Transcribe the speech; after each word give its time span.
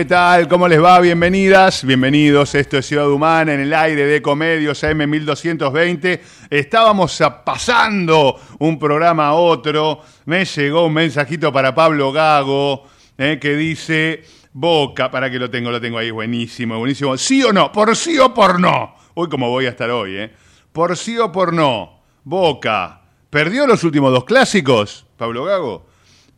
Qué 0.00 0.06
tal? 0.06 0.48
¿Cómo 0.48 0.66
les 0.66 0.82
va? 0.82 0.98
Bienvenidas, 0.98 1.84
bienvenidos. 1.84 2.54
Esto 2.54 2.78
es 2.78 2.86
Ciudad 2.86 3.10
Humana 3.10 3.52
en 3.52 3.60
el 3.60 3.74
aire 3.74 4.06
de 4.06 4.22
Comedios 4.22 4.82
AM1220. 4.82 6.20
Estábamos 6.48 7.22
pasando 7.44 8.40
un 8.60 8.78
programa 8.78 9.26
a 9.26 9.34
otro. 9.34 10.00
Me 10.24 10.46
llegó 10.46 10.86
un 10.86 10.94
mensajito 10.94 11.52
para 11.52 11.74
Pablo 11.74 12.12
Gago 12.12 12.84
eh, 13.18 13.38
que 13.38 13.54
dice: 13.54 14.24
Boca, 14.54 15.10
para 15.10 15.30
que 15.30 15.38
lo 15.38 15.50
tengo, 15.50 15.70
lo 15.70 15.82
tengo 15.82 15.98
ahí, 15.98 16.10
buenísimo, 16.10 16.78
buenísimo. 16.78 17.18
¿Sí 17.18 17.42
o 17.42 17.52
no? 17.52 17.70
¿Por 17.70 17.94
sí 17.94 18.18
o 18.18 18.32
por 18.32 18.58
no? 18.58 18.94
Uy, 19.14 19.28
como 19.28 19.50
voy 19.50 19.66
a 19.66 19.70
estar 19.70 19.90
hoy, 19.90 20.16
¿eh? 20.16 20.32
¿Por 20.72 20.96
sí 20.96 21.18
o 21.18 21.30
por 21.30 21.52
no? 21.52 22.00
Boca, 22.24 23.02
¿perdió 23.28 23.66
los 23.66 23.84
últimos 23.84 24.12
dos 24.12 24.24
clásicos, 24.24 25.04
Pablo 25.18 25.44
Gago? 25.44 25.84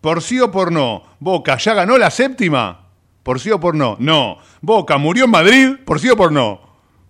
¿Por 0.01 0.21
sí 0.21 0.41
o 0.41 0.51
por 0.51 0.73
no? 0.73 1.05
Boca, 1.21 1.59
¿ya 1.59 1.75
ganó 1.75 1.97
la 1.97 2.11
séptima? 2.11 2.82
¿Por 3.23 3.39
sí 3.41 3.51
o 3.51 3.61
por 3.61 3.75
no? 3.75 3.97
No. 4.01 4.39
Boca, 4.61 4.99
¿murió 4.99 5.25
en 5.27 5.31
Madrid? 5.31 5.69
¿Por 5.85 6.01
sí 6.01 6.09
o 6.09 6.17
por 6.17 6.33
no? 6.33 6.61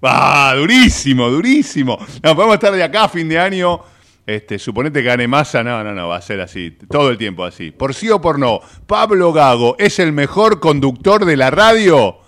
¡Ah! 0.02 0.54
Durísimo, 0.56 1.30
durísimo. 1.30 1.98
No, 2.22 2.34
podemos 2.34 2.54
estar 2.54 2.72
de 2.72 2.82
acá 2.82 3.04
a 3.04 3.08
fin 3.08 3.28
de 3.28 3.38
año. 3.38 3.80
Este, 4.26 4.58
suponete 4.58 5.00
que 5.00 5.06
gane 5.06 5.26
masa. 5.26 5.62
No, 5.62 5.82
no, 5.82 5.94
no, 5.94 6.08
va 6.08 6.16
a 6.16 6.22
ser 6.22 6.40
así. 6.40 6.76
Todo 6.90 7.10
el 7.10 7.18
tiempo 7.18 7.44
así. 7.44 7.70
¿Por 7.70 7.94
sí 7.94 8.10
o 8.10 8.20
por 8.20 8.38
no? 8.38 8.60
¿Pablo 8.86 9.32
Gago 9.32 9.76
es 9.78 9.98
el 9.98 10.12
mejor 10.12 10.60
conductor 10.60 11.24
de 11.24 11.36
la 11.36 11.50
radio? 11.50 12.18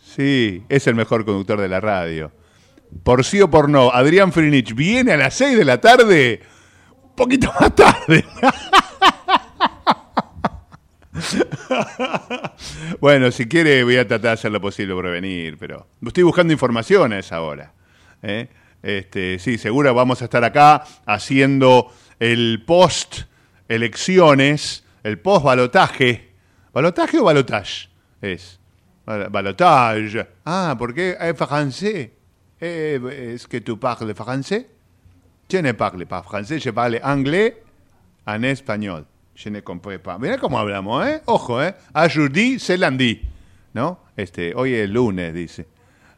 Sí, 0.00 0.64
es 0.68 0.86
el 0.86 0.94
mejor 0.94 1.24
conductor 1.24 1.60
de 1.60 1.68
la 1.68 1.80
radio. 1.80 2.32
Por 3.02 3.24
sí 3.24 3.40
o 3.40 3.50
por 3.50 3.68
no, 3.68 3.90
Adrián 3.92 4.32
Frinich 4.32 4.74
viene 4.74 5.12
a 5.12 5.16
las 5.16 5.34
6 5.34 5.58
de 5.58 5.64
la 5.64 5.80
tarde. 5.80 6.40
Un 7.02 7.14
poquito 7.14 7.52
más 7.60 7.74
tarde. 7.74 8.24
bueno, 13.00 13.30
si 13.30 13.46
quiere 13.48 13.82
voy 13.84 13.96
a 13.96 14.06
tratar 14.06 14.20
de 14.22 14.34
hacer 14.34 14.52
lo 14.52 14.60
posible 14.60 14.94
por 14.94 15.10
venir, 15.10 15.56
pero 15.58 15.86
estoy 16.04 16.22
buscando 16.22 16.52
información 16.52 17.12
a 17.12 17.18
esa 17.18 17.40
hora. 17.40 17.72
¿eh? 18.22 18.48
Este, 18.82 19.38
sí, 19.38 19.58
seguro 19.58 19.92
vamos 19.94 20.20
a 20.22 20.24
estar 20.24 20.44
acá 20.44 20.84
haciendo 21.06 21.92
el 22.18 22.62
post 22.66 23.22
elecciones, 23.68 24.84
el 25.02 25.18
post 25.18 25.44
balotaje. 25.44 26.32
¿Balotaje 26.72 27.18
o 27.18 27.24
balotage? 27.24 27.88
Es. 28.20 28.58
Bal- 29.06 29.30
Balotage. 29.30 30.26
Ah, 30.44 30.76
¿por 30.78 30.94
qué? 30.94 31.16
¿Es 31.20 31.36
francés? 31.36 32.10
Eh, 32.60 33.32
¿Es 33.34 33.46
que 33.46 33.60
tú 33.60 33.78
parles 33.78 34.16
français? 34.16 34.66
Je 35.48 35.62
ne 35.62 35.72
parle 35.72 36.04
pas 36.06 36.22
français, 36.22 36.60
je 36.60 36.72
parle 36.72 37.00
anglais 37.02 37.54
en 38.26 38.44
español. 38.44 39.06
Je 39.38 39.50
ne 39.50 39.60
comprends 39.60 40.00
pas. 40.00 40.18
Mirá 40.18 40.36
cómo 40.36 40.58
hablamos, 40.58 41.06
¿eh? 41.06 41.22
Ojo, 41.26 41.62
¿eh? 41.62 41.72
Aujourd'hui, 41.94 42.58
c'est 42.58 42.76
lundi. 42.76 43.22
¿No? 43.72 44.00
Este, 44.16 44.52
hoy 44.56 44.74
es 44.74 44.90
lunes, 44.90 45.32
dice. 45.32 45.68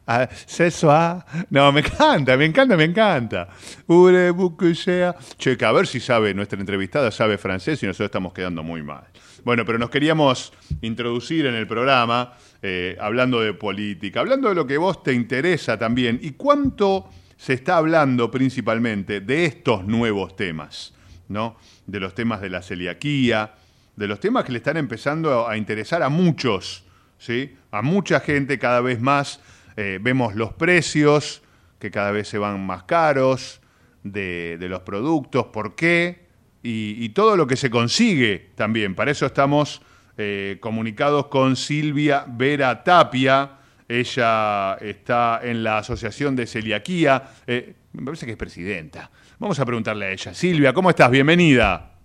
Ah, 0.07 0.27
ce 0.27 0.71
soir. 0.71 1.23
No, 1.51 1.71
me 1.71 1.81
encanta, 1.81 2.35
me 2.35 2.45
encanta, 2.45 2.75
me 2.75 2.85
encanta. 2.85 3.47
Voulez-vous 3.85 4.57
que 4.57 4.73
sea? 4.73 5.15
Che, 5.37 5.55
que 5.55 5.65
a 5.65 5.71
ver 5.71 5.85
si 5.85 5.99
sabe, 5.99 6.33
nuestra 6.33 6.59
entrevistada 6.59 7.11
sabe 7.11 7.37
francés 7.37 7.83
y 7.83 7.85
nosotros 7.85 8.07
estamos 8.07 8.33
quedando 8.33 8.63
muy 8.63 8.81
mal. 8.81 9.03
Bueno, 9.43 9.65
pero 9.65 9.77
nos 9.77 9.91
queríamos 9.91 10.51
introducir 10.81 11.45
en 11.45 11.53
el 11.53 11.67
programa 11.67 12.33
eh, 12.63 12.97
hablando 12.99 13.39
de 13.39 13.53
política, 13.53 14.21
hablando 14.21 14.49
de 14.49 14.55
lo 14.55 14.65
que 14.65 14.79
vos 14.79 15.03
te 15.03 15.13
interesa 15.13 15.77
también 15.77 16.19
y 16.23 16.31
cuánto 16.31 17.07
se 17.37 17.53
está 17.53 17.77
hablando 17.77 18.31
principalmente 18.31 19.21
de 19.21 19.45
estos 19.45 19.85
nuevos 19.85 20.35
temas, 20.35 20.95
¿no? 21.27 21.57
De 21.85 21.99
los 21.99 22.13
temas 22.15 22.41
de 22.41 22.49
la 22.49 22.61
celiaquía, 22.61 23.53
de 23.95 24.07
los 24.07 24.19
temas 24.19 24.45
que 24.45 24.51
le 24.51 24.59
están 24.59 24.77
empezando 24.77 25.47
a 25.47 25.57
interesar 25.57 26.03
a 26.03 26.09
muchos, 26.09 26.85
¿sí? 27.17 27.55
A 27.71 27.81
mucha 27.81 28.19
gente 28.19 28.59
cada 28.59 28.81
vez 28.81 28.99
más. 29.01 29.39
Eh, 29.77 29.99
vemos 30.01 30.35
los 30.35 30.53
precios 30.53 31.41
que 31.79 31.91
cada 31.91 32.11
vez 32.11 32.27
se 32.27 32.37
van 32.37 32.65
más 32.65 32.83
caros 32.83 33.61
de, 34.03 34.57
de 34.59 34.69
los 34.69 34.81
productos, 34.81 35.47
por 35.47 35.75
qué 35.75 36.27
y, 36.63 37.03
y 37.03 37.09
todo 37.09 37.35
lo 37.35 37.47
que 37.47 37.55
se 37.55 37.69
consigue 37.69 38.51
también. 38.55 38.95
Para 38.95 39.11
eso 39.11 39.25
estamos 39.25 39.81
eh, 40.17 40.57
comunicados 40.59 41.27
con 41.27 41.55
Silvia 41.55 42.25
Vera 42.27 42.83
Tapia. 42.83 43.51
Ella 43.87 44.75
está 44.75 45.39
en 45.43 45.63
la 45.63 45.79
Asociación 45.79 46.35
de 46.35 46.47
Celiaquía. 46.47 47.31
Eh, 47.47 47.73
me 47.93 48.03
parece 48.03 48.25
que 48.25 48.33
es 48.33 48.37
presidenta. 48.37 49.09
Vamos 49.41 49.59
a 49.59 49.65
preguntarle 49.65 50.05
a 50.05 50.11
ella. 50.11 50.35
Silvia, 50.35 50.71
¿cómo 50.71 50.91
estás? 50.91 51.09
Bienvenida. 51.09 51.95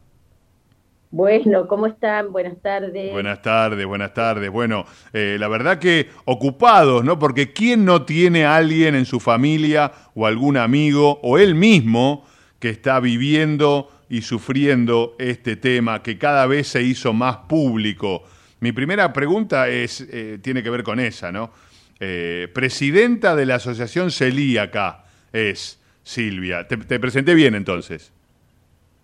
Bueno, 1.11 1.69
¿cómo 1.69 1.87
están? 1.87 2.33
Buenas 2.33 2.57
tardes. 2.63 3.13
Buenas 3.13 3.43
tardes, 3.43 3.85
buenas 3.85 4.15
tardes. 4.15 4.51
Bueno, 4.51 4.87
eh, 5.13 5.37
la 5.39 5.47
verdad 5.47 5.79
que 5.79 6.09
ocupados, 6.25 7.05
¿no? 7.05 7.19
Porque 7.19 7.53
¿quién 7.53 7.85
no 7.85 8.07
tiene 8.07 8.47
a 8.47 8.57
alguien 8.57 8.95
en 8.95 9.05
su 9.05 9.21
familia 9.21 9.93
o 10.15 10.27
algún 10.27 10.57
amigo 10.57 11.21
o 11.23 11.37
él 11.37 11.55
mismo 11.55 12.25
que 12.59 12.71
está 12.71 13.01
viviendo 13.01 13.91
y 14.09 14.23
sufriendo 14.23 15.15
este 15.19 15.57
tema 15.57 16.03
que 16.03 16.17
cada 16.17 16.47
vez 16.47 16.69
se 16.69 16.83
hizo 16.83 17.13
más 17.13 17.37
público? 17.37 18.25
Mi 18.61 18.73
primera 18.73 19.13
pregunta 19.13 19.69
es, 19.69 20.01
eh, 20.11 20.39
tiene 20.41 20.63
que 20.63 20.71
ver 20.71 20.83
con 20.83 20.99
esa, 21.01 21.31
¿no? 21.31 21.51
Eh, 22.01 22.49
presidenta 22.55 23.37
de 23.37 23.45
la 23.45 23.57
Asociación 23.57 24.11
Celíaca 24.11 25.05
es 25.35 25.79
Silvia. 26.07 26.69
Te, 26.69 26.77
te 26.77 27.01
presenté 27.01 27.35
bien 27.35 27.57
entonces. 27.57 28.13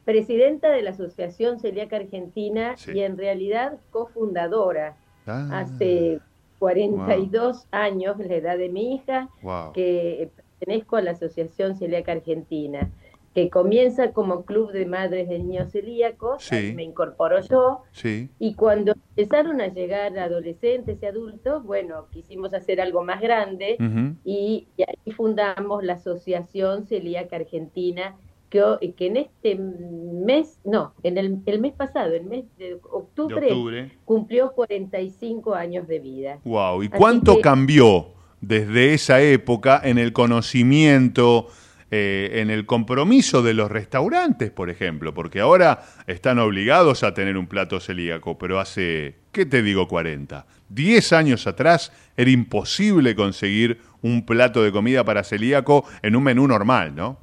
Presidenta 0.04 0.70
de 0.70 0.82
la 0.82 0.90
Asociación 0.90 1.58
Celíaca 1.58 1.96
Argentina 1.96 2.76
Sí. 2.76 2.92
y 2.94 3.00
en 3.00 3.18
realidad 3.18 3.78
cofundadora 3.90 4.96
Ah, 5.26 5.60
hace 5.60 6.20
42 6.60 7.66
años, 7.72 8.18
la 8.18 8.34
edad 8.36 8.56
de 8.58 8.68
mi 8.68 8.94
hija, 8.94 9.28
wow. 9.42 9.72
que 9.72 10.30
pertenezco 10.58 10.96
a 10.96 11.02
la 11.02 11.10
Asociación 11.12 11.76
Celíaca 11.76 12.12
Argentina, 12.12 12.88
que 13.34 13.48
comienza 13.48 14.12
como 14.12 14.44
club 14.44 14.72
de 14.72 14.84
madres 14.84 15.28
de 15.28 15.38
niños 15.38 15.72
celíacos, 15.72 16.42
Sí. 16.44 16.72
me 16.74 16.82
incorporo 16.82 17.40
yo, 17.40 17.82
Sí, 17.92 18.28
y 18.38 18.54
cuando 18.54 18.92
empezaron 19.16 19.60
a 19.60 19.68
llegar 19.68 20.18
adolescentes 20.18 20.98
y 21.02 21.06
adultos, 21.06 21.64
bueno, 21.64 22.06
quisimos 22.10 22.52
hacer 22.52 22.80
algo 22.80 23.02
más 23.04 23.20
grande 23.22 23.76
y, 24.24 24.68
y 24.76 24.82
ahí 24.82 25.12
fundamos 25.12 25.82
la 25.82 25.94
Asociación 25.94 26.84
Celíaca 26.86 27.36
Argentina, 27.36 28.16
que, 28.50 28.92
que 28.98 29.06
en 29.06 29.16
este 29.16 29.54
mes, 29.54 30.58
no, 30.62 30.92
en 31.02 31.16
el, 31.16 31.38
el 31.46 31.58
mes 31.58 31.72
pasado, 31.72 32.12
el 32.14 32.24
mes 32.26 32.44
de 32.58 32.74
de 32.74 32.80
octubre, 32.90 33.46
octubre. 33.46 33.92
cumplió 34.04 34.52
45 34.52 35.54
años 35.54 35.88
de 35.88 35.98
vida. 36.00 36.38
Wow. 36.44 36.82
¿Y 36.82 36.86
Así 36.88 36.98
cuánto 36.98 37.36
que- 37.36 37.40
cambió 37.40 38.08
desde 38.42 38.92
esa 38.92 39.22
época 39.22 39.80
en 39.82 39.96
el 39.98 40.12
conocimiento, 40.12 41.46
eh, 41.94 42.40
en 42.40 42.48
el 42.48 42.64
compromiso 42.64 43.42
de 43.42 43.52
los 43.52 43.70
restaurantes, 43.70 44.50
por 44.50 44.70
ejemplo? 44.70 45.12
Porque 45.12 45.40
ahora 45.40 45.82
están 46.06 46.38
obligados 46.38 47.02
a 47.02 47.12
tener 47.12 47.36
un 47.36 47.46
plato 47.46 47.80
celíaco, 47.80 48.38
pero 48.38 48.58
hace, 48.58 49.16
¿qué 49.30 49.44
te 49.44 49.62
digo 49.62 49.86
40? 49.88 50.46
10 50.70 51.12
años 51.12 51.46
atrás 51.46 51.92
era 52.16 52.30
imposible 52.30 53.14
conseguir 53.14 53.78
un 54.00 54.24
plato 54.24 54.62
de 54.62 54.72
comida 54.72 55.04
para 55.04 55.22
celíaco 55.22 55.84
en 56.00 56.16
un 56.16 56.22
menú 56.22 56.48
normal, 56.48 56.94
¿no? 56.94 57.18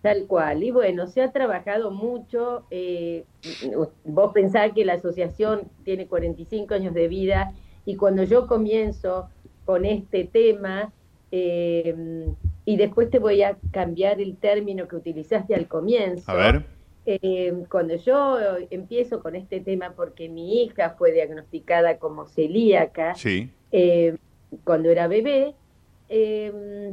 Tal 0.00 0.24
cual. 0.26 0.62
Y 0.62 0.70
bueno, 0.70 1.06
se 1.06 1.20
ha 1.20 1.30
trabajado 1.30 1.90
mucho. 1.90 2.64
eh, 2.70 3.24
vos 4.04 4.32
pensás 4.32 4.72
que 4.74 4.86
la 4.86 4.94
asociación 4.94 5.68
tiene 5.84 6.06
45 6.06 6.72
años 6.72 6.94
de 6.94 7.08
vida 7.08 7.52
y 7.84 7.96
cuando 7.96 8.22
yo 8.22 8.46
comienzo 8.46 9.28
con 9.66 9.84
este 9.84 10.24
tema, 10.24 10.92
eh, 11.30 11.94
y 12.70 12.76
después 12.76 13.10
te 13.10 13.18
voy 13.18 13.42
a 13.42 13.56
cambiar 13.72 14.20
el 14.20 14.36
término 14.36 14.86
que 14.86 14.96
utilizaste 14.96 15.54
al 15.54 15.66
comienzo. 15.66 16.30
A 16.30 16.34
ver. 16.34 16.64
Eh, 17.06 17.64
cuando 17.68 17.96
yo 17.96 18.38
empiezo 18.70 19.20
con 19.22 19.34
este 19.34 19.60
tema, 19.60 19.94
porque 19.96 20.28
mi 20.28 20.62
hija 20.62 20.90
fue 20.96 21.10
diagnosticada 21.12 21.98
como 21.98 22.26
celíaca, 22.26 23.14
Sí. 23.16 23.50
eh, 23.72 24.16
cuando 24.62 24.88
era 24.90 25.08
bebé, 25.08 25.54
eh, 26.08 26.52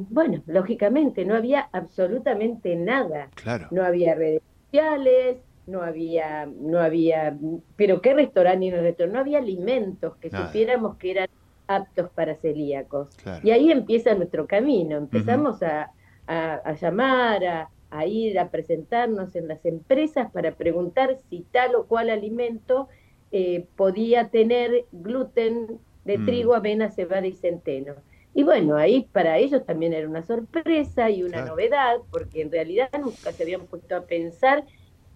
bueno, 0.09 0.41
lógicamente 0.47 1.25
no 1.25 1.35
había 1.35 1.69
absolutamente 1.71 2.75
nada. 2.75 3.29
Claro. 3.35 3.67
No 3.71 3.83
había 3.83 4.15
redes 4.15 4.41
sociales, 4.65 5.37
no 5.67 5.81
había, 5.83 6.45
no 6.59 6.79
había, 6.79 7.37
pero 7.75 8.01
qué 8.01 8.13
restaurante 8.13 8.59
ni 8.59 8.71
no 8.71 8.77
restaurante, 8.81 9.13
no 9.13 9.19
había 9.19 9.39
alimentos 9.39 10.15
que 10.17 10.29
Nada. 10.29 10.47
supiéramos 10.47 10.97
que 10.97 11.11
eran 11.11 11.27
aptos 11.67 12.09
para 12.11 12.35
celíacos. 12.35 13.09
Claro. 13.15 13.41
Y 13.41 13.51
ahí 13.51 13.71
empieza 13.71 14.15
nuestro 14.15 14.47
camino, 14.47 14.97
empezamos 14.97 15.61
a, 15.63 15.91
a- 16.27 16.55
a 16.65 16.73
llamar, 16.73 17.45
a, 17.45 17.71
a 17.89 18.05
ir 18.05 18.39
a 18.39 18.49
presentarnos 18.51 19.35
en 19.35 19.47
las 19.47 19.65
empresas 19.65 20.31
para 20.31 20.55
preguntar 20.55 21.17
si 21.29 21.43
tal 21.51 21.75
o 21.75 21.87
cual 21.87 22.09
alimento 22.09 22.89
eh, 23.31 23.67
podía 23.75 24.29
tener 24.29 24.87
gluten 24.91 25.81
de 26.03 26.17
Mm. 26.17 26.25
trigo, 26.25 26.53
avena, 26.55 26.89
cebada 26.91 27.27
y 27.27 27.33
centeno. 27.33 27.95
Y 28.33 28.43
bueno, 28.43 28.75
ahí 28.77 29.09
para 29.11 29.37
ellos 29.39 29.65
también 29.65 29.93
era 29.93 30.07
una 30.07 30.21
sorpresa 30.23 31.09
y 31.09 31.23
una 31.23 31.41
Claro. 31.41 31.51
novedad, 31.51 31.97
porque 32.11 32.41
en 32.41 32.51
realidad 32.51 32.89
nunca 32.99 33.33
se 33.33 33.43
habían 33.43 33.67
puesto 33.67 33.95
a 33.95 34.05
pensar 34.05 34.63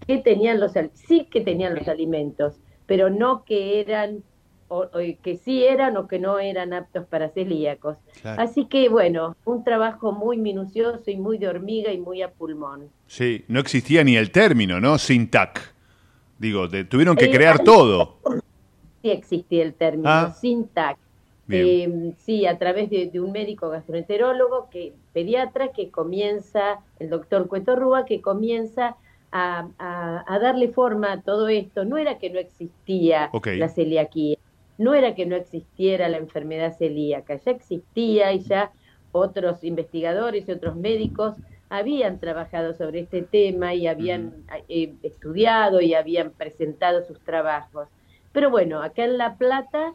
que 0.08 0.18
tenían 0.20 0.60
los 0.60 0.74
sí 0.94 1.28
que 1.32 1.42
tenían 1.42 1.76
los 1.76 1.88
alimentos, 1.88 2.62
pero 2.86 3.10
no 3.10 3.44
que 3.46 3.80
eran 3.80 4.24
o, 4.72 4.84
o 4.86 5.00
que 5.22 5.36
sí 5.36 5.64
eran 5.66 5.98
o 5.98 6.08
que 6.08 6.18
no 6.18 6.40
eran 6.40 6.72
aptos 6.74 7.06
para 7.06 7.30
celíacos. 7.30 7.98
Claro. 8.22 8.42
Así 8.42 8.66
que 8.66 8.88
bueno, 8.90 9.36
un 9.46 9.64
trabajo 9.64 10.12
muy 10.14 10.38
minucioso 10.38 11.12
y 11.12 11.18
muy 11.18 11.38
de 11.38 11.50
hormiga 11.50 11.92
y 11.92 12.00
muy 12.00 12.22
a 12.22 12.30
pulmón. 12.32 12.90
Sí, 13.08 13.44
no 13.50 13.60
existía 13.60 14.04
ni 14.04 14.16
el 14.16 14.32
término, 14.32 14.80
¿no? 14.80 14.98
Sintac. 14.98 15.74
Digo, 16.40 16.70
te- 16.70 16.86
tuvieron 16.86 17.16
que 17.18 17.26
Eh, 17.26 17.32
crear 17.32 17.58
ah, 17.60 17.64
todo. 17.64 18.18
Sí 19.02 19.12
existía 19.12 19.64
el 19.64 19.74
término 19.74 20.10
Ah. 20.10 20.32
SINTAC. 20.40 20.98
Eh, 21.54 22.14
sí, 22.20 22.46
a 22.46 22.58
través 22.58 22.90
de, 22.90 23.08
de 23.08 23.20
un 23.20 23.34
médico 23.34 23.70
gastroenterólogo, 23.70 24.70
que 24.70 24.94
pediatra, 25.12 25.74
que 25.74 25.90
comienza, 25.90 26.80
el 26.98 27.10
doctor 27.10 27.48
Cueto 27.50 27.76
Rúa, 27.76 28.06
que 28.06 28.22
comienza 28.22 28.96
a, 29.34 29.68
a- 29.78 30.24
a 30.28 30.40
darle 30.40 30.70
forma 30.70 31.12
a 31.12 31.22
todo 31.22 31.50
esto. 31.50 31.84
No 31.84 31.98
era 31.98 32.20
que 32.20 32.30
no 32.30 32.40
existía 32.40 33.30
Ok. 33.34 33.48
la 33.58 33.68
celiaquía, 33.68 34.38
no 34.78 34.94
era 34.94 35.16
que 35.16 35.26
no 35.26 35.36
existiera 35.36 36.10
la 36.10 36.18
enfermedad 36.18 36.76
celíaca, 36.78 37.36
ya 37.36 37.52
existía 37.52 38.34
y 38.34 38.40
ya 38.40 38.72
otros 39.12 39.64
investigadores 39.64 40.48
y 40.48 40.52
otros 40.52 40.76
médicos 40.76 41.36
habían 41.70 42.20
trabajado 42.20 42.74
sobre 42.74 43.02
este 43.02 43.22
tema 43.22 43.74
y 43.74 43.88
habían 43.88 44.34
eh, 44.68 44.94
estudiado 45.04 45.82
y 45.82 45.94
habían 45.94 46.32
presentado 46.32 47.06
sus 47.06 47.20
trabajos. 47.20 47.88
Pero 48.34 48.50
bueno, 48.50 48.82
acá 48.82 49.06
en 49.06 49.18
La 49.18 49.36
Plata 49.36 49.94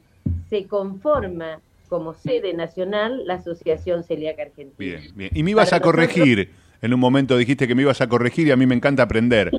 se 0.49 0.67
conforma 0.67 1.61
como 1.89 2.15
sede 2.15 2.55
nacional 2.55 3.27
la 3.27 3.35
Asociación 3.35 4.05
Celíaca 4.05 4.43
Argentina. 4.43 5.01
Bien, 5.01 5.13
bien. 5.15 5.31
Y 5.35 5.43
me 5.43 5.53
ibas 5.53 5.71
Para 5.71 5.79
a 5.79 5.81
corregir. 5.81 6.51
En 6.83 6.93
un 6.93 7.01
momento 7.01 7.37
dijiste 7.37 7.67
que 7.67 7.75
me 7.75 7.83
ibas 7.83 8.01
a 8.01 8.09
corregir 8.09 8.49
y 8.49 8.51
a 8.51 8.57
mí 8.57 8.67
me 8.67 8.75
encanta 8.75 9.03
aprender. 9.03 9.51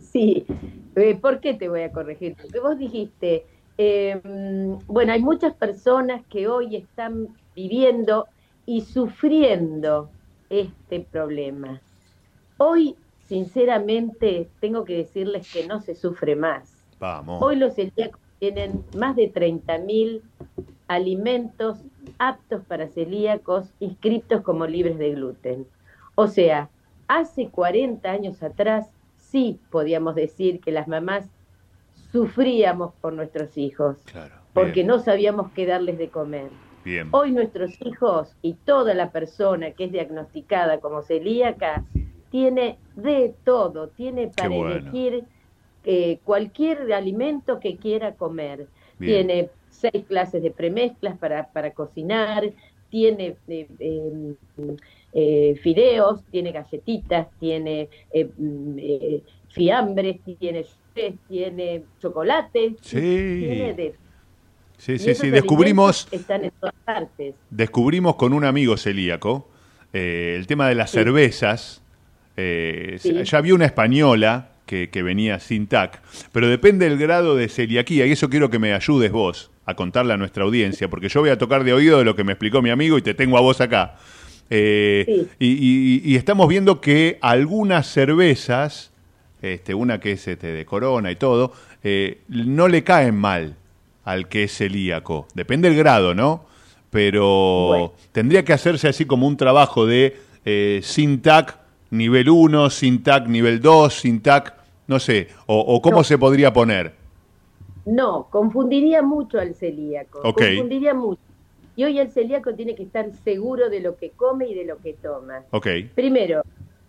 Sí, 0.00 0.46
Eh, 0.98 1.16
¿por 1.20 1.40
qué 1.40 1.54
te 1.54 1.68
voy 1.68 1.82
a 1.82 1.92
corregir? 1.92 2.34
Porque 2.40 2.58
vos 2.58 2.76
dijiste, 2.76 3.44
eh, 3.78 4.20
mm, 4.22 4.86
bueno, 4.86 5.12
hay 5.12 5.22
muchas 5.22 5.54
personas 5.54 6.22
que 6.26 6.48
hoy 6.48 6.74
están 6.74 7.28
viviendo 7.54 8.26
y 8.66 8.82
sufriendo 8.82 10.10
este 10.50 11.00
problema. 11.00 11.80
Hoy, 12.58 12.96
sinceramente, 13.26 14.48
tengo 14.60 14.84
que 14.84 14.96
decirles 14.96 15.50
que 15.52 15.66
no 15.66 15.80
se 15.80 15.94
sufre 15.94 16.34
más. 16.34 16.74
Vamos. 16.98 17.40
Hoy 17.40 17.54
los 17.54 17.74
celíacos 17.74 18.20
tienen 18.40 18.84
más 18.96 19.14
de 19.14 19.32
30.000 19.32 20.22
alimentos 20.88 21.78
aptos 22.18 22.62
para 22.64 22.88
celíacos 22.88 23.68
inscritos 23.78 24.42
como 24.42 24.66
libres 24.66 24.98
de 24.98 25.12
gluten. 25.12 25.66
O 26.16 26.26
sea, 26.26 26.68
hace 27.06 27.48
40 27.48 28.10
años 28.10 28.42
atrás 28.42 28.90
sí 29.16 29.60
podíamos 29.70 30.16
decir 30.16 30.60
que 30.60 30.72
las 30.72 30.88
mamás 30.88 31.28
sufríamos 32.12 32.92
por 33.00 33.12
nuestros 33.12 33.56
hijos, 33.58 33.96
Claro. 34.10 34.34
porque 34.54 34.84
no 34.84 34.98
sabíamos 34.98 35.50
qué 35.52 35.66
darles 35.66 35.98
de 35.98 36.08
comer. 36.08 36.48
Bien. 36.84 37.08
Hoy 37.10 37.32
nuestros 37.32 37.72
hijos 37.82 38.34
y 38.40 38.54
toda 38.54 38.94
la 38.94 39.10
persona 39.10 39.72
que 39.72 39.84
es 39.84 39.92
diagnosticada 39.92 40.80
como 40.80 41.02
celíaca 41.02 41.84
tiene 42.30 42.78
de 42.96 43.34
todo, 43.44 43.88
tiene 43.88 44.28
para 44.28 44.48
bueno. 44.48 44.74
elegir 44.76 45.24
eh, 45.84 46.18
cualquier 46.24 46.92
alimento 46.92 47.60
que 47.60 47.76
quiera 47.76 48.14
comer. 48.14 48.66
Bien. 48.98 49.26
Tiene 49.26 49.50
seis 49.70 50.04
clases 50.06 50.42
de 50.42 50.50
premezclas 50.50 51.16
para, 51.18 51.48
para 51.52 51.72
cocinar, 51.72 52.44
tiene 52.90 53.36
eh, 53.48 53.66
eh, 53.78 54.34
eh, 55.12 55.54
fideos, 55.62 56.22
tiene 56.30 56.52
galletitas, 56.52 57.28
tiene 57.38 57.88
eh, 58.12 58.28
mm, 58.36 58.76
fiambres, 59.48 60.20
tiene 60.38 60.64
tiene 61.28 61.82
chocolate, 62.00 62.74
tiene 62.80 62.80
Sí. 62.82 62.96
de 63.76 63.94
Sí, 64.78 64.92
y 64.92 64.98
sí, 64.98 65.14
sí. 65.14 65.30
Descubrimos, 65.30 66.06
están 66.12 66.44
en 66.44 66.52
todas 66.60 66.74
partes. 66.84 67.34
descubrimos 67.50 68.14
con 68.16 68.32
un 68.32 68.44
amigo 68.44 68.76
celíaco 68.76 69.48
eh, 69.92 70.36
el 70.38 70.46
tema 70.46 70.68
de 70.68 70.74
las 70.76 70.90
Sí. 70.90 70.98
cervezas. 70.98 71.82
Eh, 72.36 72.96
Sí. 73.00 73.12
Ya 73.24 73.38
había 73.38 73.54
una 73.54 73.64
española 73.64 74.50
que, 74.66 74.90
que 74.90 75.02
venía 75.02 75.40
sin 75.40 75.66
TAC, 75.66 76.00
pero 76.30 76.46
depende 76.46 76.88
del 76.88 76.98
grado 76.98 77.34
de 77.34 77.48
celiaquía, 77.48 78.06
y 78.06 78.12
eso 78.12 78.28
quiero 78.28 78.50
que 78.50 78.58
me 78.58 78.74
ayudes 78.74 79.10
vos 79.10 79.50
a 79.64 79.74
contarle 79.74 80.12
a 80.12 80.16
nuestra 80.18 80.44
audiencia, 80.44 80.88
porque 80.88 81.08
yo 81.08 81.20
voy 81.20 81.30
a 81.30 81.38
tocar 81.38 81.64
de 81.64 81.72
oído 81.72 81.98
de 81.98 82.04
lo 82.04 82.14
que 82.14 82.22
me 82.22 82.32
explicó 82.32 82.60
mi 82.62 82.70
amigo 82.70 82.96
y 82.98 83.02
te 83.02 83.14
tengo 83.14 83.36
a 83.38 83.40
vos 83.40 83.60
acá. 83.60 83.96
Eh, 84.50 85.04
Sí. 85.06 85.28
y, 85.40 85.46
y- 86.06 86.12
y 86.12 86.16
estamos 86.16 86.48
viendo 86.48 86.80
que 86.80 87.18
algunas 87.22 87.86
cervezas, 87.90 88.92
este, 89.42 89.74
una 89.74 90.00
que 90.00 90.12
es 90.12 90.26
este, 90.28 90.48
de 90.48 90.64
Corona 90.64 91.10
y 91.10 91.16
todo, 91.16 91.52
eh, 91.82 92.20
no 92.28 92.68
le 92.68 92.82
caen 92.84 93.16
mal 93.16 93.56
al 94.04 94.28
que 94.28 94.44
es 94.44 94.56
celíaco. 94.56 95.26
Depende 95.34 95.68
del 95.68 95.78
grado, 95.78 96.14
¿no? 96.14 96.44
Pero 96.90 97.66
Bueno. 97.68 97.92
tendría 98.12 98.44
que 98.44 98.52
hacerse 98.52 98.88
así 98.88 99.04
como 99.04 99.26
un 99.26 99.36
trabajo 99.36 99.86
de 99.86 100.16
eh, 100.44 100.80
sin 100.82 101.20
TAC 101.20 101.58
nivel 101.90 102.28
1, 102.30 102.70
sin 102.70 103.02
TAC 103.02 103.26
nivel 103.28 103.60
2, 103.60 103.92
sin 103.92 104.20
TAC, 104.22 104.54
no 104.86 104.98
sé, 104.98 105.28
o, 105.46 105.58
o 105.58 105.82
cómo 105.82 105.98
No. 105.98 106.04
se 106.04 106.16
podría 106.18 106.52
poner. 106.52 106.94
No, 107.84 108.28
confundiría 108.30 109.02
mucho 109.02 109.38
al 109.38 109.54
celíaco. 109.54 110.20
Confundiría 110.22 110.94
mucho. 110.94 111.20
Y 111.76 111.84
hoy 111.84 111.98
el 111.98 112.10
celíaco 112.10 112.54
tiene 112.54 112.74
que 112.74 112.82
estar 112.82 113.06
seguro 113.24 113.68
de 113.70 113.80
lo 113.80 113.96
que 113.96 114.10
come 114.10 114.48
y 114.48 114.54
de 114.54 114.64
lo 114.64 114.78
que 114.78 114.94
toma. 114.94 115.42
Ok, 115.52 115.66
Primero, 115.94 116.42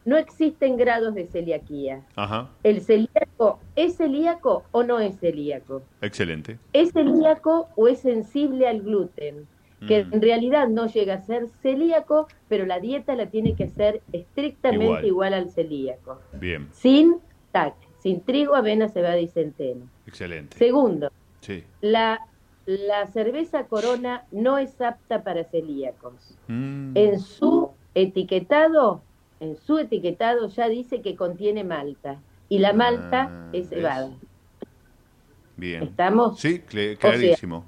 no 0.10 0.18
existen 0.18 0.76
grados 0.76 1.14
de 1.16 1.26
celiaquía. 1.28 2.02
Ajá, 2.16 2.50
¿El 2.64 2.82
celíaco 2.82 3.60
es 3.76 3.96
celíaco 3.98 4.64
o 4.72 4.84
no 4.84 5.00
es 5.00 5.20
celíaco? 5.20 5.82
excelente. 6.02 6.58
¿Es 6.74 6.92
celíaco 6.92 7.70
o 7.76 7.88
es 7.88 8.00
sensible 8.00 8.68
al 8.68 8.82
gluten? 8.82 9.48
Que 9.88 10.04
Mm. 10.04 10.14
en 10.16 10.22
realidad 10.22 10.68
no 10.68 10.88
llega 10.88 11.14
a 11.14 11.22
ser 11.22 11.48
celíaco, 11.62 12.28
pero 12.50 12.66
la 12.66 12.80
dieta 12.82 13.16
la 13.16 13.28
tiene 13.28 13.54
que 13.56 13.64
hacer 13.66 14.02
estrictamente 14.12 14.84
Igual. 14.86 15.06
igual, 15.06 15.34
al 15.34 15.50
celíaco. 15.52 16.20
Bien, 16.34 16.68
Sin 16.74 17.16
TAC, 17.54 17.76
sin 18.00 18.20
trigo, 18.22 18.56
avena, 18.56 18.90
cebada 18.90 19.20
y 19.20 19.28
centeno. 19.28 19.86
excelente. 20.06 20.58
Segundo, 20.58 21.10
Sí. 21.42 21.64
la, 21.82 22.20
la 22.66 23.08
cerveza 23.08 23.68
corona 23.68 24.26
no 24.32 24.58
es 24.58 24.82
apta 24.82 25.24
para 25.24 25.46
celíacos. 25.46 26.38
Mm, 26.48 26.92
En 26.98 27.20
su 27.20 27.70
etiquetado, 27.96 29.02
en 29.40 29.56
su 29.58 29.78
etiquetado 29.80 30.48
ya 30.50 30.68
dice 30.70 31.02
que 31.02 31.16
contiene 31.16 31.64
malta. 31.64 32.20
Y 32.50 32.60
la 32.60 32.74
malta 32.74 33.30
Ah, 33.32 33.50
es 33.54 33.70
cebada. 33.70 34.10
Bien. 35.58 35.84
¿Estamos? 35.84 36.40
Sí, 36.40 36.62
sea, 36.68 36.96
clarísimo. 36.98 37.66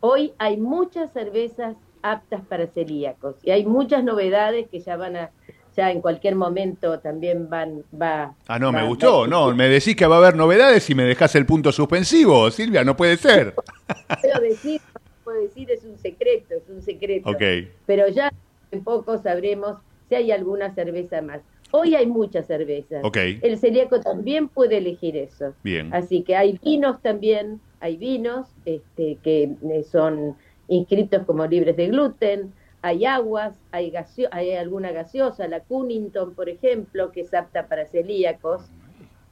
Hoy 0.00 0.32
hay 0.38 0.56
muchas 0.56 1.12
cervezas 1.12 1.76
aptas 2.02 2.42
para 2.46 2.66
celíacos 2.66 3.36
y 3.42 3.50
hay 3.50 3.64
muchas 3.64 4.04
novedades 4.04 4.68
que 4.68 4.80
ya 4.80 4.96
van 4.96 5.16
a, 5.16 5.30
ya 5.76 5.90
en 5.90 6.00
cualquier 6.02 6.34
momento 6.36 6.98
también 7.00 7.48
van, 7.48 7.82
va. 8.00 8.34
Ah, 8.46 8.58
no, 8.58 8.72
me 8.72 8.86
gustó. 8.86 9.20
va- 9.20 9.26
No, 9.28 9.54
me 9.54 9.68
decís 9.68 9.96
que 9.96 10.06
va 10.06 10.16
a 10.16 10.18
haber 10.18 10.36
novedades 10.36 10.88
y 10.90 10.94
me 10.94 11.04
dejás 11.04 11.34
el 11.34 11.46
punto 11.46 11.72
suspensivo, 11.72 12.50
Silvia, 12.50 12.84
no 12.84 12.96
puede 12.96 13.16
ser. 13.16 13.54
puedo 14.22 14.40
decir, 14.40 14.80
puedo 15.22 15.40
decir, 15.40 15.70
es 15.70 15.84
un 15.84 15.96
secreto, 15.98 16.54
es 16.54 16.68
un 16.68 16.82
secreto. 16.82 17.30
Ok. 17.30 17.42
Pero 17.86 18.08
ya 18.08 18.30
en 18.70 18.82
poco 18.84 19.16
sabremos 19.18 19.78
si 20.08 20.14
hay 20.14 20.30
alguna 20.30 20.74
cerveza 20.74 21.22
más. 21.22 21.40
Hoy 21.70 21.94
hay 21.94 22.06
muchas 22.06 22.46
cervezas. 22.46 23.02
Ok. 23.04 23.16
El 23.42 23.58
celíaco 23.58 24.00
también 24.00 24.48
puede 24.48 24.76
elegir 24.78 25.16
eso. 25.16 25.54
Bien. 25.64 25.92
Así 25.92 26.22
que 26.22 26.36
hay 26.36 26.58
vinos 26.62 27.02
también, 27.02 27.60
hay 27.80 27.96
vinos 27.96 28.46
este, 28.64 29.18
que 29.22 29.50
eh, 29.70 29.82
son 29.82 30.36
inscritos 30.68 31.24
como 31.26 31.44
libres 31.46 31.76
de 31.76 31.88
gluten, 31.88 32.52
hay 32.80 33.06
aguas, 33.06 33.58
hay, 33.72 33.90
gaseo- 33.90 34.28
hay 34.30 34.52
alguna 34.52 34.92
gaseosa, 34.92 35.48
la 35.48 35.60
Cunnington, 35.60 36.34
por 36.34 36.48
ejemplo, 36.48 37.10
que 37.12 37.22
es 37.22 37.34
apta 37.34 37.66
para 37.66 37.86
celíacos, 37.86 38.62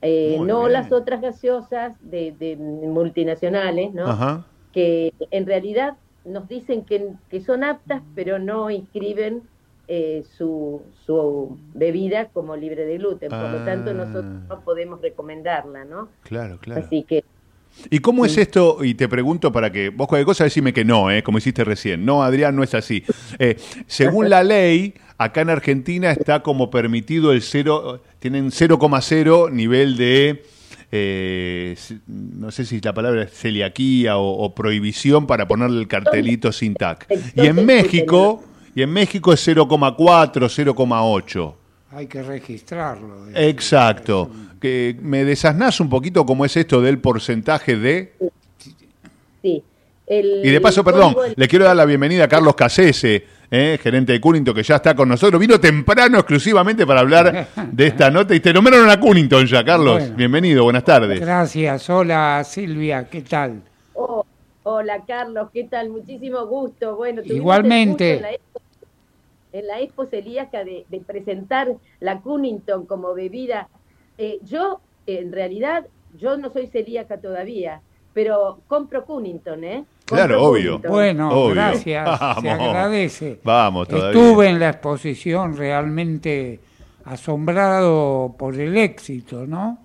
Eh, 0.05 0.38
no 0.41 0.61
bien. 0.62 0.73
las 0.73 0.91
otras 0.91 1.21
gaseosas 1.21 1.95
de, 2.00 2.33
de 2.33 2.57
multinacionales, 2.57 3.93
¿no? 3.95 4.07
Ajá. 4.09 4.45
que 4.73 5.12
en 5.31 5.47
realidad 5.47 5.97
nos 6.25 6.49
dicen 6.49 6.83
que, 6.85 7.11
que 7.31 7.41
son 7.41 7.62
aptas, 7.62 8.02
pero 8.14 8.38
no 8.38 8.71
inscriben 8.71 9.43
eh, 9.95 10.25
su, 10.39 10.81
su 11.05 11.59
bebida 11.75 12.29
como 12.29 12.57
libre 12.57 12.87
de 12.87 12.97
gluten. 12.97 13.29
Por 13.29 13.51
lo 13.51 13.63
tanto, 13.63 13.91
Ah. 13.91 13.95
nosotros 13.95 14.25
no 14.49 14.61
podemos 14.65 15.03
recomendarla, 15.03 15.85
¿no? 15.85 16.09
Claro, 16.23 16.57
claro. 16.59 16.83
Así 16.83 17.03
que 17.03 17.23
¿Y 17.91 17.99
cómo 17.99 18.25
es 18.25 18.39
esto? 18.39 18.83
Y 18.85 18.95
te 18.95 19.07
pregunto 19.09 19.51
para 19.53 19.71
que 19.71 19.91
vos 19.91 20.07
cualquier 20.09 20.25
cosa 20.27 20.45
decime 20.45 20.73
que 20.73 20.85
no, 20.85 21.11
¿eh? 21.11 21.23
como 21.23 21.37
hiciste 21.39 21.63
recién. 21.65 22.05
No, 22.07 22.23
Adrián, 22.23 22.57
no 22.57 22.63
es 22.63 22.75
así. 22.75 23.03
Eh, 23.39 23.57
según 23.87 24.31
la 24.31 24.43
ley, 24.43 24.95
acá 25.19 25.43
en 25.43 25.51
Argentina 25.51 26.11
está 26.11 26.43
como 26.43 26.71
permitido 26.71 27.33
el 27.33 27.43
cero, 27.43 28.03
tienen 28.19 28.51
0,0 28.51 29.51
nivel 29.51 29.97
de, 29.97 30.43
eh, 30.91 31.77
no 32.07 32.51
sé 32.51 32.65
si 32.67 32.81
la 32.81 32.93
palabra 32.95 33.23
es 33.25 33.33
celiaquía 33.33 34.17
o, 34.19 34.43
o 34.45 34.55
prohibición 34.55 35.27
para 35.27 35.47
ponerle 35.49 35.81
el 35.81 35.89
cartelito 35.89 36.53
sin 36.53 36.75
TAC. 36.75 37.07
Y 37.35 37.47
en 37.47 37.65
México, 37.67 38.43
y 38.75 38.83
en 38.83 38.91
México 38.91 39.33
es 39.33 39.47
0,4, 39.47 39.97
0,8. 39.97 41.55
Hay 41.95 42.07
que 42.07 42.23
registrarlo. 42.23 43.29
eh. 43.31 43.49
Exacto. 43.49 44.31
Que 44.61 44.97
¿Me 45.00 45.25
desasnás 45.25 45.81
un 45.81 45.91
poquito 45.91 46.25
cómo 46.25 46.45
es 46.45 46.57
esto 46.57 46.81
del 46.81 46.99
porcentaje 46.99 47.76
de... 47.76 48.12
sí. 49.43 49.62
El 50.07 50.41
Y 50.45 50.50
de 50.50 50.61
paso, 50.61 50.83
perdón, 50.85 51.14
le 51.37 51.49
quiero 51.49 51.64
dar 51.64 51.76
la 51.76 51.85
bienvenida 51.85 52.25
a 52.25 52.29
Carlos 52.29 52.55
Casese, 52.57 53.25
eh, 53.50 53.79
gerente 53.81 54.12
de 54.12 54.21
Cunnington, 54.21 54.52
que 54.55 54.62
ya 54.62 54.76
está 54.76 54.95
con 54.97 55.09
nosotros. 55.09 55.41
Vino 55.41 55.59
temprano 55.61 56.19
exclusivamente 56.19 56.85
para 56.87 57.00
hablar 57.00 57.49
de 57.71 57.87
esta 57.87 58.11
nota 58.11 58.35
y 58.35 58.41
te 58.41 58.52
nombraron 58.52 58.91
a 58.91 58.99
Cunnington 58.99 59.47
ya, 59.47 59.64
Carlos. 59.64 60.00
Bueno. 60.00 60.17
Bienvenido, 60.17 60.64
buenas 60.64 60.85
tardes. 60.85 61.21
Gracias. 61.21 61.88
Hola 61.88 62.43
Silvia, 62.45 63.09
¿qué 63.09 63.23
tal? 63.23 63.62
Oh, 63.95 64.26
hola, 64.64 65.02
Carlos, 65.07 65.49
¿qué 65.55 65.64
tal? 65.64 65.91
Muchísimo 65.91 66.47
gusto. 66.47 66.97
Bueno, 66.97 67.23
tuvimos 67.23 67.37
Igualmente. 67.38 68.14
gusto 68.17 68.62
En 69.52 69.66
la, 69.66 69.80
expo, 69.80 70.06
celíaca 70.06 70.64
de, 70.64 70.87
de 70.88 71.00
presentar 71.00 71.73
la 72.00 72.21
Cunnington 72.21 72.87
como 72.87 73.14
bebida. 73.14 73.68
Eh, 74.18 74.38
yo, 74.42 74.80
en 75.06 75.32
realidad, 75.32 75.87
yo 76.18 76.37
no 76.37 76.50
soy 76.50 76.66
celíaca 76.68 77.18
todavía, 77.18 77.80
pero 78.14 78.61
compro 78.68 79.04
Cunnington, 79.04 79.64
¿eh? 79.64 79.85
Compro 80.09 80.26
Claro, 80.26 80.42
obvio. 80.44 80.73
Cunnington. 80.73 80.90
Bueno, 80.90 81.28
Obvio. 81.30 81.54
gracias. 81.54 82.18
Se 82.40 82.50
agradece. 82.50 83.40
Vamos, 83.44 83.88
todavía. 83.88 84.21
Estuve 84.21 84.49
en 84.49 84.59
la 84.59 84.71
exposición 84.71 85.56
realmente 85.56 86.61
asombrado 87.04 88.35
por 88.38 88.59
el 88.59 88.76
éxito, 88.76 89.47
¿no? 89.47 89.78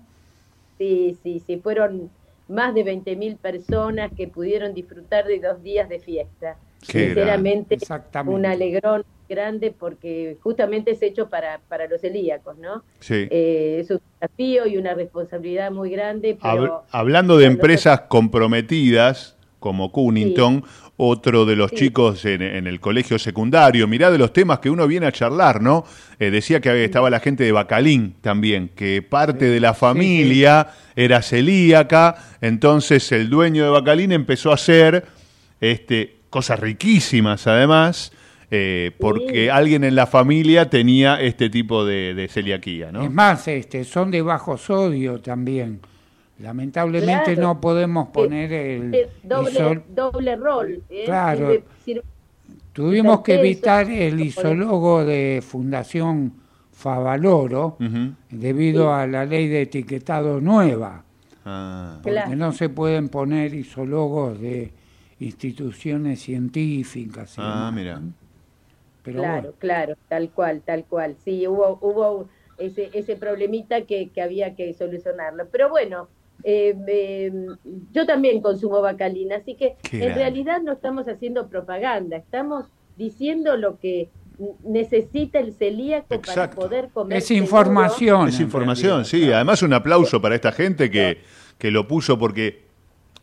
Sí, 0.78 1.16
sí, 1.22 1.42
sí, 1.44 1.58
fueron 1.58 2.10
más 2.48 2.74
de 2.74 2.84
20.000 2.84 3.36
personas 3.36 4.10
que 4.16 4.28
pudieron 4.28 4.74
disfrutar 4.74 5.26
de 5.26 5.40
dos 5.40 5.62
días 5.62 5.88
de 5.88 5.98
fiesta. 5.98 6.56
Qué 6.86 7.06
Sinceramente, 7.06 7.78
un 8.26 8.46
alegrón 8.46 9.04
grande 9.28 9.72
porque 9.78 10.36
justamente 10.42 10.92
es 10.92 11.02
hecho 11.02 11.28
para, 11.28 11.60
para 11.68 11.86
los 11.86 12.00
celíacos, 12.00 12.56
¿no? 12.58 12.82
Sí. 13.00 13.26
Eh, 13.30 13.78
es 13.80 13.90
un 13.90 14.00
desafío 14.20 14.66
y 14.66 14.76
una 14.76 14.94
responsabilidad 14.94 15.70
muy 15.70 15.90
grande, 15.90 16.38
pero 16.42 16.84
hablando 16.90 17.36
de 17.36 17.46
empresas 17.46 18.02
comprometidas, 18.08 19.36
como 19.60 19.90
Cunnington, 19.90 20.64
otro 20.96 21.44
de 21.44 21.56
los 21.56 21.70
Sí. 21.70 21.76
chicos 21.76 22.24
en, 22.24 22.42
en 22.42 22.66
el 22.66 22.78
colegio 22.80 23.18
secundario, 23.18 23.86
mirá 23.88 24.10
de 24.10 24.18
los 24.18 24.32
temas 24.32 24.60
que 24.60 24.70
uno 24.70 24.86
viene 24.86 25.06
a 25.06 25.12
charlar, 25.12 25.60
¿no? 25.60 25.84
Eh, 26.18 26.30
decía 26.30 26.60
que 26.60 26.84
estaba 26.84 27.10
la 27.10 27.20
gente 27.20 27.42
de 27.44 27.52
Bacalín 27.52 28.14
también, 28.20 28.70
que 28.74 29.02
parte 29.02 29.46
de 29.46 29.60
la 29.60 29.74
familia 29.74 30.68
era 30.96 31.22
celíaca, 31.22 32.16
entonces 32.40 33.10
el 33.12 33.30
dueño 33.30 33.64
de 33.64 33.70
Bacalín 33.70 34.12
empezó 34.12 34.50
a 34.52 34.54
hacer 34.54 35.06
este, 35.60 36.16
cosas 36.30 36.60
riquísimas 36.60 37.46
además, 37.48 38.12
eh, 38.50 38.92
porque 38.98 39.44
Sí. 39.44 39.48
alguien 39.48 39.84
en 39.84 39.94
la 39.94 40.06
familia 40.06 40.70
tenía 40.70 41.20
este 41.20 41.50
tipo 41.50 41.84
de, 41.84 42.14
de 42.14 42.28
celiaquía, 42.28 42.90
¿no? 42.92 43.02
Es 43.02 43.10
más, 43.12 43.46
este, 43.48 43.84
son 43.84 44.10
de 44.10 44.22
bajo 44.22 44.56
sodio 44.56 45.20
también. 45.20 45.80
Lamentablemente 46.40 47.34
Claro. 47.34 47.42
no 47.54 47.60
podemos 47.60 48.08
poner 48.08 48.52
el 48.52 48.94
Eh, 48.94 49.08
doble, 49.22 49.50
isol- 49.52 49.82
doble 49.94 50.36
rol. 50.36 50.82
¿eh? 50.88 51.02
Claro. 51.04 51.48
Sirve- 51.50 51.62
sirve- 51.84 52.02
Tuvimos 52.72 53.22
que 53.22 53.34
evitar 53.40 53.90
el 53.90 54.20
isólogo 54.20 55.04
de 55.04 55.42
Fundación 55.46 56.32
Favaloro 56.72 57.76
debido 58.30 58.84
Sí. 58.84 59.00
a 59.02 59.06
la 59.08 59.24
ley 59.24 59.48
de 59.48 59.62
etiquetado 59.62 60.40
nueva, 60.40 61.02
Ah. 61.44 61.98
porque 62.02 62.12
Claro. 62.12 62.36
no 62.36 62.52
se 62.52 62.68
pueden 62.68 63.08
poner 63.08 63.52
isólogos 63.52 64.40
de 64.40 64.70
instituciones 65.18 66.20
científicas. 66.22 67.34
Ah, 67.36 67.72
mira. 67.74 68.00
Claro, 69.02 69.22
bueno, 69.22 69.52
claro, 69.58 69.94
tal 70.08 70.30
cual, 70.30 70.62
tal 70.64 70.84
cual. 70.84 71.16
Sí, 71.24 71.46
hubo, 71.46 71.78
hubo 71.80 72.28
ese, 72.58 72.90
ese 72.92 73.16
problemita 73.16 73.82
que, 73.82 74.10
que 74.10 74.22
había 74.22 74.54
que 74.54 74.74
solucionarlo. 74.74 75.46
Pero 75.50 75.70
bueno, 75.70 76.08
eh, 76.44 76.76
eh, 76.86 77.32
yo 77.92 78.06
también 78.06 78.40
consumo 78.40 78.80
bacalina, 78.80 79.36
así 79.36 79.54
que 79.54 79.76
Qué 79.82 79.96
en 79.96 80.02
grande. 80.02 80.20
realidad 80.20 80.60
no 80.62 80.72
estamos 80.72 81.08
haciendo 81.08 81.48
propaganda, 81.48 82.16
estamos 82.16 82.66
diciendo 82.96 83.56
lo 83.56 83.78
que 83.78 84.10
necesita 84.62 85.40
el 85.40 85.52
celíaco 85.52 86.20
para 86.20 86.50
poder 86.50 86.90
comer. 86.92 87.18
es 87.18 87.26
seguro. 87.26 87.44
información. 87.44 88.28
Es 88.28 88.38
información, 88.40 89.04
sí. 89.04 89.32
Además, 89.32 89.62
un 89.62 89.72
aplauso 89.72 90.20
para 90.20 90.34
esta 90.36 90.52
gente 90.52 90.90
que, 90.90 91.18
que 91.58 91.70
lo 91.72 91.88
puso 91.88 92.18
porque 92.18 92.67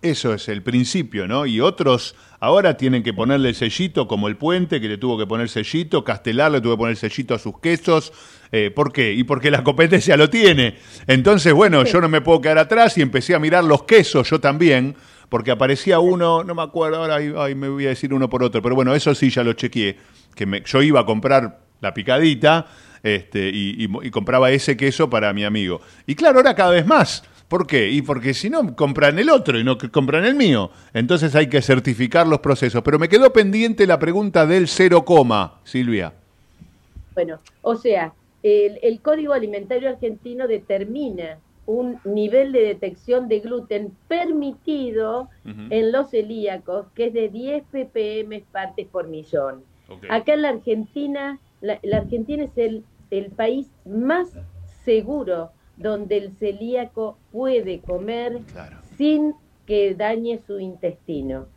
eso 0.10 0.34
es 0.34 0.48
el 0.50 0.62
principio, 0.64 1.28
¿no? 1.28 1.46
Y 1.46 1.60
otros 1.62 2.16
ahora 2.40 2.78
tienen 2.78 3.04
que 3.04 3.14
ponerle 3.14 3.50
el 3.50 3.56
sellito, 3.56 4.08
como 4.08 4.28
el 4.28 4.38
puente, 4.38 4.80
que 4.80 4.88
le 4.88 4.98
tuvo 4.98 5.18
que 5.18 5.26
poner 5.26 5.50
sellito, 5.50 6.04
Castelar 6.04 6.52
le 6.52 6.62
tuvo 6.62 6.74
que 6.74 6.78
poner 6.80 6.96
sellito 6.96 7.34
a 7.34 7.40
sus 7.40 7.60
quesos. 7.60 8.14
Eh, 8.52 8.72
¿Por 8.72 8.92
qué? 8.94 9.12
Y 9.14 9.24
porque 9.24 9.50
la 9.52 9.64
competencia 9.64 10.16
lo 10.18 10.30
tiene. 10.30 10.76
Entonces, 11.08 11.54
bueno, 11.54 11.84
yo 11.84 12.00
no 12.02 12.08
me 12.10 12.22
puedo 12.22 12.40
quedar 12.42 12.58
atrás 12.60 12.98
y 12.98 13.02
empecé 13.02 13.36
a 13.36 13.40
mirar 13.40 13.64
los 13.64 13.84
quesos 13.84 14.30
yo 14.30 14.40
también, 14.40 14.96
porque 15.30 15.52
aparecía 15.52 16.00
uno, 16.00 16.44
no 16.44 16.54
me 16.56 16.62
acuerdo, 16.62 16.98
ahora 16.98 17.16
ay, 17.16 17.34
ay, 17.36 17.56
me 17.56 17.68
voy 17.68 17.86
a 17.88 17.90
decir 17.90 18.14
uno 18.14 18.30
por 18.30 18.44
otro, 18.44 18.62
pero 18.62 18.76
bueno, 18.76 18.94
eso 18.94 19.14
sí 19.16 19.30
ya 19.30 19.44
lo 19.44 19.54
chequeé, 19.54 19.98
que 20.36 20.46
me- 20.46 20.62
yo 20.66 20.82
iba 20.84 21.00
a 21.02 21.06
comprar 21.06 21.60
la 21.82 21.94
picadita 21.94 22.68
este, 23.04 23.50
y, 23.50 23.84
y- 23.86 24.08
y 24.08 24.12
compraba 24.12 24.52
ese 24.52 24.78
queso 24.78 25.10
para 25.10 25.34
mi 25.34 25.44
amigo. 25.44 25.82
Y 26.06 26.16
claro, 26.16 26.38
ahora 26.40 26.56
cada 26.56 26.72
vez 26.72 26.86
más. 26.86 27.24
¿Por 27.48 27.68
qué? 27.68 27.90
Y 27.90 28.02
porque 28.02 28.34
si 28.34 28.50
no, 28.50 28.76
compran 28.76 29.20
el 29.20 29.30
otro 29.30 29.60
y 29.60 29.64
no 29.64 29.78
compran 29.92 30.26
el 30.26 30.36
mío. 30.36 30.72
Entonces 30.94 31.36
hay 31.36 31.48
que 31.48 31.62
certificar 31.62 32.26
los 32.26 32.40
procesos. 32.40 32.82
Pero 32.84 32.98
me 32.98 33.08
quedó 33.08 33.32
pendiente 33.32 33.86
la 33.86 34.00
pregunta 34.00 34.46
del 34.46 34.68
cero 34.68 35.06
coma, 35.06 35.60
Silvia. 35.64 36.14
Bueno, 37.14 37.40
o 37.62 37.76
sea, 37.76 38.14
el, 38.42 38.80
el 38.82 39.00
Código 39.00 39.34
Alimentario 39.34 39.90
Argentino 39.90 40.48
determina 40.48 41.38
un 41.68 42.00
nivel 42.04 42.52
de 42.52 42.62
detección 42.62 43.28
de 43.28 43.40
gluten 43.40 43.92
permitido 44.08 45.30
en 45.46 45.92
los 45.92 46.12
celíacos, 46.12 46.88
que 46.94 47.08
es 47.08 47.14
de 47.14 47.30
10 47.30 47.64
ppm 47.72 48.44
partes 48.52 48.88
por 48.88 49.08
millón. 49.08 49.64
Acá 50.10 50.34
en 50.34 50.44
la 50.44 50.50
Argentina, 50.50 51.40
la, 51.62 51.80
la 51.82 51.98
Argentina 51.98 52.44
es 52.44 52.58
el, 52.58 52.84
el 53.10 53.32
país 53.32 53.68
más 53.86 54.30
seguro 54.84 55.52
donde 55.78 56.18
el 56.18 56.32
celíaco 56.38 57.18
puede 57.32 57.80
comer 57.80 58.40
Claro. 58.52 58.78
sin 58.98 59.34
que 59.66 59.96
dañe 59.96 60.40
su 60.46 60.60
intestino. 60.60 61.48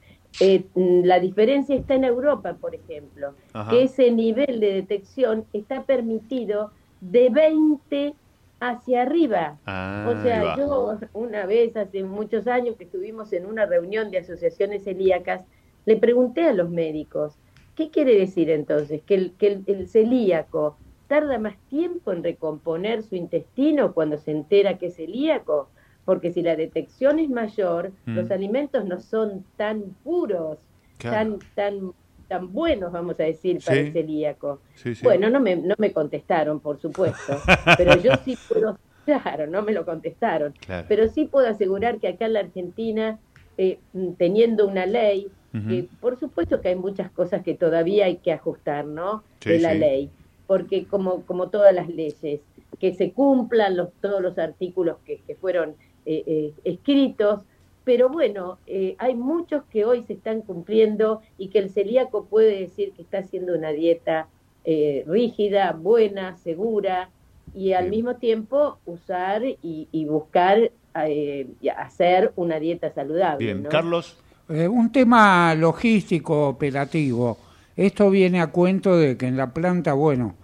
Eh, 0.40 0.64
mm, 0.74 1.04
la 1.04 1.20
diferencia 1.20 1.74
está 1.74 1.94
en 1.94 2.04
Europa, 2.04 2.56
por 2.60 2.74
ejemplo, 2.74 3.34
Ajá. 3.52 3.70
que 3.70 3.84
ese 3.84 4.10
nivel 4.10 4.60
de 4.60 4.72
detección 4.74 5.44
está 5.52 5.82
permitido 5.84 6.70
de 7.00 7.28
20 7.30 8.14
hacia 8.60 9.02
arriba. 9.02 9.58
Ah, 9.66 10.06
O 10.12 10.22
sea, 10.22 10.56
yo 10.56 10.98
una 11.12 11.46
vez 11.46 11.76
hace 11.76 12.02
muchos 12.02 12.46
años 12.46 12.76
que 12.76 12.84
estuvimos 12.84 13.32
en 13.32 13.46
una 13.46 13.66
reunión 13.66 14.10
de 14.10 14.18
asociaciones 14.18 14.84
celíacas, 14.84 15.44
le 15.86 15.96
pregunté 15.96 16.42
a 16.44 16.52
los 16.52 16.68
médicos, 16.70 17.34
¿qué 17.76 17.90
quiere 17.90 18.18
decir 18.18 18.50
entonces? 18.50 19.00
¿Que 19.06 19.14
el, 19.14 19.32
que 19.38 19.46
el, 19.46 19.62
el 19.66 19.88
celíaco 19.88 20.76
tarda 21.08 21.38
más 21.38 21.56
tiempo 21.68 22.12
en 22.12 22.22
recomponer 22.22 23.02
su 23.02 23.16
intestino 23.16 23.92
cuando 23.94 24.18
se 24.18 24.30
entera 24.30 24.78
que 24.78 24.86
es 24.86 24.96
celíaco? 24.96 25.70
Porque 26.04 26.32
si 26.32 26.42
la 26.42 26.54
detección 26.56 27.18
es 27.18 27.28
mayor, 27.28 27.92
Mm. 28.06 28.14
los 28.16 28.30
alimentos 28.30 28.84
no 28.84 29.00
son 29.00 29.44
tan 29.56 29.82
puros, 30.04 30.58
Claro. 30.98 31.16
tan, 31.16 31.38
tan, 31.54 31.92
tan 32.28 32.52
buenos, 32.52 32.92
vamos 32.92 33.18
a 33.20 33.24
decir, 33.24 33.58
para 33.64 33.78
Sí. 33.80 33.86
el 33.86 33.92
celíaco. 33.92 34.60
Sí, 34.74 34.94
sí. 34.94 35.00
Bueno, 35.04 35.30
no 35.30 35.40
me, 35.40 35.56
no 35.56 35.74
me 35.78 35.92
contestaron, 35.92 36.60
por 36.60 36.78
supuesto, 36.78 37.40
pero 37.76 37.96
yo 37.96 38.12
sí 38.24 38.36
puedo, 38.48 38.76
claro, 39.06 39.46
no 39.46 39.62
me 39.62 39.72
lo 39.72 39.84
contestaron, 39.84 40.52
Claro. 40.60 40.86
pero 40.88 41.08
sí 41.08 41.24
puedo 41.26 41.46
asegurar 41.48 41.98
que 41.98 42.08
acá 42.08 42.26
en 42.26 42.32
la 42.34 42.40
Argentina, 42.40 43.18
eh, 43.56 43.80
teniendo 44.18 44.66
una 44.66 44.86
ley, 44.86 45.30
que 45.68 45.88
por 46.00 46.16
supuesto 46.18 46.60
que 46.60 46.68
hay 46.68 46.76
muchas 46.76 47.10
cosas 47.10 47.42
que 47.42 47.54
todavía 47.54 48.04
hay 48.04 48.18
que 48.18 48.32
ajustar, 48.32 48.84
¿no? 48.84 49.24
Sí, 49.40 49.50
de 49.50 49.58
la 49.60 49.72
sí. 49.72 49.78
ley, 49.78 50.10
porque 50.48 50.86
como, 50.86 51.22
como 51.22 51.50
todas 51.50 51.72
las 51.72 51.88
leyes, 51.88 52.40
que 52.80 52.94
se 52.94 53.12
cumplan 53.12 53.76
los, 53.76 53.92
todos 54.00 54.20
los 54.20 54.36
artículos 54.38 54.96
que, 55.04 55.20
que 55.20 55.36
fueron 55.36 55.76
eh, 56.06 56.24
eh, 56.26 56.52
escritos, 56.64 57.42
pero 57.84 58.08
bueno, 58.08 58.58
eh, 58.66 58.96
hay 58.98 59.14
muchos 59.14 59.62
que 59.70 59.84
hoy 59.84 60.02
se 60.02 60.14
están 60.14 60.42
cumpliendo 60.42 61.22
y 61.38 61.48
que 61.48 61.60
el 61.60 61.70
celíaco 61.70 62.24
puede 62.24 62.58
decir 62.60 62.92
que 62.92 63.02
está 63.02 63.18
haciendo 63.18 63.54
una 63.54 63.70
dieta 63.70 64.26
eh, 64.64 65.04
rígida, 65.06 65.72
buena, 65.72 66.36
segura 66.36 67.10
y 67.54 67.72
al 67.72 67.88
mismo 67.88 68.16
tiempo 68.16 68.78
usar 68.84 69.42
y, 69.44 69.88
y 69.90 70.04
buscar 70.04 70.70
eh, 71.06 71.46
y 71.60 71.68
hacer 71.68 72.32
una 72.36 72.58
dieta 72.58 72.90
saludable. 72.90 73.44
Bien, 73.44 73.62
¿no? 73.62 73.68
Carlos. 73.68 74.18
Eh, 74.48 74.66
un 74.66 74.90
tema 74.90 75.54
logístico 75.54 76.48
operativo. 76.48 77.38
Esto 77.78 78.10
viene 78.10 78.40
a 78.40 78.48
cuento 78.48 78.96
de 78.96 79.16
que 79.16 79.28
en 79.28 79.36
la 79.36 79.54
planta, 79.54 79.92
bueno, 79.92 80.34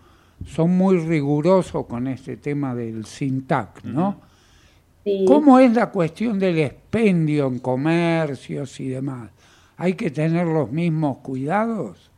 son 0.47 0.79
muy 0.79 0.99
rigurosos 0.99 1.85
con 1.87 2.07
este 2.07 2.37
tema 2.37 2.77
del 2.77 3.07
SINTAC, 3.07 3.83
¿no? 3.83 4.21
Sí. 5.03 5.25
¿Cómo 5.27 5.59
es 5.59 5.75
la 5.75 5.91
cuestión 5.91 6.39
del 6.39 6.61
expendio 6.61 7.49
en 7.49 7.59
comercios 7.59 8.79
y 8.79 8.89
demás? 8.89 9.33
¿Hay 9.77 9.95
que 9.95 10.13
tener 10.13 10.47
los 10.47 10.71
mismos 10.71 11.19
cuidados? 11.19 12.09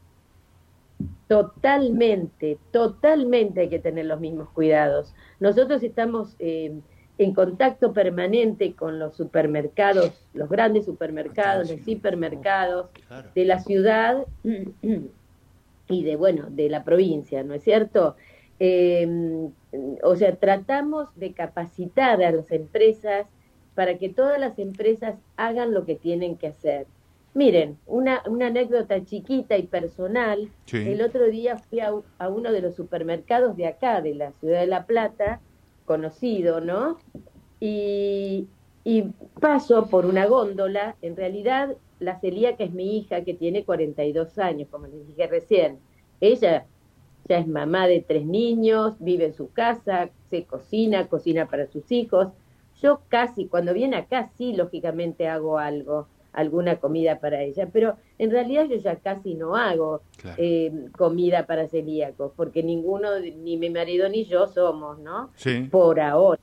Totalmente, 1.28 2.58
totalmente 2.70 3.62
hay 3.62 3.68
que 3.70 3.78
tener 3.78 4.04
los 4.04 4.20
mismos 4.20 4.50
cuidados. 4.50 5.14
Nosotros 5.40 5.82
estamos 5.82 6.36
eh, 6.40 6.78
en 7.18 7.32
contacto 7.32 7.92
permanente 7.92 8.74
con 8.74 8.98
los 8.98 9.16
supermercados, 9.16 10.12
los 10.34 10.48
grandes 10.48 10.84
supermercados, 10.84 11.70
los 11.70 11.88
hipermercados 11.88 12.90
de 13.34 13.44
la 13.44 13.58
ciudad 13.58 14.26
y 15.88 16.04
de, 16.04 16.16
bueno, 16.16 16.46
de 16.50 16.68
la 16.68 16.84
provincia, 16.84 17.42
¿no 17.42 17.54
es 17.54 17.62
cierto? 17.62 18.16
Eh, 18.58 19.48
o 20.02 20.16
sea, 20.16 20.36
tratamos 20.36 21.08
de 21.16 21.32
capacitar 21.32 22.22
a 22.22 22.30
las 22.32 22.50
empresas 22.50 23.26
para 23.74 23.98
que 23.98 24.08
todas 24.08 24.40
las 24.40 24.58
empresas 24.58 25.16
hagan 25.36 25.72
lo 25.72 25.84
que 25.84 25.94
tienen 25.94 26.36
que 26.36 26.48
hacer. 26.48 26.86
Miren, 27.34 27.76
una, 27.86 28.22
una 28.26 28.46
anécdota 28.46 29.04
chiquita 29.04 29.58
y 29.58 29.64
personal. 29.64 30.50
Sí. 30.64 30.78
El 30.78 31.02
otro 31.02 31.26
día 31.26 31.58
fui 31.58 31.80
a 31.80 32.28
uno 32.28 32.50
de 32.50 32.62
los 32.62 32.74
supermercados 32.74 33.56
de 33.58 33.66
acá, 33.66 34.00
de 34.00 34.14
la 34.14 34.32
ciudad 34.32 34.60
de 34.60 34.66
La 34.66 34.86
Plata, 34.86 35.40
conocido, 35.86 36.60
¿no? 36.60 36.98
Y, 37.60 38.48
paso 39.40 39.88
por 39.88 40.06
una 40.06 40.26
góndola. 40.26 40.96
En 41.02 41.16
realidad, 41.16 41.76
la 41.98 42.20
celíaca 42.20 42.62
es 42.64 42.72
mi 42.72 42.98
hija 42.98 43.24
que 43.24 43.34
tiene 43.34 43.64
42 43.64 44.38
años, 44.38 44.68
como 44.70 44.86
les 44.86 45.06
dije 45.08 45.26
recién. 45.26 45.78
Ella 46.20 46.66
ya 47.28 47.38
es 47.38 47.48
mamá 47.48 47.88
de 47.88 48.04
tres 48.06 48.26
niños, 48.26 48.96
vive 49.00 49.24
en 49.24 49.34
su 49.34 49.50
casa, 49.50 50.10
se 50.30 50.44
cocina, 50.44 51.08
cocina 51.08 51.46
para 51.46 51.66
sus 51.66 51.90
hijos. 51.90 52.28
Yo 52.80 53.00
casi, 53.08 53.46
cuando 53.46 53.72
viene 53.72 53.96
acá, 53.96 54.30
sí, 54.36 54.52
lógicamente 54.52 55.26
hago 55.26 55.58
algo, 55.58 56.06
alguna 56.36 56.76
comida 56.78 57.18
para 57.18 57.42
ella, 57.42 57.68
pero 57.72 57.96
en 58.18 58.30
realidad 58.30 58.66
yo 58.68 58.76
ya 58.76 58.96
casi 59.00 59.34
no 59.34 59.56
hago 59.56 60.02
Claro. 60.16 60.36
eh, 60.38 60.70
comida 60.96 61.46
para 61.46 61.66
celíacos, 61.68 62.32
porque 62.36 62.62
ninguno, 62.62 63.18
ni 63.20 63.56
mi 63.56 63.70
marido 63.70 64.08
ni 64.08 64.24
yo 64.24 64.46
somos, 64.46 64.98
¿no? 65.00 65.30
Sí. 65.34 65.68
Por 65.70 65.98
ahora. 65.98 66.40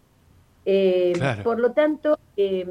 Eh, 0.66 1.14
Claro. 1.16 1.44
Por 1.44 1.60
lo 1.60 1.72
tanto, 1.74 2.18
eh, 2.38 2.66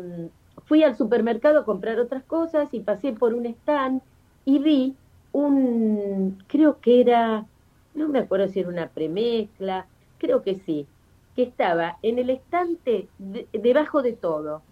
fui 0.67 0.83
al 0.83 0.97
supermercado 0.97 1.61
a 1.61 1.65
comprar 1.65 1.99
otras 1.99 2.25
cosas 2.25 2.73
y 2.75 2.81
pasé 2.81 3.13
por 3.13 3.35
un 3.35 3.47
stand 3.47 4.03
y 4.45 4.59
vi 4.59 4.97
un, 5.33 6.39
creo 6.49 6.81
que 6.81 7.01
era, 7.01 7.47
no 7.95 8.09
me 8.09 8.19
acuerdo 8.21 8.49
si 8.49 8.61
era 8.61 8.69
una 8.69 8.89
premezcla, 8.91 9.87
creo 10.19 10.43
que 10.43 10.57
sí, 10.67 10.87
que 11.35 11.43
estaba 11.45 11.99
en 12.03 12.19
el 12.19 12.31
estante 12.31 13.09
de- 13.19 13.49
debajo 13.53 14.03
de 14.03 14.13
todo. 14.13 14.63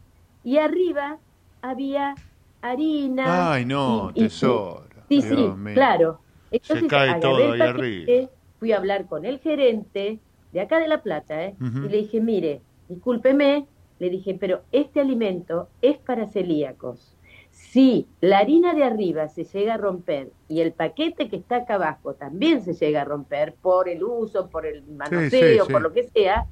Y 0.43 0.59
arriba 0.59 1.19
había 1.63 2.15
harina. 2.62 3.53
Ay, 3.53 3.64
no, 3.64 4.11
y- 4.14 4.20
y- 4.20 4.23
tesoro. 4.25 4.85
Sí, 5.09 5.23
Dios 5.23 5.25
sí, 5.25 5.35
mío. 5.59 5.75
claro. 5.75 6.20
Entonces, 6.51 6.88
cae 6.88 7.09
agarré 7.11 7.20
todo 7.20 7.53
ahí 7.53 7.61
arriba. 7.61 8.29
Fui 8.59 8.73
a 8.73 8.77
hablar 8.77 9.07
con 9.07 9.25
el 9.25 9.38
gerente 9.38 10.18
de 10.53 10.61
acá 10.61 10.79
de 10.79 10.88
La 10.88 11.03
Plata, 11.03 11.44
¿eh? 11.44 11.55
Y 11.61 11.88
le 11.88 11.96
dije, 11.99 12.20
mire, 12.20 12.61
discúlpeme, 12.88 13.66
le 13.99 14.11
dije, 14.11 14.37
pero 14.38 14.62
este 14.73 15.01
alimento 15.01 15.68
es 15.81 15.99
para 15.99 16.27
celíacos. 16.27 17.16
Si 17.51 18.07
la 18.20 18.38
harina 18.38 18.75
de 18.75 18.85
arriba 18.85 19.29
se 19.29 19.44
llega 19.44 19.75
a 19.75 19.77
romper 19.77 20.31
y 20.49 20.61
el 20.61 20.73
paquete 20.73 21.29
que 21.29 21.37
está 21.37 21.57
acá 21.57 21.75
abajo 21.75 22.14
también 22.14 22.62
se 22.62 22.75
llega 22.75 23.03
a 23.03 23.05
romper 23.05 23.55
por 23.61 23.88
el 23.88 24.03
uso, 24.05 24.49
por 24.49 24.66
el 24.66 24.83
manoseo, 24.85 25.66
sí. 25.66 25.73
por 25.73 25.83
lo 25.83 25.92
que 25.92 26.05
sea, 26.05 26.46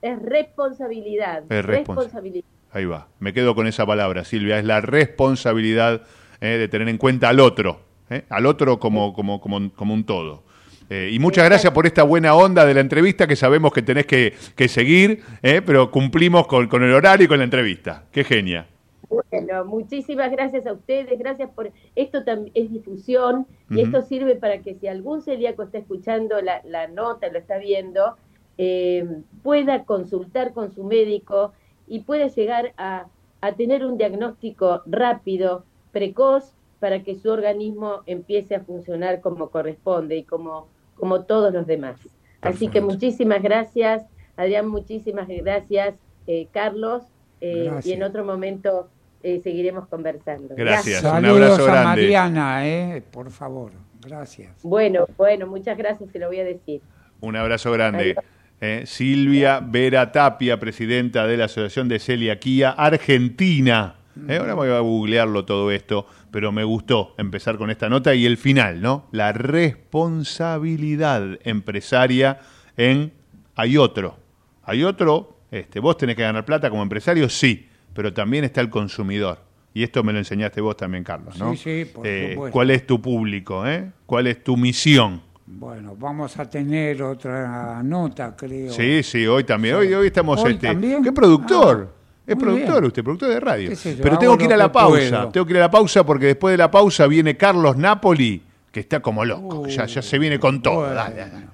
Es 0.03 0.19
responsabilidad. 0.21 1.45
Es 1.49 1.65
respons- 1.65 1.77
responsabilidad. 1.79 2.45
Ahí 2.73 2.85
va, 2.85 3.09
me 3.21 3.33
quedo 3.33 3.55
con 3.55 3.67
esa 3.67 3.87
palabra, 3.87 4.25
Silvia, 4.25 4.59
es 4.59 4.65
la 4.65 4.81
responsabilidad 4.81 6.03
eh, 6.41 6.49
de 6.59 6.69
tener 6.69 6.89
en 6.89 6.99
cuenta 6.99 7.29
al 7.29 7.41
otro, 7.41 7.81
al 8.29 8.47
otro 8.47 8.79
como, 8.79 9.13
como, 9.15 9.41
como, 9.41 9.73
como 9.73 9.95
un 9.95 10.05
todo. 10.05 10.45
Eh, 10.89 11.11
y 11.13 11.19
muchas 11.19 11.45
gracias 11.45 11.73
por 11.73 11.87
esta 11.87 12.03
buena 12.05 12.35
onda 12.35 12.65
de 12.65 12.75
la 12.75 12.81
entrevista 12.81 13.27
que 13.27 13.37
sabemos 13.37 13.73
que 13.73 13.83
tenés 13.83 14.07
que, 14.07 14.35
que 14.55 14.69
seguir, 14.69 15.23
eh, 15.43 15.63
pero 15.65 15.91
cumplimos 15.91 16.47
con, 16.47 16.69
con 16.69 16.83
el 16.83 16.93
horario 16.93 17.25
y 17.25 17.29
con 17.29 17.39
la 17.39 17.45
entrevista. 17.45 18.05
Qué 18.13 18.25
genia. 18.25 18.67
Bueno, 19.09 19.65
muchísimas 19.65 20.31
gracias 20.33 20.67
a 20.67 20.73
ustedes, 20.73 21.19
gracias 21.19 21.51
por 21.51 21.71
esto 21.95 22.23
es 22.55 22.73
difusión 22.73 23.47
y 23.71 23.83
esto 23.83 24.03
sirve 24.03 24.35
para 24.35 24.59
que 24.59 24.75
si 24.75 24.89
algún 24.89 25.23
celíaco 25.23 25.63
está 25.63 25.79
escuchando 25.79 26.41
la, 26.41 26.61
la 26.65 26.89
nota, 26.89 27.29
lo 27.29 27.39
está 27.39 27.59
viendo, 27.59 28.17
eh, 28.59 29.07
pueda 29.43 29.85
consultar 29.85 30.53
con 30.53 30.73
su 30.73 30.83
médico 30.83 31.53
y 31.87 32.01
pueda 32.01 32.27
llegar 32.27 32.73
a, 32.79 33.07
a 33.41 33.53
tener 33.53 33.87
un 33.87 33.97
diagnóstico 33.97 34.83
rápido, 34.87 35.65
precoz, 35.93 36.53
para 36.81 37.03
que 37.03 37.15
su 37.15 37.31
organismo 37.31 38.03
empiece 38.07 38.55
a 38.57 38.61
funcionar 38.61 39.21
como 39.21 39.51
corresponde 39.51 40.17
y 40.17 40.25
como, 40.25 40.69
como 40.97 41.23
todos 41.25 41.53
los 41.53 41.67
demás. 41.67 41.97
Así 42.41 42.69
que 42.69 42.81
muchísimas 42.81 43.43
gracias, 43.43 44.05
Adrián, 44.37 44.69
muchísimas 44.69 45.29
gracias, 45.29 45.95
eh, 46.27 46.49
Carlos, 46.53 47.03
eh, 47.41 47.65
Gracias. 47.65 47.87
y 47.87 47.93
en 47.93 48.03
otro 48.03 48.25
momento 48.25 48.89
eh, 49.23 49.41
seguiremos 49.43 49.89
conversando. 49.89 50.55
Gracias. 50.57 51.03
un 51.03 51.11
Saludos 51.11 51.53
abrazo 51.53 51.63
a 51.63 51.67
grande. 51.67 52.03
Mariana, 52.03 52.69
eh, 52.69 53.03
por 53.11 53.31
favor. 53.31 53.73
Gracias. 54.01 54.63
Bueno, 54.63 55.07
bueno, 55.17 55.47
muchas 55.47 55.77
gracias, 55.77 56.11
se 56.13 56.19
lo 56.19 56.29
voy 56.29 56.39
a 56.41 56.45
decir. 56.45 56.81
Un 57.21 57.35
abrazo 57.35 57.73
grande. 57.73 58.15
Eh, 58.61 58.85
Silvia 58.87 59.61
Vera 59.61 60.13
Tapia, 60.13 60.59
presidenta 60.59 61.27
de 61.27 61.37
la 61.37 61.47
Asociación 61.47 61.89
de 61.89 61.99
Celiaquía 61.99 62.71
Argentina. 62.71 63.96
Eh, 64.29 64.37
ahora 64.39 64.55
voy 64.55 64.71
a 64.71 64.81
googlearlo 64.81 65.45
todo 65.45 65.71
esto, 65.71 66.07
pero 66.31 66.53
me 66.53 66.65
gustó 66.65 67.15
empezar 67.19 67.59
con 67.59 67.71
esta 67.71 67.89
nota 67.89 68.15
y 68.15 68.27
el 68.27 68.37
final, 68.37 68.81
¿no? 68.81 69.07
La 69.13 69.33
responsabilidad 69.33 71.39
empresaria 71.45 72.39
en 72.77 73.13
hay 73.55 73.77
otro. 73.77 74.19
Hay 74.65 74.85
otro, 74.85 75.39
este, 75.51 75.81
vos 75.81 75.97
tenés 75.97 76.17
que 76.17 76.23
ganar 76.23 76.45
plata 76.45 76.71
como 76.71 76.83
empresario, 76.83 77.29
sí, 77.29 77.69
pero 77.95 78.13
también 78.13 78.45
está 78.45 78.61
el 78.61 78.71
consumidor. 78.71 79.39
Y 79.73 79.83
esto 79.83 80.03
me 80.03 80.13
lo 80.13 80.19
enseñaste 80.19 80.61
vos 80.61 80.77
también, 80.77 81.05
Carlos, 81.05 81.39
¿no? 81.39 81.53
Sí, 81.53 81.59
sí, 81.59 81.85
por 81.93 82.07
Eh, 82.07 82.31
supuesto. 82.33 82.53
¿Cuál 82.53 82.71
es 82.71 82.87
tu 82.87 83.01
público? 83.01 83.67
Eh? 83.67 83.91
¿Cuál 84.07 84.27
es 84.27 84.43
tu 84.43 84.57
misión? 84.57 85.23
Bueno, 85.47 85.95
vamos 85.97 86.39
a 86.39 86.49
tener 86.49 87.03
otra 87.03 87.83
nota, 87.83 88.35
creo. 88.35 88.73
Sí, 88.73 89.03
sí, 89.03 89.27
hoy 89.27 89.45
también. 89.45 89.77
Hoy, 89.77 89.93
hoy 89.95 90.07
estamos. 90.09 90.43
¿Hoy 90.43 90.55
este, 90.55 90.69
también? 90.69 91.05
¿Qué 91.05 91.13
productor? 91.13 91.93
Ah, 91.93 91.96
es 92.27 92.35
muy 92.37 92.45
productor 92.45 92.75
bien. 92.81 92.85
usted, 92.87 93.03
productor 93.05 93.29
de 93.31 93.41
radio. 93.41 93.71
Yo, 93.73 93.77
Pero 93.97 94.09
hago 94.11 94.19
tengo 94.19 94.39
que 94.39 94.45
ir 94.45 94.53
a 94.53 94.57
la 94.57 94.73
pausa. 94.73 94.99
puedo. 95.11 95.29
Tengo 95.29 95.47
que 95.47 95.53
ir 95.53 95.57
a 95.59 95.61
la 95.61 95.71
pausa 95.71 96.05
porque 96.07 96.27
después 96.27 96.53
de 96.53 96.59
la 96.59 96.71
pausa 96.71 97.07
viene 97.07 97.37
Carlos 97.37 97.77
Napoli, 97.77 98.43
que 98.73 98.81
está 98.81 99.01
como 99.01 99.25
loco. 99.25 99.67
ya, 99.69 99.87
ya 99.87 100.03
se 100.03 100.19
viene 100.19 100.39
con 100.39 100.61
todo. 100.63 100.75
Uh, 100.79 100.81
Bueno. 100.81 100.95
Dale, 100.95 101.17
dale. 101.17 101.47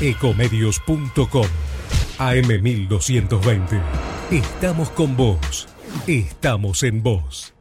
Ecomedios.com 0.00 1.46
AM1220. 2.18 3.82
Estamos 4.30 4.90
con 4.90 5.16
vos. 5.16 5.68
Estamos 6.06 6.84
en 6.84 7.02
vos. 7.02 7.52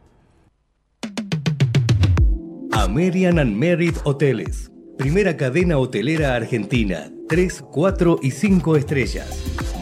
American 2.71 3.39
and 3.39 3.55
Merit 3.55 3.97
Hoteles. 4.03 4.71
Primera 4.99 5.35
cadena 5.35 5.79
hotelera 5.79 6.35
argentina. 6.35 7.09
3, 7.27 7.63
4 7.71 8.19
y 8.21 8.31
5 8.31 8.77
estrellas. 8.77 9.43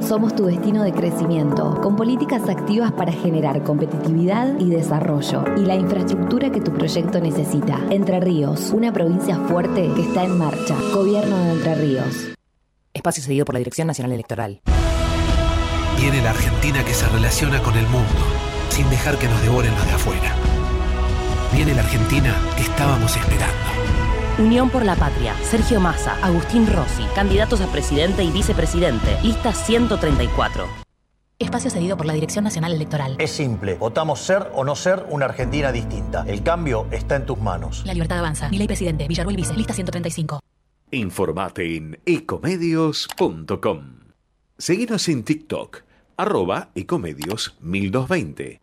Somos 0.00 0.34
tu 0.34 0.46
destino 0.46 0.82
de 0.82 0.92
crecimiento, 0.92 1.80
con 1.80 1.94
políticas 1.94 2.48
activas 2.48 2.90
para 2.92 3.12
generar 3.12 3.62
competitividad 3.62 4.58
y 4.58 4.70
desarrollo, 4.70 5.44
y 5.56 5.60
la 5.60 5.76
infraestructura 5.76 6.50
que 6.50 6.60
tu 6.60 6.72
proyecto 6.72 7.20
necesita. 7.20 7.78
Entre 7.90 8.18
Ríos, 8.18 8.70
una 8.74 8.92
provincia 8.92 9.36
fuerte 9.36 9.88
que 9.94 10.02
está 10.02 10.24
en 10.24 10.38
marcha. 10.38 10.74
Gobierno 10.94 11.36
de 11.38 11.52
Entre 11.52 11.74
Ríos. 11.74 12.30
Espacio 12.92 13.22
cedido 13.22 13.44
por 13.44 13.54
la 13.54 13.60
Dirección 13.60 13.86
Nacional 13.86 14.12
Electoral. 14.12 14.60
Viene 16.00 16.22
la 16.22 16.30
Argentina 16.30 16.82
que 16.84 16.94
se 16.94 17.06
relaciona 17.08 17.62
con 17.62 17.76
el 17.76 17.86
mundo, 17.86 18.08
sin 18.70 18.88
dejar 18.90 19.16
que 19.16 19.28
nos 19.28 19.40
devoren 19.42 19.74
los 19.74 19.86
de 19.86 19.92
afuera. 19.92 20.34
Viene 21.52 21.74
la 21.74 21.82
Argentina 21.82 22.34
que 22.56 22.62
estábamos 22.62 23.16
esperando. 23.16 23.89
Unión 24.40 24.70
por 24.70 24.86
la 24.86 24.96
Patria. 24.96 25.34
Sergio 25.42 25.80
Massa, 25.80 26.16
Agustín 26.24 26.66
Rossi, 26.66 27.02
candidatos 27.14 27.60
a 27.60 27.66
presidente 27.66 28.24
y 28.24 28.30
vicepresidente. 28.30 29.18
Lista 29.22 29.52
134. 29.52 30.64
Espacio 31.38 31.70
cedido 31.70 31.96
por 31.96 32.06
la 32.06 32.14
Dirección 32.14 32.44
Nacional 32.44 32.72
Electoral. 32.72 33.16
Es 33.18 33.32
simple, 33.32 33.74
votamos 33.74 34.20
ser 34.20 34.50
o 34.54 34.64
no 34.64 34.74
ser 34.74 35.04
una 35.10 35.26
Argentina 35.26 35.70
distinta. 35.72 36.24
El 36.26 36.42
cambio 36.42 36.86
está 36.90 37.16
en 37.16 37.26
tus 37.26 37.38
manos. 37.38 37.82
La 37.84 37.92
libertad 37.92 38.18
avanza. 38.18 38.48
Mi 38.48 38.56
ley 38.56 38.66
presidente. 38.66 39.06
Villarruel 39.08 39.36
Vice. 39.36 39.54
Lista 39.54 39.74
135. 39.74 40.40
Informate 40.92 41.76
en 41.76 42.00
ecomedios.com. 42.06 43.80
Seguinos 44.56 45.08
en 45.08 45.22
TikTok, 45.22 45.82
arroba 46.16 46.70
ecomedios 46.74 47.56
1220. 47.60 48.60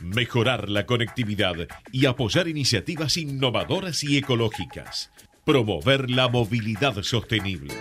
Mejorar 0.00 0.68
la 0.68 0.86
conectividad 0.86 1.54
y 1.92 2.06
apoyar 2.06 2.48
iniciativas 2.48 3.16
innovadoras 3.16 4.02
y 4.02 4.16
ecológicas. 4.16 5.10
Promover 5.44 6.10
la 6.10 6.28
movilidad 6.28 7.02
sostenible. 7.02 7.74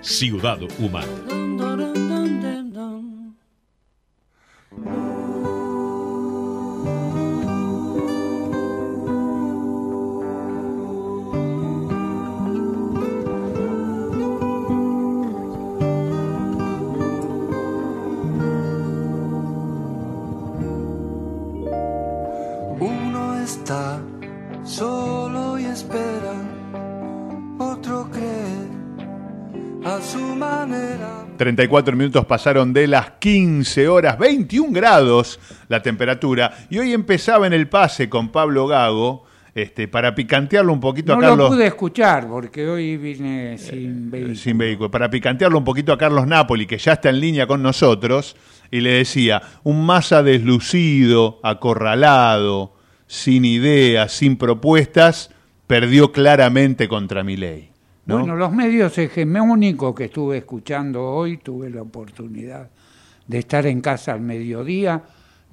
Ciudad 0.00 0.58
Humana. 0.78 1.87
34 31.38 31.96
minutos 31.96 32.26
pasaron 32.26 32.74
de 32.74 32.86
las 32.86 33.12
15 33.12 33.88
horas, 33.88 34.18
21 34.18 34.72
grados 34.72 35.40
la 35.68 35.82
temperatura. 35.82 36.52
Y 36.68 36.78
hoy 36.78 36.92
empezaba 36.92 37.46
en 37.46 37.54
el 37.54 37.68
pase 37.68 38.10
con 38.10 38.28
Pablo 38.28 38.66
Gago, 38.66 39.24
este, 39.54 39.88
para 39.88 40.14
picantearlo 40.14 40.72
un 40.72 40.80
poquito 40.80 41.14
No 41.14 41.18
a 41.18 41.22
Carlos. 41.22 41.38
lo 41.38 41.56
pude 41.56 41.66
escuchar 41.66 42.28
porque 42.28 42.68
hoy 42.68 42.96
vine 42.96 43.56
sin 43.56 44.10
vehículo. 44.10 44.34
sin 44.34 44.58
vehículo, 44.58 44.90
para 44.90 45.08
picantearlo 45.08 45.58
un 45.58 45.64
poquito 45.64 45.92
a 45.92 45.98
Carlos 45.98 46.26
Napoli, 46.26 46.66
que 46.66 46.78
ya 46.78 46.92
está 46.92 47.08
en 47.08 47.20
línea 47.20 47.46
con 47.46 47.62
nosotros, 47.62 48.36
y 48.70 48.80
le 48.80 48.90
decía, 48.90 49.42
un 49.64 49.86
masa 49.86 50.22
deslucido, 50.22 51.40
acorralado, 51.42 52.74
sin 53.06 53.44
ideas, 53.44 54.12
sin 54.12 54.36
propuestas, 54.36 55.30
perdió 55.66 56.12
claramente 56.12 56.86
contra 56.86 57.24
Milei. 57.24 57.67
¿No? 58.08 58.20
Bueno, 58.20 58.36
los 58.36 58.50
medios 58.52 58.96
hegemónicos 58.96 59.94
que 59.94 60.06
estuve 60.06 60.38
escuchando 60.38 61.04
hoy, 61.04 61.36
tuve 61.36 61.68
la 61.68 61.82
oportunidad 61.82 62.70
de 63.26 63.38
estar 63.38 63.66
en 63.66 63.82
casa 63.82 64.14
al 64.14 64.22
mediodía, 64.22 65.02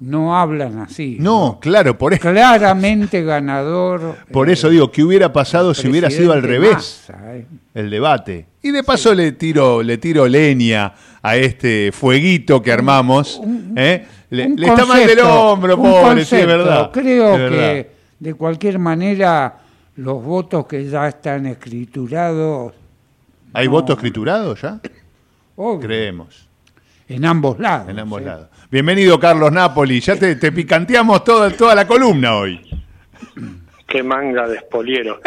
no 0.00 0.36
hablan 0.38 0.78
así. 0.78 1.18
no, 1.20 1.58
claro, 1.60 1.98
por 1.98 2.14
eso, 2.14 2.22
Claramente 2.22 3.22
ganador. 3.22 4.16
por 4.32 4.48
eh, 4.48 4.54
eso 4.54 4.70
digo, 4.70 4.90
¿qué 4.90 5.04
hubiera 5.04 5.32
pasado 5.32 5.74
si 5.74 5.86
hubiera 5.88 6.08
sido 6.08 6.32
al 6.32 6.42
revés 6.42 7.08
eh. 7.10 7.46
el 7.74 7.90
debate? 7.90 8.46
Y 8.62 8.70
de 8.70 8.82
paso 8.82 9.14
le 9.14 9.32
tiro, 9.32 9.82
le 9.82 9.98
tiro 9.98 10.26
leña 10.26 10.94
a 11.22 11.36
este 11.36 11.92
fueguito 11.92 12.62
que 12.62 12.72
armamos. 12.72 13.38
¿eh? 13.76 14.06
Le, 14.30 14.54
está 14.66 14.86
mal 14.86 15.06
del 15.06 15.20
hombro, 15.20 15.76
pobre, 15.76 16.24
sí, 16.24 16.36
es 16.36 16.46
verdad. 16.46 16.90
Creo 16.90 17.32
es 17.34 17.38
verdad. 17.38 17.58
que 17.58 17.90
de 18.18 18.34
cualquier 18.34 18.78
manera 18.78 19.58
los 19.96 20.22
votos 20.22 20.66
que 20.66 20.84
ya 20.88 21.08
están 21.08 21.46
escriturados, 21.46 22.74
¿Hay 23.52 23.66
no. 23.66 23.72
voto 23.72 23.92
escriturado 23.94 24.54
ya? 24.56 24.78
obvio, 25.56 25.80
Creemos. 25.80 26.48
en 27.08 27.24
ambos 27.24 27.58
lados. 27.58 27.88
En 27.88 27.98
ambos 27.98 28.20
lados. 28.22 28.48
Bienvenido, 28.70 29.18
Carlos 29.18 29.50
Napoli. 29.52 30.00
Ya 30.00 30.16
te, 30.16 30.36
te 30.36 30.52
picanteamos 30.52 31.24
toda, 31.24 31.50
toda 31.50 31.74
la 31.74 31.86
columna 31.86 32.34
hoy. 32.36 32.60
Qué 33.86 34.02
manga 34.02 34.46
de 34.48 34.56
espoliero. 34.56 35.20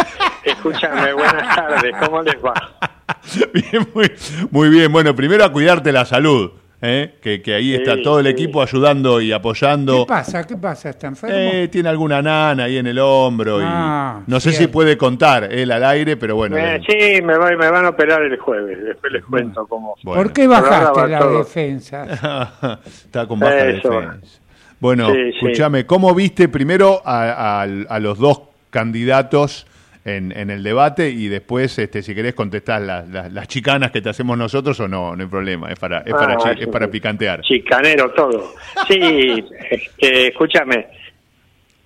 Escúchame, 0.43 1.13
buenas 1.13 1.55
tardes, 1.55 1.95
¿cómo 2.03 2.21
les 2.21 2.35
va? 2.35 2.53
Bien, 3.53 3.87
muy, 3.93 4.11
muy 4.51 4.69
bien. 4.69 4.91
Bueno, 4.91 5.15
primero 5.15 5.43
a 5.43 5.51
cuidarte 5.51 5.91
la 5.91 6.05
salud. 6.05 6.51
¿Eh? 6.81 7.15
Que, 7.21 7.41
que 7.41 7.55
ahí 7.55 7.73
está 7.75 7.95
Sí, 7.95 8.03
todo 8.03 8.19
el 8.19 8.25
sí. 8.27 8.31
equipo 8.31 8.61
ayudando 8.61 9.19
y 9.21 9.31
apoyando. 9.31 10.05
¿Qué 10.05 10.09
pasa? 10.09 10.47
¿Qué 10.47 10.55
pasa? 10.57 10.89
¿Está 10.91 11.07
enfermo? 11.07 11.35
Eh, 11.37 11.67
tiene 11.69 11.89
alguna 11.89 12.21
nana 12.21 12.63
ahí 12.65 12.77
en 12.77 12.87
el 12.87 12.99
hombro. 12.99 13.59
y 13.61 13.65
Ah, 13.67 14.21
no 14.27 14.39
sé 14.39 14.51
si 14.53 14.67
puede 14.67 14.97
contar 14.97 15.45
él 15.51 15.71
al 15.71 15.83
aire, 15.83 16.15
pero 16.17 16.35
bueno. 16.35 16.57
Eh, 16.57 16.75
eh, 16.75 16.81
sí, 17.17 17.21
me, 17.21 17.37
voy- 17.37 17.55
me 17.57 17.69
van 17.69 17.85
a 17.85 17.89
operar 17.89 18.21
el 18.21 18.37
jueves, 18.37 18.77
después 18.83 19.11
les 19.13 19.23
cuento 19.25 19.65
cómo. 19.67 19.95
bueno. 20.03 20.23
¿Por 20.23 20.33
qué 20.33 20.47
bajaste 20.47 20.99
va 21.01 21.07
la 21.07 21.19
todo. 21.19 21.37
defensa? 21.39 22.79
está 22.85 23.27
con 23.27 23.39
baja 23.39 23.65
Eso. 23.67 23.89
defensa. 23.89 24.37
Bueno, 24.79 25.07
Sí, 25.09 25.15
sí. 25.15 25.29
escúchame, 25.35 25.85
¿cómo 25.85 26.15
viste 26.15 26.47
primero 26.47 27.01
a, 27.03 27.61
a- 27.61 27.63
a 27.63 27.99
los 27.99 28.17
dos 28.17 28.41
candidatos 28.69 29.67
en, 30.05 30.31
en 30.31 30.49
el 30.49 30.63
debate 30.63 31.09
y 31.09 31.27
después, 31.27 31.77
este, 31.79 32.01
si 32.01 32.15
querés, 32.15 32.33
contestar 32.33 32.81
las, 32.81 33.07
las, 33.09 33.31
las 33.31 33.47
chicanas 33.47 33.91
que 33.91 34.01
te 34.01 34.09
hacemos 34.09 34.37
nosotros 34.37 34.79
o 34.79 34.87
no? 34.87 35.15
No 35.15 35.23
hay 35.23 35.29
problema, 35.29 35.69
es 35.71 35.77
para, 35.79 35.99
es 35.99 36.13
para, 36.13 36.37
Ah, 36.43 36.51
es 36.57 36.67
para 36.67 36.87
picantear. 36.87 37.41
Chicanero 37.41 38.11
todo. 38.11 38.53
Sí, 38.87 38.99
este, 39.69 40.27
escúchame, 40.27 40.87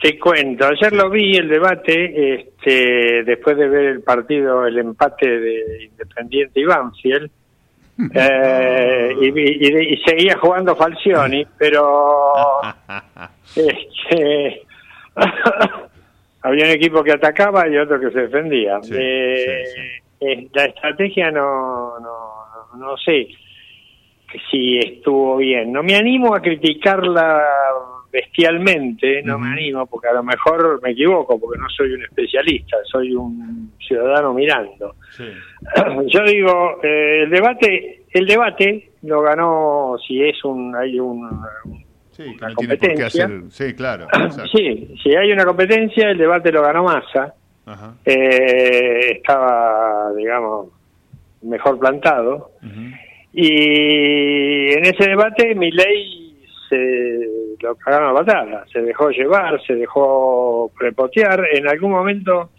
te 0.02 0.19
cuento, 0.19 0.67
ayer 0.67 0.93
lo 0.93 1.10
vi 1.10 1.36
el 1.38 1.47
debate, 1.49 2.34
este, 2.36 3.23
después 3.23 3.58
de 3.58 3.67
ver 3.69 3.86
el 3.86 4.02
partido, 4.02 4.65
el 4.67 4.78
empate 4.78 5.28
de 5.39 5.84
Independiente 5.86 6.60
y 6.60 6.65
Banfield, 6.65 7.32
eh, 8.13 9.13
y, 9.21 9.28
y- 9.28 9.93
y 9.93 9.97
seguía 10.04 10.36
jugando 10.38 10.76
Falcioni, 10.76 11.45
pero 11.58 12.12
este, 13.56 14.63
había 16.43 16.65
un 16.65 16.71
equipo 16.71 17.03
que 17.03 17.13
atacaba 17.13 17.67
y 17.67 17.77
otro 17.77 17.99
que 17.99 18.12
se 18.12 18.21
defendía. 18.21 18.82
Sí, 18.82 18.93
Eh, 18.95 19.63
sí, 19.65 19.82
eh, 20.19 20.47
la 20.53 20.65
estrategia 20.65 21.32
no, 21.32 21.99
no, 21.99 22.77
no 22.77 22.97
sé 22.97 23.27
si 24.51 24.77
estuvo 24.77 25.38
bien. 25.38 25.71
No 25.71 25.84
me 25.84 25.95
animo 25.95 26.36
a 26.36 26.41
criticarla 26.41 27.41
bestialmente, 28.12 29.23
no 29.23 29.39
me 29.39 29.49
animo, 29.49 29.88
porque 29.88 30.08
a 30.08 30.13
lo 30.13 30.23
mejor 30.23 30.79
me 30.84 30.91
equivoco, 30.91 31.39
porque 31.39 31.60
no 31.60 31.67
soy 31.69 31.93
un 31.93 32.03
especialista, 32.03 32.77
soy 32.91 33.13
un 33.15 33.71
ciudadano 33.79 34.34
mirando. 34.34 34.95
Yo 36.08 36.23
digo, 36.23 36.79
eh, 36.84 37.23
el 37.23 37.29
debate, 37.32 38.03
el 38.12 38.27
debate 38.27 38.91
lo 39.01 39.21
ganó 39.21 39.95
si 40.06 40.21
es 40.23 40.43
un, 40.43 40.75
hay 40.75 40.99
un, 40.99 41.27
Sí, 42.13 42.23
que 42.23 42.30
una 42.30 42.49
no 42.49 42.56
tiene 42.56 42.78
por 42.78 42.88
qué 42.88 42.88
competencia. 42.88 43.26
hacer. 43.26 43.41
Sí, 43.49 43.73
claro. 43.73 44.08
exacto. 44.13 44.52
Sí, 44.56 44.95
si 45.04 45.15
hay 45.15 45.32
una 45.32 45.45
competencia, 45.45 46.10
el 46.10 46.17
debate 46.17 46.52
lo 46.52 46.62
ganó 46.62 46.84
Massa. 46.84 47.34
Ajá. 47.65 47.95
Eh, 48.06 49.12
estaba, 49.17 50.12
digamos, 50.15 50.69
mejor 51.41 51.80
plantado. 51.80 52.52
Y 53.32 54.73
en 54.73 54.86
ese 54.86 55.10
debate 55.10 55.56
Milei 55.56 56.36
se 56.69 57.28
lo 57.62 57.76
cagaron 57.76 58.10
a 58.12 58.19
patada, 58.19 58.65
se 58.71 58.82
dejó 58.82 59.10
llevar, 59.10 59.62
se 59.65 59.76
dejó 59.76 60.71
prepotear. 60.78 61.43
En 61.54 61.67
algún 61.67 61.91
momento, 61.91 62.52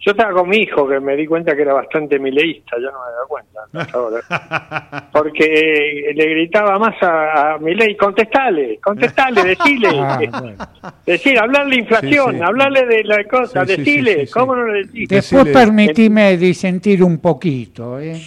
yo 0.00 0.12
estaba 0.12 0.32
con 0.32 0.48
mi 0.48 0.58
hijo 0.58 0.86
que 0.88 1.00
me 1.00 1.16
di 1.16 1.26
cuenta 1.26 1.54
que 1.56 1.62
era 1.62 1.74
bastante 1.74 2.18
mileísta, 2.18 2.76
yo 2.80 2.90
no 2.90 2.98
me 3.04 3.12
daba 3.12 3.26
cuenta 3.26 3.60
hasta 3.72 3.98
ahora. 3.98 5.08
Porque 5.12 6.12
le 6.14 6.26
gritaba 6.30 6.78
más 6.78 7.02
a, 7.02 7.54
a 7.54 7.58
Milei, 7.58 7.96
contestale, 7.96 8.78
contestale, 8.82 9.42
decile. 9.44 9.88
Ah, 9.98 10.18
bueno. 10.40 10.56
Decir, 11.04 11.38
hablarle 11.38 11.74
de 11.76 11.80
inflación, 11.82 12.30
Sí, 12.32 12.36
sí. 12.38 12.42
hablarle 12.44 12.86
de 12.86 13.04
la 13.04 13.24
cosa, 13.24 13.66
Sí, 13.66 13.76
decile, 13.76 14.12
sí, 14.12 14.20
sí, 14.20 14.26
sí. 14.26 14.32
¿cómo 14.32 14.54
no 14.56 14.66
le 14.66 14.84
decís? 14.84 15.08
Después 15.08 15.46
permitime 15.48 16.36
disentir 16.36 17.02
un 17.02 17.18
poquito, 17.20 17.98
¿eh? 17.98 18.20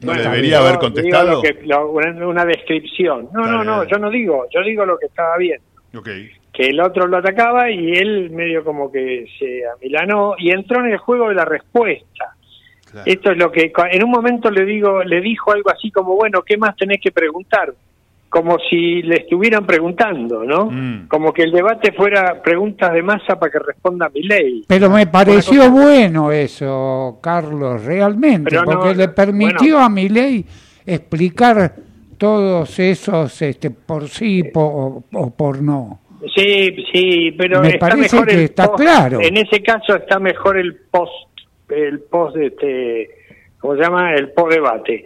¿No 0.00 0.12
Bueno, 0.12 0.22
debería 0.22 0.58
haber 0.58 0.78
contestado? 0.78 1.32
lo 1.32 1.42
que- 1.42 1.58
lo- 1.64 1.90
una, 1.90 2.26
una 2.26 2.44
descripción. 2.44 3.28
No, 3.32 3.40
Está 3.44 3.52
no, 3.52 3.64
no, 3.64 3.76
bien. 3.80 3.88
yo 3.90 3.98
no 3.98 4.10
digo, 4.10 4.46
yo 4.54 4.60
digo 4.62 4.84
lo 4.84 4.98
que 4.98 5.06
estaba 5.06 5.36
bien. 5.38 5.60
Ok. 5.96 6.08
Que 6.58 6.66
el 6.70 6.80
otro 6.80 7.06
lo 7.06 7.18
atacaba 7.18 7.70
y 7.70 7.92
él 7.92 8.30
medio 8.30 8.64
como 8.64 8.90
que 8.90 9.26
se 9.38 9.62
amilanó 9.76 10.34
y 10.36 10.50
entró 10.50 10.80
en 10.84 10.90
el 10.90 10.98
juego 10.98 11.28
de 11.28 11.36
la 11.36 11.44
respuesta. 11.44 12.34
Claro. 12.90 13.04
Esto 13.06 13.30
es 13.30 13.38
lo 13.38 13.52
que 13.52 13.70
en 13.92 14.02
un 14.02 14.10
momento 14.10 14.50
le 14.50 14.64
digo, 14.64 15.04
le 15.04 15.20
dijo 15.20 15.52
algo 15.52 15.70
así 15.70 15.92
como, 15.92 16.16
bueno, 16.16 16.42
¿qué 16.44 16.56
más 16.56 16.74
tenés 16.76 17.00
que 17.00 17.12
preguntar? 17.12 17.72
Como 18.28 18.58
si 18.68 19.02
le 19.02 19.18
estuvieran 19.18 19.64
preguntando, 19.66 20.42
¿no? 20.42 20.66
Mm. 20.66 21.06
Como 21.06 21.32
que 21.32 21.44
el 21.44 21.52
debate 21.52 21.92
fuera 21.92 22.42
preguntas 22.42 22.92
de 22.92 23.02
masa 23.04 23.38
para 23.38 23.52
que 23.52 23.58
responda 23.60 24.08
mi 24.12 24.22
ley. 24.24 24.64
Pero 24.66 24.90
me 24.90 25.06
pareció 25.06 25.70
bueno 25.70 26.32
eso, 26.32 27.20
Carlos, 27.22 27.84
realmente, 27.84 28.50
Pero 28.50 28.64
no- 28.64 28.72
porque 28.80 28.96
le 28.96 29.08
permitió 29.10 29.78
a 29.78 29.88
mi 29.88 30.08
ley 30.08 30.44
explicar 30.84 31.72
todos 32.18 32.76
esos 32.80 33.40
este, 33.42 33.70
por 33.70 34.08
sí 34.08 34.42
po- 34.42 35.04
o, 35.12 35.18
o 35.18 35.30
por 35.30 35.62
no. 35.62 36.00
Sí, 36.34 36.84
sí, 36.92 37.32
pero 37.38 37.60
Me 37.60 37.68
está 37.68 37.88
parece 37.90 38.00
mejor 38.16 38.28
que 38.28 38.34
el 38.34 38.40
está 38.40 38.66
post- 38.66 38.80
claro. 38.82 39.20
En 39.20 39.36
ese 39.36 39.62
caso 39.62 39.94
está 39.96 40.18
mejor 40.18 40.58
el 40.58 40.74
post, 40.90 41.12
el 41.68 42.00
post, 42.00 42.36
este, 42.36 43.08
¿cómo 43.60 43.76
se 43.76 43.82
llama? 43.82 44.14
El 44.14 44.30
post 44.32 44.52
debate. 44.52 45.04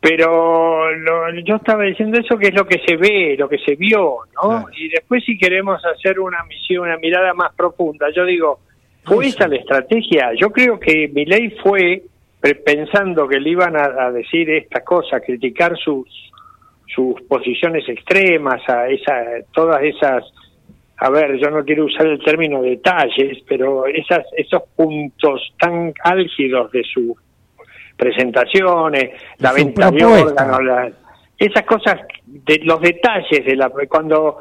Pero 0.00 0.90
lo- 0.96 1.30
yo 1.44 1.56
estaba 1.56 1.84
diciendo 1.84 2.18
eso 2.18 2.36
que 2.36 2.48
es 2.48 2.54
lo 2.54 2.66
que 2.66 2.80
se 2.84 2.96
ve, 2.96 3.36
lo 3.38 3.48
que 3.48 3.58
se 3.58 3.76
vio, 3.76 4.16
¿no? 4.34 4.48
Claro. 4.48 4.66
Y 4.76 4.88
después 4.88 5.22
si 5.24 5.38
queremos 5.38 5.80
hacer 5.86 6.18
una 6.18 6.42
misión, 6.44 6.84
una 6.88 6.96
mirada 6.96 7.32
más 7.34 7.54
profunda, 7.54 8.08
yo 8.10 8.24
digo, 8.24 8.58
¿fue 9.04 9.26
esa 9.26 9.46
la 9.46 9.56
estrategia? 9.56 10.32
Yo 10.40 10.50
creo 10.50 10.80
que 10.80 11.08
Milei 11.14 11.50
fue 11.62 12.02
pre- 12.40 12.56
pensando 12.56 13.28
que 13.28 13.38
le 13.38 13.50
iban 13.50 13.76
a, 13.76 14.06
a 14.06 14.10
decir 14.10 14.50
estas 14.50 14.82
cosas, 14.82 15.22
criticar 15.24 15.76
sus 15.78 16.31
sus 16.94 17.20
posiciones 17.22 17.88
extremas, 17.88 18.60
a 18.68 18.88
esa, 18.88 19.14
todas 19.52 19.82
esas, 19.82 20.24
a 20.98 21.10
ver, 21.10 21.36
yo 21.38 21.50
no 21.50 21.64
quiero 21.64 21.84
usar 21.86 22.06
el 22.06 22.22
término 22.22 22.60
detalles, 22.62 23.38
pero 23.48 23.86
esas, 23.86 24.24
esos 24.36 24.62
puntos 24.76 25.54
tan 25.58 25.92
álgidos 26.04 26.70
de 26.72 26.82
sus 26.84 27.16
presentaciones, 27.96 29.10
la 29.38 29.50
su 29.50 29.56
venta 29.56 29.90
de 29.90 30.04
órganos, 30.04 30.64
la- 30.64 30.92
esas 31.38 31.64
cosas, 31.64 31.98
de, 32.26 32.60
los 32.62 32.80
detalles 32.80 33.44
de 33.44 33.56
la 33.56 33.68
cuando 33.88 34.38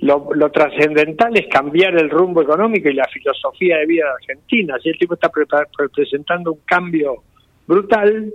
lo, 0.00 0.30
lo 0.34 0.50
trascendental 0.50 1.36
es 1.36 1.46
cambiar 1.48 1.94
el 1.96 2.10
rumbo 2.10 2.42
económico 2.42 2.88
y 2.88 2.94
la 2.94 3.04
filosofía 3.04 3.78
de 3.78 3.86
vida 3.86 4.06
de 4.06 4.12
Argentina. 4.12 4.76
Si 4.82 4.88
el 4.88 4.98
tipo 4.98 5.14
está 5.14 5.30
prepa- 5.30 5.66
presentando 5.94 6.52
un 6.52 6.60
cambio 6.64 7.16
brutal, 7.66 8.32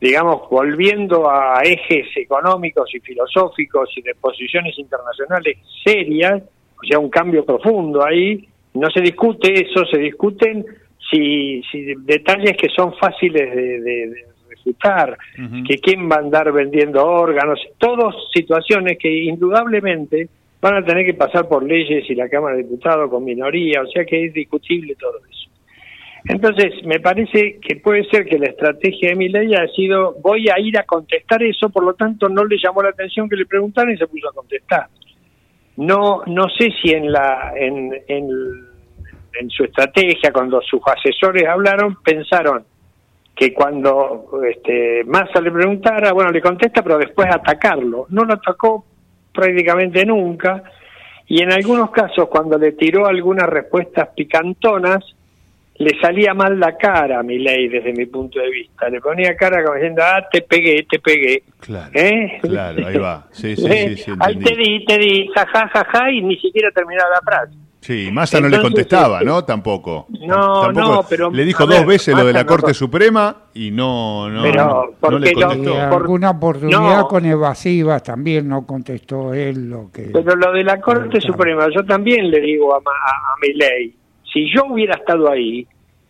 digamos, 0.00 0.48
volviendo 0.48 1.30
a 1.30 1.60
ejes 1.62 2.06
económicos 2.16 2.88
y 2.94 3.00
filosóficos 3.00 3.90
y 3.96 4.02
de 4.02 4.14
posiciones 4.14 4.78
internacionales 4.78 5.58
serias, 5.84 6.42
o 6.82 6.86
sea, 6.86 6.98
un 6.98 7.10
cambio 7.10 7.44
profundo 7.44 8.04
ahí, 8.04 8.46
no 8.74 8.88
se 8.90 9.00
discute 9.02 9.52
eso, 9.52 9.84
se 9.84 9.98
discuten 9.98 10.64
si, 11.10 11.62
si 11.70 11.94
detalles 12.04 12.56
que 12.56 12.68
son 12.74 12.94
fáciles 12.94 13.54
de, 13.54 13.80
de- 13.80 14.08
de 14.08 14.24
refutar, 14.48 15.16
que 15.66 15.78
quién 15.78 16.08
va 16.10 16.16
a 16.16 16.20
andar 16.20 16.50
vendiendo 16.52 17.04
órganos, 17.04 17.58
todas 17.78 18.14
situaciones 18.34 18.98
que 18.98 19.08
indudablemente 19.24 20.28
van 20.60 20.74
a 20.76 20.84
tener 20.84 21.06
que 21.06 21.14
pasar 21.14 21.48
por 21.48 21.62
leyes 21.64 22.08
y 22.10 22.14
la 22.14 22.28
Cámara 22.28 22.56
de 22.56 22.62
Diputados 22.64 23.10
con 23.10 23.24
minoría, 23.24 23.80
o 23.82 23.86
sea 23.86 24.04
que 24.04 24.26
es 24.26 24.34
discutible 24.34 24.94
todo 24.96 25.18
eso. 25.30 25.39
Entonces, 26.26 26.74
me 26.84 27.00
parece 27.00 27.58
que 27.60 27.76
puede 27.76 28.04
ser 28.04 28.26
que 28.26 28.38
la 28.38 28.46
estrategia 28.46 29.10
de 29.10 29.16
mi 29.16 29.28
ley 29.28 29.54
ha 29.54 29.66
sido, 29.68 30.16
voy 30.22 30.48
a 30.48 30.60
ir 30.60 30.78
a 30.78 30.84
contestar 30.84 31.42
eso, 31.42 31.70
por 31.70 31.84
lo 31.84 31.94
tanto 31.94 32.28
no 32.28 32.44
le 32.44 32.58
llamó 32.62 32.82
la 32.82 32.90
atención 32.90 33.28
que 33.28 33.36
le 33.36 33.46
preguntaran 33.46 33.92
y 33.92 33.96
se 33.96 34.06
puso 34.06 34.28
a 34.28 34.34
contestar. 34.34 34.86
No, 35.76 36.22
no 36.26 36.48
sé 36.50 36.68
si 36.82 36.90
en 36.90 37.10
la, 37.10 37.52
en, 37.56 37.92
en, 38.06 38.28
en 39.40 39.50
su 39.50 39.64
estrategia, 39.64 40.32
cuando 40.32 40.60
sus 40.60 40.80
asesores 40.86 41.46
hablaron, 41.46 41.96
pensaron 42.02 42.64
que 43.34 43.54
cuando 43.54 44.28
este, 44.46 45.02
Massa 45.04 45.40
le 45.40 45.50
preguntara, 45.50 46.12
bueno, 46.12 46.30
le 46.30 46.42
contesta, 46.42 46.82
pero 46.82 46.98
después 46.98 47.26
atacarlo. 47.30 48.06
No 48.10 48.24
lo 48.24 48.34
atacó 48.34 48.84
prácticamente 49.32 50.04
nunca, 50.04 50.62
y 51.26 51.42
en 51.42 51.52
algunos 51.52 51.90
casos, 51.92 52.28
cuando 52.28 52.58
le 52.58 52.72
tiró 52.72 53.06
algunas 53.06 53.48
respuestas 53.48 54.08
picantonas, 54.14 55.02
le 55.80 55.98
salía 56.00 56.34
mal 56.34 56.60
la 56.60 56.76
cara 56.76 57.20
a 57.20 57.22
mi 57.22 57.38
ley 57.38 57.68
desde 57.68 57.92
mi 57.94 58.04
punto 58.06 58.38
de 58.38 58.50
vista. 58.50 58.88
Le 58.90 59.00
ponía 59.00 59.34
cara 59.34 59.62
como 59.64 59.76
diciendo, 59.76 60.02
ah, 60.04 60.22
te 60.30 60.42
pegué, 60.42 60.86
te 60.88 60.98
pegué. 60.98 61.42
Claro, 61.58 61.90
¿Eh? 61.94 62.38
claro, 62.42 62.86
ahí 62.86 62.98
va. 62.98 63.26
Sí, 63.32 63.56
sí, 63.56 63.66
¿Eh? 63.66 63.96
sí, 63.96 64.02
sí, 64.04 64.12
Ahí 64.20 64.36
te 64.36 64.54
di, 64.54 64.84
te 64.84 64.98
di, 64.98 65.28
jaja, 65.34 65.68
jaja, 65.68 66.10
y 66.12 66.20
ni 66.20 66.36
siquiera 66.38 66.70
terminaba 66.70 67.08
la 67.10 67.20
frase. 67.22 67.56
Sí, 67.80 68.10
Massa 68.12 68.42
no 68.42 68.48
le 68.50 68.60
contestaba, 68.60 69.20
este, 69.20 69.24
¿no? 69.24 69.42
Tampoco. 69.42 70.06
No, 70.20 70.60
Tampoco- 70.64 70.92
no, 70.96 71.02
pero, 71.08 71.30
Le 71.30 71.46
dijo 71.46 71.64
dos 71.64 71.78
ver, 71.78 71.86
veces 71.86 72.14
lo 72.14 72.26
de 72.26 72.34
la 72.34 72.40
no 72.42 72.46
Corte 72.46 72.74
Suprema 72.74 73.44
y 73.54 73.70
no, 73.70 74.28
no, 74.28 74.42
Pero, 74.42 74.94
no, 75.00 75.10
no 75.10 75.18
le 75.18 75.32
lo- 75.32 75.48
contestó. 75.48 75.72
Por- 75.88 76.02
alguna 76.02 76.30
oportunidad 76.30 76.98
no. 76.98 77.08
con 77.08 77.24
evasivas 77.24 78.02
también 78.02 78.46
no 78.50 78.66
contestó 78.66 79.32
él 79.32 79.70
lo 79.70 79.90
que... 79.90 80.10
Pero 80.12 80.36
lo 80.36 80.52
de 80.52 80.62
la 80.62 80.78
Corte 80.78 81.22
Suprema, 81.22 81.68
yo 81.74 81.82
también 81.86 82.30
le 82.30 82.40
digo 82.42 82.74
a, 82.74 82.80
Ma- 82.80 82.90
a, 82.90 83.32
a 83.32 83.34
mi 83.40 83.54
ley, 83.54 83.94
si 84.32 84.52
yo 84.54 84.64
hubiera 84.66 84.94
estado 84.94 85.30
ahí, 85.30 85.66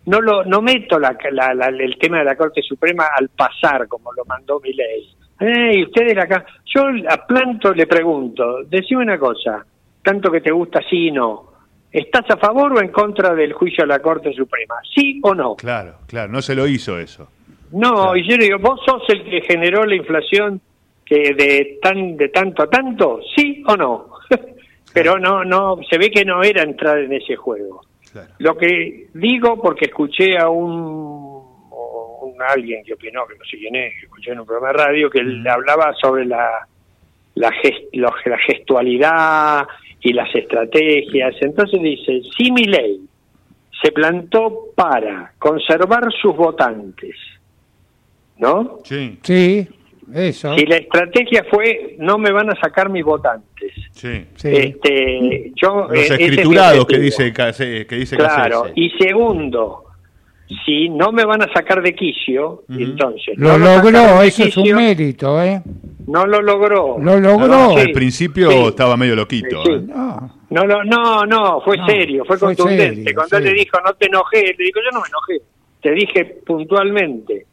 no 0.07 0.21
lo 0.21 0.45
no 0.45 0.61
meto 0.63 0.99
la, 0.99 1.17
la- 1.33 1.55
la- 1.55 1.67
el 1.69 1.97
tema 1.99 2.19
de 2.19 2.25
la 2.25 2.37
Corte 2.37 2.63
Suprema 2.63 3.05
al 3.17 3.29
pasar, 3.29 3.87
como 3.89 4.13
lo 4.13 4.25
mandó 4.25 4.61
mi 4.61 4.73
ley. 4.73 5.09
Eh, 5.41 5.83
ustedes 5.85 6.17
acá, 6.19 6.45
yo 6.75 6.83
a 7.09 7.27
Planto 7.27 7.73
le 7.73 7.87
pregunto, 7.87 8.63
decime 8.65 9.03
una 9.03 9.19
cosa, 9.19 9.65
tanto 10.03 10.31
que 10.31 10.41
te 10.41 10.51
gusta 10.51 10.81
sí 10.89 11.07
y 11.09 11.11
no, 11.13 11.51
¿estás 11.91 12.31
a 12.31 12.37
favor 12.37 12.73
o 12.75 12.81
en 12.81 12.89
contra 12.89 13.35
del 13.35 13.53
juicio 13.55 13.85
a 13.85 13.87
la 13.87 14.01
Corte 14.01 14.33
Suprema? 14.35 14.75
¿Sí 14.95 15.19
o 15.23 15.35
no? 15.35 15.55
Claro, 15.57 15.95
claro, 16.07 16.31
no 16.33 16.43
se 16.43 16.55
lo 16.55 16.67
hizo 16.67 16.99
eso. 16.99 17.29
No, 17.73 18.17
y 18.17 18.29
yo 18.29 18.37
le 18.37 18.45
digo, 18.47 18.59
¿vos 18.59 18.81
sos 18.85 19.03
el 19.09 19.25
que 19.25 19.43
generó 19.43 19.85
la 19.87 19.95
inflación 19.95 20.61
que 21.07 21.35
de 21.35 21.79
tan 21.81 22.17
de 22.17 22.29
tanto 22.29 22.65
a 22.65 22.71
tanto? 22.71 23.21
¿Sí 23.37 23.63
o 23.67 23.77
no? 23.77 24.09
Pero 24.93 25.19
no, 25.19 25.45
no, 25.45 25.79
se 25.89 25.97
ve 25.99 26.11
que 26.11 26.25
no 26.25 26.43
era 26.43 26.63
entrar 26.65 26.99
en 26.99 27.13
ese 27.13 27.37
juego. 27.37 27.81
Lo 28.39 28.57
que 28.57 29.09
digo, 29.15 29.61
porque 29.61 29.87
escuché 29.87 30.37
a 30.39 30.49
un, 30.49 30.73
o 31.71 32.21
un 32.35 32.43
alguien 32.43 32.83
que 32.85 32.95
opinó, 32.95 33.27
que 33.27 33.37
no 33.37 33.45
sé 33.45 33.57
quién 33.59 33.77
es, 33.77 33.93
que 33.95 34.07
escuché 34.07 34.33
en 34.33 34.41
un 34.41 34.47
programa 34.47 34.73
de 34.73 34.85
radio, 34.85 35.11
que 35.11 35.23
le 35.23 35.49
hablaba 35.51 35.93
sobre 36.01 36.25
la, 36.27 36.67
la, 37.35 37.51
ges- 37.51 37.89
lo- 37.93 38.13
la 38.27 38.39
gestualidad 38.39 39.67
y 40.01 40.13
las 40.13 40.35
estrategias. 40.35 41.35
Entonces 41.41 41.81
dice, 41.81 42.21
si 42.37 42.51
mi 42.51 42.65
ley 42.65 43.01
se 43.83 43.93
plantó 43.93 44.67
para 44.75 45.33
conservar 45.39 46.13
sus 46.21 46.37
votantes, 46.37 47.17
¿no? 48.39 48.79
Sí. 48.85 49.19
Sí, 49.23 49.69
eso. 50.15 50.55
Si 50.57 50.67
la 50.67 50.77
estrategia 50.77 51.45
fue 51.51 51.97
no 51.99 52.19
me 52.19 52.31
van 52.33 52.51
a 52.51 52.61
sacar 52.61 52.89
mis 52.91 53.05
votantes, 53.05 53.73
Sí. 53.93 54.25
este, 54.43 55.53
yo 55.55 55.87
Los 55.91 55.93
eh, 56.11 56.15
escriturados 56.19 56.87
que 56.87 56.99
dice, 56.99 57.33
Case- 57.33 57.87
que 57.87 57.97
dice 57.97 58.17
claro. 58.17 58.67
Y 58.75 58.91
segundo, 58.99 59.85
si 60.65 60.89
no 60.89 61.13
me 61.13 61.25
van 61.25 61.43
a 61.43 61.53
sacar 61.53 61.83
de 61.83 61.95
quicio, 61.95 62.65
entonces 62.69 63.37
Lo 63.39 63.57
no 63.59 63.77
logró, 63.77 64.23
eso 64.23 64.45
es 64.45 64.57
un 64.57 64.73
mérito, 64.75 65.41
¿eh? 65.43 65.63
No 66.07 66.27
lo 66.27 66.43
logró. 66.43 66.97
Lo 67.01 67.21
logró. 67.21 67.77
Al 67.77 67.93
principio 67.93 68.51
sí. 68.51 68.59
estaba 68.69 68.97
medio 68.97 69.15
loquito. 69.15 69.63
Sí. 69.65 69.73
¿eh? 69.73 69.81
No, 70.51 70.65
no, 70.65 70.83
no, 70.83 71.25
no, 71.25 71.61
fue 71.61 71.77
No, 71.77 71.87
serio, 71.87 72.25
fue, 72.27 72.37
fue 72.37 72.49
contundente. 72.49 72.97
serio, 73.05 73.13
Cuando 73.15 73.37
él 73.37 73.45
le 73.45 73.53
dijo, 73.55 73.79
no 73.85 73.93
te 73.95 74.07
enojé, 74.07 74.43
le 74.59 74.65
dijo, 74.65 74.81
yo 74.85 74.91
no 74.93 75.01
me 75.03 75.09
enojé, 75.09 75.45
te 75.81 75.91
dije 75.93 76.25
puntualmente. 76.45 77.47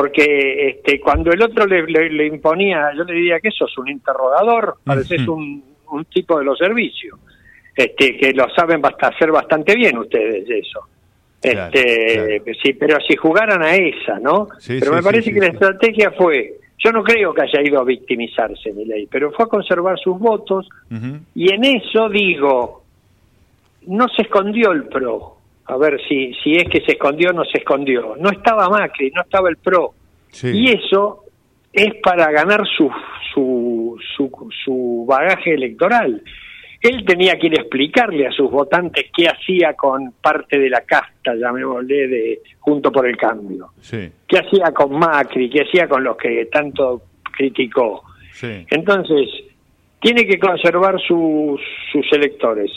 Porque 0.00 0.68
este, 0.68 1.00
cuando 1.00 1.32
el 1.32 1.42
otro 1.42 1.66
le, 1.66 1.82
le- 1.86 2.10
le 2.10 2.26
imponía, 2.26 2.92
yo 2.96 3.02
le 3.04 3.14
diría 3.14 3.40
que 3.40 3.50
sos 3.50 3.76
un 3.78 3.88
interrogador, 3.88 4.76
pareces 4.84 5.22
un, 5.28 5.64
un 5.90 6.04
tipo 6.04 6.38
de 6.38 6.44
los 6.44 6.56
servicios, 6.58 7.18
este, 7.74 8.16
que 8.16 8.32
lo 8.32 8.48
saben 8.54 8.80
bast- 8.80 9.02
hacer 9.02 9.32
bastante 9.32 9.74
bien 9.74 9.98
ustedes 9.98 10.48
eso. 10.48 10.80
Claro, 11.40 11.70
Este, 11.72 12.54
sí, 12.62 12.72
pero 12.74 12.98
si 13.08 13.16
jugaran 13.16 13.62
a 13.62 13.74
esa, 13.74 14.18
¿no? 14.20 14.48
Sí, 14.58 14.76
pero 14.80 14.92
sí, 14.92 14.96
me 14.98 15.02
parece 15.02 15.32
que 15.32 15.40
la 15.40 15.46
estrategia 15.48 16.10
fue, 16.12 16.54
yo 16.78 16.92
no 16.92 17.02
creo 17.02 17.32
que 17.34 17.42
haya 17.42 17.60
ido 17.62 17.80
a 17.80 17.84
victimizarse 17.84 18.72
mi 18.72 18.84
ley, 18.84 19.08
pero 19.10 19.32
fue 19.32 19.46
a 19.46 19.48
conservar 19.48 19.98
sus 19.98 20.18
votos 20.18 20.68
y 21.34 21.52
en 21.52 21.64
eso 21.64 22.08
digo, 22.08 22.84
no 23.86 24.06
se 24.08 24.22
escondió 24.22 24.70
el 24.72 24.84
PRO. 24.84 25.37
A 25.68 25.76
ver 25.76 26.00
si, 26.08 26.32
si 26.42 26.56
es 26.56 26.68
que 26.68 26.80
se 26.80 26.92
escondió 26.92 27.30
o 27.30 27.32
no 27.32 27.44
se 27.44 27.58
escondió. 27.58 28.16
No 28.18 28.30
estaba 28.30 28.68
Macri, 28.68 29.10
no 29.10 29.22
estaba 29.22 29.48
el 29.50 29.58
PRO. 29.58 29.94
Sí. 30.30 30.48
Y 30.52 30.70
eso 30.70 31.24
es 31.72 31.94
para 32.02 32.30
ganar 32.30 32.66
su, 32.66 32.90
su, 33.34 33.98
su, 34.16 34.50
su 34.64 35.04
bagaje 35.06 35.54
electoral. 35.54 36.22
Él 36.80 37.04
tenía 37.04 37.38
que 37.38 37.48
ir 37.48 37.58
a 37.58 37.62
explicarle 37.62 38.26
a 38.26 38.30
sus 38.30 38.50
votantes 38.50 39.06
qué 39.14 39.26
hacía 39.28 39.74
con 39.74 40.12
parte 40.22 40.58
de 40.58 40.70
la 40.70 40.80
casta, 40.82 41.34
llamémosle, 41.34 42.08
de 42.08 42.40
Junto 42.60 42.92
por 42.92 43.06
el 43.06 43.16
Cambio. 43.16 43.70
Sí, 43.80 44.08
¿Qué 44.26 44.38
hacía 44.38 44.72
con 44.72 44.96
Macri? 44.98 45.50
¿Qué 45.50 45.62
hacía 45.62 45.88
con 45.88 46.04
los 46.04 46.16
que 46.16 46.46
tanto 46.46 47.02
criticó? 47.36 48.04
sí. 48.32 48.64
Entonces, 48.70 49.28
tiene 50.00 50.26
que 50.26 50.38
conservar 50.38 51.00
sus, 51.00 51.60
sus 51.92 52.12
electores. 52.12 52.70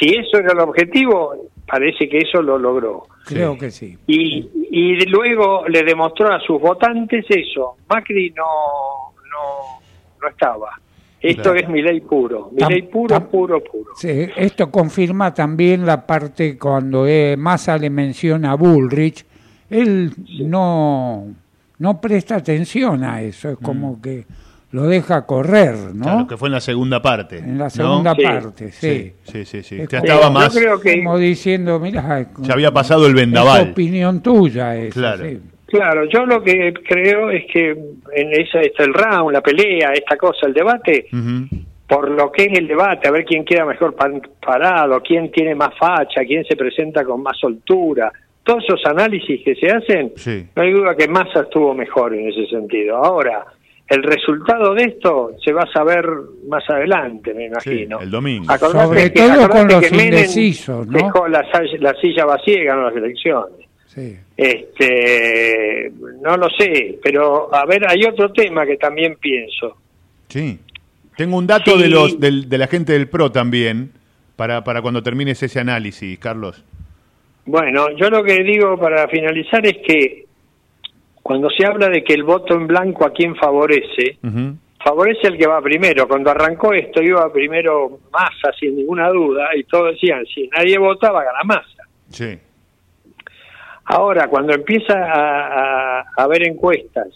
Si 0.00 0.08
eso 0.14 0.38
era 0.38 0.52
el 0.52 0.60
objetivo, 0.60 1.34
parece 1.66 2.08
que 2.08 2.18
eso 2.18 2.40
lo 2.42 2.58
logró. 2.58 3.04
Creo 3.26 3.56
que 3.58 3.70
sí. 3.70 3.96
Y, 4.06 4.48
y 4.70 5.06
luego 5.06 5.66
le 5.68 5.82
demostró 5.82 6.32
a 6.32 6.40
sus 6.40 6.60
votantes 6.60 7.24
eso. 7.28 7.76
Macri 7.88 8.30
no, 8.36 8.44
no, 9.14 9.80
no 10.22 10.28
estaba. 10.28 10.70
Esto 11.20 11.42
Claro. 11.44 11.58
es 11.58 11.68
mi 11.68 11.82
ley 11.82 12.00
puro. 12.02 12.50
Mi 12.52 12.58
Tam- 12.58 12.70
ley 12.70 12.82
puro, 12.82 13.16
tam- 13.16 13.26
puro, 13.28 13.64
puro. 13.64 13.90
Sí, 13.96 14.28
esto 14.36 14.70
confirma 14.70 15.32
también 15.34 15.84
la 15.86 16.06
parte 16.06 16.58
cuando 16.58 17.06
eh, 17.06 17.36
Massa 17.38 17.78
le 17.78 17.88
menciona 17.90 18.52
a 18.52 18.54
Bullrich, 18.54 19.24
él 19.70 20.12
no, 20.40 21.26
no 21.78 22.00
presta 22.00 22.36
atención 22.36 23.02
a 23.02 23.22
eso, 23.22 23.48
es 23.50 23.56
como 23.58 24.00
que 24.00 24.24
lo 24.72 24.82
deja 24.84 25.24
correr, 25.26 25.74
¿no? 25.94 26.02
Claro, 26.04 26.26
que 26.26 26.36
fue 26.36 26.48
en 26.48 26.52
la 26.52 26.60
segunda 26.60 27.00
parte. 27.00 27.38
En 27.38 27.56
la 27.58 27.70
segunda 27.70 28.14
Sí. 28.14 28.22
parte, 28.22 28.72
sí. 28.72 29.12
Sí, 29.22 29.44
sí, 29.44 29.62
sí. 29.62 29.80
Es 29.80 29.88
Ya 29.88 30.00
como- 30.00 30.12
estaba 30.12 30.30
más. 30.30 30.54
Yo 30.54 30.60
creo 30.60 30.80
que, 30.80 30.96
Como 31.04 31.18
diciendo, 31.18 31.78
mira, 31.80 32.26
Ya 32.40 32.52
había 32.54 32.72
pasado 32.72 33.06
el 33.06 33.12
es 33.12 33.20
vendaval. 33.20 33.70
opinión 33.70 34.22
tuya 34.22 34.76
eso, 34.76 34.98
Claro. 35.00 35.24
sí. 35.24 35.38
claro, 35.66 36.04
yo 36.08 36.26
lo 36.26 36.42
que 36.42 36.74
creo 36.86 37.30
es 37.30 37.44
que 37.52 37.70
en 37.70 38.32
esa 38.32 38.60
está 38.60 38.84
el 38.84 38.92
round, 38.94 39.32
la 39.32 39.40
pelea, 39.40 39.92
esta 39.94 40.16
cosa, 40.16 40.46
el 40.46 40.52
debate, 40.52 41.06
por 41.88 42.10
lo 42.10 42.30
que 42.32 42.44
es 42.46 42.58
el 42.58 42.66
debate, 42.66 43.06
a 43.08 43.12
ver 43.12 43.24
quién 43.24 43.44
queda 43.44 43.64
mejor 43.64 43.94
pan- 43.94 44.20
parado, 44.44 45.00
quién 45.02 45.30
tiene 45.30 45.54
más 45.54 45.70
facha, 45.78 46.22
quién 46.26 46.44
se 46.44 46.56
presenta 46.56 47.04
con 47.04 47.22
más 47.22 47.38
soltura. 47.38 48.12
Todos 48.42 48.64
esos 48.64 48.84
análisis 48.86 49.40
que 49.44 49.54
se 49.56 49.70
hacen, 49.70 50.12
Sí. 50.16 50.46
no 50.54 50.62
hay 50.62 50.72
duda 50.72 50.94
que 50.96 51.08
Massa 51.08 51.40
estuvo 51.42 51.74
mejor 51.74 52.14
en 52.14 52.28
ese 52.28 52.46
sentido. 52.46 52.96
Ahora, 52.96 53.44
el 53.88 54.02
resultado 54.02 54.74
de 54.74 54.84
esto 54.84 55.32
se 55.44 55.52
va 55.52 55.62
a 55.62 55.72
saber 55.72 56.04
más 56.48 56.68
adelante, 56.68 57.32
me 57.34 57.46
imagino. 57.46 58.00
el 58.00 58.10
domingo. 58.10 58.52
Acordate 58.52 58.84
Sobre 58.86 59.12
que- 59.12 59.20
todo 59.20 59.32
acordate 59.32 59.58
con 59.58 59.68
los 59.68 59.80
que 59.82 59.90
Menem 59.96 60.06
indecisos, 60.14 60.86
¿no? 60.88 60.98
Dejó 60.98 61.28
la, 61.28 61.44
silla 62.00 62.24
vacía 62.24 62.60
y 62.62 62.64
ganó 62.64 62.82
las 62.90 62.96
elecciones. 62.96 63.66
Sí. 63.86 64.16
Este, 64.36 65.92
no 66.22 66.36
lo 66.36 66.48
sé, 66.50 66.98
pero 67.02 67.54
a 67.54 67.64
ver, 67.66 67.88
hay 67.88 68.04
otro 68.04 68.32
tema 68.32 68.66
que 68.66 68.76
también 68.76 69.16
pienso. 69.20 69.76
Sí. 70.28 70.58
Tengo 71.16 71.36
un 71.38 71.46
dato 71.46 71.76
Sí. 71.76 71.82
de 71.82 71.88
los 71.88 72.20
del- 72.20 72.48
de 72.48 72.58
la 72.58 72.66
gente 72.66 72.92
del 72.92 73.08
PRO 73.08 73.32
también, 73.32 73.92
para, 74.36 74.64
para 74.64 74.82
cuando 74.82 75.02
termines 75.02 75.42
ese 75.42 75.60
análisis, 75.60 76.18
Carlos. 76.18 76.62
Bueno, 77.46 77.86
yo 77.96 78.10
lo 78.10 78.22
que 78.22 78.42
digo 78.42 78.76
para 78.78 79.08
finalizar 79.08 79.64
es 79.64 79.78
que 79.86 80.25
cuando 81.26 81.50
se 81.50 81.66
habla 81.66 81.88
de 81.88 82.04
que 82.04 82.14
el 82.14 82.22
voto 82.22 82.54
en 82.54 82.68
blanco 82.68 83.04
a 83.04 83.10
quién 83.12 83.34
favorece, 83.34 84.18
favorece 84.82 85.26
al 85.26 85.36
que 85.36 85.46
va 85.48 85.60
primero. 85.60 86.06
Cuando 86.06 86.30
arrancó 86.30 86.72
esto 86.72 87.02
iba 87.02 87.32
primero 87.32 87.98
Massa 88.12 88.52
sin 88.58 88.76
ninguna 88.76 89.08
duda 89.08 89.48
y 89.56 89.64
todos 89.64 89.94
decían, 89.94 90.24
si 90.26 90.46
nadie 90.56 90.78
votaba 90.78 91.24
gana 91.24 91.40
Massa. 91.44 91.82
Sí. 92.10 92.38
Ahora, 93.86 94.28
cuando 94.28 94.52
empieza 94.54 94.94
a, 94.98 95.98
a- 95.98 96.04
a 96.16 96.22
haber 96.22 96.46
encuestas 96.46 97.08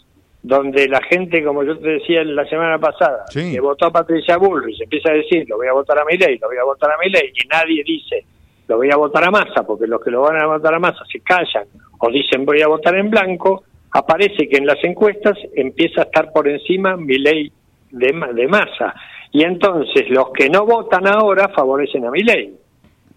donde 0.43 0.89
la 0.89 1.01
gente, 1.03 1.45
como 1.45 1.63
yo 1.63 1.79
te 1.79 1.89
decía 1.89 2.25
la 2.25 2.45
semana 2.47 2.79
pasada, 2.79 3.25
Sí. 3.29 3.53
que 3.53 3.61
votó 3.61 3.87
a 3.87 3.93
Patricia 3.93 4.37
Bullrich, 4.39 4.81
empieza 4.81 5.11
a 5.11 5.15
decir, 5.15 5.47
lo 5.49 5.57
voy 5.57 5.67
a 5.69 5.73
votar 5.73 5.99
a 6.01 6.05
Milei, 6.05 6.39
lo 6.39 6.49
voy 6.49 6.57
a 6.57 6.65
votar 6.65 6.91
a 6.91 6.99
Milei, 6.99 7.31
y 7.35 7.47
nadie 7.47 7.83
dice, 7.85 8.25
lo 8.67 8.77
voy 8.79 8.91
a 8.91 8.97
votar 8.97 9.23
a 9.25 9.31
Massa, 9.31 9.63
porque 9.65 9.87
los 9.87 10.03
que 10.03 10.11
lo 10.11 10.23
van 10.23 10.41
a 10.43 10.47
votar 10.47 10.75
a 10.75 10.79
Massa 10.81 11.05
se 11.13 11.21
callan, 11.21 11.67
o 11.99 12.11
dicen, 12.11 12.45
voy 12.45 12.61
a 12.63 12.69
votar 12.69 12.97
en 12.97 13.11
blanco, 13.11 13.65
aparece 13.93 14.49
que 14.49 14.57
en 14.59 14.67
las 14.67 14.83
encuestas 14.85 15.37
empieza 15.55 16.03
a 16.03 16.05
estar 16.05 16.33
por 16.33 16.49
encima 16.49 16.97
Milei 16.97 17.53
de, 17.91 18.13
Ma- 18.13 18.33
de 18.33 18.47
Massa. 18.49 18.95
Y 19.33 19.43
entonces 19.45 20.09
los 20.11 20.31
que 20.33 20.49
no 20.49 20.65
votan 20.67 21.07
ahora 21.07 21.49
favorecen 21.55 22.05
a 22.07 22.11
Milei. 22.11 22.55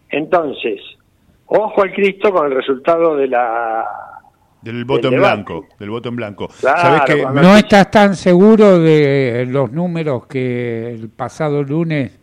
Entonces, 0.09 0.79
ojo 1.47 1.81
al 1.81 1.91
Cristo 1.93 2.31
con 2.31 2.47
el 2.47 2.55
resultado 2.55 3.15
de 3.15 3.27
la... 3.27 3.83
Del 4.61 4.85
voto 4.85 5.09
en 5.09 5.15
debate. 5.15 5.33
blanco, 5.35 5.65
del 5.77 5.89
voto 5.89 6.09
en 6.09 6.15
blanco. 6.15 6.47
Claro, 6.61 6.79
¿Sabés 6.79 7.01
que 7.01 7.21
¿No 7.41 7.57
estás 7.57 7.91
tan 7.91 8.15
seguro 8.15 8.79
de 8.79 9.45
los 9.49 9.71
números 9.73 10.25
que 10.27 10.93
el 10.93 11.09
pasado 11.09 11.61
lunes 11.63 12.17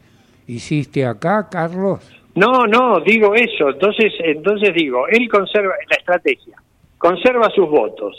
hiciste 0.47 1.05
acá, 1.05 1.49
Carlos? 1.51 2.01
No, 2.35 2.67
no, 2.67 3.01
digo 3.01 3.35
eso. 3.35 3.69
Entonces, 3.69 4.13
entonces 4.25 4.73
digo, 4.75 5.07
él 5.09 5.29
conserva 5.29 5.75
la 5.91 5.97
estrategia, 5.97 6.57
conserva 6.97 7.51
sus 7.55 7.69
votos. 7.69 8.19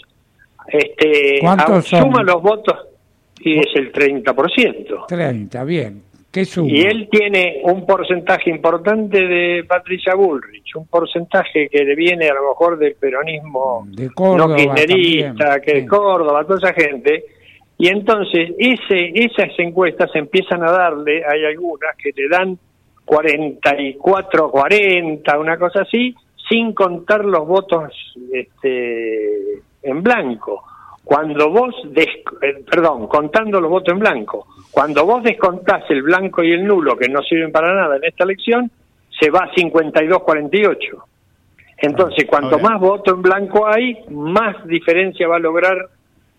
Este, 0.72 1.39
¿Cuántos 1.41 1.69
a- 1.69 1.82
son? 1.82 1.99
suma 2.01 2.24
los 2.24 2.41
votos 2.41 2.76
y 3.39 3.59
es 3.59 3.67
el 3.76 3.91
30%. 3.91 5.05
30, 5.07 5.63
bien. 5.63 6.03
¿Qué 6.32 6.45
suma? 6.45 6.72
Y 6.72 6.82
él 6.82 7.09
tiene 7.11 7.59
un 7.63 7.86
porcentaje 7.86 8.49
importante 8.49 9.28
de 9.28 9.65
Patricia 9.67 10.15
Bullrich, 10.15 10.76
un 10.76 10.88
porcentaje 10.88 11.67
que 11.67 11.84
le 11.84 11.93
viene 11.95 12.30
a 12.30 12.34
lo 12.34 12.49
mejor 12.49 12.78
del 12.78 12.95
peronismo 12.95 13.86
De 13.89 14.09
Córdoba 14.11 14.47
no 14.47 14.55
kirchnerista, 14.55 15.34
también, 15.36 15.61
que 15.65 15.74
de 15.82 15.86
Córdoba, 15.88 16.45
toda 16.45 16.69
esa 16.69 16.74
gente. 16.74 17.26
Y 17.78 17.88
entonces 17.89 18.51
ese, 18.57 19.11
esas 19.15 19.49
encuestas 19.57 20.09
empiezan 20.13 20.63
a 20.63 20.72
darle, 20.72 21.24
hay 21.26 21.43
algunas 21.45 21.97
que 21.97 22.11
le 22.15 22.30
dan 22.30 22.57
44, 23.03 24.51
40, 24.51 25.38
una 25.39 25.57
cosa 25.57 25.82
así, 25.82 26.15
sin 26.49 26.74
contar 26.74 27.26
los 27.26 27.45
votos 27.45 27.91
este, 28.32 29.61
en 29.84 30.01
blanco. 30.03 30.63
Cuando 31.03 31.49
vos, 31.49 31.73
des- 31.91 32.07
eh, 32.41 32.63
perdón, 32.69 33.07
contando 33.07 33.59
los 33.59 33.69
votos 33.69 33.93
en 33.93 33.99
blanco, 33.99 34.47
cuando 34.71 35.05
vos 35.05 35.23
descontás 35.23 35.84
el 35.89 36.03
blanco 36.03 36.43
y 36.43 36.51
el 36.51 36.63
nulo, 36.65 36.95
que 36.95 37.09
no 37.09 37.21
sirven 37.23 37.51
para 37.51 37.73
nada 37.73 37.97
en 37.97 38.03
esta 38.05 38.23
elección, 38.23 38.69
se 39.19 39.29
va 39.29 39.39
a 39.45 39.51
52-48. 39.51 41.03
Entonces, 41.77 42.25
cuanto 42.27 42.55
Ahora- 42.57 42.69
más 42.69 42.79
voto 42.79 43.13
en 43.15 43.21
blanco 43.21 43.67
hay, 43.67 43.97
más 44.09 44.65
diferencia 44.67 45.27
va 45.27 45.38
a 45.38 45.39
lograr 45.39 45.89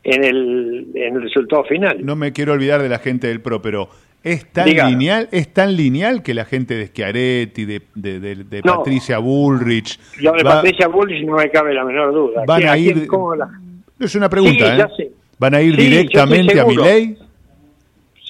en 0.04 0.24
el, 0.24 0.86
en 0.94 1.16
el 1.16 1.22
resultado 1.22 1.64
final. 1.64 2.04
No 2.04 2.16
me 2.16 2.32
quiero 2.32 2.52
olvidar 2.52 2.80
de 2.82 2.88
la 2.88 2.98
gente 2.98 3.26
del 3.26 3.40
PRO, 3.40 3.60
pero 3.60 3.88
es 4.24 4.46
tan 4.52 4.66
Diga. 4.66 4.88
lineal, 4.88 5.28
es 5.32 5.52
tan 5.52 5.76
lineal 5.76 6.22
que 6.22 6.34
la 6.34 6.44
gente 6.44 6.74
de 6.74 6.86
Schiaretti, 6.88 7.64
de, 7.64 7.82
de, 7.94 8.20
de- 8.20 8.36
de 8.44 8.62
No. 8.62 8.76
Patricia 8.78 9.18
Bullrich, 9.18 9.98
Lo 10.20 10.32
de 10.32 10.42
va- 10.42 10.54
Patricia 10.56 10.86
Bullrich 10.88 11.24
no 11.26 11.36
me 11.36 11.50
cabe 11.50 11.74
la 11.74 11.84
menor 11.84 12.12
duda. 12.12 12.44
Van 12.46 12.60
¿Qué- 12.62 12.68
a 12.68 12.76
ir- 12.78 13.06
cómo 13.06 13.34
la- 13.34 13.50
es 13.98 14.14
una 14.14 14.28
pregunta, 14.28 14.64
Sí, 14.66 14.72
¿eh? 14.72 14.76
ya 14.78 14.88
sé. 14.96 15.10
Van 15.38 15.54
a 15.54 15.60
ir 15.62 15.74
Sí, 15.74 15.82
directamente 15.82 16.60
a. 16.60 16.64
Milei. 16.64 17.16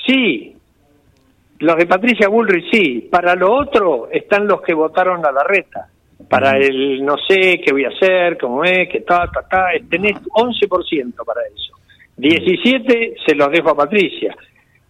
Sí, 0.07 0.57
los 1.59 1.77
de 1.77 1.87
Patricia 1.87 2.29
Bullrich 2.29 2.65
sí. 2.73 3.09
Para 3.11 3.35
lo 3.35 3.53
otro 3.55 4.09
están 4.11 4.47
los 4.47 4.63
que 4.63 4.75
votaron 4.75 5.25
a 5.25 5.31
la 5.33 5.45
reta. 5.45 5.89
Para 6.29 6.57
el 6.57 7.05
no 7.05 7.17
sé 7.29 7.61
qué 7.65 7.73
voy 7.73 7.85
a 7.85 7.89
hacer, 7.89 8.39
cómo 8.39 8.65
es, 8.65 8.89
que 8.89 9.01
ta, 9.01 9.29
ta, 9.33 9.43
ta. 9.49 9.67
Tenés 9.91 10.15
11% 10.31 11.25
para 11.25 11.41
eso. 11.55 11.75
17 12.17 13.15
se 13.27 13.35
los 13.35 13.51
dejo 13.51 13.71
a 13.71 13.77
Patricia. 13.77 14.35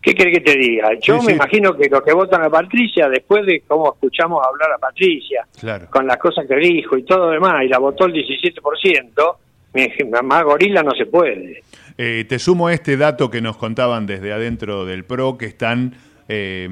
¿Qué 0.03 0.15
cree 0.17 0.33
que 0.33 0.41
te 0.41 0.57
diga? 0.59 0.89
Yo 1.01 1.21
Sí, 1.21 1.27
me 1.27 1.33
sí. 1.33 1.37
imagino 1.37 1.77
que 1.77 1.89
los 1.89 2.03
que 2.03 2.13
votan 2.13 2.43
a 2.43 2.51
Patricia, 2.51 3.09
después 3.09 3.47
de 3.47 3.63
cómo 3.69 3.93
escuchamos 3.95 4.43
hablar 4.45 4.73
a 4.75 4.79
Patricia, 4.79 5.47
Claro. 5.61 5.87
con 5.91 6.07
las 6.09 6.17
cosas 6.19 6.45
que 6.49 6.57
dijo 6.57 6.97
y 6.99 7.05
todo 7.05 7.31
demás, 7.31 7.63
y 7.65 7.69
la 7.69 7.79
votó 7.79 8.07
el 8.07 8.13
17%, 8.13 9.37
mi- 9.75 9.89
más 10.25 10.43
gorila 10.45 10.83
no 10.83 10.91
se 10.91 11.07
puede. 11.07 11.63
Eh, 11.97 12.25
te 12.29 12.39
sumo 12.39 12.69
este 12.69 12.97
dato 12.97 13.31
que 13.31 13.41
nos 13.41 13.57
contaban 13.57 14.07
desde 14.07 14.33
adentro 14.33 14.85
del 14.85 15.05
PRO, 15.05 15.39
que 15.39 15.47
están 15.47 15.95
eh, 16.29 16.69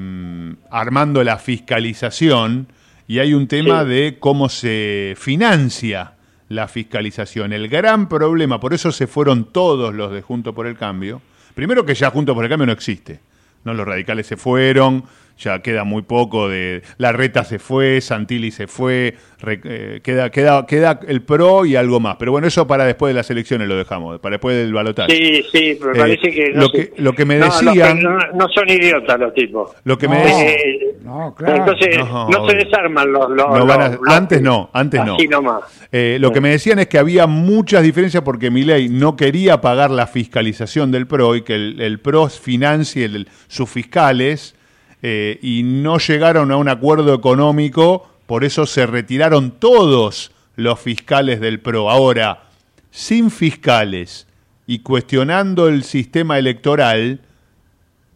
armando 0.71 1.23
la 1.23 1.37
fiscalización 1.37 2.67
y 3.07 3.19
hay 3.19 3.33
un 3.33 3.47
tema 3.47 3.83
Sí. 3.83 3.89
de 3.89 4.17
cómo 4.19 4.49
se 4.49 5.13
financia 5.17 6.13
la 6.49 6.67
fiscalización. 6.67 7.53
El 7.53 7.67
gran 7.67 8.07
problema, 8.09 8.59
por 8.59 8.73
eso 8.73 8.91
se 8.91 9.07
fueron 9.07 9.51
todos 9.51 9.93
los 9.93 10.11
de 10.11 10.21
Junto 10.21 10.53
por 10.53 10.67
el 10.67 10.77
Cambio. 10.77 11.21
Primero 11.61 11.85
que 11.85 11.93
ya 11.93 12.09
Junto 12.09 12.33
por 12.33 12.43
el 12.43 12.49
Cambio 12.49 12.65
no 12.65 12.71
existe. 12.71 13.19
¿no? 13.65 13.75
Los 13.75 13.85
radicales 13.85 14.25
se 14.25 14.35
fueron, 14.35 15.03
ya 15.41 15.59
queda 15.61 15.83
muy 15.83 16.01
poco 16.03 16.47
de... 16.49 16.81
La 16.97 17.11
Reta 17.11 17.43
se 17.43 17.59
fue, 17.59 17.99
Santilli 18.01 18.51
se 18.51 18.67
fue, 18.67 19.15
re- 19.39 19.59
eh, 19.63 19.99
queda, 20.03 20.29
queda, 20.29 20.65
queda 20.65 20.99
el 21.07 21.21
PRO 21.23 21.65
y 21.65 21.75
algo 21.75 21.99
más. 21.99 22.15
Pero 22.17 22.31
bueno, 22.31 22.47
eso 22.47 22.67
para 22.67 22.85
después 22.85 23.09
de 23.13 23.15
las 23.17 23.29
elecciones 23.29 23.67
lo 23.67 23.75
dejamos, 23.75 24.19
para 24.19 24.33
después 24.35 24.55
del 24.55 24.73
balotaje. 24.73 25.11
Sí, 25.15 25.43
sí, 25.51 25.79
me 25.83 25.91
Eh, 25.91 25.95
parece 25.97 26.31
que... 26.31 26.51
lo 26.53 26.67
sé. 26.67 26.89
que- 26.91 27.01
lo 27.01 27.13
que 27.13 27.25
me 27.25 27.37
No, 27.37 27.45
los 27.47 27.59
decían- 27.61 28.01
no, 28.01 28.17
no 28.33 28.47
son 28.53 28.69
idiotas 28.69 29.19
los 29.19 29.33
tipos. 29.33 29.71
Lo 29.83 29.97
que 29.97 30.07
me 30.07 30.15
No. 30.19 30.23
decían... 30.25 30.47
Eh, 30.47 30.79
No, 31.03 31.33
claro. 31.35 31.55
Entonces, 31.57 31.97
No, 31.97 32.29
no, 32.29 32.47
se 32.49 32.55
desarman 32.57 33.11
los... 33.11 33.29
los- 33.31 33.47
No 33.49 33.65
van 33.65 33.81
a- 33.81 33.89
los- 33.89 33.99
los- 34.01 34.13
antes 34.15 34.41
no, 34.41 34.69
antes 34.73 35.03
no. 35.03 35.17
Nomás. 35.29 35.63
Eh, 35.91 36.17
lo 36.21 36.31
que 36.31 36.39
me 36.41 36.49
decían 36.49 36.79
es 36.79 36.87
que 36.87 36.97
había 36.99 37.25
muchas 37.27 37.81
diferencias 37.83 38.21
porque 38.23 38.51
Milei 38.51 38.89
no 38.89 39.15
quería 39.15 39.59
pagar 39.61 39.89
la 39.91 40.05
fiscalización 40.07 40.91
del 40.91 41.07
PRO 41.07 41.35
y 41.35 41.41
que 41.41 41.55
el, 41.55 41.81
el 41.81 41.99
PRO 41.99 42.29
financie 42.29 43.05
el- 43.05 43.27
sus 43.47 43.69
fiscales 43.69 44.55
eh, 45.01 45.39
y 45.41 45.63
no 45.63 45.97
llegaron 45.97 46.51
a 46.51 46.57
un 46.57 46.69
acuerdo 46.69 47.13
económico, 47.13 48.07
por 48.25 48.43
eso 48.43 48.65
se 48.65 48.85
retiraron 48.85 49.51
todos 49.51 50.31
los 50.55 50.79
fiscales 50.79 51.39
del 51.39 51.59
PRO. 51.59 51.89
Ahora, 51.89 52.43
sin 52.91 53.31
fiscales 53.31 54.27
y 54.67 54.79
cuestionando 54.79 55.67
el 55.67 55.83
sistema 55.83 56.37
electoral, 56.37 57.21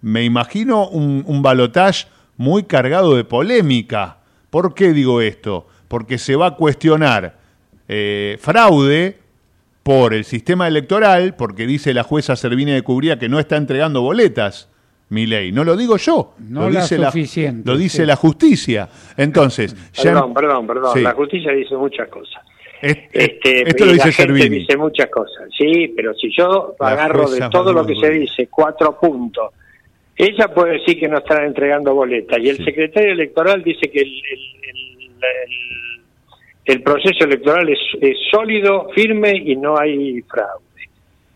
me 0.02 0.24
imagino 0.24 0.88
un, 0.88 1.24
un 1.26 1.42
balotaje 1.42 2.08
muy 2.38 2.64
cargado 2.64 3.16
de 3.16 3.24
polémica. 3.24 4.18
¿Por 4.50 4.74
qué 4.74 4.94
digo 4.94 5.22
esto? 5.22 5.68
Porque 5.88 6.18
se 6.18 6.36
va 6.36 6.48
a 6.48 6.56
cuestionar 6.56 7.38
eh, 7.88 8.38
fraude 8.42 9.20
por 9.84 10.14
el 10.14 10.26
sistema 10.26 10.68
electoral, 10.68 11.36
porque 11.36 11.68
dice 11.68 11.94
la 11.94 12.04
jueza 12.04 12.36
Servini 12.36 12.72
de 12.72 12.82
Cubría 12.82 13.20
que 13.20 13.30
no 13.30 13.40
está 13.40 13.58
entregando 13.58 14.02
boletas, 14.02 14.68
mi 15.10 15.26
ley. 15.28 15.52
No 15.52 15.64
lo 15.64 15.76
digo 15.78 15.98
yo, 15.98 16.34
No 16.50 16.62
lo 16.64 16.70
la 16.72 16.82
dice, 16.82 16.98
suficiente, 16.98 17.70
lo 17.70 17.78
dice 17.78 18.00
sí. 18.00 18.06
la 18.06 18.16
justicia. 18.16 18.90
Entonces, 19.18 19.76
ya- 19.94 20.04
Perdón, 20.14 20.34
perdón, 20.34 20.68
perdón. 20.68 20.94
Sí. 20.94 21.02
La 21.02 21.12
justicia 21.14 21.52
dice 21.52 21.76
muchas 21.76 22.08
cosas. 22.10 22.44
Es- 22.82 22.98
Este, 23.12 23.68
esto 23.70 23.84
y 23.84 23.88
lo 23.88 23.94
la 23.96 24.04
dice 24.06 24.12
gente 24.12 24.34
Servini. 24.40 24.60
dice 24.60 24.78
muchas 24.78 25.10
cosas. 25.10 25.48
Sí, 25.58 25.94
pero 25.96 26.14
si 26.16 26.30
yo 26.36 26.76
La 26.80 26.90
agarro 26.90 27.30
de 27.30 27.50
todo 27.50 27.72
lo 27.74 27.86
que 27.86 27.96
se 27.96 28.10
dice, 28.10 28.48
cuatro 28.48 29.00
puntos, 29.00 29.52
ella 30.18 30.54
puede 30.54 30.74
decir 30.80 31.00
que 31.00 31.08
no 31.08 31.18
están 31.20 31.44
entregando 31.46 31.94
boletas 31.94 32.40
y 32.40 32.50
el 32.50 32.58
Sí. 32.58 32.64
secretario 32.66 33.12
electoral 33.14 33.64
dice 33.64 33.90
que 33.92 34.00
el, 34.02 34.08
el- 34.08 34.56
el- 34.70 35.12
el- 35.12 36.02
el 36.66 36.82
proceso 36.82 37.26
electoral 37.26 37.70
es, 37.70 37.78
es 38.02 38.18
sólido, 38.32 38.90
firme 38.96 39.34
y 39.36 39.56
no 39.56 39.78
hay 39.80 40.22
fraude, 40.24 40.90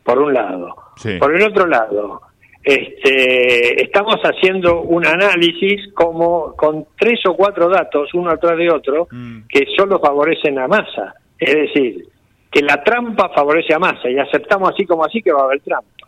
por 0.04 0.18
un 0.20 0.34
lado. 0.34 0.76
Sí. 0.98 1.18
Por 1.20 1.36
el 1.36 1.44
otro 1.44 1.68
lado, 1.68 2.22
este, 2.64 3.84
estamos 3.84 4.18
haciendo 4.24 4.82
un 4.82 5.06
análisis 5.06 5.92
como 5.94 6.56
con 6.56 6.86
tres 6.98 7.20
o 7.28 7.36
cuatro 7.36 7.70
datos, 7.70 8.14
uno 8.14 8.32
atrás 8.32 8.58
de 8.58 8.70
otro, 8.72 9.08
Mm. 9.12 9.42
que 9.48 9.66
solo 9.78 10.00
favorecen 10.00 10.60
a 10.60 10.68
Massa. 10.68 11.14
Es 11.40 11.54
decir, 11.54 12.06
que 12.52 12.62
la 12.62 12.84
trampa 12.84 13.30
favorece 13.30 13.74
a 13.74 13.80
Massa 13.80 14.10
y 14.10 14.18
aceptamos 14.20 14.72
así 14.72 14.86
como 14.86 15.06
así 15.06 15.22
que 15.22 15.32
va 15.32 15.42
a 15.42 15.46
haber 15.46 15.62
trampa. 15.62 16.08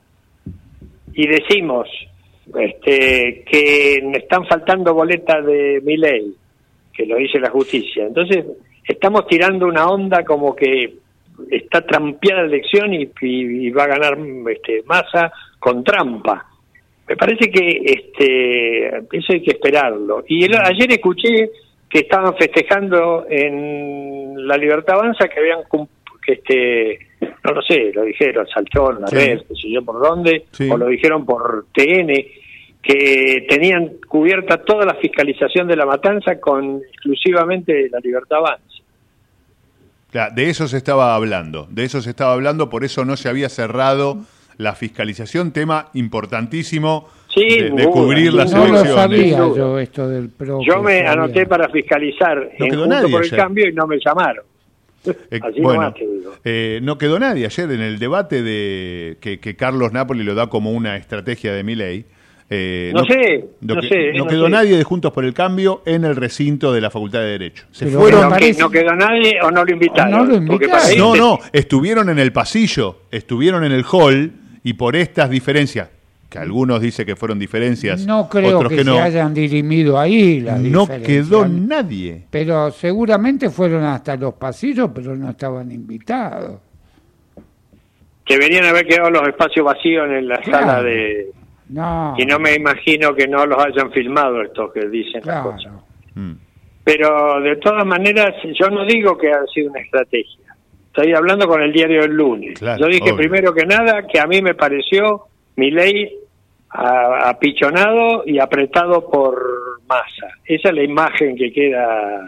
Y 1.14 1.28
decimos 1.28 1.88
este, 2.60 3.43
que 3.49 3.95
están 4.16 4.45
faltando 4.45 4.93
boletas 4.93 5.45
de 5.45 5.80
mi 5.84 5.95
ley, 5.95 6.34
que 6.93 7.06
lo 7.06 7.16
dice 7.16 7.39
la 7.39 7.49
justicia. 7.49 8.06
Entonces, 8.06 8.45
estamos 8.86 9.26
tirando 9.28 9.68
una 9.68 9.88
onda 9.88 10.24
como 10.26 10.54
que 10.56 10.95
está 11.49 11.82
trampeada 11.86 12.41
la 12.41 12.47
elección 12.47 12.93
y, 12.93 13.04
y- 13.22 13.68
y 13.68 13.70
va 13.72 13.84
a 13.86 13.88
ganar 13.88 14.18
este, 14.52 14.84
Massa 14.86 15.32
con 15.62 15.84
trampa. 15.84 16.45
Me 17.07 17.16
parece 17.16 17.49
que 17.51 17.82
este 17.86 18.88
eso 19.12 19.34
hay 19.34 19.41
que 19.43 19.51
esperarlo. 19.51 20.24
Y 20.28 20.43
el- 20.45 20.55
ayer 20.57 20.91
escuché 20.91 21.51
que 21.89 21.99
estaban 21.99 22.36
festejando 22.36 23.26
en 23.30 24.47
la 24.47 24.57
Libertad 24.57 24.95
Avanza 24.95 25.28
que 25.28 25.39
habían 25.39 25.59
que 26.26 26.34
este 26.34 26.99
no 27.43 27.51
lo 27.53 27.62
sé, 27.62 27.91
lo 27.93 28.03
dijeron, 28.03 28.47
saltó 28.53 28.91
en 28.91 29.01
la 29.01 29.07
Sí. 29.07 29.16
red, 29.16 29.39
qué 29.47 29.55
sé 29.55 29.70
yo 29.72 29.84
por 29.84 30.01
dónde, 30.01 30.45
Sí. 30.51 30.70
o 30.72 30.78
lo 30.78 30.88
dijeron 30.88 31.26
por 31.26 31.66
TN, 31.74 32.26
que 32.82 33.45
tenían 33.47 33.91
cubierta 34.07 34.57
toda 34.64 34.86
la 34.86 34.95
fiscalización 34.95 35.68
de 35.68 35.76
la 35.76 35.86
matanza 35.86 36.39
con 36.39 36.78
exclusivamente 36.91 37.89
la 37.91 37.99
Libertad 37.99 38.39
Avanza. 38.39 38.66
Claro, 40.12 40.34
de 40.36 40.49
eso 40.49 40.68
se 40.68 40.78
estaba 40.78 41.16
hablando, 41.16 41.68
de 41.70 41.84
eso 41.86 42.01
se 42.01 42.09
estaba 42.09 42.34
hablando, 42.34 42.70
por 42.70 42.84
eso 42.84 43.05
no 43.05 43.16
se 43.18 43.30
había 43.30 43.49
cerrado 43.49 44.18
la 44.62 44.76
fiscalización, 44.76 45.51
tema 45.51 45.89
importantísimo 45.93 47.07
Sí, 47.34 47.47
de, 47.47 47.86
cubrir 47.91 48.34
las 48.34 48.51
No 48.51 48.59
lo 48.68 48.80
elecciones. 48.80 48.93
sabía 48.93 49.38
yo 49.38 49.80
esto 49.80 50.09
del 50.09 50.30
PRO. 50.30 50.59
Yo 50.66 50.82
me 50.84 50.97
sabía. 50.97 51.12
anoté 51.14 51.45
para 51.45 51.70
fiscalizar 51.70 52.38
en 52.38 52.49
quedó 52.70 52.82
Juntos 52.82 52.88
nadie 52.89 53.09
por 53.12 53.22
el 53.22 53.28
ayer. 53.28 53.39
cambio 53.39 53.68
y 53.70 53.74
no 53.74 53.88
me 53.88 53.97
llamaron. 54.05 54.43
Eh, 55.05 55.39
Así 55.41 55.62
bueno, 55.62 55.82
nomás 55.82 55.93
te 55.95 56.05
digo. 56.05 56.34
eh, 56.43 56.80
no 56.84 56.97
quedó 56.97 57.18
nadie 57.20 57.45
ayer 57.45 57.72
en 57.72 57.82
el 57.82 57.97
debate 57.99 58.43
de 58.43 59.18
que, 59.22 59.39
que 59.39 59.55
Carlos 59.55 59.93
Napoli 59.93 60.24
lo 60.24 60.36
da 60.36 60.47
como 60.47 60.72
una 60.74 60.97
estrategia 60.97 61.53
de 61.53 61.64
Milei. 61.64 62.05
Eh, 62.53 62.91
No 62.93 63.05
sé, 63.05 63.45
no, 63.62 63.76
no 63.76 63.82
que- 63.82 63.88
sé, 63.88 64.12
no 64.12 64.26
no 64.26 64.28
quedó 64.28 64.45
sé. 64.45 64.51
nadie 64.51 64.78
de 64.78 64.84
Juntos 64.84 65.14
por 65.14 65.24
el 65.24 65.34
Cambio 65.34 65.82
en 65.86 66.03
el 66.03 66.18
recinto 66.18 66.74
de 66.74 66.82
la 66.82 66.89
Facultad 66.89 67.20
de 67.22 67.28
Derecho. 67.28 67.64
Se 67.72 67.86
Pero 67.86 68.01
fueron. 68.01 68.30
no, 68.30 68.36
que- 68.36 68.53
no 68.55 68.70
quedó 68.70 68.93
nadie 68.93 69.39
o 69.41 69.49
no 69.49 69.64
lo 69.64 69.72
invitaron. 69.72 70.12
No 70.12 70.26
lo 70.26 70.36
invitaron. 70.36 70.97
No, 70.97 71.16
no, 71.16 71.39
estuvieron 71.53 72.09
en 72.09 72.20
el 72.20 72.34
pasillo, 72.34 73.03
estuvieron 73.09 73.64
en 73.64 73.72
el 73.72 73.86
hall 73.89 74.34
y 74.64 74.74
por 74.74 74.95
estas 74.95 75.30
diferencias, 75.30 75.89
que 76.30 76.39
algunos 76.39 76.80
dicen 76.82 77.05
que 77.05 77.16
fueron 77.16 77.38
diferencias, 77.39 78.05
No 78.05 78.30
creo 78.30 78.57
otros 78.57 78.70
que, 78.72 78.78
que, 78.78 78.84
no, 78.86 78.95
se 78.95 79.01
hayan 79.01 79.34
dirimido 79.34 79.99
ahí 79.99 80.39
las 80.39 80.59
no 80.59 80.88
quedó 80.88 81.45
nadie. 81.47 82.24
Pero 82.30 82.72
seguramente 82.72 83.49
fueron 83.49 83.84
hasta 83.84 84.16
los 84.16 84.36
pasillos, 84.36 84.91
pero 84.95 85.16
no 85.16 85.30
estaban 85.32 85.72
invitados. 85.72 86.62
Deberían 88.28 88.64
haber 88.66 88.86
quedado 88.88 89.09
los 89.09 89.28
espacios 89.28 89.66
vacíos 89.66 90.07
en 90.09 90.28
la 90.28 90.38
Claro. 90.38 90.68
sala 90.68 90.84
de... 90.84 91.32
No, 91.70 92.16
Y 92.18 92.26
no 92.26 92.38
me 92.39 92.53
imagino 92.55 93.14
que 93.16 93.28
no 93.28 93.45
los 93.45 93.57
hayan 93.64 93.91
filmado 93.91 94.41
estos 94.41 94.72
que 94.74 94.88
dicen 94.88 95.22
las 95.26 95.41
cosas. 95.43 95.74
Mm. 96.16 96.34
Pero 96.84 97.41
de 97.41 97.55
todas 97.57 97.86
maneras, 97.86 98.34
yo 98.59 98.70
no 98.70 98.86
digo 98.86 99.18
que 99.18 99.32
ha 99.32 99.45
sido 99.53 99.72
una 99.72 99.80
estrategia. 99.82 100.51
Estoy 100.93 101.13
hablando 101.13 101.47
con 101.47 101.61
el 101.61 101.71
diario 101.71 102.01
del 102.01 102.11
lunes. 102.11 102.59
Claro, 102.59 102.81
yo 102.81 102.87
dije 102.87 103.03
obvio. 103.03 103.15
primero 103.15 103.53
que 103.53 103.65
nada 103.65 104.05
que 104.07 104.19
a 104.19 104.27
mí 104.27 104.41
me 104.41 104.53
pareció 104.55 105.21
mi 105.55 105.71
ley 105.71 106.11
apichonado 106.69 108.23
y 108.25 108.39
apretado 108.39 109.09
por 109.09 109.41
masa. 109.87 110.27
Esa 110.45 110.69
es 110.69 110.75
la 110.75 110.83
imagen 110.83 111.35
que 111.35 111.51
queda 111.51 112.21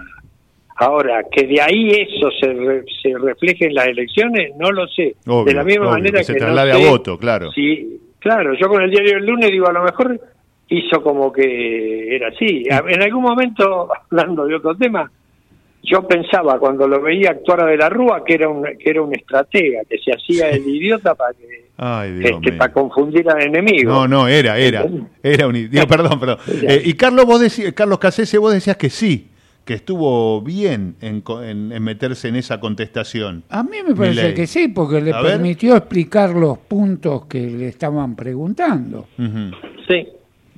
ahora. 0.77 1.23
Que 1.31 1.45
de 1.47 1.61
ahí 1.61 1.89
eso 1.91 2.29
se, 2.39 2.53
re- 2.53 2.85
se 3.01 3.17
refleje 3.17 3.65
en 3.67 3.75
las 3.75 3.87
elecciones, 3.87 4.51
no 4.57 4.71
lo 4.71 4.87
sé. 4.87 5.15
Obvio, 5.27 5.45
de 5.45 5.53
la 5.53 5.63
misma 5.63 5.85
obvio, 5.85 5.91
manera 5.95 6.19
que 6.19 6.23
se 6.25 6.33
que 6.35 6.39
no 6.45 6.55
sé 6.55 6.71
a 6.71 6.89
voto, 6.89 7.17
claro. 7.17 7.51
si- 7.51 7.99
claro, 8.19 8.53
yo 8.59 8.67
con 8.69 8.81
el 8.81 8.91
diario 8.91 9.15
del 9.15 9.25
lunes 9.25 9.51
digo, 9.51 9.67
a 9.67 9.73
lo 9.73 9.83
mejor 9.83 10.19
hizo 10.69 11.03
como 11.03 11.31
que 11.31 12.15
era 12.15 12.29
así. 12.29 12.63
En 12.69 13.01
algún 13.01 13.23
momento, 13.23 13.89
hablando 14.11 14.45
de 14.45 14.55
otro 14.55 14.75
tema, 14.75 15.09
yo 15.83 16.07
pensaba 16.07 16.57
cuando 16.59 16.87
lo 16.87 17.01
veía 17.01 17.31
actuar 17.31 17.61
a 17.61 17.65
De 17.67 17.77
la 17.77 17.89
Rúa 17.89 18.23
que 18.25 18.33
era 18.35 18.47
un, 18.49 18.63
que 18.63 18.89
era 18.89 19.01
un 19.01 19.13
estratega, 19.13 19.81
que 19.89 19.97
se 19.99 20.11
hacía 20.13 20.49
el 20.49 20.65
idiota 20.67 21.13
para 21.15 21.33
que 21.33 21.63
Ay, 21.77 22.13
Dios 22.13 22.31
este, 22.35 22.51
mío. 22.51 22.57
para 22.59 22.71
confundir 22.73 23.29
al 23.29 23.41
enemigo. 23.41 23.91
No, 23.91 24.07
no, 24.07 24.27
era, 24.27 24.57
era. 24.57 24.85
Era 25.21 25.47
un 25.47 25.53
digo, 25.53 25.87
perdón, 25.87 26.19
perdón. 26.19 26.37
Eh, 26.67 26.81
y 26.85 26.93
Carlos, 26.93 27.25
vos 27.25 27.41
decías, 27.41 27.73
Carlos 27.73 27.99
Casese, 27.99 28.37
vos 28.37 28.53
decías 28.53 28.77
que 28.77 28.89
sí, 28.89 29.27
que 29.65 29.73
estuvo 29.75 30.41
bien 30.41 30.95
en, 31.01 31.21
co- 31.21 31.41
en- 31.43 31.71
en 31.71 31.83
meterse 31.83 32.27
en 32.27 32.35
esa 32.35 32.59
contestación. 32.59 33.43
A 33.49 33.63
mí 33.63 33.77
me 33.87 33.95
parece 33.95 34.33
que 34.33 34.45
sí, 34.47 34.67
porque 34.67 35.01
le 35.01 35.11
A 35.13 35.21
ver. 35.21 35.31
permitió 35.33 35.75
explicar 35.75 36.29
los 36.31 36.57
puntos 36.59 37.25
que 37.25 37.39
le 37.41 37.67
estaban 37.69 38.15
preguntando. 38.15 39.07
Sí. 39.87 40.07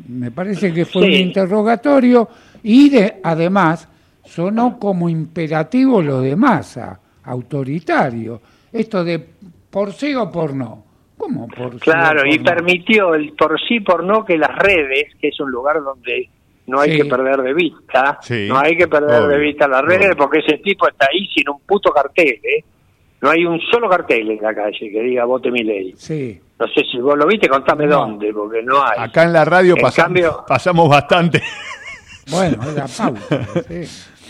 Me 0.10 0.30
parece 0.32 0.74
que 0.74 0.86
fue 0.86 1.04
Sí. 1.04 1.08
un 1.08 1.14
interrogatorio 1.14 2.28
y 2.64 2.90
de, 2.90 3.16
además 3.24 3.88
sonó 4.26 4.78
como 4.80 5.08
imperativo 5.10 6.02
lo 6.02 6.22
de 6.22 6.36
masa, 6.36 7.00
autoritario. 7.24 8.42
Esto 8.72 9.04
de 9.04 9.20
por 9.70 9.94
sí 9.94 10.14
o 10.16 10.30
por 10.32 10.54
no. 10.54 10.84
¿Cómo 11.18 11.48
por 11.48 11.72
sí 11.72 11.78
o 11.78 11.80
Claro, 11.80 12.20
por 12.22 12.28
y 12.28 12.38
no? 12.40 12.44
permitió 12.44 13.16
el 13.16 13.34
por 13.34 13.60
sí 13.68 13.80
por 13.80 14.04
no 14.04 14.26
que 14.26 14.38
las 14.38 14.56
redes, 14.58 15.14
que 15.20 15.30
es 15.30 15.40
un 15.40 15.50
lugar 15.52 15.82
donde 15.82 16.30
no 16.68 16.80
hay 16.82 16.92
Sí. 16.92 16.98
que 16.98 17.06
perder 17.06 17.42
de 17.42 17.54
vista, 17.54 18.18
Sí, 18.22 18.48
no 18.50 18.58
hay 18.60 18.76
que 18.76 18.88
perder 18.88 19.20
obvio, 19.22 19.28
de 19.30 19.38
vista 19.40 19.68
las 19.68 19.82
redes 19.84 20.08
obvio. 20.08 20.18
porque 20.18 20.40
ese 20.40 20.58
tipo 20.58 20.88
está 20.88 21.08
ahí 21.12 21.28
sin 21.34 21.48
un 21.50 21.60
puto 21.62 21.92
cartel, 21.92 22.40
¿eh? 22.44 22.64
No 23.22 23.30
hay 23.30 23.46
un 23.46 23.60
solo 23.72 23.90
cartel 23.90 24.30
en 24.32 24.42
la 24.42 24.54
calle 24.54 24.78
que 24.92 25.02
diga 25.02 25.26
vote 25.26 25.50
mi 25.52 25.64
ley. 25.64 25.94
Sí. 25.96 26.40
No 26.60 26.68
sé 26.68 26.82
si 26.92 27.00
vos 27.00 27.18
lo 27.18 27.26
viste, 27.26 27.48
contame 27.48 27.86
No. 27.88 28.00
dónde, 28.00 28.32
porque 28.34 28.62
no 28.62 28.84
hay. 28.84 28.98
Acá 28.98 29.24
en 29.24 29.34
la 29.34 29.46
radio 29.46 29.76
En 29.76 29.82
pasa- 29.82 30.04
cambio- 30.04 30.44
pasamos 30.48 30.90
bastante. 30.90 31.42
Bueno, 32.30 32.58
era 32.72 32.86
pauta. 32.88 33.46
sí. 33.68 33.84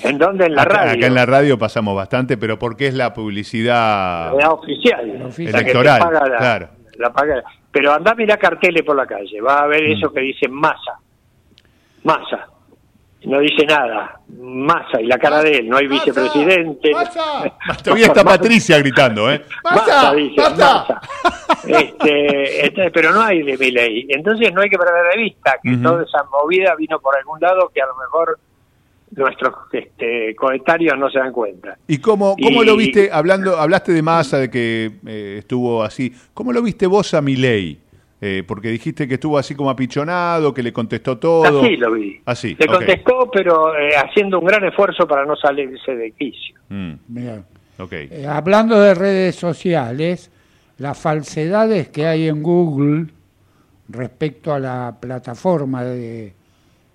¿En 0.10 0.18
dónde? 0.18 0.46
En 0.46 0.56
la 0.56 0.62
acá, 0.64 0.74
radio. 0.78 0.92
acá 0.98 1.08
en 1.08 1.14
la 1.16 1.26
radio 1.26 1.58
pasamos 1.58 1.96
bastante, 1.96 2.38
pero 2.38 2.58
porque 2.60 2.88
es 2.88 2.94
la 2.94 3.14
publicidad. 3.14 4.32
La 4.40 4.52
oficial. 4.52 5.20
La 5.20 5.26
oficial. 5.28 5.52
La 5.54 5.60
que 5.60 5.66
te 5.66 5.72
Electoral, 5.72 6.00
paga 6.00 6.28
la- 6.28 6.38
claro. 6.38 6.70
la 6.98 7.14
paga- 7.14 7.44
Pero 7.72 7.92
anda 7.94 8.12
a 8.12 8.16
mirar 8.16 8.40
carteles 8.40 8.84
por 8.84 8.96
la 8.96 9.06
calle, 9.06 9.42
va 9.42 9.64
a 9.64 9.68
ver 9.68 9.84
Mm. 9.84 9.92
eso 9.94 10.14
que 10.14 10.22
dice 10.22 10.48
masa. 10.48 10.94
Masa. 12.04 12.48
No 13.26 13.40
dice 13.40 13.66
nada. 13.66 14.20
Masa 14.40 15.02
y 15.02 15.08
la 15.08 15.18
cara 15.18 15.42
de 15.42 15.58
él, 15.58 15.68
no 15.68 15.78
hay 15.78 15.88
vicepresidente. 15.88 16.92
Todavía 17.84 18.06
está 18.06 18.24
Patricia 18.24 18.78
gritando, 18.78 19.32
¿eh? 19.32 19.44
Masa, 19.64 20.14
dice, 20.14 20.40
masa. 20.42 21.02
Este, 21.68 22.68
este, 22.68 22.92
pero 22.92 23.12
no 23.12 23.22
hay 23.22 23.42
de 23.42 23.58
mi 23.58 23.72
ley. 23.72 24.06
Entonces 24.10 24.54
no 24.54 24.62
hay 24.62 24.70
que 24.70 24.78
perder 24.78 25.12
de 25.16 25.22
vista 25.24 25.56
que 25.64 25.76
toda 25.78 26.04
esa 26.04 26.24
movida 26.26 26.76
vino 26.76 27.00
por 27.00 27.18
algún 27.18 27.40
lado 27.40 27.72
que 27.74 27.82
a 27.82 27.88
lo 27.88 27.96
mejor 27.96 28.38
nuestros 29.12 29.54
este, 29.72 30.36
coetarios 30.36 30.98
no 30.98 31.10
se 31.10 31.20
dan 31.20 31.32
cuenta. 31.32 31.78
¿Y 31.88 32.00
cómo, 32.00 32.36
cómo 32.42 32.64
Y- 32.64 32.66
lo 32.66 32.76
viste, 32.76 33.10
hablando, 33.12 33.58
hablaste 33.58 33.92
de 33.94 34.02
Massa, 34.02 34.40
de 34.40 34.50
que 34.50 34.92
eh, 35.06 35.36
estuvo 35.40 35.84
así, 35.84 36.14
¿cómo 36.34 36.52
lo 36.52 36.62
viste 36.62 36.88
vos 36.88 37.14
a 37.14 37.22
Milei? 37.22 37.80
Eh, 38.22 38.44
porque 38.48 38.70
dijiste 38.70 39.08
que 39.08 39.16
estuvo 39.16 39.38
así 39.38 39.54
como 39.56 39.70
apichonado, 39.70 40.54
que 40.54 40.64
le 40.64 40.72
contestó 40.74 41.18
todo. 41.18 41.62
Así 41.62 41.76
lo 41.78 41.92
vi. 41.94 42.20
Así, 42.26 42.56
Le 42.58 42.66
ok. 42.66 42.72
contestó, 42.78 43.30
pero 43.32 43.78
eh, 43.78 43.90
haciendo 43.96 44.40
un 44.40 44.46
gran 44.46 44.64
esfuerzo 44.64 45.08
para 45.08 45.26
no 45.26 45.36
salirse 45.36 45.96
de 45.96 46.12
quicio. 46.14 46.56
Mm, 46.70 46.94
Bien. 47.08 47.46
ok. 47.78 47.92
Eh, 47.94 48.26
hablando 48.28 48.80
de 48.80 48.96
redes 48.96 49.36
sociales, 49.36 50.32
las 50.78 50.98
falsedades 50.98 51.90
que 51.90 52.08
hay 52.08 52.28
en 52.28 52.42
Google 52.42 53.08
respecto 53.90 54.54
a 54.54 54.60
la 54.60 54.98
plataforma 55.00 55.84
de, 55.84 56.34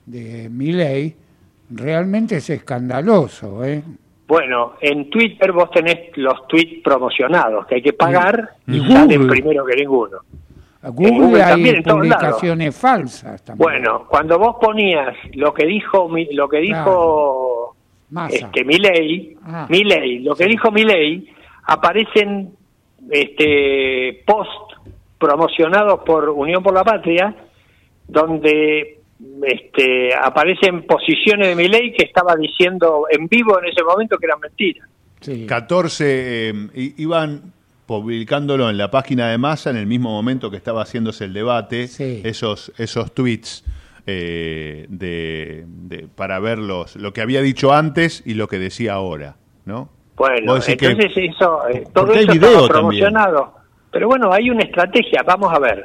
de 0.06 0.48
Milei 0.50 1.14
realmente 1.70 2.36
es 2.36 2.50
escandaloso, 2.50 3.64
¿eh? 3.64 3.82
Bueno, 4.26 4.74
en 4.80 5.10
Twitter 5.10 5.50
vos 5.52 5.70
tenés 5.70 6.16
los 6.16 6.46
tweets 6.46 6.82
promocionados 6.84 7.66
que 7.66 7.76
hay 7.76 7.82
que 7.82 7.92
pagar 7.92 8.50
Y 8.66 8.76
y, 8.76 8.92
salen 8.92 9.22
Google. 9.22 9.28
primero 9.40 9.64
que 9.64 9.74
ninguno. 9.76 10.18
Google, 10.82 11.18
Google 11.18 11.42
hay 11.42 11.50
también, 11.50 11.76
en 11.76 11.82
publicaciones 11.82 12.76
falsas 12.76 13.42
también. 13.44 13.58
Bueno, 13.82 14.06
cuando 14.08 14.38
vos 14.38 14.56
ponías 14.60 15.14
lo 15.34 15.52
que 15.52 15.66
dijo 15.66 16.08
lo 16.32 16.48
que 16.48 16.58
dijo 16.58 17.76
Massa. 18.10 18.36
este 18.36 18.64
Milei, 18.64 19.36
Ah. 19.44 19.66
Milei, 19.68 20.20
lo 20.20 20.34
que 20.34 20.46
dijo 20.46 20.70
Milei, 20.70 21.28
aparecen 21.64 22.50
este 23.10 24.22
post 24.26 24.72
promocionados 25.18 26.00
por 26.00 26.30
Unión 26.30 26.62
por 26.62 26.72
la 26.72 26.84
Patria 26.84 27.34
donde 28.06 28.99
este 29.42 30.14
aparecen 30.14 30.86
posiciones 30.86 31.48
de 31.48 31.54
Milei 31.54 31.92
que 31.92 32.04
estaba 32.04 32.36
diciendo 32.36 33.04
en 33.10 33.26
vivo 33.26 33.58
en 33.58 33.66
ese 33.66 33.82
momento 33.82 34.16
que 34.18 34.26
eran 34.26 34.40
mentiras. 34.40 34.88
Sí. 35.20 35.46
14 35.46 36.48
eh, 36.50 36.54
iban 36.96 37.52
publicándolo 37.86 38.70
en 38.70 38.78
la 38.78 38.90
página 38.90 39.28
de 39.30 39.38
Massa 39.38 39.70
en 39.70 39.76
el 39.76 39.86
mismo 39.86 40.10
momento 40.10 40.50
que 40.50 40.56
estaba 40.56 40.82
haciéndose 40.82 41.24
el 41.24 41.32
debate, 41.32 41.88
Sí. 41.88 42.22
esos, 42.24 42.72
esos 42.78 43.12
tweets 43.14 43.64
eh, 44.06 44.86
de, 44.88 45.64
de- 45.66 46.06
para 46.08 46.38
ver 46.38 46.58
los, 46.58 46.96
lo 46.96 47.12
que 47.12 47.20
había 47.20 47.42
dicho 47.42 47.72
antes 47.72 48.22
y 48.24 48.34
lo 48.34 48.46
que 48.48 48.58
decía 48.58 48.94
ahora, 48.94 49.36
¿no? 49.66 49.90
Bueno, 50.16 50.54
que- 50.64 50.72
entonces 50.72 51.12
eso, 51.16 51.68
eh, 51.68 51.84
todo 51.92 52.12
eso 52.12 52.32
video 52.32 52.48
estaba 52.64 52.68
también. 52.68 52.70
promocionado. 53.04 53.54
Pero 53.90 54.06
bueno, 54.06 54.32
hay 54.32 54.48
una 54.50 54.62
estrategia, 54.62 55.22
vamos 55.26 55.52
a 55.52 55.58
ver. 55.58 55.84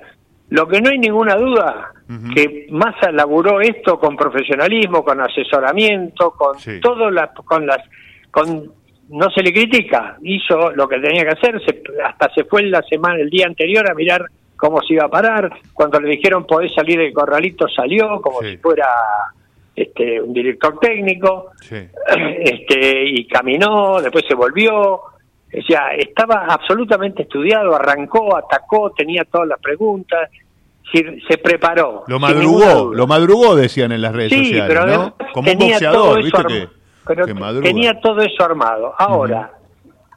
Lo 0.50 0.68
que 0.68 0.80
no 0.80 0.92
hay 0.92 1.00
ninguna 1.00 1.36
duda, 1.36 1.92
que 2.36 2.68
Massa 2.70 3.12
laburó 3.12 3.62
esto 3.62 4.00
con 4.00 4.16
profesionalismo, 4.16 5.04
con 5.04 5.20
asesoramiento, 5.22 6.32
con 6.32 6.60
Sí. 6.60 6.80
todo 6.80 7.10
la, 7.10 7.34
con 7.34 7.66
las, 7.66 7.80
con, 8.32 8.72
no 9.10 9.30
se 9.32 9.42
le 9.42 9.52
critica, 9.52 10.18
hizo 10.22 10.72
lo 10.72 10.88
que 10.88 11.00
tenía 11.00 11.24
que 11.24 11.30
hacer, 11.32 11.60
se- 11.66 11.82
hasta 12.04 12.30
se 12.34 12.44
fue 12.44 12.64
la 12.64 12.82
semana, 12.84 13.20
el 13.20 13.30
día 13.30 13.48
anterior 13.48 13.90
a 13.90 13.96
mirar 13.96 14.26
cómo 14.56 14.82
se 14.84 14.94
iba 14.94 15.06
a 15.06 15.10
parar, 15.10 15.52
cuando 15.74 16.00
le 16.00 16.10
dijeron 16.12 16.46
podés 16.46 16.74
salir 16.74 16.98
del 17.00 17.12
corralito 17.14 17.68
salió, 17.68 18.22
como 18.22 18.40
Sí. 18.42 18.52
si 18.52 18.58
fuera 18.58 18.88
este, 19.76 20.22
un 20.22 20.32
director 20.34 20.80
técnico, 20.80 21.52
Sí. 21.62 21.76
este 22.40 23.04
y 23.06 23.28
caminó, 23.28 24.00
después 24.02 24.24
se 24.28 24.36
volvió, 24.36 24.76
o 24.78 25.62
sea, 25.68 25.90
estaba 25.98 26.46
absolutamente 26.50 27.24
estudiado, 27.24 27.76
arrancó, 27.76 28.36
atacó, 28.38 28.92
tenía 28.92 29.24
todas 29.26 29.48
las 29.48 29.60
preguntas, 29.60 30.30
se, 30.96 31.20
se 31.28 31.38
preparó. 31.38 32.04
Lo 32.08 32.20
madrugó, 32.20 32.94
lo 32.94 33.08
madrugó, 33.08 33.56
decían 33.56 33.92
en 33.92 34.02
las 34.02 34.14
redes 34.14 34.32
Sí, 34.32 34.46
sociales, 34.46 34.68
pero 34.68 34.86
¿no? 34.88 35.16
Como 35.34 35.52
un 35.52 35.58
tenía 35.58 35.80
todo 35.80 36.16
boxeador, 36.16 36.20
eso 36.20 36.24
¿viste? 36.26 36.38
arma- 36.38 36.48
Que, 36.50 36.68
pero 37.08 37.26
que 37.26 37.34
madruga. 37.34 37.64
tenía 37.68 38.00
todo 38.00 38.22
eso 38.22 38.44
armado. 38.44 38.94
Ahora, 38.98 39.52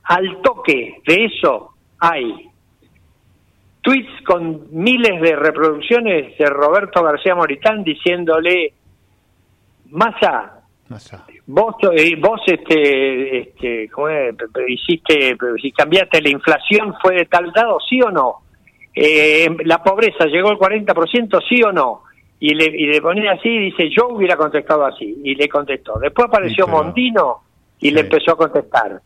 al 0.04 0.40
toque 0.42 1.00
de 1.06 1.24
eso 1.26 1.70
hay 1.98 2.48
tweets 3.82 4.22
con 4.26 4.66
miles 4.70 5.20
de 5.20 5.36
reproducciones 5.36 6.36
de 6.38 6.46
Roberto 6.46 7.02
García 7.02 7.34
Moritán 7.34 7.84
diciéndole, 7.84 8.72
Massa, 9.90 10.60
vos, 11.46 11.74
eh, 11.96 12.16
vos 12.20 12.40
este, 12.46 13.38
este, 13.40 13.88
¿cómo 13.90 14.08
es? 14.08 14.34
Hiciste, 14.68 15.36
si 15.60 15.72
cambiaste 15.72 16.20
la 16.20 16.28
inflación, 16.30 16.94
¿fue 17.00 17.14
de 17.16 17.24
tal 17.26 17.50
dado, 17.52 17.78
sí 17.88 18.00
o 18.02 18.10
no? 18.10 18.34
Eh, 19.00 19.48
la 19.64 19.82
pobreza 19.82 20.24
llegó 20.26 20.48
al 20.50 20.58
40%, 20.58 21.40
sí 21.48 21.62
o 21.62 21.72
no? 21.72 22.02
Y 22.40 22.54
le, 22.54 22.66
y 22.66 22.86
le 22.86 23.00
ponía 23.00 23.32
así, 23.32 23.48
y 23.48 23.58
dice, 23.70 23.88
yo 23.90 24.08
hubiera 24.08 24.36
contestado 24.36 24.84
así, 24.84 25.20
y 25.24 25.34
le 25.34 25.48
contestó. 25.48 25.98
Después 25.98 26.28
apareció 26.28 26.64
Sí, 26.66 26.70
pero- 26.70 26.84
Mondino 26.84 27.36
y 27.80 27.90
le 27.90 28.00
empezó 28.00 28.32
a 28.32 28.36
contestar. 28.36 29.00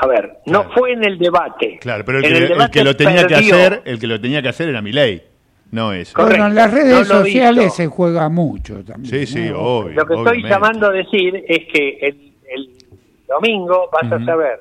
A 0.00 0.06
ver, 0.06 0.38
no 0.46 0.64
fue 0.72 0.92
en 0.92 1.04
el 1.04 1.18
debate. 1.18 1.78
Claro, 1.80 2.04
pero 2.04 2.18
el 2.18 2.24
que, 2.24 2.30
el 2.30 2.42
el 2.42 2.48
debate 2.48 2.70
que 2.78 2.84
lo 2.84 2.96
tenía 2.96 3.26
que 3.26 3.34
hacer, 3.36 3.82
el 3.84 3.98
que 4.00 4.06
lo 4.06 4.20
tenía 4.20 4.42
que 4.42 4.48
hacer 4.48 4.68
era 4.68 4.82
Milei, 4.82 5.22
no 5.70 5.92
es. 5.92 6.12
Bueno, 6.14 6.46
en 6.46 6.54
las 6.54 6.72
redes 6.72 7.08
no 7.08 7.22
sociales 7.22 7.74
se 7.74 7.86
juega 7.86 8.28
mucho 8.28 8.84
también. 8.84 9.26
Sí, 9.26 9.26
sí, 9.26 9.50
¿no? 9.50 9.58
obvio. 9.60 9.94
Lo 9.94 10.06
que 10.06 10.14
estoy 10.14 10.42
llamando 10.42 10.88
a 10.88 10.90
decir 10.90 11.44
es 11.48 11.60
que 11.72 11.98
el, 12.00 12.32
el 12.52 12.70
domingo 13.28 13.88
vas 13.92 14.10
a 14.10 14.24
saber 14.24 14.58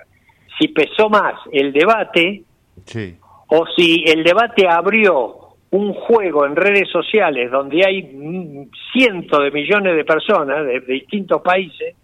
si 0.60 0.68
pesó 0.68 1.10
más 1.10 1.34
el 1.51 1.74
debate 1.74 2.43
Sí. 2.86 3.16
O 3.56 3.66
si 3.76 4.04
el 4.08 4.24
debate 4.24 4.68
abrió 4.68 5.36
un 5.72 5.93
juego 5.93 6.45
en 6.45 6.56
redes 6.56 6.89
sociales 6.91 7.51
donde 7.51 7.86
hay 7.86 8.68
cientos 8.91 9.43
de 9.43 9.51
millones 9.51 9.95
de 9.95 10.04
personas 10.06 10.66
de, 10.66 10.80
de 10.80 10.93
distintos 10.93 11.41
países 11.41 11.95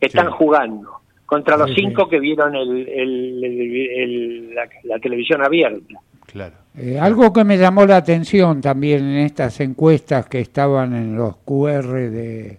que 0.00 0.06
están 0.06 0.30
jugando 0.30 0.90
contra 1.26 1.56
los 1.56 1.68
Sí, 1.70 1.74
sí. 1.76 1.80
cinco 1.82 2.08
que 2.08 2.20
vieron 2.20 2.54
el, 2.54 2.88
el- 2.88 3.44
el- 3.44 3.90
el- 4.00 4.54
la, 4.54 4.68
la 4.84 4.98
televisión 4.98 5.42
abierta. 5.44 5.94
Claro. 6.26 6.54
Eh, 6.76 6.98
algo 6.98 7.32
que 7.32 7.44
me 7.44 7.56
llamó 7.58 7.84
la 7.86 7.96
atención 7.96 8.60
también 8.60 9.04
en 9.04 9.16
estas 9.26 9.60
encuestas 9.60 10.26
que 10.26 10.40
estaban 10.40 10.94
en 10.94 11.16
los 11.16 11.36
QR 11.38 12.10
de... 12.10 12.58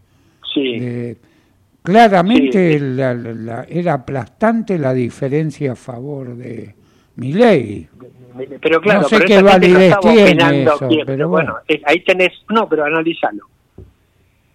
Sí. 0.53 0.79
de- 0.79 1.17
claramente 1.83 2.77
Sí. 2.77 2.85
la- 2.95 3.13
la- 3.13 3.33
la- 3.33 3.65
era 3.69 3.93
aplastante 3.93 4.77
la 4.77 4.93
diferencia 4.93 5.71
a 5.73 5.75
favor 5.75 6.35
de 6.35 6.73
Milei. 7.15 7.87
Pero 8.61 8.79
claro, 8.81 9.01
No 9.01 9.07
sé 9.09 9.15
pero 9.17 9.27
qué 9.27 9.33
esa 9.33 9.41
gente 9.51 9.67
no 9.67 9.73
validez 9.73 9.81
estaba 9.93 10.01
tiene 10.13 10.23
opinando 10.23 10.71
eso, 10.75 10.87
quién, 10.87 11.05
pero 11.05 11.29
bueno, 11.29 11.57
es- 11.67 11.81
ahí 11.85 11.99
tenés, 12.03 12.31
no, 12.49 12.67
pero 12.69 12.85
analízalo. 12.85 13.45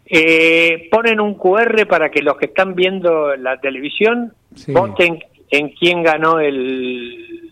Eh, 0.06 0.88
ponen 0.90 1.18
un 1.20 1.34
QR 1.34 1.86
para 1.86 2.10
que 2.10 2.22
los 2.22 2.36
que 2.36 2.46
están 2.46 2.74
viendo 2.74 3.34
la 3.36 3.58
televisión 3.58 4.32
Sí. 4.54 4.72
voten 4.72 5.18
en 5.50 5.70
quién 5.70 6.02
ganó 6.02 6.38
el, 6.40 7.50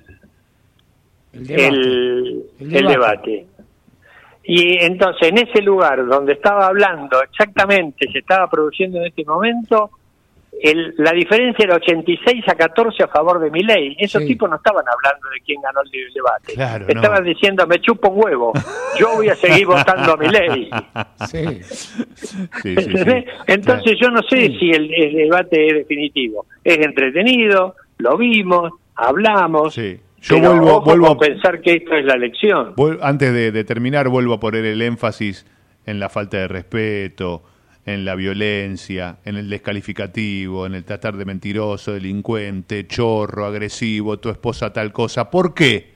El 1.32 1.46
debate. 1.46 1.66
el, 1.66 2.42
El 2.60 2.76
el 2.76 2.86
debate. 2.86 3.30
debate. 3.30 3.46
Y 4.44 4.76
entonces, 4.84 5.28
en 5.28 5.38
ese 5.38 5.62
lugar 5.62 6.04
donde 6.06 6.32
estaba 6.34 6.66
hablando 6.66 7.22
exactamente, 7.22 8.10
se 8.12 8.18
estaba 8.18 8.50
produciendo 8.50 8.98
en 8.98 9.06
este 9.06 9.24
momento, 9.24 9.90
el, 10.60 10.94
la 10.98 11.12
diferencia 11.12 11.64
era 11.64 11.76
86 11.76 12.44
a 12.48 12.54
14 12.54 13.02
a 13.04 13.08
favor 13.08 13.40
de 13.40 13.50
Milei. 13.50 13.96
Esos 13.98 14.22
Sí. 14.22 14.28
tipos 14.28 14.48
no 14.50 14.56
estaban 14.56 14.84
hablando 14.86 15.28
de 15.30 15.40
quién 15.40 15.60
ganó 15.62 15.80
el, 15.80 15.90
debate. 16.12 16.52
Claro, 16.54 16.84
estaban 16.88 17.22
no. 17.24 17.28
diciendo, 17.28 17.66
me 17.66 17.80
chupo 17.80 18.10
un 18.10 18.22
huevo, 18.24 18.52
yo 18.98 19.14
voy 19.16 19.28
a 19.28 19.34
seguir 19.34 19.66
votando 19.66 20.12
a 20.12 20.16
Milei. 20.16 20.70
Sí. 21.28 21.60
Sí. 22.62 22.74
Entonces 23.46 23.96
yo 24.00 24.10
no 24.10 24.20
sé 24.28 24.48
si 24.58 24.70
el, 24.70 24.92
el 24.94 25.14
debate 25.14 25.66
es 25.68 25.74
definitivo. 25.74 26.46
Es 26.64 26.78
entretenido, 26.78 27.76
lo 27.98 28.16
vimos, 28.16 28.72
hablamos. 28.94 29.74
Yo 29.76 30.36
pero 30.36 30.50
vuelvo, 30.50 30.76
ojo 30.76 30.84
vuelvo 30.84 31.06
a- 31.08 31.18
pensar 31.18 31.60
que 31.60 31.74
esto 31.74 31.94
es 31.94 32.04
la 32.04 32.14
elección. 32.14 32.74
Antes 33.00 33.32
de, 33.32 33.50
de 33.52 33.64
terminar, 33.64 34.08
vuelvo 34.08 34.34
a 34.34 34.40
poner 34.40 34.64
el 34.64 34.80
énfasis 34.82 35.46
en 35.86 35.98
la 35.98 36.08
falta 36.08 36.36
de 36.38 36.48
respeto, 36.48 37.42
en 37.84 38.04
la 38.04 38.14
violencia, 38.14 39.16
en 39.24 39.36
el 39.36 39.48
descalificativo, 39.50 40.66
en 40.66 40.74
el 40.74 40.84
tratar 40.84 41.16
de 41.16 41.24
mentiroso, 41.24 41.92
delincuente, 41.92 42.86
chorro, 42.86 43.44
agresivo, 43.46 44.18
tu 44.18 44.28
esposa 44.30 44.72
tal 44.72 44.92
cosa. 44.92 45.30
¿Por 45.30 45.52
qué? 45.54 45.92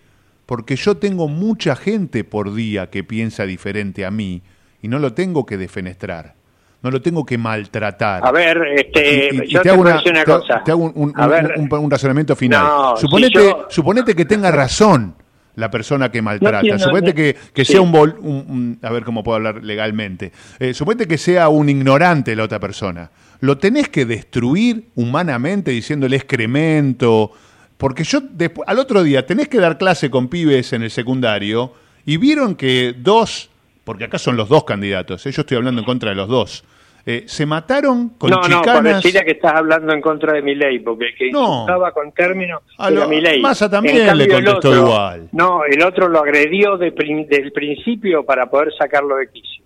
Porque 0.47 0.77
yo 0.77 0.97
tengo 0.97 1.29
mucha 1.29 1.77
gente 1.77 2.25
por 2.25 2.55
día 2.55 2.91
que 2.91 3.05
piensa 3.05 3.47
diferente 3.47 4.05
a 4.05 4.11
mí 4.11 4.43
y 4.83 4.89
no 4.89 4.99
lo 4.99 5.13
tengo 5.13 5.47
que 5.47 5.57
defenestrar, 5.57 6.35
no 6.83 6.91
lo 6.91 7.01
tengo 7.03 7.25
que 7.25 7.39
maltratar. 7.39 8.25
A 8.27 8.31
ver, 8.33 8.59
este, 8.77 9.31
Y- 9.33 9.39
y- 9.39 9.43
y 9.45 9.49
yo 9.53 9.61
te 9.61 9.65
te, 9.65 9.71
hago 9.71 9.81
una- 9.83 10.03
te 10.03 10.11
hago- 10.11 10.41
cosa. 10.41 10.63
te 10.65 10.71
hago 10.73 10.85
un, 10.85 10.93
un- 10.95 11.13
A 11.17 11.25
un- 11.25 11.31
ver, 11.31 11.55
un- 11.57 11.73
un 11.73 11.91
razonamiento 11.91 12.35
final. 12.37 12.65
No, 12.65 12.97
si 12.97 13.03
suponete, 13.03 13.35
yo- 13.45 13.67
suponete 13.71 14.15
que 14.15 14.25
tenga 14.25 14.51
razón 14.51 15.15
la 15.57 15.71
persona 15.71 16.11
que 16.11 16.23
maltrata. 16.23 16.61
tiene- 16.61 16.79
suponete 16.79 17.09
no- 17.11 17.15
que, 17.17 17.37
que 17.53 17.65
sí. 17.65 17.73
sea 17.73 17.81
un, 17.81 17.93
vol- 17.93 18.17
un- 18.21 18.45
un- 18.49 18.79
A 18.83 18.91
ver 18.91 19.05
cómo 19.05 19.25
puedo 19.25 19.37
hablar 19.37 19.65
legalmente. 19.65 20.31
Eh, 20.59 20.73
suponete 20.75 21.09
que 21.09 21.19
sea 21.19 21.49
un 21.49 21.69
ignorante 21.69 22.37
la 22.37 22.45
otra 22.45 22.61
persona. 22.61 23.11
Lo 23.41 23.59
tenés 23.59 23.89
que 23.89 24.07
destruir 24.07 24.85
humanamente 24.95 25.71
diciéndole 25.71 26.17
excremento. 26.17 27.33
Porque 27.77 28.05
yo, 28.05 28.21
después, 28.31 28.67
al 28.69 28.79
otro 28.79 29.03
día, 29.03 29.27
tenés 29.27 29.49
que 29.49 29.59
dar 29.59 29.77
clase 29.77 30.09
con 30.11 30.29
pibes 30.29 30.73
en 30.73 30.83
el 30.83 30.91
secundario 30.91 31.75
y 32.07 32.17
vieron 32.17 32.55
que 32.55 32.95
dos, 32.97 33.51
porque 33.85 34.05
acá 34.05 34.19
son 34.19 34.37
los 34.39 34.49
dos 34.49 34.65
candidatos, 34.65 35.27
eh, 35.27 35.33
yo 35.33 35.43
estoy 35.43 35.59
hablando 35.59 35.81
en 35.81 35.85
contra 35.85 36.11
de 36.11 36.17
los 36.17 36.29
dos, 36.29 36.65
eh, 37.09 37.23
se 37.27 37.47
mataron 37.47 38.09
con 38.19 38.31
no, 38.31 38.37
no, 38.39 38.43
chicanas. 38.61 38.83
pareciera 38.83 39.25
que 39.25 39.31
estás 39.33 39.55
hablando 39.55 39.93
en 39.93 40.01
contra 40.01 40.33
de 40.33 40.43
mi 40.43 40.57
ley, 40.57 40.81
porque 40.81 41.07
el 41.07 41.15
que 41.15 41.31
No. 41.31 41.41
insultaba 41.63 41.93
con 41.93 42.11
términos 42.13 42.63
A 42.79 42.89
era 42.91 43.01
lo- 43.03 43.09
Milei. 43.09 43.41
Massa 43.41 43.71
también 43.71 43.99
En 43.99 44.07
cambio, 44.07 44.27
le 44.27 44.33
contestó 44.35 44.69
otro- 44.71 44.77
igual. 44.89 45.29
No, 45.33 45.61
el 45.65 45.83
otro 45.85 46.09
lo 46.09 46.19
agredió 46.19 46.77
de 46.77 46.91
del 46.91 47.53
principio 47.53 48.25
para 48.25 48.47
poder 48.51 48.73
sacarlo 48.77 49.17
de 49.17 49.29
quicio. 49.31 49.65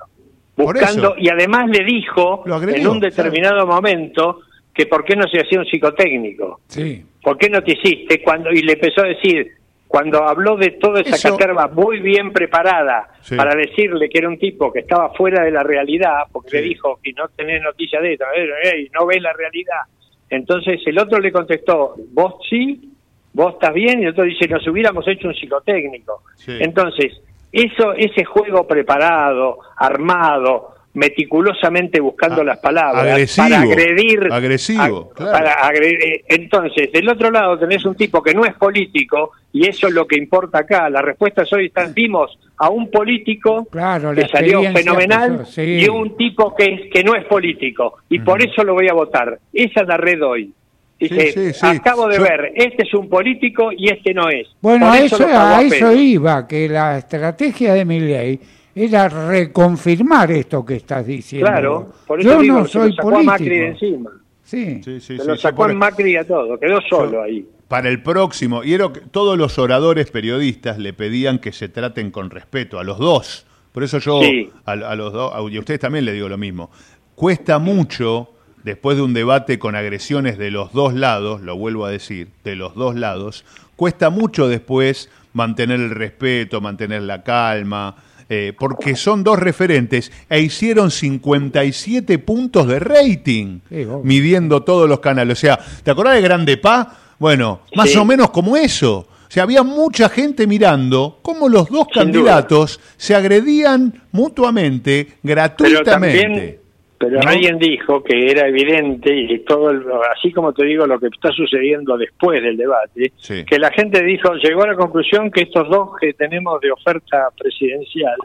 Buscando, 0.56 1.14
y 1.16 1.28
además 1.30 1.70
le 1.70 1.82
dijo 1.84 2.44
agredió, 2.46 2.76
en 2.82 2.86
un 2.88 3.00
determinado 3.00 3.66
momento 3.66 4.40
que 4.74 4.84
por 4.86 5.04
qué 5.04 5.16
no 5.16 5.26
se 5.28 5.40
hacía 5.40 5.60
un 5.60 5.64
psicotécnico. 5.66 6.60
Sí. 6.68 7.02
¿Por 7.22 7.38
qué 7.38 7.48
no 7.48 7.62
te 7.62 7.72
hiciste? 7.72 8.22
cuando 8.22 8.50
Y 8.50 8.62
le 8.62 8.74
empezó 8.74 9.00
a 9.02 9.06
decir, 9.06 9.50
cuando 9.90 10.22
habló 10.22 10.56
de 10.56 10.70
toda 10.80 11.00
esa 11.00 11.16
Eso- 11.16 11.30
caterva 11.36 11.66
muy 11.66 11.98
bien 11.98 12.32
preparada 12.32 13.08
Sí. 13.22 13.34
para 13.34 13.56
decirle 13.56 14.08
que 14.08 14.18
era 14.20 14.28
un 14.28 14.38
tipo 14.38 14.72
que 14.72 14.78
estaba 14.80 15.12
fuera 15.14 15.42
de 15.42 15.50
la 15.50 15.64
realidad, 15.64 16.22
porque 16.30 16.50
Sí. 16.50 16.56
le 16.58 16.62
dijo, 16.62 17.00
y 17.02 17.12
no 17.12 17.26
tenés 17.34 17.60
noticia 17.60 18.00
de 18.00 18.12
esto, 18.12 18.24
eh, 18.36 18.88
no 18.94 19.04
ves 19.06 19.20
la 19.20 19.32
realidad. 19.32 19.80
Entonces 20.28 20.80
el 20.86 20.96
otro 20.96 21.18
le 21.18 21.32
contestó, 21.32 21.96
vos 22.12 22.34
sí, 22.48 22.88
vos 23.32 23.54
estás 23.54 23.74
bien, 23.74 23.98
y 24.00 24.04
el 24.04 24.10
otro 24.10 24.22
dice, 24.22 24.46
nos 24.46 24.64
hubiéramos 24.68 25.06
hecho 25.08 25.26
un 25.26 25.34
psicotécnico. 25.34 26.22
Sí. 26.36 26.56
Entonces, 26.60 27.20
eso, 27.50 27.92
ese 27.94 28.24
juego 28.24 28.68
preparado, 28.68 29.58
armado, 29.76 30.74
meticulosamente 30.94 32.00
buscando 32.00 32.42
A- 32.42 32.44
las 32.44 32.58
palabras 32.58 33.04
agresivo, 33.12 33.48
para 33.48 33.60
agredir 33.60 34.28
agresivo, 34.30 35.10
a- 35.12 35.14
claro. 35.14 35.32
para 35.32 35.52
agredir- 35.68 36.02
eh, 36.02 36.24
entonces 36.28 36.90
del 36.92 37.08
otro 37.08 37.30
lado 37.30 37.58
tenés 37.58 37.84
un 37.84 37.94
tipo 37.94 38.22
que 38.22 38.34
no 38.34 38.44
es 38.44 38.54
político 38.54 39.30
y 39.52 39.66
eso 39.68 39.88
es 39.88 39.94
lo 39.94 40.06
que 40.06 40.16
importa 40.16 40.58
acá 40.60 40.88
las 40.90 41.02
respuestas 41.02 41.52
hoy 41.52 41.66
están 41.66 41.92
vimos 41.94 42.38
a 42.58 42.70
un 42.70 42.90
político 42.90 43.66
Claro, 43.70 44.12
que 44.14 44.26
salió 44.28 44.62
fenomenal 44.72 45.36
que 45.38 45.42
eso, 45.42 45.52
sí. 45.52 45.62
y 45.62 45.88
un 45.88 46.16
tipo 46.16 46.54
que 46.56 46.88
que 46.92 47.04
no 47.04 47.14
es 47.14 47.24
político 47.24 47.94
y 48.08 48.18
por 48.20 48.42
eso 48.42 48.64
lo 48.64 48.74
voy 48.74 48.88
a 48.88 48.92
votar 48.94 49.38
esa 49.52 49.82
es 49.82 49.86
la 49.88 49.96
red 49.96 50.22
hoy 50.24 50.52
dice 50.98 51.32
Sí, 51.32 51.40
sí, 51.46 51.52
sí. 51.54 51.66
acabo 51.66 52.08
de 52.08 52.16
Yo- 52.18 52.22
ver 52.22 52.52
este 52.54 52.82
es 52.82 52.94
un 52.94 53.08
político 53.08 53.70
y 53.72 53.88
este 53.90 54.12
no 54.12 54.28
es 54.28 54.48
Bueno, 54.60 54.88
Por 54.88 54.96
eso 54.98 55.26
a 55.28 55.62
eso 55.62 55.92
iba, 55.92 56.46
que 56.46 56.68
la 56.68 56.98
estrategia 56.98 57.74
de 57.74 57.84
Milei 57.84 58.40
era 58.74 59.08
reconfirmar 59.08 60.30
esto 60.30 60.64
que 60.64 60.76
estás 60.76 61.06
diciendo. 61.06 61.46
claro 61.50 61.92
por 62.06 62.20
eso 62.20 62.28
Yo 62.30 62.40
digo 62.40 62.58
no 62.60 62.66
se 62.66 62.78
lo 62.78 62.84
soy 62.84 62.94
sacó 62.96 63.16
a 63.16 63.22
Macri 63.22 63.48
de 63.48 63.56
político. 63.66 63.86
encima 63.86 64.10
Sí. 64.44 64.80
Sí, 64.84 65.00
sí, 65.00 65.16
se 65.16 65.22
sí, 65.22 65.28
lo 65.28 65.36
sí, 65.36 65.42
sacó 65.42 65.64
a 65.64 65.68
Macri 65.72 66.16
a 66.16 66.26
todo 66.26 66.58
quedó 66.58 66.80
solo 66.88 67.22
ahí 67.22 67.46
Para 67.68 67.88
el 67.88 68.02
próximo, 68.02 68.64
y 68.64 68.74
era 68.74 68.92
que 68.92 69.00
todos 69.00 69.38
los 69.38 69.58
oradores 69.58 70.10
periodistas 70.10 70.78
le 70.78 70.92
pedían 70.92 71.38
que 71.38 71.52
se 71.52 71.68
traten 71.68 72.10
con 72.10 72.30
respeto 72.30 72.78
a 72.80 72.84
los 72.84 72.98
dos. 72.98 73.46
Por 73.72 73.84
eso 73.84 73.98
yo 73.98 74.20
Sí. 74.22 74.50
a, 74.64 74.72
a 74.72 74.94
los 74.96 75.12
dos, 75.12 75.32
y 75.52 75.56
a 75.56 75.60
ustedes 75.60 75.78
también 75.78 76.04
le 76.04 76.12
digo 76.12 76.28
lo 76.28 76.36
mismo. 76.36 76.70
Cuesta 77.14 77.60
mucho, 77.60 78.32
después 78.64 78.96
de 78.96 79.04
un 79.04 79.14
debate 79.14 79.60
con 79.60 79.76
agresiones 79.76 80.36
de 80.38 80.50
los 80.50 80.72
dos 80.72 80.94
lados, 80.94 81.42
lo 81.42 81.56
vuelvo 81.56 81.84
a 81.84 81.90
decir, 81.90 82.28
de 82.42 82.56
los 82.56 82.74
dos 82.74 82.96
lados, 82.96 83.44
cuesta 83.76 84.10
mucho 84.10 84.48
después 84.48 85.08
mantener 85.32 85.78
el 85.78 85.90
respeto, 85.90 86.60
mantener 86.60 87.02
la 87.02 87.22
calma, 87.22 87.94
eh, 88.32 88.52
porque 88.58 88.94
son 88.96 89.24
dos 89.24 89.38
referentes 89.38 90.10
e 90.30 90.40
hicieron 90.40 90.90
57 90.90 92.18
puntos 92.20 92.66
de 92.68 92.78
rating 92.78 93.58
Sí, 93.68 93.84
midiendo 94.04 94.62
todos 94.62 94.88
los 94.88 95.00
canales. 95.00 95.38
O 95.38 95.40
sea, 95.40 95.58
¿te 95.82 95.90
acordás 95.90 96.14
de 96.14 96.20
Grande 96.22 96.56
Pa? 96.56 96.96
Bueno, 97.18 97.62
más 97.74 97.90
Sí. 97.90 97.98
o 97.98 98.04
menos 98.04 98.30
como 98.30 98.56
eso. 98.56 98.98
O 99.00 99.32
sea, 99.32 99.42
había 99.44 99.62
mucha 99.62 100.08
gente 100.08 100.46
mirando 100.46 101.18
cómo 101.22 101.48
los 101.48 101.68
dos 101.68 101.86
Sin 101.92 102.02
candidatos 102.04 102.80
se 102.96 103.14
agredían 103.14 104.02
mutuamente, 104.12 105.06
Pero 105.06 105.18
gratuitamente. 105.22 106.20
también, 106.22 106.59
Pero 107.02 107.18
¿No? 107.18 107.30
alguien 107.30 107.58
dijo 107.58 108.04
que 108.04 108.30
era 108.30 108.46
evidente 108.46 109.10
y 109.14 109.38
todo, 109.38 109.70
el- 109.70 109.84
así 110.14 110.30
como 110.32 110.52
te 110.52 110.66
digo, 110.66 110.86
lo 110.86 111.00
que 111.00 111.06
está 111.06 111.30
sucediendo 111.32 111.96
después 111.96 112.42
del 112.42 112.58
debate, 112.58 113.12
Sí. 113.16 113.42
que 113.46 113.58
la 113.58 113.70
gente 113.72 114.04
dijo, 114.04 114.34
llegó 114.34 114.64
a 114.64 114.68
la 114.68 114.76
conclusión 114.76 115.30
que 115.30 115.40
estos 115.44 115.66
dos 115.70 115.92
que 115.98 116.12
tenemos 116.12 116.60
de 116.60 116.70
oferta 116.70 117.28
presidencial 117.38 118.18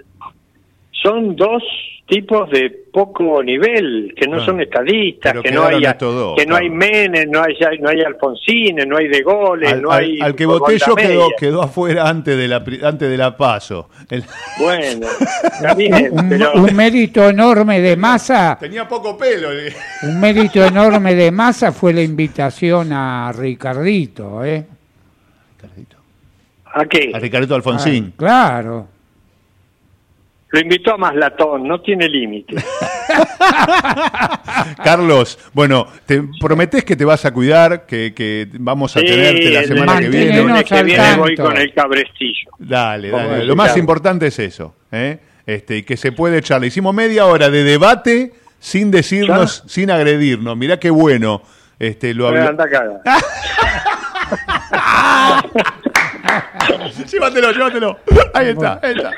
son 0.92 1.38
dos 1.38 1.64
tipos 2.08 2.50
de 2.52 2.70
poco 2.94 3.42
nivel, 3.42 4.14
que 4.16 4.28
no 4.28 4.44
son 4.46 4.62
estadistas, 4.62 5.34
que 5.42 5.52
no 5.52 5.66
hay 5.66 5.82
que 5.82 6.46
no 6.46 6.56
hay. 6.56 6.70
Menes, 6.70 7.28
no 7.28 7.42
hay 7.42 7.56
no 7.80 7.90
hay 7.90 8.02
Alfonsines, 8.02 8.86
no 8.88 8.98
hay 8.98 9.08
De 9.08 9.24
Gaulle, 9.24 9.68
Al, 9.68 9.82
no 9.82 9.92
al- 9.92 10.04
hay 10.04 10.20
al 10.22 10.36
que 10.36 10.46
voté 10.46 10.78
yo 10.78 10.96
quedó, 10.96 11.28
quedó 11.38 11.64
afuera 11.64 12.08
antes 12.08 12.38
de 12.38 12.48
la 12.48 12.58
antes 12.84 13.10
de 13.10 13.18
la 13.18 13.36
paso. 13.36 13.90
El- 14.10 14.24
Bueno, 14.60 15.08
Un, 16.12 16.30
pero 16.30 16.54
un 16.54 16.76
mérito 16.76 17.28
enorme 17.28 17.82
de 17.82 17.98
masa, 17.98 18.58
Tenía 18.60 18.88
poco 18.88 19.18
pelo. 19.18 19.52
le- 19.52 19.74
un 20.04 20.20
mérito 20.20 20.64
enorme 20.64 21.16
de 21.16 21.32
masa 21.32 21.72
fue 21.72 21.92
la 21.92 22.02
invitación 22.04 22.94
a 22.94 23.32
Ricardito, 23.36 24.46
¿eh? 24.46 24.64
¿a 26.74 26.86
qué? 26.86 27.12
A 27.14 27.20
Ricardo 27.20 27.56
Alfonsín. 27.56 28.10
Ah, 28.12 28.16
claro. 28.18 28.88
Lo 30.56 30.62
invitó 30.62 30.94
a 30.94 30.98
Maslatón, 30.98 31.68
no 31.68 31.82
tiene 31.82 32.08
límite. 32.08 32.56
Carlos, 34.86 35.38
bueno, 35.52 35.86
te 36.06 36.24
prometés 36.40 36.86
que 36.86 36.96
te 36.96 37.04
vas 37.04 37.26
a 37.26 37.34
cuidar, 37.34 37.86
que, 37.86 38.14
que 38.14 38.48
vamos 38.54 38.96
a 38.96 39.02
Sí, 39.02 39.06
tenerte 39.06 39.50
la 39.52 39.60
el- 39.60 39.68
semana 39.68 40.00
que 40.00 40.06
el 40.06 40.12
viene. 40.12 40.26
Mantenenos 40.28 40.52
lunes 40.52 40.64
que 40.70 40.84
viene 40.84 41.16
voy 41.18 41.36
con 41.36 41.58
el 41.58 41.74
cabrestillo. 41.74 42.52
Dale, 42.58 43.10
dale. 43.10 43.44
Lo 43.44 43.58
más 43.58 43.76
importante 43.76 44.28
es 44.28 44.40
eso, 44.40 44.74
¿eh? 44.94 45.20
Este, 45.46 45.76
y 45.76 45.84
que 45.84 45.98
se 45.98 46.14
puede 46.14 46.38
echar. 46.38 46.62
Le 46.62 46.68
hicimos 46.68 46.96
media 46.96 47.26
hora 47.26 47.50
de 47.50 47.66
debate 47.66 48.32
sin 48.58 48.92
decirnos, 48.92 49.62
sin 49.68 49.92
agredirnos. 49.92 50.56
Mirá 50.56 50.80
qué 50.80 50.90
bueno. 50.90 51.42
Este, 51.80 52.14
lo 52.14 52.30
habló. 52.30 52.56
llévatelo, 57.12 57.52
llévatelo. 57.52 58.00
Ahí 58.34 58.50
está, 58.50 58.80
ahí 58.82 58.96
está. 58.96 59.12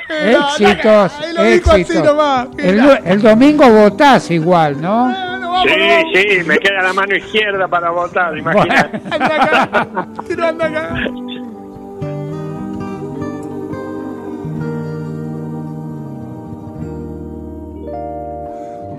Éxitos, 0.60 1.12
Ahí 1.22 1.34
lo 1.34 1.44
dijo 1.44 1.72
así 1.72 1.98
nomás. 2.00 2.48
El, 2.58 3.00
el 3.06 3.22
domingo 3.22 3.70
votás 3.70 4.30
igual, 4.32 4.82
¿no? 4.82 5.28
Sí, 5.64 6.30
sí, 6.30 6.44
me 6.46 6.60
queda 6.60 6.84
la 6.84 6.94
mano 6.94 7.16
izquierda 7.16 7.68
para 7.68 7.90
votar, 7.90 8.38
imagínate. 8.38 9.02
Anda 9.12 9.36
acá. 9.36 9.80
Anda 10.48 10.66
acá. 10.66 10.90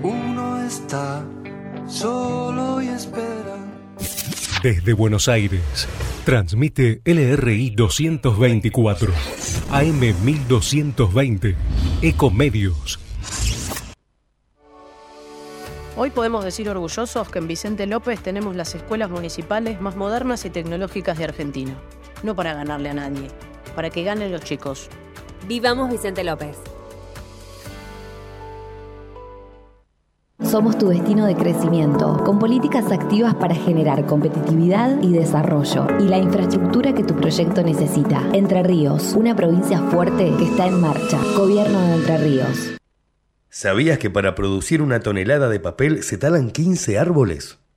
Uno 0.01 0.65
está 0.65 1.21
solo 1.87 2.81
y 2.81 2.87
espera. 2.89 3.58
Desde 4.61 4.91
Buenos 4.91 5.29
Aires, 5.29 5.87
transmite 6.25 7.01
LRI 7.05 7.69
224, 7.69 9.13
AM 9.71 9.99
1220, 9.99 11.55
Ecomedios. 12.01 12.99
Hoy 15.95 16.09
podemos 16.09 16.43
decir 16.43 16.67
orgullosos 16.67 17.29
que 17.29 17.39
en 17.39 17.47
Vicente 17.47 17.87
López 17.87 18.21
tenemos 18.21 18.53
las 18.53 18.75
escuelas 18.75 19.09
municipales 19.09 19.79
más 19.79 19.95
modernas 19.95 20.43
y 20.43 20.49
tecnológicas 20.49 21.17
de 21.17 21.23
Argentina. 21.23 21.73
No 22.23 22.35
para 22.35 22.53
ganarle 22.53 22.89
a 22.89 22.93
nadie, 22.95 23.29
para 23.75 23.89
que 23.89 24.03
ganen 24.03 24.29
los 24.29 24.41
chicos. 24.41 24.89
Vivamos 25.47 25.89
Vicente 25.89 26.25
López. 26.25 26.57
Somos 30.43 30.77
tu 30.77 30.87
destino 30.87 31.25
de 31.25 31.35
crecimiento, 31.35 32.23
con 32.23 32.39
políticas 32.39 32.93
activas 32.93 33.35
para 33.35 33.53
generar 33.53 34.05
competitividad 34.05 35.01
y 35.01 35.11
desarrollo, 35.11 35.85
y 35.99 36.03
la 36.03 36.17
infraestructura 36.17 36.93
que 36.93 37.03
tu 37.03 37.13
proyecto 37.13 37.61
necesita. 37.61 38.23
Entre 38.31 38.63
Ríos, 38.63 39.15
una 39.15 39.35
provincia 39.35 39.79
fuerte 39.91 40.33
que 40.37 40.45
está 40.45 40.67
en 40.67 40.79
marcha. 40.79 41.19
Gobierno 41.35 41.81
de 41.81 41.95
Entre 41.95 42.17
Ríos. 42.19 42.71
¿Sabías 43.49 43.99
que 43.99 44.09
para 44.09 44.33
producir 44.33 44.81
una 44.81 45.01
tonelada 45.01 45.49
de 45.49 45.59
papel 45.59 46.03
se 46.03 46.17
talan 46.17 46.51
15 46.51 46.97
árboles? 46.97 47.59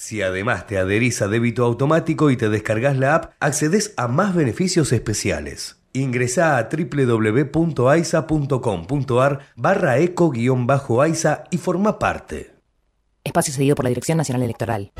Si 0.00 0.22
además 0.22 0.68
te 0.68 0.78
adherís 0.78 1.20
a 1.22 1.28
débito 1.28 1.64
automático 1.64 2.30
y 2.30 2.36
te 2.36 2.48
descargas 2.48 2.96
la 2.96 3.16
app, 3.16 3.32
accedes 3.40 3.94
a 3.96 4.06
más 4.06 4.32
beneficios 4.32 4.92
especiales. 4.92 5.80
Ingresá 5.92 6.56
a 6.56 6.68
www.aisa.com.ar 6.70 9.40
barra 9.56 9.98
eco-aisa 9.98 11.42
y 11.50 11.58
forma 11.58 11.98
parte. 11.98 12.54
Espacio 13.24 13.52
cedido 13.52 13.74
por 13.74 13.86
la 13.86 13.88
Dirección 13.88 14.18
Nacional 14.18 14.44
Electoral. 14.44 14.92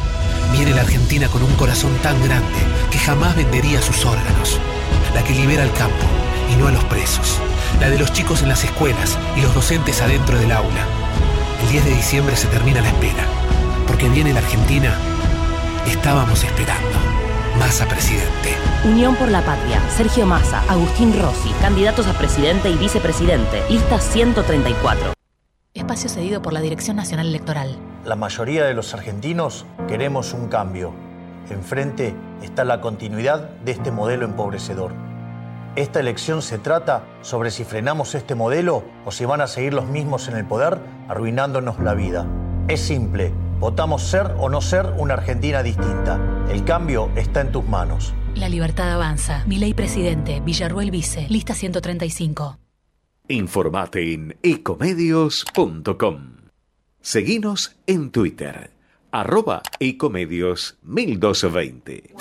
Viene 0.51 0.75
la 0.75 0.81
Argentina 0.81 1.29
con 1.29 1.45
un 1.45 1.55
corazón 1.55 1.93
tan 2.03 2.21
grande 2.25 2.59
que 2.91 2.99
jamás 2.99 3.37
vendería 3.37 3.81
sus 3.81 4.05
órganos. 4.05 4.59
La 5.15 5.23
que 5.23 5.33
libera 5.33 5.63
al 5.63 5.73
campo 5.75 6.07
y 6.53 6.57
no 6.57 6.67
a 6.67 6.73
los 6.73 6.83
presos. 6.87 7.41
La 7.79 7.89
de 7.89 8.01
los 8.01 8.13
chicos 8.13 8.43
en 8.43 8.49
las 8.49 8.65
escuelas 8.65 9.17
y 9.37 9.43
los 9.43 9.55
docentes 9.55 10.03
adentro 10.03 10.37
del 10.37 10.51
aula. 10.51 10.89
El 11.63 11.71
10 11.71 11.85
de 11.85 11.95
diciembre 11.95 12.35
se 12.35 12.49
termina 12.49 12.81
la 12.81 12.89
espera. 12.89 13.48
Porque 13.99 14.15
viene 14.15 14.33
la 14.33 14.39
Argentina. 14.39 14.97
Estábamos 15.85 16.45
esperando. 16.45 16.99
Massa 17.59 17.85
presidente. 17.89 18.55
Unión 18.85 19.17
por 19.17 19.29
la 19.29 19.45
Patria, 19.45 19.81
Sergio 19.91 20.25
Massa, 20.25 20.63
Agustín 20.69 21.21
Rossi, 21.21 21.51
candidatos 21.61 22.07
a 22.07 22.13
presidente 22.13 22.71
y 22.71 22.77
vicepresidente, 22.77 23.61
lista 23.69 23.99
134. 23.99 25.15
Espacio 25.75 26.09
cedido 26.09 26.41
por 26.41 26.53
la 26.53 26.61
Dirección 26.61 26.97
Nacional 26.97 27.27
Electoral. 27.27 27.77
La 28.05 28.15
mayoría 28.15 28.67
de 28.67 28.75
los 28.75 28.95
argentinos 28.95 29.67
queremos 29.89 30.33
un 30.33 30.47
cambio. 30.47 30.95
Enfrente 31.51 32.15
está 32.41 32.65
la 32.65 32.81
continuidad 32.81 33.51
de 33.65 33.73
este 33.73 33.91
modelo 33.91 34.27
empobrecedor. 34.27 34.93
Esta 35.75 35.99
elección 35.99 36.41
se 36.43 36.59
trata 36.59 37.03
sobre 37.23 37.51
si 37.51 37.65
frenamos 37.65 38.15
este 38.15 38.37
modelo 38.37 38.85
o 39.05 39.11
si 39.11 39.25
van 39.25 39.41
a 39.41 39.49
seguir 39.49 39.75
los 39.75 39.87
mismos 39.87 40.29
en 40.29 40.37
el 40.37 40.45
poder 40.45 40.79
arruinándonos 41.09 41.81
la 41.81 41.95
vida. 41.95 42.29
Es 42.69 42.81
simple, 42.81 43.33
votamos 43.59 44.03
ser 44.03 44.35
o 44.39 44.49
no 44.49 44.61
ser 44.61 44.87
una 44.99 45.15
Argentina 45.15 45.63
distinta. 45.63 46.21
El 46.51 46.65
cambio 46.65 47.11
está 47.17 47.41
en 47.41 47.53
tus 47.53 47.67
manos. 47.67 48.15
La 48.35 48.49
libertad 48.49 48.93
avanza. 48.93 49.45
Milei 49.47 49.75
presidente, 49.75 50.41
Villarruel 50.41 50.91
vice, 50.91 51.27
lista 51.29 51.55
135. 51.55 52.59
Informate 53.29 54.15
en 54.15 54.37
ecomedios.com. 54.43 56.37
Seguinos 57.01 57.77
en 57.87 58.11
Twitter, 58.11 58.71
arroba 59.11 59.63
ecomedios 59.81 60.79
1220. 60.83 62.15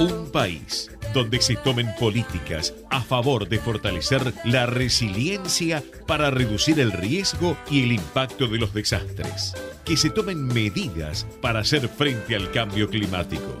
Un 0.00 0.30
país 0.32 0.90
donde 1.12 1.40
se 1.40 1.56
tomen 1.56 1.88
políticas 1.98 2.74
a 2.90 3.00
favor 3.00 3.48
de 3.48 3.58
fortalecer 3.58 4.32
la 4.44 4.66
resiliencia 4.66 5.82
para 6.06 6.30
reducir 6.30 6.80
el 6.80 6.92
riesgo 6.92 7.56
y 7.70 7.82
el 7.82 7.92
impacto 7.92 8.46
de 8.46 8.58
los 8.58 8.72
desastres. 8.72 9.54
Que 9.84 9.96
se 9.96 10.10
tomen 10.10 10.46
medidas 10.46 11.26
para 11.40 11.60
hacer 11.60 11.88
frente 11.88 12.36
al 12.36 12.50
cambio 12.50 12.88
climático. 12.88 13.58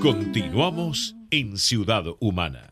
Continuamos 0.00 1.16
en 1.30 1.58
Ciudad 1.58 2.04
Humana. 2.20 2.71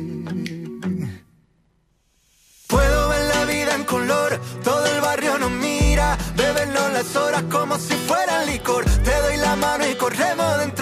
En 3.75 3.83
color, 3.83 4.39
todo 4.63 4.85
el 4.85 5.01
barrio 5.01 5.37
nos 5.37 5.51
mira, 5.51 6.17
bebernos 6.35 6.93
las 6.93 7.15
horas 7.15 7.43
como 7.51 7.77
si 7.77 7.93
fuera 7.93 8.43
licor. 8.45 8.83
Te 8.85 9.21
doy 9.21 9.37
la 9.37 9.55
mano 9.55 9.87
y 9.87 9.95
corremos, 9.95 10.57
dentro 10.59 10.80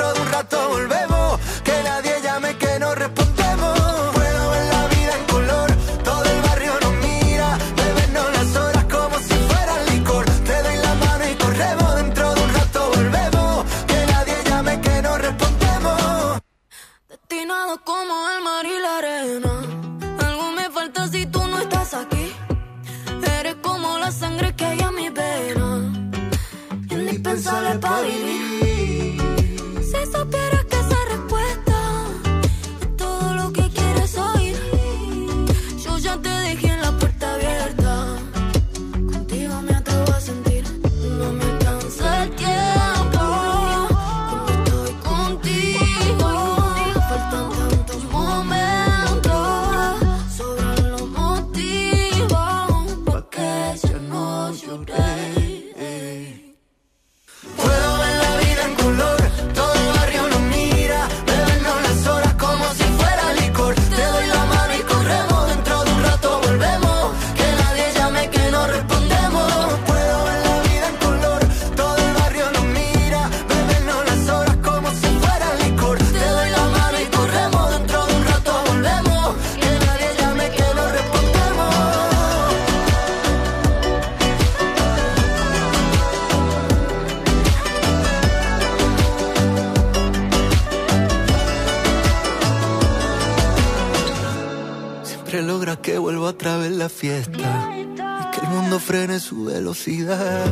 fiesta 96.99 97.71
y 97.77 97.85
que 98.31 98.41
el 98.41 98.49
mundo 98.49 98.77
frene 98.77 99.21
su 99.21 99.45
velocidad 99.45 100.51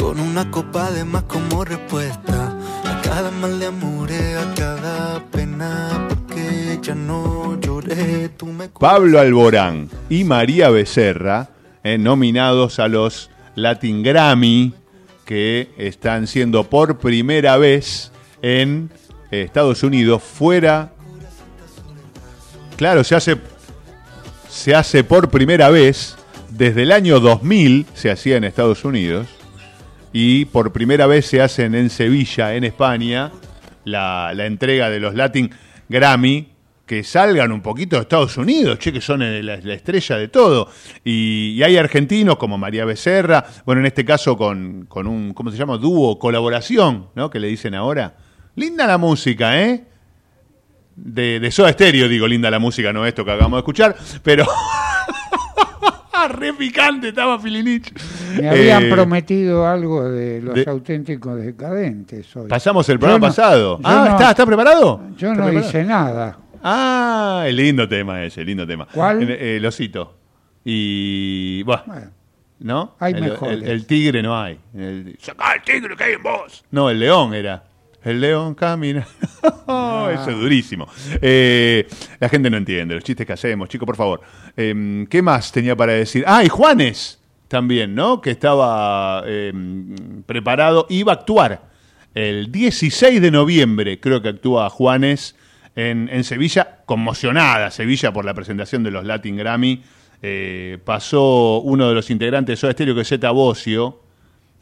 con 0.00 0.18
una 0.18 0.50
copa 0.50 0.90
de 0.90 1.04
más 1.04 1.24
como 1.24 1.66
respuesta 1.66 2.56
a 2.82 3.02
cada 3.02 3.30
mal 3.30 3.60
de 3.60 3.66
amor, 3.66 4.08
a 4.10 4.54
cada 4.54 5.22
pena 5.30 6.06
porque 6.08 6.78
ya 6.80 6.94
no 6.94 7.60
lloré. 7.60 8.30
Tú 8.30 8.46
me 8.46 8.70
Pablo 8.70 9.20
Alborán 9.20 9.90
y 10.08 10.24
María 10.24 10.70
Becerra, 10.70 11.50
eh, 11.84 11.98
nominados 11.98 12.78
a 12.78 12.88
los 12.88 13.28
Latin 13.54 14.02
Grammy, 14.02 14.72
que 15.26 15.68
están 15.76 16.26
siendo 16.26 16.64
por 16.64 16.96
primera 16.96 17.58
vez 17.58 18.12
en 18.40 18.90
eh, 19.30 19.42
Estados 19.42 19.82
Unidos, 19.82 20.22
fuera. 20.22 20.92
Claro, 22.76 23.04
se 23.04 23.14
hace, 23.14 23.36
se 24.56 24.74
hace 24.74 25.04
por 25.04 25.28
primera 25.28 25.68
vez 25.68 26.16
desde 26.48 26.84
el 26.84 26.92
año 26.92 27.20
2000, 27.20 27.86
se 27.92 28.10
hacía 28.10 28.38
en 28.38 28.44
Estados 28.44 28.86
Unidos, 28.86 29.26
y 30.14 30.46
por 30.46 30.72
primera 30.72 31.06
vez 31.06 31.26
se 31.26 31.42
hacen 31.42 31.74
en 31.74 31.90
Sevilla, 31.90 32.54
en 32.54 32.64
España, 32.64 33.30
la, 33.84 34.32
entrega 34.34 34.88
de 34.88 34.98
los 34.98 35.14
Latin 35.14 35.50
Grammy, 35.90 36.48
que 36.86 37.04
salgan 37.04 37.52
un 37.52 37.60
poquito 37.60 37.96
de 37.96 38.02
Estados 38.02 38.38
Unidos, 38.38 38.78
che, 38.78 38.92
que 38.92 39.02
son 39.02 39.20
eh, 39.22 39.42
la, 39.42 39.58
la 39.58 39.74
estrella 39.74 40.16
de 40.16 40.28
todo. 40.28 40.70
Y, 41.04 41.50
y 41.56 41.62
hay 41.62 41.76
argentinos 41.76 42.36
como 42.36 42.56
María 42.56 42.86
Becerra, 42.86 43.44
bueno, 43.66 43.80
en 43.80 43.86
este 43.86 44.06
caso 44.06 44.38
con, 44.38 44.86
con 44.86 45.06
un, 45.06 45.34
¿cómo 45.34 45.50
se 45.50 45.58
llama? 45.58 45.76
Dúo, 45.76 46.18
colaboración, 46.18 47.08
¿no? 47.14 47.28
Que 47.28 47.40
le 47.40 47.48
dicen 47.48 47.74
ahora. 47.74 48.16
Linda 48.54 48.86
la 48.86 48.96
música, 48.96 49.60
¿eh? 49.62 49.84
De, 50.96 51.38
de 51.40 51.50
Soda 51.50 51.70
Stereo, 51.72 52.08
digo, 52.08 52.26
linda 52.26 52.50
la 52.50 52.58
música, 52.58 52.92
no 52.92 53.04
esto 53.06 53.24
que 53.24 53.30
acabamos 53.30 53.58
de 53.58 53.60
escuchar, 53.60 53.94
pero... 54.22 54.46
Re 56.28 56.52
picante 56.54 57.08
estaba 57.10 57.38
Filinich. 57.38 57.92
Me 58.40 58.48
habían 58.48 58.84
Eh, 58.84 58.90
prometido 58.90 59.64
algo 59.66 60.08
de 60.08 60.40
los 60.42 60.54
de- 60.56 60.64
auténticos 60.68 61.36
decadentes 61.40 62.34
hoy. 62.34 62.48
Pasamos 62.48 62.88
el 62.88 62.98
programa 62.98 63.26
no- 63.28 63.30
pasado. 63.32 63.80
Ah, 63.84 64.06
no- 64.08 64.16
¿está, 64.16 64.30
¿está 64.30 64.44
preparado? 64.46 65.02
Yo 65.16 65.28
¿Está 65.30 65.40
no 65.40 65.44
preparado? 65.44 65.68
hice 65.68 65.84
nada. 65.84 66.38
Ah, 66.64 67.44
el 67.46 67.54
lindo 67.56 67.86
tema 67.88 68.24
ese, 68.24 68.44
lindo 68.44 68.66
tema. 68.66 68.88
¿Cuál? 68.92 69.22
El, 69.22 69.30
el 69.30 69.66
osito. 69.66 70.16
Y. 70.64 71.62
Buah, 71.62 71.82
¿No? 72.58 72.96
hay 72.98 73.12
el- 73.12 73.62
el 73.62 73.86
tigre 73.86 74.20
no 74.22 74.36
hay. 74.36 74.58
El, 74.74 75.16
Sacá 75.20 75.52
el 75.52 75.62
tigre 75.62 75.94
que 75.96 76.02
hay 76.04 76.12
en 76.14 76.22
vos. 76.24 76.64
No, 76.72 76.90
el 76.90 76.98
león 76.98 77.34
era. 77.34 77.62
El 78.06 78.20
león 78.20 78.54
camina. 78.54 79.06
Ah. 79.68 80.10
Eso 80.12 80.30
es 80.30 80.38
durísimo. 80.38 80.88
Eh, 81.20 81.86
la 82.20 82.28
gente 82.28 82.48
no 82.50 82.56
entiende 82.56 82.94
los 82.94 83.02
chistes 83.02 83.26
que 83.26 83.32
hacemos, 83.32 83.68
chicos, 83.68 83.84
por 83.84 83.96
favor. 83.96 84.20
Em, 84.56 85.06
¿Qué 85.06 85.22
más 85.22 85.50
tenía 85.50 85.76
para 85.76 85.92
decir? 85.92 86.24
Ah, 86.26 86.44
y 86.44 86.48
Juanes 86.48 87.20
también, 87.48 87.94
¿no? 87.94 88.20
Que 88.20 88.30
estaba 88.30 89.24
em, 89.26 90.22
preparado, 90.24 90.86
iba 90.88 91.12
a 91.12 91.16
actuar 91.16 91.62
el 92.14 92.50
16 92.50 93.20
de 93.20 93.30
noviembre, 93.30 94.00
creo 94.00 94.22
que 94.22 94.28
actúa 94.28 94.70
Juanes 94.70 95.36
en, 95.74 96.08
en 96.12 96.24
Sevilla, 96.24 96.78
conmocionada 96.86 97.70
Sevilla 97.70 98.12
por 98.12 98.24
la 98.24 98.34
presentación 98.34 98.82
de 98.84 98.92
los 98.92 99.04
Latin 99.04 99.36
Grammy. 99.36 99.82
Eh, 100.22 100.78
pasó 100.84 101.60
uno 101.60 101.88
de 101.88 101.94
los 101.94 102.10
integrantes 102.10 102.52
de 102.52 102.56
Soda 102.56 102.72
Stereo, 102.72 102.94
que 102.94 103.02
es 103.02 103.08
Zeta 103.08 103.32
Bocio, 103.32 104.00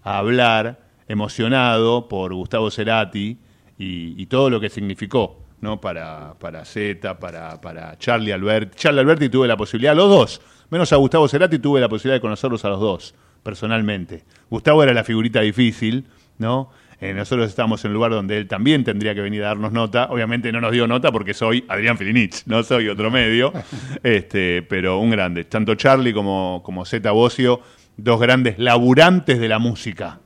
a 0.02 0.18
hablar 0.18 0.83
emocionado 1.08 2.08
por 2.08 2.34
Gustavo 2.34 2.70
Cerati 2.70 3.38
y, 3.78 4.20
y 4.20 4.26
todo 4.26 4.50
lo 4.50 4.60
que 4.60 4.70
significó 4.70 5.44
¿no? 5.64 5.80
para, 5.80 6.34
para 6.38 6.64
Zeta, 6.64 7.18
para, 7.18 7.60
para 7.60 7.96
Charlie 7.98 8.32
Alberti. 8.32 8.76
Charlie 8.76 9.00
Alberti 9.00 9.28
tuve 9.28 9.48
la 9.48 9.56
posibilidad, 9.56 9.96
los 9.96 10.08
dos, 10.08 10.40
menos 10.70 10.92
a 10.92 10.96
Gustavo 10.96 11.26
Cerati, 11.26 11.58
tuve 11.58 11.80
la 11.80 11.88
posibilidad 11.88 12.16
de 12.16 12.20
conocerlos 12.20 12.64
a 12.64 12.68
los 12.68 12.80
dos, 12.80 13.14
personalmente. 13.42 14.24
Gustavo 14.50 14.82
era 14.82 14.92
la 14.92 15.02
figurita 15.02 15.40
difícil, 15.40 16.04
¿no? 16.38 16.70
Eh, 17.00 17.12
nosotros 17.12 17.48
estábamos 17.48 17.84
en 17.84 17.90
un 17.90 17.94
lugar 17.94 18.12
donde 18.12 18.38
él 18.38 18.46
también 18.46 18.84
tendría 18.84 19.14
que 19.14 19.20
venir 19.20 19.42
a 19.42 19.48
darnos 19.48 19.72
nota. 19.72 20.06
Obviamente 20.10 20.52
no 20.52 20.60
nos 20.60 20.72
dio 20.72 20.86
nota 20.86 21.10
porque 21.10 21.34
soy 21.34 21.64
Adrián 21.68 21.98
Filinich, 21.98 22.44
no 22.46 22.62
soy 22.62 22.88
otro 22.88 23.10
medio. 23.10 23.52
este, 24.02 24.62
pero 24.62 24.98
un 24.98 25.10
grande. 25.10 25.44
Tanto 25.44 25.74
Charlie 25.74 26.12
como, 26.12 26.62
como 26.64 26.84
Zeta 26.84 27.10
Bocio, 27.10 27.60
dos 27.96 28.20
grandes 28.20 28.58
laburantes 28.58 29.40
de 29.40 29.48
la 29.48 29.58
música. 29.58 30.20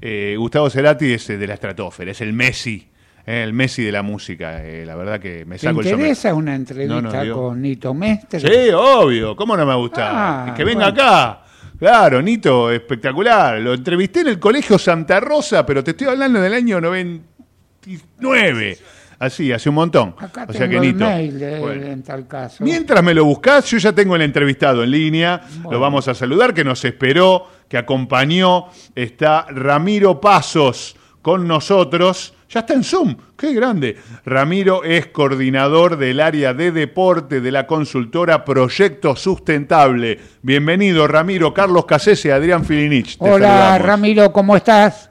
Eh, 0.00 0.34
Gustavo 0.38 0.68
Cerati 0.70 1.12
es 1.12 1.30
eh, 1.30 1.38
de 1.38 1.46
la 1.46 1.54
estratosfera, 1.54 2.10
es 2.10 2.20
el 2.20 2.32
Messi, 2.32 2.88
eh, 3.26 3.42
el 3.42 3.52
Messi 3.52 3.82
de 3.82 3.92
la 3.92 4.02
música. 4.02 4.62
eh, 4.64 4.84
la 4.86 4.94
verdad 4.94 5.18
que 5.20 5.44
me 5.46 5.56
¿Te 5.56 5.62
saco 5.62 5.80
el 5.80 5.86
sombrero. 5.86 5.98
interesa 5.98 6.34
una 6.34 6.50
No 6.52 6.56
entrevista 6.56 7.30
con 7.32 7.62
Nito 7.62 7.94
Mestre? 7.94 8.40
Sí, 8.40 8.70
obvio, 8.74 9.34
¿cómo 9.34 9.56
no 9.56 9.64
me 9.66 9.74
gusta? 9.74 10.10
Ah, 10.50 10.54
que 10.54 10.64
venga 10.64 10.90
bueno. 10.90 11.02
acá. 11.02 11.42
Claro, 11.78 12.22
Nito, 12.22 12.70
espectacular. 12.70 13.58
Lo 13.60 13.74
entrevisté 13.74 14.20
en 14.20 14.28
el 14.28 14.38
Colegio 14.38 14.78
Santa 14.78 15.20
Rosa, 15.20 15.64
pero 15.66 15.84
te 15.84 15.90
estoy 15.92 16.06
hablando 16.08 16.40
del 16.40 16.54
año 16.54 16.80
99. 16.80 18.78
Así, 19.18 19.50
hace 19.50 19.68
un 19.70 19.74
montón. 19.76 20.14
Acá 20.18 20.42
o 20.44 20.46
tengo 20.48 20.58
sea 20.58 20.68
que 20.68 20.76
el 20.76 20.82
Nito. 20.82 21.04
mail 21.06 21.38
de 21.38 21.54
él 21.54 21.60
Bueno. 21.60 21.86
en 21.86 22.02
tal 22.02 22.26
caso. 22.26 22.62
Mientras 22.62 23.02
me 23.02 23.14
lo 23.14 23.24
buscás, 23.24 23.64
yo 23.70 23.78
ya 23.78 23.92
tengo 23.92 24.14
el 24.16 24.22
entrevistado 24.22 24.84
en 24.84 24.90
línea. 24.90 25.40
Lo 25.70 25.80
vamos 25.80 26.06
a 26.08 26.14
saludar, 26.14 26.52
que 26.52 26.64
nos 26.64 26.84
esperó, 26.84 27.46
que 27.68 27.78
acompañó. 27.78 28.66
Está 28.94 29.46
Ramiro 29.50 30.20
Pasos 30.20 30.96
con 31.22 31.46
nosotros. 31.46 32.34
Ya 32.48 32.60
está 32.60 32.74
en 32.74 32.84
Zoom. 32.84 33.16
¡Qué 33.36 33.52
grande! 33.52 33.96
Ramiro 34.24 34.84
es 34.84 35.08
coordinador 35.08 35.96
del 35.96 36.20
área 36.20 36.54
de 36.54 36.70
deporte 36.70 37.40
de 37.40 37.50
la 37.50 37.66
consultora 37.66 38.44
Proyecto 38.44 39.16
Sustentable. 39.16 40.20
Bienvenido, 40.42 41.08
Ramiro. 41.08 41.52
Carlos 41.52 41.86
Casese, 41.86 42.32
Adrián 42.32 42.64
Filinich. 42.64 43.18
Te 43.18 43.24
Hola, 43.24 43.48
saludamos. 43.48 43.86
Ramiro, 43.86 44.32
¿cómo 44.32 44.56
estás? 44.56 45.10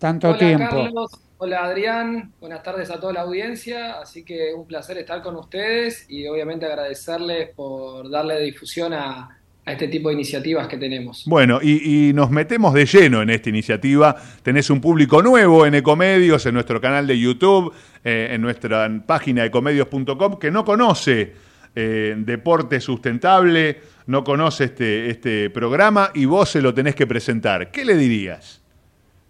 tanto 0.00 0.30
hola, 0.30 0.38
tiempo. 0.38 0.76
Carlos, 0.82 1.10
hola 1.36 1.64
Adrián, 1.64 2.32
buenas 2.40 2.62
tardes 2.62 2.90
a 2.90 2.98
toda 2.98 3.12
la 3.12 3.20
audiencia, 3.20 4.00
así 4.00 4.24
que 4.24 4.52
un 4.54 4.66
placer 4.66 4.96
estar 4.96 5.22
con 5.22 5.36
ustedes 5.36 6.06
y 6.08 6.26
obviamente 6.26 6.64
agradecerles 6.64 7.50
por 7.54 8.10
darle 8.10 8.40
difusión 8.40 8.94
a, 8.94 9.39
a 9.64 9.72
este 9.72 9.88
tipo 9.88 10.08
de 10.08 10.14
iniciativas 10.14 10.66
que 10.68 10.76
tenemos. 10.76 11.24
Bueno, 11.26 11.60
y, 11.62 12.08
y 12.08 12.12
nos 12.12 12.30
metemos 12.30 12.72
de 12.74 12.86
lleno 12.86 13.22
en 13.22 13.30
esta 13.30 13.48
iniciativa. 13.50 14.16
Tenés 14.42 14.70
un 14.70 14.80
público 14.80 15.22
nuevo 15.22 15.66
en 15.66 15.74
Ecomedios, 15.74 16.46
en 16.46 16.54
nuestro 16.54 16.80
canal 16.80 17.06
de 17.06 17.18
YouTube, 17.18 17.72
eh, 18.02 18.28
en 18.32 18.40
nuestra 18.40 18.90
página 19.06 19.44
ecomedios.com, 19.44 20.38
que 20.38 20.50
no 20.50 20.64
conoce 20.64 21.34
eh, 21.74 22.14
deporte 22.18 22.80
sustentable, 22.80 23.80
no 24.06 24.24
conoce 24.24 24.64
este, 24.64 25.10
este 25.10 25.50
programa 25.50 26.10
y 26.14 26.24
vos 26.24 26.48
se 26.48 26.62
lo 26.62 26.74
tenés 26.74 26.94
que 26.94 27.06
presentar. 27.06 27.70
¿Qué 27.70 27.84
le 27.84 27.96
dirías? 27.96 28.60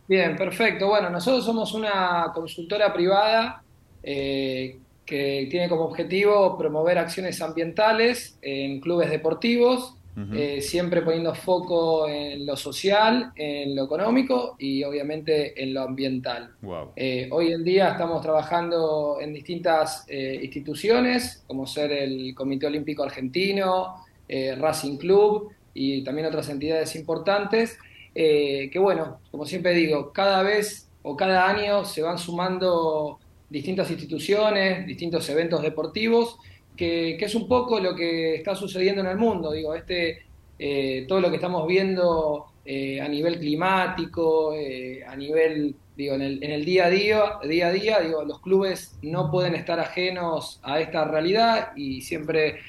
Bien, 0.08 0.36
perfecto. 0.36 0.88
Bueno, 0.88 1.10
nosotros 1.10 1.44
somos 1.44 1.74
una 1.74 2.32
consultora 2.34 2.92
privada 2.92 3.62
eh, 4.02 4.78
que 5.04 5.48
tiene 5.50 5.68
como 5.68 5.82
objetivo 5.82 6.56
promover 6.56 6.98
acciones 6.98 7.42
ambientales 7.42 8.38
en 8.40 8.80
clubes 8.80 9.10
deportivos, 9.10 9.96
eh, 10.34 10.60
siempre 10.60 11.02
poniendo 11.02 11.34
foco 11.34 12.08
en 12.08 12.44
lo 12.44 12.56
social, 12.56 13.32
en 13.36 13.74
lo 13.74 13.84
económico 13.84 14.56
y 14.58 14.84
obviamente 14.84 15.62
en 15.62 15.72
lo 15.72 15.82
ambiental. 15.82 16.50
Wow. 16.60 16.92
Eh, 16.96 17.28
hoy 17.30 17.52
en 17.52 17.64
día 17.64 17.90
estamos 17.90 18.20
trabajando 18.20 19.18
en 19.20 19.32
distintas 19.32 20.04
eh, 20.08 20.40
instituciones, 20.42 21.42
como 21.46 21.66
ser 21.66 21.92
el 21.92 22.34
Comité 22.34 22.66
Olímpico 22.66 23.02
Argentino, 23.02 23.94
eh, 24.28 24.54
Racing 24.54 24.96
Club 24.96 25.50
y 25.74 26.04
también 26.04 26.28
otras 26.28 26.48
entidades 26.48 26.94
importantes, 26.94 27.78
eh, 28.14 28.70
que 28.72 28.78
bueno, 28.78 29.18
como 29.30 29.44
siempre 29.44 29.72
digo, 29.74 30.12
cada 30.12 30.42
vez 30.42 30.88
o 31.02 31.16
cada 31.16 31.48
año 31.48 31.84
se 31.84 32.02
van 32.02 32.18
sumando 32.18 33.18
distintas 33.48 33.90
instituciones, 33.90 34.86
distintos 34.86 35.28
eventos 35.30 35.62
deportivos, 35.62 36.38
que, 36.80 37.16
que 37.18 37.26
es 37.26 37.34
un 37.34 37.46
poco 37.46 37.78
lo 37.78 37.94
que 37.94 38.36
está 38.36 38.54
sucediendo 38.54 39.02
en 39.02 39.08
el 39.08 39.18
mundo, 39.18 39.52
digo, 39.52 39.74
este, 39.74 40.22
eh, 40.58 41.04
todo 41.06 41.20
lo 41.20 41.28
que 41.28 41.36
estamos 41.36 41.68
viendo 41.68 42.46
eh, 42.64 43.02
a 43.02 43.06
nivel 43.06 43.38
climático, 43.38 44.54
eh, 44.54 45.04
a 45.06 45.14
nivel, 45.14 45.74
digo, 45.94 46.14
en 46.14 46.22
el, 46.22 46.42
en 46.42 46.52
el 46.52 46.64
día 46.64 46.86
a 46.86 46.88
día, 46.88 47.22
día 47.46 47.66
a 47.66 47.72
día, 47.72 48.00
digo, 48.00 48.24
los 48.24 48.40
clubes 48.40 48.96
no 49.02 49.30
pueden 49.30 49.54
estar 49.56 49.78
ajenos 49.78 50.58
a 50.62 50.80
esta 50.80 51.04
realidad 51.04 51.72
y 51.76 52.00
siempre, 52.00 52.60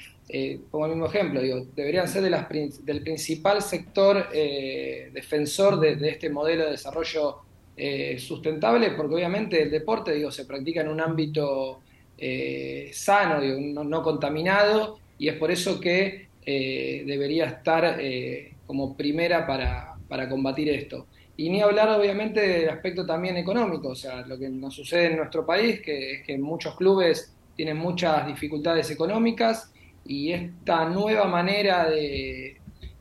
pongo 0.70 0.84
el 0.84 0.92
mismo 0.92 1.06
ejemplo, 1.06 1.40
digo, 1.40 1.64
deberían 1.74 2.06
ser 2.06 2.22
de 2.22 2.30
las, 2.30 2.46
del 2.50 3.00
principal 3.02 3.62
sector 3.62 4.28
defensor 4.30 5.80
de, 5.80 5.96
de 5.96 6.10
este 6.10 6.28
modelo 6.28 6.66
de 6.66 6.72
desarrollo 6.72 7.38
sustentable, 8.18 8.90
porque 8.90 9.14
obviamente 9.14 9.62
el 9.62 9.70
deporte, 9.70 10.12
digo, 10.12 10.30
se 10.30 10.44
practica 10.44 10.82
en 10.82 10.88
un 10.88 11.00
ámbito 11.00 11.80
eh, 12.24 12.90
sano, 12.92 13.40
digo, 13.40 13.58
no, 13.82 14.00
contaminado, 14.00 15.00
y 15.18 15.26
es 15.26 15.34
por 15.34 15.50
eso 15.50 15.80
que 15.80 16.28
eh, 16.46 17.02
debería 17.04 17.46
estar 17.46 17.96
eh, 17.98 18.52
como 18.64 18.96
primera 18.96 19.44
para, 19.44 19.96
para 20.06 20.28
combatir 20.28 20.68
esto. 20.68 21.08
Y 21.36 21.50
ni 21.50 21.60
hablar 21.60 21.88
obviamente 21.88 22.40
del 22.40 22.68
aspecto 22.68 23.04
también 23.04 23.38
económico, 23.38 23.88
o 23.88 23.94
sea, 23.96 24.24
lo 24.24 24.38
que 24.38 24.48
nos 24.48 24.72
sucede 24.72 25.06
en 25.06 25.16
nuestro 25.16 25.44
país, 25.44 25.80
que 25.80 26.12
es 26.12 26.22
que 26.22 26.38
muchos 26.38 26.76
clubes 26.76 27.34
tienen 27.56 27.76
muchas 27.76 28.24
dificultades 28.28 28.88
económicas 28.92 29.72
y 30.06 30.30
esta 30.30 30.88
nueva 30.88 31.24
manera 31.24 31.90
de, 31.90 32.60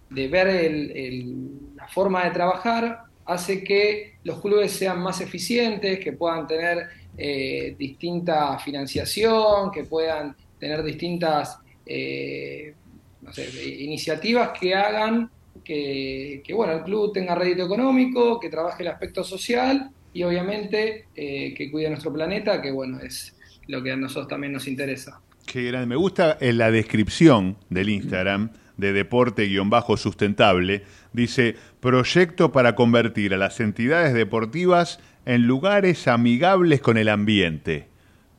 de 0.09 0.27
ver 0.29 1.75
la 1.75 1.87
forma 1.89 2.23
de 2.23 2.31
trabajar 2.31 3.03
hace 3.25 3.63
que 3.63 4.15
los 4.23 4.41
clubes 4.41 4.71
sean 4.71 4.99
más 4.99 5.21
eficientes, 5.21 5.99
que 5.99 6.13
puedan 6.13 6.47
tener 6.47 6.87
eh, 7.23 7.75
distinta 7.77 8.57
financiación, 8.57 9.69
que 9.71 9.83
puedan 9.83 10.35
tener 10.59 10.81
distintas 10.81 11.59
eh, 11.85 12.73
no 13.21 13.31
sé, 13.31 13.47
iniciativas 13.79 14.57
que 14.59 14.73
hagan 14.73 15.29
que, 15.63 16.43
bueno, 16.55 16.73
el 16.73 16.81
club 16.81 17.13
tenga 17.13 17.35
rédito 17.35 17.65
económico, 17.65 18.39
que 18.39 18.49
trabaje 18.49 18.81
el 18.81 18.89
aspecto 18.89 19.23
social 19.23 19.91
y 20.11 20.23
obviamente 20.23 21.05
eh, 21.15 21.53
que 21.55 21.69
cuide 21.69 21.89
nuestro 21.89 22.11
planeta, 22.11 22.59
que 22.59 22.71
bueno, 22.71 22.99
es 22.99 23.37
lo 23.67 23.83
que 23.83 23.91
a 23.91 23.95
nosotros 23.95 24.27
también 24.27 24.53
nos 24.53 24.67
interesa. 24.67 25.21
Qué 25.45 25.65
grande. 25.65 25.85
Me 25.85 25.95
gusta 25.95 26.39
en 26.41 26.57
la 26.57 26.71
descripción 26.71 27.57
del 27.69 27.89
Instagram 27.89 28.49
de 28.77 28.93
deporte-sustentable. 28.93 30.83
Dice, 31.13 31.55
proyecto 31.79 32.51
para 32.51 32.73
convertir 32.73 33.35
a 33.35 33.37
las 33.37 33.59
entidades 33.59 34.13
deportivas 34.13 34.99
en 35.33 35.47
lugares 35.47 36.07
amigables 36.07 36.81
con 36.81 36.97
el 36.97 37.09
ambiente. 37.09 37.87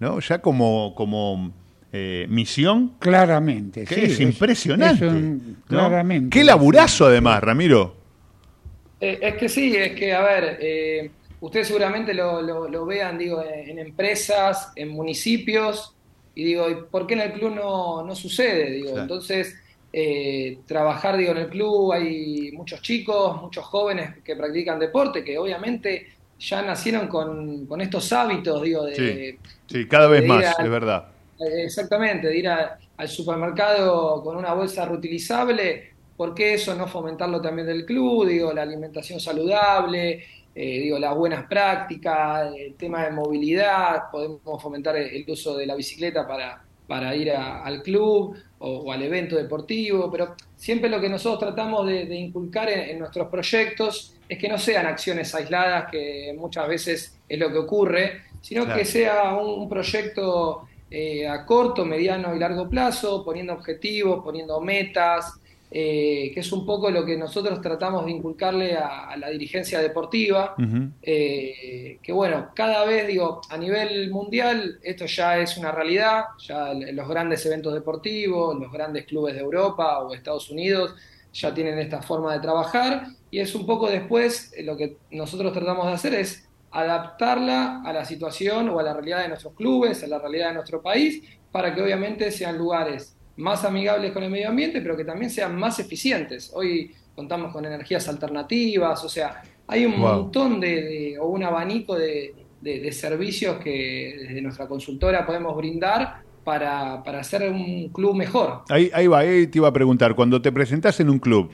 ¿No? 0.00 0.18
Ya 0.20 0.40
como, 0.40 0.94
como 0.96 1.52
eh, 1.92 2.26
misión. 2.28 2.94
Claramente, 2.98 3.84
Que 3.84 3.94
sí, 3.94 4.00
es 4.02 4.20
impresionante. 4.20 5.06
es 5.06 5.12
un- 5.12 5.56
¿no? 5.68 5.78
claramente. 5.78 6.30
Qué 6.36 6.42
laburazo 6.44 7.06
además, 7.06 7.40
Ramiro. 7.42 7.94
Eh, 9.00 9.18
es 9.22 9.34
que 9.34 9.48
sí, 9.48 9.76
es 9.76 9.92
que, 9.92 10.12
a 10.12 10.22
ver, 10.22 10.58
eh, 10.60 11.10
ustedes 11.40 11.68
seguramente 11.68 12.14
lo, 12.14 12.42
lo- 12.42 12.68
lo 12.68 12.84
vean, 12.86 13.16
digo, 13.18 13.42
en, 13.44 13.70
en 13.70 13.78
empresas, 13.78 14.72
en 14.76 14.88
municipios, 14.88 15.94
y 16.34 16.44
digo, 16.44 16.68
¿y 16.70 16.74
¿por 16.90 17.06
qué 17.06 17.14
en 17.14 17.20
el 17.20 17.32
club 17.34 17.54
no, 17.54 18.02
no 18.04 18.14
sucede? 18.16 18.70
Digo, 18.70 18.88
Claro. 18.90 19.02
entonces, 19.02 19.54
eh, 19.92 20.58
trabajar, 20.66 21.16
digo, 21.16 21.32
en 21.32 21.38
el 21.38 21.48
club, 21.48 21.92
hay 21.92 22.50
muchos 22.52 22.80
chicos, 22.82 23.40
muchos 23.40 23.64
jóvenes 23.66 24.16
que 24.24 24.34
practican 24.34 24.78
deporte, 24.78 25.22
que 25.22 25.36
obviamente 25.38 26.06
ya 26.42 26.62
nacieron 26.62 27.06
con, 27.08 27.66
con 27.66 27.80
estos 27.80 28.12
hábitos, 28.12 28.62
digo, 28.62 28.84
de, 28.84 28.94
Sí, 28.94 29.38
sí, 29.66 29.86
cada 29.88 30.08
vez 30.08 30.26
más, 30.26 30.58
al- 30.58 30.66
es 30.66 30.70
verdad. 30.70 31.06
Exactamente, 31.38 32.28
de 32.28 32.36
ir 32.38 32.48
a- 32.48 32.78
al 32.96 33.08
supermercado 33.08 34.22
con 34.22 34.36
una 34.36 34.52
bolsa 34.54 34.84
reutilizable, 34.86 35.90
¿por 36.16 36.34
qué 36.34 36.54
eso 36.54 36.74
no 36.74 36.86
fomentarlo 36.86 37.40
también 37.40 37.66
del 37.66 37.84
club? 37.84 38.26
Digo, 38.26 38.52
la 38.52 38.62
alimentación 38.62 39.18
saludable, 39.18 40.24
eh, 40.54 40.80
digo, 40.80 40.98
las 40.98 41.14
buenas 41.16 41.46
prácticas, 41.46 42.52
el 42.56 42.74
tema 42.74 43.04
de 43.04 43.10
movilidad, 43.12 44.10
podemos 44.10 44.62
fomentar 44.62 44.96
el, 44.96 45.08
el 45.08 45.24
uso 45.30 45.56
de 45.56 45.66
la 45.66 45.74
bicicleta 45.74 46.26
para, 46.28 46.62
para 46.86 47.14
ir 47.16 47.32
a- 47.32 47.62
al 47.64 47.82
club 47.82 48.36
o, 48.58 48.68
o 48.78 48.92
al 48.92 49.02
evento 49.02 49.36
deportivo, 49.36 50.10
pero 50.12 50.34
siempre 50.56 50.90
lo 50.90 51.00
que 51.00 51.08
nosotros 51.08 51.38
tratamos 51.54 51.86
de, 51.86 52.04
de 52.06 52.14
inculcar 52.16 52.68
en, 52.68 52.80
en 52.90 52.98
nuestros 52.98 53.28
proyectos 53.28 54.14
es 54.32 54.38
que 54.38 54.48
no 54.48 54.56
sean 54.58 54.86
acciones 54.86 55.34
aisladas, 55.34 55.90
que 55.90 56.34
muchas 56.38 56.66
veces 56.68 57.18
es 57.28 57.38
lo 57.38 57.50
que 57.52 57.58
ocurre, 57.58 58.22
sino 58.40 58.64
Claro. 58.64 58.78
que 58.78 58.84
sea 58.86 59.34
un, 59.36 59.60
un 59.62 59.68
proyecto 59.68 60.66
eh, 60.90 61.26
a 61.28 61.44
corto, 61.44 61.84
mediano 61.84 62.34
y 62.34 62.38
largo 62.38 62.68
plazo, 62.68 63.24
poniendo 63.24 63.52
objetivos, 63.52 64.22
poniendo 64.24 64.60
metas, 64.60 65.34
eh, 65.70 66.30
que 66.34 66.40
es 66.40 66.52
un 66.52 66.66
poco 66.66 66.90
lo 66.90 67.02
que 67.04 67.16
nosotros 67.16 67.60
tratamos 67.62 68.04
de 68.04 68.10
inculcarle 68.12 68.76
a, 68.76 69.08
a 69.08 69.16
la 69.16 69.30
dirigencia 69.30 69.80
deportiva, 69.80 70.54
eh, 71.00 71.98
que 72.02 72.12
bueno, 72.12 72.50
cada 72.54 72.84
vez 72.84 73.06
digo, 73.06 73.40
a 73.48 73.56
nivel 73.56 74.10
mundial 74.10 74.78
esto 74.82 75.06
ya 75.06 75.38
es 75.38 75.56
una 75.56 75.72
realidad, 75.72 76.24
ya 76.46 76.74
los 76.74 77.08
grandes 77.08 77.44
eventos 77.46 77.72
deportivos, 77.72 78.58
los 78.60 78.70
grandes 78.70 79.06
clubes 79.06 79.34
de 79.34 79.40
Europa 79.40 79.98
o 80.00 80.12
Estados 80.14 80.50
Unidos 80.50 80.94
ya 81.32 81.54
tienen 81.54 81.78
esta 81.78 82.02
forma 82.02 82.34
de 82.34 82.40
trabajar 82.40 83.06
y 83.32 83.40
es 83.40 83.54
un 83.54 83.64
poco 83.66 83.88
después 83.90 84.52
eh, 84.54 84.62
lo 84.62 84.76
que 84.76 84.98
nosotros 85.10 85.52
tratamos 85.54 85.86
de 85.86 85.92
hacer 85.94 86.14
es 86.14 86.46
adaptarla 86.70 87.80
a 87.84 87.92
la 87.92 88.04
situación 88.04 88.68
o 88.68 88.78
a 88.78 88.82
la 88.82 88.92
realidad 88.92 89.22
de 89.22 89.28
nuestros 89.28 89.54
clubes, 89.54 90.02
a 90.04 90.06
la 90.06 90.18
realidad 90.18 90.48
de 90.48 90.54
nuestro 90.56 90.82
país, 90.82 91.22
para 91.50 91.74
que 91.74 91.82
obviamente 91.82 92.30
sean 92.30 92.58
lugares 92.58 93.16
más 93.36 93.64
amigables 93.64 94.12
con 94.12 94.22
el 94.22 94.30
medio 94.30 94.50
ambiente, 94.50 94.82
pero 94.82 94.96
que 94.96 95.04
también 95.04 95.30
sean 95.30 95.56
más 95.56 95.78
eficientes. 95.78 96.50
Hoy 96.54 96.94
contamos 97.14 97.52
con 97.52 97.64
energías 97.64 98.06
alternativas, 98.08 99.02
o 99.02 99.08
sea, 99.08 99.40
hay 99.66 99.86
un 99.86 99.92
Wow. 99.98 100.00
montón 100.00 100.60
de, 100.60 100.68
de- 100.82 101.18
o 101.18 101.26
un 101.28 101.42
abanico 101.42 101.96
de, 101.96 102.34
de- 102.60 102.80
de 102.80 102.92
servicios 102.92 103.56
que 103.58 104.14
desde 104.28 104.42
nuestra 104.42 104.68
consultora 104.68 105.24
podemos 105.24 105.56
brindar 105.56 106.16
para, 106.44 107.02
para 107.02 107.20
hacer 107.20 107.50
un 107.50 107.88
club 107.92 108.14
mejor. 108.14 108.62
Ahí, 108.68 108.90
ahí 108.92 109.06
va, 109.06 109.20
ahí 109.20 109.46
te 109.46 109.58
iba 109.58 109.68
a 109.68 109.72
preguntar, 109.72 110.14
cuando 110.14 110.42
te 110.42 110.52
presentás 110.52 111.00
en 111.00 111.08
un 111.08 111.18
club, 111.18 111.50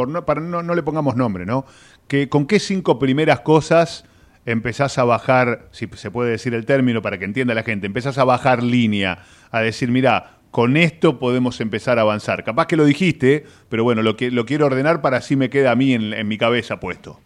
por 0.00 0.08
no, 0.08 0.24
para 0.24 0.40
no, 0.40 0.62
no 0.62 0.74
le 0.74 0.82
pongamos 0.82 1.14
nombre, 1.14 1.44
¿no? 1.44 1.66
Que, 2.08 2.30
¿Con 2.30 2.46
qué 2.46 2.58
cinco 2.58 2.98
primeras 2.98 3.40
cosas 3.40 4.06
empezás 4.46 4.96
a 4.96 5.04
bajar, 5.04 5.68
si 5.72 5.90
se 5.94 6.10
puede 6.10 6.30
decir 6.30 6.54
el 6.54 6.64
término 6.64 7.02
para 7.02 7.18
que 7.18 7.26
entienda 7.26 7.52
la 7.52 7.64
gente, 7.64 7.86
empezás 7.86 8.16
a 8.16 8.24
bajar 8.24 8.62
línea, 8.62 9.18
a 9.50 9.60
decir, 9.60 9.90
mira, 9.90 10.38
con 10.50 10.78
esto 10.78 11.18
podemos 11.18 11.60
empezar 11.60 11.98
a 11.98 12.00
avanzar? 12.00 12.44
Capaz 12.44 12.66
que 12.66 12.76
lo 12.76 12.86
dijiste, 12.86 13.44
pero 13.68 13.84
bueno, 13.84 14.00
lo, 14.02 14.16
que, 14.16 14.30
lo 14.30 14.46
quiero 14.46 14.64
ordenar 14.64 15.02
para 15.02 15.18
así 15.18 15.36
me 15.36 15.50
queda 15.50 15.72
a 15.72 15.76
mí 15.76 15.92
en, 15.92 16.14
en 16.14 16.26
mi 16.28 16.38
cabeza 16.38 16.80
puesto. 16.80 17.20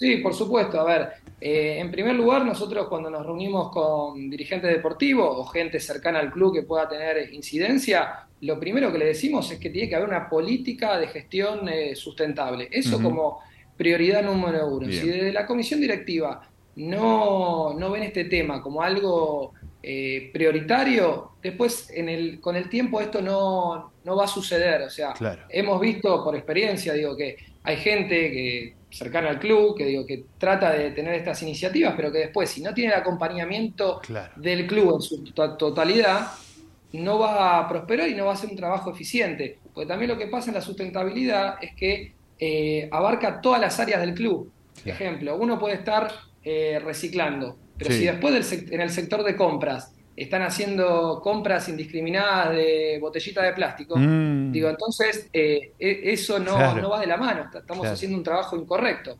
Sí, 0.00 0.16
por 0.16 0.32
supuesto. 0.32 0.80
A 0.80 0.84
ver, 0.84 1.08
eh, 1.38 1.76
en 1.78 1.90
primer 1.90 2.14
lugar, 2.14 2.42
nosotros 2.46 2.88
cuando 2.88 3.10
nos 3.10 3.26
reunimos 3.26 3.70
con 3.70 4.30
dirigentes 4.30 4.70
deportivos 4.70 5.28
o 5.30 5.44
gente 5.44 5.78
cercana 5.78 6.20
al 6.20 6.30
club 6.32 6.54
que 6.54 6.62
pueda 6.62 6.88
tener 6.88 7.34
incidencia, 7.34 8.26
lo 8.40 8.58
primero 8.58 8.90
que 8.90 8.96
le 8.96 9.04
decimos 9.04 9.50
es 9.52 9.58
que 9.58 9.68
tiene 9.68 9.90
que 9.90 9.96
haber 9.96 10.08
una 10.08 10.26
política 10.30 10.96
de 10.96 11.06
gestión 11.08 11.68
eh, 11.68 11.94
sustentable. 11.94 12.68
Eso 12.72 13.02
como 13.02 13.40
prioridad 13.76 14.22
número 14.22 14.66
uno. 14.68 14.86
Bien. 14.86 15.02
Si 15.02 15.08
desde 15.10 15.34
la 15.34 15.44
comisión 15.44 15.82
directiva 15.82 16.48
no, 16.76 17.74
no 17.78 17.90
ven 17.90 18.04
este 18.04 18.24
tema 18.24 18.62
como 18.62 18.80
algo 18.82 19.52
eh, 19.82 20.30
prioritario, 20.32 21.32
después 21.42 21.90
en 21.90 22.08
el, 22.08 22.40
con 22.40 22.56
el 22.56 22.70
tiempo 22.70 23.02
esto 23.02 23.20
no, 23.20 23.92
no 24.02 24.16
va 24.16 24.24
a 24.24 24.28
suceder. 24.28 24.80
O 24.80 24.88
sea, 24.88 25.12
Claro. 25.12 25.42
hemos 25.50 25.78
visto 25.78 26.24
por 26.24 26.34
experiencia, 26.36 26.94
digo, 26.94 27.14
que 27.14 27.36
hay 27.64 27.76
gente 27.76 28.14
que 28.32 28.79
cercana 28.90 29.30
al 29.30 29.38
club, 29.38 29.76
que 29.76 29.84
digo, 29.86 30.04
que 30.06 30.24
trata 30.38 30.72
de 30.72 30.90
tener 30.90 31.14
estas 31.14 31.42
iniciativas, 31.42 31.94
pero 31.96 32.10
que 32.12 32.18
después, 32.18 32.50
si 32.50 32.60
no 32.62 32.74
tiene 32.74 32.92
el 32.92 32.98
acompañamiento 33.00 34.00
del 34.36 34.66
club 34.66 34.96
en 34.96 35.00
su 35.02 35.24
to- 35.32 35.56
totalidad, 35.56 36.28
no 36.92 37.18
va 37.20 37.58
a 37.60 37.68
prosperar 37.68 38.08
y 38.08 38.14
no 38.14 38.26
va 38.26 38.32
a 38.32 38.36
ser 38.36 38.50
un 38.50 38.56
trabajo 38.56 38.90
eficiente. 38.90 39.58
Porque 39.72 39.86
también 39.86 40.10
lo 40.10 40.18
que 40.18 40.26
pasa 40.26 40.50
en 40.50 40.54
la 40.56 40.60
sustentabilidad 40.60 41.56
es 41.62 41.74
que 41.76 42.12
eh, 42.38 42.88
abarca 42.90 43.40
todas 43.40 43.60
las 43.60 43.78
áreas 43.78 44.00
del 44.00 44.14
club. 44.14 44.50
Por 44.82 44.88
ejemplo, 44.92 45.36
uno 45.36 45.58
puede 45.58 45.74
estar 45.74 46.10
eh, 46.42 46.80
reciclando, 46.84 47.56
pero 47.78 47.90
Sí. 47.92 47.98
si 47.98 48.04
después 48.06 48.32
del 48.50 48.72
en 48.72 48.80
el 48.80 48.90
sector 48.90 49.22
de 49.22 49.36
compras 49.36 49.92
están 50.16 50.42
haciendo 50.42 51.20
compras 51.22 51.68
indiscriminadas 51.68 52.50
de 52.54 52.98
botellitas 53.00 53.44
de 53.44 53.52
plástico, 53.52 53.96
Mm. 53.96 54.52
digo, 54.52 54.68
entonces 54.68 55.28
eh, 55.32 55.72
e- 55.78 56.00
eso 56.12 56.38
no, 56.38 56.56
Claro. 56.56 56.82
no 56.82 56.90
va 56.90 57.00
de 57.00 57.06
la 57.06 57.16
mano, 57.16 57.42
est- 57.44 57.54
estamos 57.54 57.82
Claro. 57.82 57.94
haciendo 57.94 58.18
un 58.18 58.24
trabajo 58.24 58.56
incorrecto. 58.56 59.18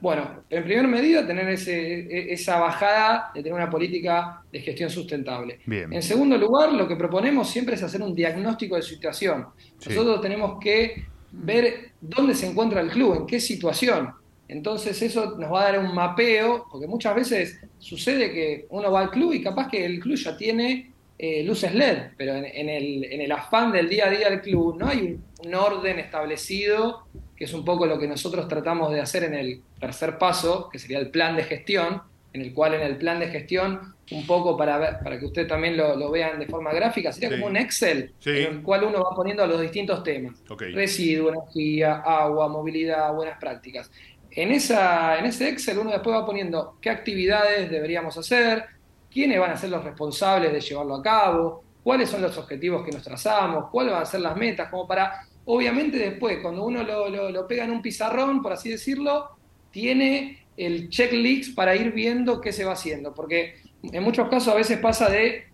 Bueno, 0.00 0.44
en 0.48 0.62
primera 0.64 0.86
medida, 0.86 1.26
tener 1.26 1.48
ese, 1.48 1.72
e- 2.00 2.32
esa 2.32 2.58
bajada 2.60 3.30
de 3.34 3.42
tener 3.42 3.54
una 3.54 3.68
política 3.70 4.42
de 4.52 4.60
gestión 4.60 4.90
sustentable. 4.90 5.58
Bien. 5.66 5.92
En 5.92 6.02
segundo 6.02 6.36
lugar, 6.38 6.72
lo 6.72 6.86
que 6.86 6.94
proponemos 6.94 7.48
siempre 7.50 7.74
es 7.74 7.82
hacer 7.82 8.00
un 8.02 8.14
diagnóstico 8.14 8.76
de 8.76 8.82
situación. 8.82 9.46
Sí. 9.78 9.88
Nosotros 9.88 10.20
tenemos 10.20 10.58
que 10.60 11.06
ver 11.32 11.92
dónde 12.00 12.34
se 12.34 12.46
encuentra 12.46 12.80
el 12.80 12.90
club, 12.90 13.16
en 13.16 13.26
qué 13.26 13.40
situación. 13.40 14.12
Entonces 14.52 15.00
eso 15.02 15.36
nos 15.38 15.50
va 15.52 15.62
a 15.62 15.72
dar 15.72 15.78
un 15.80 15.94
mapeo, 15.94 16.66
porque 16.70 16.86
muchas 16.86 17.14
veces 17.14 17.60
sucede 17.78 18.30
que 18.32 18.66
uno 18.70 18.90
va 18.92 19.00
al 19.00 19.10
club 19.10 19.32
y 19.32 19.42
capaz 19.42 19.68
que 19.68 19.84
el 19.84 19.98
club 19.98 20.16
ya 20.16 20.36
tiene 20.36 20.90
eh, 21.18 21.42
luces 21.44 21.74
LED, 21.74 21.98
pero 22.16 22.34
en, 22.34 22.44
en 22.44 22.68
el, 22.68 23.04
en 23.04 23.20
el 23.20 23.32
afán 23.32 23.72
del 23.72 23.88
día 23.88 24.06
a 24.06 24.10
día 24.10 24.28
del 24.28 24.40
club 24.42 24.76
no 24.78 24.88
hay 24.88 24.98
un, 24.98 25.24
un 25.46 25.54
orden 25.54 25.98
establecido, 25.98 27.06
que 27.36 27.44
es 27.44 27.52
un 27.54 27.64
poco 27.64 27.86
lo 27.86 27.98
que 27.98 28.06
nosotros 28.08 28.46
tratamos 28.48 28.92
de 28.92 29.00
hacer 29.00 29.24
en 29.24 29.34
el 29.34 29.62
tercer 29.80 30.18
paso, 30.18 30.68
que 30.70 30.78
sería 30.78 30.98
el 30.98 31.08
plan 31.10 31.36
de 31.36 31.44
gestión, 31.44 32.02
en 32.32 32.40
el 32.40 32.52
cual 32.54 32.74
en 32.74 32.80
el 32.82 32.96
plan 32.96 33.20
de 33.20 33.28
gestión, 33.28 33.94
un 34.10 34.26
poco 34.26 34.56
para, 34.56 34.78
ver- 34.78 34.98
para 35.04 35.18
que 35.18 35.26
ustedes 35.26 35.48
también 35.48 35.76
lo, 35.76 35.96
lo 35.96 36.10
vean 36.10 36.38
de 36.38 36.46
forma 36.46 36.72
gráfica, 36.72 37.12
sería 37.12 37.28
Sí. 37.30 37.34
como 37.36 37.46
un 37.46 37.56
Excel 37.56 38.12
Sí. 38.18 38.30
en 38.30 38.36
el 38.56 38.62
cual 38.62 38.84
uno 38.84 39.02
va 39.02 39.14
poniendo 39.14 39.46
los 39.46 39.60
distintos 39.60 40.02
temas. 40.02 40.42
Ok. 40.48 40.62
Residuo, 40.72 41.28
energía, 41.30 41.96
agua, 41.96 42.48
movilidad, 42.48 43.12
buenas 43.14 43.38
prácticas. 43.38 43.90
En, 44.34 44.50
esa, 44.52 45.18
en 45.18 45.26
ese 45.26 45.48
Excel 45.48 45.78
uno 45.78 45.90
después 45.90 46.16
va 46.16 46.24
poniendo 46.26 46.78
qué 46.80 46.90
actividades 46.90 47.70
deberíamos 47.70 48.16
hacer, 48.16 48.64
quiénes 49.10 49.38
van 49.38 49.50
a 49.52 49.56
ser 49.56 49.70
los 49.70 49.84
responsables 49.84 50.52
de 50.52 50.60
llevarlo 50.60 50.94
a 50.96 51.02
cabo, 51.02 51.62
cuáles 51.82 52.08
son 52.10 52.22
los 52.22 52.36
objetivos 52.38 52.84
que 52.84 52.92
nos 52.92 53.02
trazamos, 53.02 53.66
cuáles 53.70 53.92
van 53.92 54.02
a 54.02 54.06
ser 54.06 54.20
las 54.20 54.36
metas, 54.36 54.70
como 54.70 54.86
para, 54.86 55.20
obviamente 55.44 55.98
después, 55.98 56.38
cuando 56.40 56.64
uno 56.64 56.82
lo, 56.82 57.08
lo- 57.08 57.30
lo 57.30 57.46
pega 57.46 57.64
en 57.64 57.72
un 57.72 57.82
pizarrón, 57.82 58.40
por 58.42 58.52
así 58.52 58.70
decirlo, 58.70 59.28
tiene 59.70 60.46
el 60.56 60.88
checklist 60.88 61.54
para 61.54 61.74
ir 61.76 61.92
viendo 61.92 62.40
qué 62.40 62.52
se 62.52 62.64
va 62.64 62.72
haciendo, 62.72 63.12
porque 63.14 63.56
en 63.82 64.02
muchos 64.02 64.28
casos 64.28 64.52
a 64.52 64.56
veces 64.56 64.78
pasa 64.78 65.08
de 65.10 65.44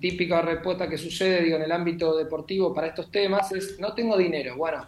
típica 0.00 0.42
respuesta 0.42 0.88
que 0.88 0.96
sucede 0.98 1.42
digo, 1.42 1.56
en 1.56 1.62
el 1.62 1.72
ámbito 1.72 2.16
deportivo 2.16 2.72
para 2.72 2.88
estos 2.88 3.10
temas 3.10 3.50
es 3.52 3.78
no 3.80 3.94
tengo 3.94 4.16
dinero. 4.16 4.56
Bueno, 4.56 4.86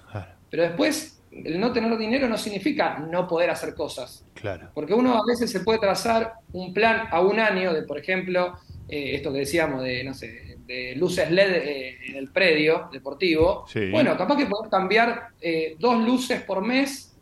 pero 0.50 0.64
después 0.64 1.19
el 1.30 1.60
no 1.60 1.72
tener 1.72 1.96
dinero 1.96 2.28
no 2.28 2.36
significa 2.36 2.98
no 2.98 3.26
poder 3.26 3.50
hacer 3.50 3.74
cosas. 3.74 4.26
Claro. 4.34 4.70
Porque 4.74 4.94
uno 4.94 5.14
a 5.14 5.26
veces 5.26 5.50
se 5.50 5.60
puede 5.60 5.78
trazar 5.78 6.34
un 6.52 6.74
plan 6.74 7.06
a 7.10 7.20
un 7.20 7.38
año 7.38 7.72
de, 7.72 7.82
por 7.82 7.98
ejemplo, 7.98 8.56
eh, 8.88 9.14
esto 9.14 9.32
que 9.32 9.40
decíamos 9.40 9.82
de, 9.82 10.02
no 10.04 10.14
sé, 10.14 10.50
de 10.70 10.94
luces 10.94 11.28
LED 11.30 11.50
eh, 11.52 11.98
en 12.08 12.16
el 12.16 12.30
predio 12.30 12.88
deportivo. 12.92 13.64
Sí. 13.68 13.90
Bueno, 13.90 14.16
capaz 14.16 14.36
que 14.36 14.46
podés 14.46 14.70
cambiar 14.70 15.30
eh, 15.40 15.76
dos 15.78 16.04
luces 16.04 16.42
por 16.42 16.64
mes, 16.64 17.16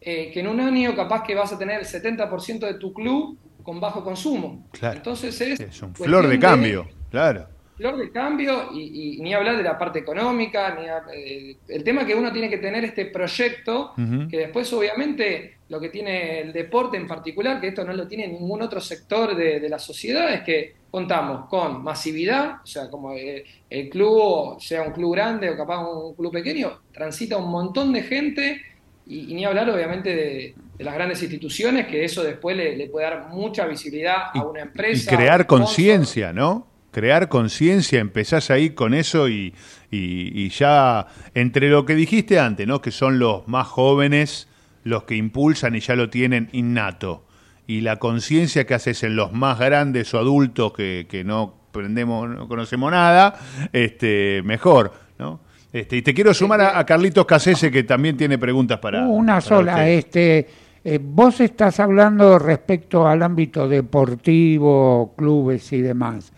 eh, 0.00 0.30
que 0.32 0.40
en 0.40 0.46
un 0.46 0.60
año 0.60 0.94
capaz 0.94 1.24
que 1.24 1.34
vas 1.34 1.52
a 1.52 1.58
tener 1.58 1.80
el 1.80 1.86
70% 1.86 2.60
de 2.60 2.74
tu 2.74 2.92
club 2.92 3.36
con 3.62 3.80
bajo 3.80 4.04
consumo. 4.04 4.68
Claro. 4.72 4.96
Entonces 4.96 5.40
es, 5.40 5.60
Es 5.60 5.82
un 5.82 5.94
flor 5.94 6.28
de 6.28 6.38
cambio, 6.38 6.88
claro. 7.10 7.48
Flor 7.82 7.98
de 7.98 8.10
cambio 8.12 8.68
y, 8.72 9.16
y 9.18 9.20
ni 9.22 9.34
hablar 9.34 9.56
de 9.56 9.62
la 9.64 9.76
parte 9.76 9.98
económica, 9.98 10.74
ni 10.78 10.86
a- 10.88 11.02
eh, 11.14 11.56
el 11.68 11.82
tema 11.84 12.06
que 12.06 12.14
uno 12.14 12.32
tiene 12.32 12.48
que 12.48 12.58
tener 12.58 12.84
este 12.84 13.06
proyecto, 13.06 13.92
que 14.30 14.38
después 14.38 14.72
obviamente 14.72 15.56
lo 15.68 15.80
que 15.80 15.88
tiene 15.88 16.40
el 16.40 16.52
deporte 16.52 16.96
en 16.96 17.06
particular, 17.06 17.60
que 17.60 17.68
esto 17.68 17.84
no 17.84 17.92
lo 17.92 18.06
tiene 18.06 18.28
ningún 18.28 18.62
otro 18.62 18.80
sector 18.80 19.34
de, 19.34 19.58
de 19.58 19.68
la 19.68 19.78
sociedad, 19.78 20.32
es 20.32 20.42
que 20.42 20.74
contamos 20.90 21.48
con 21.48 21.82
masividad, 21.82 22.56
o 22.62 22.66
sea, 22.66 22.88
como 22.90 23.14
eh, 23.14 23.44
el 23.70 23.88
club, 23.88 24.60
sea 24.60 24.82
un 24.82 24.92
club 24.92 25.12
grande 25.14 25.50
o 25.50 25.56
capaz 25.56 25.78
un 25.88 26.14
club 26.14 26.32
pequeño, 26.32 26.80
transita 26.92 27.36
un 27.38 27.50
montón 27.50 27.92
de 27.92 28.02
gente 28.02 28.60
y, 29.06 29.30
y 29.32 29.34
ni 29.34 29.44
hablar 29.44 29.68
obviamente 29.70 30.14
de, 30.14 30.54
de 30.78 30.84
las 30.84 30.94
grandes 30.94 31.20
instituciones, 31.22 31.86
que 31.86 32.04
eso 32.04 32.22
después 32.22 32.56
le, 32.56 32.76
le 32.76 32.88
puede 32.88 33.06
dar 33.06 33.28
mucha 33.30 33.66
visibilidad 33.66 34.16
a 34.34 34.42
una 34.44 34.60
Y 34.60 34.62
empresa. 34.64 35.10
un 35.10 35.16
crear 35.16 35.46
conciencia, 35.46 36.32
¿no? 36.32 36.68
Crear 36.92 37.28
conciencia, 37.28 37.98
empezás 38.00 38.50
ahí 38.50 38.70
con 38.70 38.94
eso 38.94 39.28
y, 39.28 39.54
y- 39.90 40.30
y 40.44 40.48
ya 40.50 41.06
entre 41.34 41.68
lo 41.70 41.84
que 41.84 41.94
dijiste 41.96 42.38
antes, 42.38 42.66
¿no? 42.66 42.80
Que 42.80 42.92
son 42.92 43.18
los 43.18 43.48
más 43.48 43.66
jóvenes 43.66 44.48
los 44.84 45.02
que 45.04 45.16
impulsan 45.16 45.74
y 45.74 45.80
ya 45.80 45.96
lo 45.96 46.08
tienen 46.10 46.48
innato. 46.52 47.24
Y 47.66 47.80
la 47.80 47.98
conciencia 47.98 48.66
que 48.66 48.74
haces 48.74 49.02
en 49.04 49.16
los 49.16 49.32
más 49.32 49.58
grandes 49.58 50.12
o 50.14 50.18
adultos 50.18 50.72
que, 50.74 51.06
que 51.08 51.24
no 51.24 51.54
aprendemos, 51.70 52.28
no 52.28 52.46
conocemos 52.48 52.90
nada, 52.92 53.38
este, 53.72 54.42
mejor, 54.44 54.92
¿no? 55.18 55.40
Este, 55.72 55.96
y 55.96 56.02
te 56.02 56.12
quiero 56.12 56.34
sumar 56.34 56.60
a, 56.60 56.78
a 56.78 56.84
Carlitos 56.84 57.24
Casese 57.24 57.70
que 57.70 57.82
también 57.84 58.14
tiene 58.18 58.36
preguntas 58.36 58.78
para. 58.78 59.06
Una 59.06 59.34
para 59.36 59.40
sola. 59.40 59.72
usted. 59.72 59.86
Este, 59.88 60.48
eh, 60.84 60.98
vos 61.02 61.40
estás 61.40 61.80
hablando 61.80 62.38
respecto 62.38 63.08
al 63.08 63.22
ámbito 63.22 63.66
deportivo, 63.68 65.14
clubes 65.16 65.72
y 65.72 65.80
demás. 65.80 66.32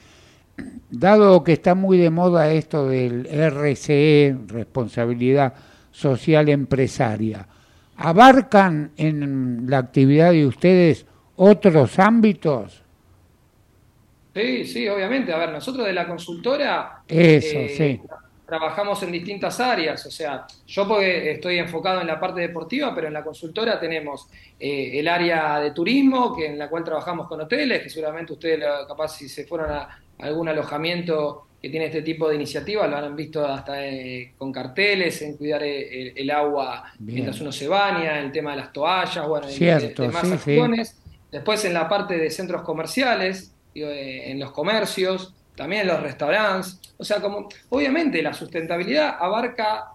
Dado 0.99 1.43
que 1.43 1.55
está 1.55 1.75
muy 1.75 1.99
de 1.99 2.11
moda 2.11 2.53
esto 2.53 2.89
del 2.89 3.27
RCE, 3.27 4.37
responsabilidad 4.47 5.55
social 5.91 6.49
empresaria, 6.49 7.49
¿abarcan 7.97 8.93
en 8.97 9.65
la 9.69 9.79
actividad 9.79 10.31
de 10.31 10.47
ustedes 10.47 11.07
otros 11.37 11.99
ámbitos? 11.99 12.83
Sí, 14.35 14.65
sí, 14.65 14.89
obviamente. 14.89 15.33
A 15.33 15.39
ver, 15.39 15.51
nosotros 15.51 15.85
de 15.85 15.93
la 15.93 16.07
consultora 16.07 17.03
Eso, 17.09 17.59
eh, 17.59 17.75
sí. 17.77 18.01
trabajamos 18.47 19.03
en 19.03 19.11
distintas 19.11 19.59
áreas. 19.59 20.07
O 20.07 20.11
sea, 20.13 20.47
yo 20.67 20.87
porque 20.87 21.33
estoy 21.33 21.59
enfocado 21.59 22.01
en 22.01 22.07
la 22.07 22.21
parte 22.21 22.41
deportiva, 22.41 22.95
pero 22.95 23.09
en 23.09 23.15
la 23.15 23.25
consultora 23.25 23.81
tenemos 23.81 24.29
eh, 24.61 24.99
el 24.99 25.09
área 25.09 25.59
de 25.59 25.73
turismo, 25.73 26.37
que 26.37 26.47
en 26.47 26.59
la 26.59 26.69
cual 26.69 26.85
trabajamos 26.85 27.27
con 27.27 27.41
hoteles, 27.41 27.83
que 27.83 27.91
seguramente 27.91 28.33
ustedes 28.33 28.65
capaz 28.87 29.09
si 29.09 29.29
se 29.29 29.45
fueron 29.45 29.73
a 29.73 30.03
algún 30.19 30.49
alojamiento 30.49 31.47
que 31.61 31.70
tiene 31.70 31.86
este 31.86 32.03
tipo 32.03 32.28
de 32.28 32.35
iniciativas, 32.35 32.91
lo 32.91 32.97
han 32.99 33.16
visto 33.16 33.47
hasta 33.47 33.86
eh, 33.86 34.32
con 34.36 34.53
carteles, 34.53 35.23
en 35.23 35.36
cuidar 35.36 35.62
eh, 35.62 36.03
el, 36.11 36.12
el 36.19 36.31
agua 36.31 36.85
Bien. 36.99 37.15
mientras 37.15 37.41
uno 37.41 37.51
se 37.53 37.66
baña, 37.66 38.20
el 38.20 38.31
tema 38.32 38.51
de 38.51 38.59
las 38.59 38.73
toallas, 38.73 39.27
bueno, 39.27 39.49
y 39.49 39.53
Cierto, 39.55 40.03
de- 40.03 40.11
sí. 40.12 40.32
acciones. 40.32 41.01
Después 41.32 41.65
en 41.65 41.73
la 41.74 41.89
parte 41.89 42.16
de 42.19 42.31
centros 42.31 42.62
comerciales, 42.62 43.55
digo, 43.74 43.89
eh, 43.89 44.31
en 44.31 44.39
los 44.39 44.53
comercios, 44.53 45.32
también 45.57 45.82
en 45.82 45.89
los 45.89 46.01
restaurantes. 46.03 46.81
O 46.99 47.05
sea, 47.05 47.20
como 47.20 47.49
obviamente 47.70 48.23
la 48.23 48.35
sustentabilidad 48.35 49.16
abarca 49.19 49.86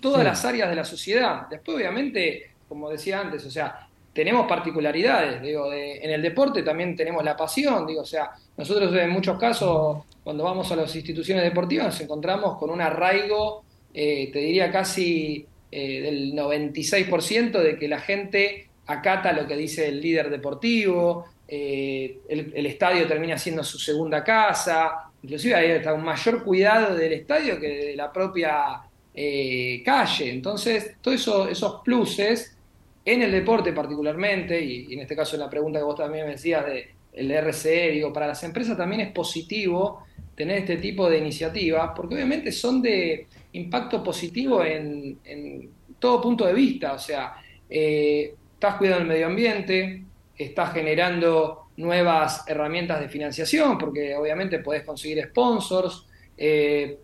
todas 0.00 0.20
Sí. 0.20 0.24
las 0.24 0.44
áreas 0.44 0.68
de 0.70 0.76
la 0.76 0.84
sociedad. 0.84 1.48
Después, 1.50 1.76
obviamente, 1.76 2.52
como 2.68 2.88
decía 2.88 3.20
antes, 3.20 3.44
o 3.44 3.50
sea, 3.50 3.88
tenemos 4.12 4.46
particularidades. 4.46 5.42
Digo, 5.42 5.70
de- 5.70 5.98
en 5.98 6.10
el 6.12 6.22
deporte 6.22 6.62
también 6.62 6.94
tenemos 6.96 7.24
la 7.24 7.36
pasión. 7.36 7.86
Digo, 7.86 8.02
o 8.02 8.06
sea, 8.06 8.30
nosotros 8.56 8.94
en 8.94 9.10
muchos 9.10 9.38
casos, 9.38 10.04
cuando 10.24 10.44
vamos 10.44 10.70
a 10.72 10.76
las 10.76 10.94
instituciones 10.96 11.44
deportivas, 11.44 11.86
nos 11.86 12.00
encontramos 12.00 12.58
con 12.58 12.70
un 12.70 12.80
arraigo, 12.80 13.64
eh, 13.92 14.30
te 14.32 14.38
diría 14.38 14.72
casi 14.72 15.46
eh, 15.70 16.00
del 16.00 16.32
96% 16.32 17.60
de 17.60 17.78
que 17.78 17.86
la 17.86 18.00
gente 18.00 18.68
acata 18.86 19.32
lo 19.32 19.46
que 19.46 19.56
dice 19.56 19.88
el 19.88 20.00
líder 20.00 20.30
deportivo, 20.30 21.26
eh, 21.46 22.18
el, 22.28 22.66
estadio 22.66 23.06
termina 23.06 23.36
siendo 23.36 23.62
su 23.62 23.78
segunda 23.78 24.24
casa, 24.24 25.10
inclusive 25.22 25.54
hay 25.54 25.70
hasta 25.72 25.92
un 25.92 26.02
mayor 26.02 26.42
cuidado 26.42 26.94
del 26.94 27.12
estadio 27.12 27.60
que 27.60 27.68
de 27.68 27.96
la 27.96 28.12
propia 28.12 28.82
calle. 29.84 30.30
Entonces, 30.30 30.96
todos 31.00 31.20
eso, 31.20 31.48
esos 31.48 31.80
pluses 31.82 32.56
en 33.04 33.22
el 33.22 33.32
deporte 33.32 33.72
particularmente, 33.72 34.60
y, 34.60 34.86
y 34.90 34.94
en 34.94 35.00
este 35.00 35.16
caso 35.16 35.36
en 35.36 35.42
la 35.42 35.50
pregunta 35.50 35.78
que 35.78 35.84
vos 35.84 35.96
también 35.96 36.26
me 36.26 36.32
decías 36.32 36.66
de 36.66 36.95
el 37.16 37.30
RCE, 37.30 37.90
digo, 37.90 38.12
para 38.12 38.28
las 38.28 38.42
empresas 38.44 38.76
también 38.76 39.00
es 39.00 39.12
positivo 39.12 40.04
tener 40.34 40.58
este 40.58 40.76
tipo 40.76 41.08
de 41.08 41.18
iniciativas, 41.18 41.92
porque 41.96 42.14
obviamente 42.14 42.52
son 42.52 42.82
de 42.82 43.26
impacto 43.52 44.02
positivo 44.02 44.62
en, 44.62 45.18
todo 45.98 46.20
punto 46.20 46.44
de 46.44 46.52
vista, 46.52 46.92
o 46.92 46.98
sea, 46.98 47.36
eh, 47.70 48.34
estás 48.52 48.74
cuidando 48.74 49.02
el 49.02 49.08
medio 49.08 49.26
ambiente, 49.26 50.04
estás 50.36 50.74
generando 50.74 51.68
nuevas 51.78 52.44
herramientas 52.46 53.00
de 53.00 53.08
financiación, 53.08 53.78
porque 53.78 54.14
obviamente 54.14 54.58
podés 54.58 54.82
conseguir 54.82 55.24
sponsors, 55.24 56.04
eh, 56.36 56.98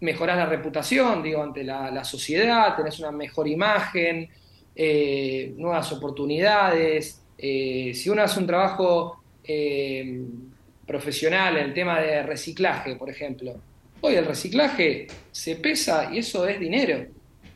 mejorás 0.00 0.36
la 0.36 0.46
reputación, 0.46 1.22
digo, 1.22 1.40
ante 1.40 1.62
la, 1.62 1.88
la 1.92 2.02
sociedad, 2.02 2.76
tenés 2.76 2.98
una 2.98 3.12
mejor 3.12 3.46
imagen, 3.46 4.28
eh, 4.74 5.52
nuevas 5.56 5.92
oportunidades. 5.92 7.22
Eh, 7.36 7.92
si 7.94 8.08
uno 8.08 8.22
hace 8.22 8.40
un 8.40 8.46
trabajo 8.46 9.21
eh, 9.44 10.22
profesional 10.86 11.56
en 11.56 11.64
el 11.66 11.74
tema 11.74 12.00
de 12.00 12.22
reciclaje, 12.22 12.96
por 12.96 13.08
ejemplo, 13.10 13.54
hoy 14.00 14.14
el 14.14 14.26
reciclaje 14.26 15.06
se 15.30 15.56
pesa 15.56 16.10
y 16.12 16.18
eso 16.18 16.46
es 16.46 16.58
dinero. 16.60 17.06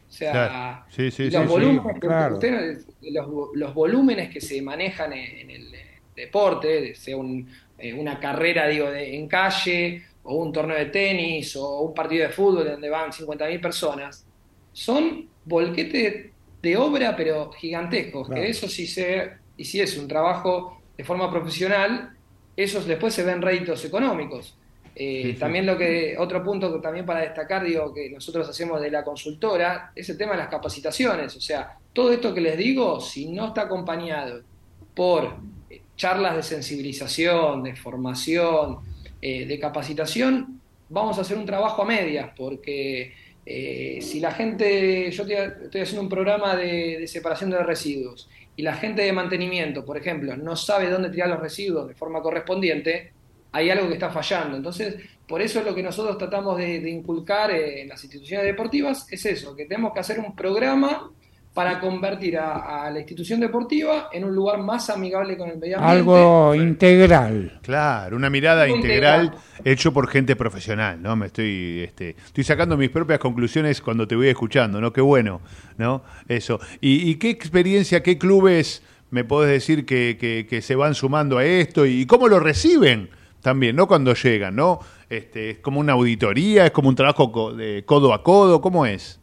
O 0.08 0.12
sea, 0.12 0.32
Claro. 0.32 0.84
Sí, 0.88 1.10
sí, 1.10 1.30
los, 1.30 1.42
sí, 1.42 1.48
volúmenes 1.48 1.82
sí, 1.94 2.00
que 2.00 2.06
claro. 2.06 2.34
usted- 2.34 2.78
los, 3.02 3.26
los 3.54 3.74
volúmenes 3.74 4.30
que 4.30 4.40
se 4.40 4.62
manejan 4.62 5.12
en, 5.12 5.38
en 5.38 5.50
el 5.50 5.66
deporte, 6.14 6.94
sea 6.94 7.16
un- 7.16 7.48
eh, 7.78 7.92
una 7.92 8.18
carrera 8.18 8.66
digo, 8.68 8.90
de- 8.90 9.16
en 9.16 9.28
calle, 9.28 10.02
o 10.22 10.36
un 10.42 10.52
torneo 10.52 10.76
de 10.76 10.86
tenis, 10.86 11.54
o 11.56 11.80
un 11.82 11.94
partido 11.94 12.26
de 12.26 12.32
fútbol 12.32 12.64
donde 12.66 12.88
van 12.88 13.12
50.000 13.12 13.60
personas, 13.60 14.24
son 14.72 15.28
volquetes 15.44 16.26
de 16.62 16.76
obra, 16.76 17.14
pero 17.16 17.50
gigantescos. 17.52 18.26
Claro. 18.28 18.42
Que 18.42 18.48
eso 18.50 18.68
sí 18.68 18.86
se, 18.86 19.32
y 19.56 19.64
si 19.64 19.80
es 19.80 19.96
un 19.98 20.08
trabajo 20.08 20.75
de 20.96 21.04
forma 21.04 21.30
profesional, 21.30 22.16
esos 22.56 22.86
después 22.86 23.12
se 23.14 23.22
ven 23.22 23.42
réditos 23.42 23.84
económicos. 23.84 24.56
Eh, 24.94 25.22
Sí, 25.22 25.32
sí. 25.32 25.38
También 25.38 25.66
lo 25.66 25.76
que, 25.76 26.16
otro 26.18 26.42
punto 26.42 26.72
que 26.72 26.80
también 26.80 27.04
para 27.04 27.20
destacar, 27.20 27.62
digo, 27.62 27.92
que 27.92 28.08
nosotros 28.08 28.48
hacemos 28.48 28.80
de 28.80 28.90
la 28.90 29.04
consultora, 29.04 29.92
es 29.94 30.08
el 30.08 30.16
tema 30.16 30.32
de 30.32 30.38
las 30.38 30.48
capacitaciones. 30.48 31.36
O 31.36 31.40
sea, 31.40 31.76
todo 31.92 32.12
esto 32.12 32.32
que 32.32 32.40
les 32.40 32.56
digo, 32.56 33.00
si 33.00 33.28
no 33.28 33.48
está 33.48 33.62
acompañado 33.62 34.42
por 34.94 35.36
eh, 35.68 35.82
charlas 35.96 36.36
de 36.36 36.42
sensibilización, 36.42 37.62
de 37.62 37.76
formación, 37.76 38.78
eh, 39.20 39.44
de 39.44 39.58
capacitación, 39.58 40.60
vamos 40.88 41.18
a 41.18 41.20
hacer 41.20 41.36
un 41.36 41.44
trabajo 41.44 41.82
a 41.82 41.84
medias, 41.84 42.30
porque 42.34 43.12
eh, 43.44 43.98
si 44.00 44.20
la 44.20 44.32
gente, 44.32 45.10
yo 45.10 45.22
estoy, 45.24 45.36
estoy 45.64 45.80
haciendo 45.82 46.02
un 46.02 46.08
programa 46.08 46.56
de, 46.56 46.98
de 47.00 47.06
separación 47.06 47.50
de 47.50 47.62
residuos, 47.62 48.28
y 48.56 48.62
la 48.62 48.74
gente 48.74 49.02
de 49.02 49.12
mantenimiento, 49.12 49.84
por 49.84 49.98
ejemplo, 49.98 50.36
no 50.36 50.56
sabe 50.56 50.88
dónde 50.88 51.10
tirar 51.10 51.28
los 51.28 51.40
residuos 51.40 51.86
de 51.88 51.94
forma 51.94 52.22
correspondiente, 52.22 53.12
hay 53.52 53.70
algo 53.70 53.88
que 53.88 53.94
está 53.94 54.10
fallando. 54.10 54.56
Entonces, 54.56 54.96
por 55.28 55.42
eso 55.42 55.62
lo 55.62 55.74
que 55.74 55.82
nosotros 55.82 56.16
tratamos 56.16 56.56
de, 56.56 56.88
inculcar 56.88 57.50
en 57.50 57.88
las 57.88 58.02
instituciones 58.02 58.46
deportivas 58.46 59.06
es 59.10 59.24
eso, 59.26 59.54
que 59.54 59.66
tenemos 59.66 59.92
que 59.92 60.00
hacer 60.00 60.18
un 60.20 60.34
programa 60.34 61.10
para 61.56 61.80
convertir 61.80 62.36
a, 62.36 62.84
a 62.84 62.90
la 62.90 62.98
institución 62.98 63.40
deportiva 63.40 64.10
en 64.12 64.24
un 64.24 64.34
lugar 64.34 64.58
más 64.62 64.90
amigable 64.90 65.38
con 65.38 65.48
el 65.48 65.56
medio 65.58 65.78
ambiente. 65.78 65.98
Algo 66.00 66.54
integral. 66.54 67.58
Claro, 67.62 68.14
una 68.16 68.28
mirada 68.28 68.64
Algo 68.64 68.76
integral 68.76 69.24
integral. 69.24 69.42
hecho 69.64 69.90
por 69.92 70.06
gente 70.08 70.36
profesional, 70.36 71.00
¿no? 71.02 71.16
Me 71.16 71.26
estoy, 71.26 71.80
este, 71.84 72.10
estoy 72.26 72.44
sacando 72.44 72.76
mis 72.76 72.90
propias 72.90 73.18
conclusiones 73.18 73.80
cuando 73.80 74.06
te 74.06 74.14
voy 74.14 74.28
escuchando, 74.28 74.80
¿no? 74.82 74.92
Qué 74.92 75.00
bueno, 75.00 75.40
¿no? 75.78 76.02
Eso. 76.28 76.60
¿Y, 76.82 77.08
y 77.10 77.14
qué 77.16 77.30
experiencia, 77.30 78.02
qué 78.02 78.18
clubes 78.18 78.82
me 79.10 79.24
podés 79.24 79.50
decir 79.50 79.86
que, 79.86 80.18
que- 80.20 80.46
que 80.48 80.60
se 80.60 80.74
van 80.76 80.94
sumando 80.94 81.38
a 81.38 81.44
esto 81.46 81.86
y 81.86 82.04
cómo 82.06 82.28
lo 82.28 82.38
reciben 82.38 83.08
también, 83.40 83.76
¿no? 83.76 83.86
Cuando 83.88 84.12
llegan, 84.14 84.56
¿no? 84.56 84.80
Este, 85.08 85.50
es 85.50 85.58
como 85.60 85.80
una 85.80 85.94
auditoría, 85.94 86.66
es 86.66 86.70
como 86.72 86.90
un 86.90 86.96
trabajo 86.96 87.32
co- 87.32 87.54
de 87.54 87.82
codo 87.86 88.12
a 88.12 88.22
codo, 88.22 88.60
¿cómo 88.60 88.84
es? 88.84 89.20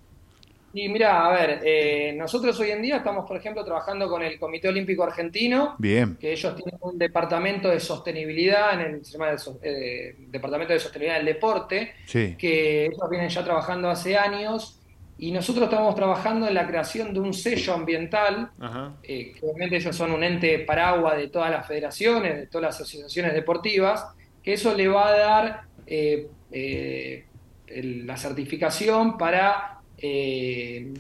Y 0.76 0.90
mira, 0.90 1.24
a 1.26 1.32
ver, 1.32 1.62
eh, 1.64 2.14
nosotros 2.18 2.60
hoy 2.60 2.72
en 2.72 2.82
día 2.82 2.98
estamos, 2.98 3.28
por 3.28 3.38
ejemplo, 3.38 3.64
trabajando 3.64 4.10
con 4.10 4.24
el 4.24 4.40
Comité 4.40 4.70
Olímpico 4.70 5.04
Argentino, 5.04 5.76
Bien. 5.78 6.18
que 6.20 6.32
ellos 6.32 6.56
tienen 6.56 6.80
un 6.82 6.98
departamento 6.98 7.70
de 7.70 7.80
sostenibilidad, 7.80 8.74
en 8.74 8.80
el, 8.96 9.06
se 9.06 9.12
llama 9.14 9.30
el 9.30 9.38
so- 9.40 9.60
eh, 9.62 10.16
Departamento 10.30 10.74
de 10.74 10.80
Sostenibilidad 10.80 11.18
del 11.18 11.28
Deporte, 11.28 11.94
Sí. 12.08 12.36
que 12.40 12.86
ellos 12.88 13.08
vienen 13.10 13.30
ya 13.30 13.44
trabajando 13.44 13.88
hace 13.88 14.18
años, 14.18 14.80
y 15.20 15.32
nosotros 15.32 15.66
estamos 15.66 15.94
trabajando 15.94 16.48
en 16.48 16.56
la 16.56 16.66
creación 16.66 17.14
de 17.14 17.20
un 17.20 17.36
sello 17.36 17.76
ambiental, 17.76 18.50
Ajá. 18.60 18.94
eh, 19.04 19.32
que 19.34 19.46
obviamente 19.46 19.76
ellos 19.76 19.96
son 19.96 20.12
un 20.12 20.24
ente 20.24 20.58
paraguas 20.60 21.18
de 21.18 21.28
todas 21.28 21.52
las 21.52 21.68
federaciones, 21.68 22.36
de 22.36 22.48
todas 22.48 22.64
las 22.64 22.82
asociaciones 22.82 23.34
deportivas, 23.36 24.08
que 24.42 24.54
eso 24.54 24.74
le 24.74 24.88
va 24.88 25.08
a 25.10 25.12
dar 25.18 25.62
eh, 25.86 26.28
eh, 26.52 27.26
el- 27.68 28.08
la 28.08 28.18
certificación 28.18 29.18
para 29.18 29.82
eh, 30.04 30.94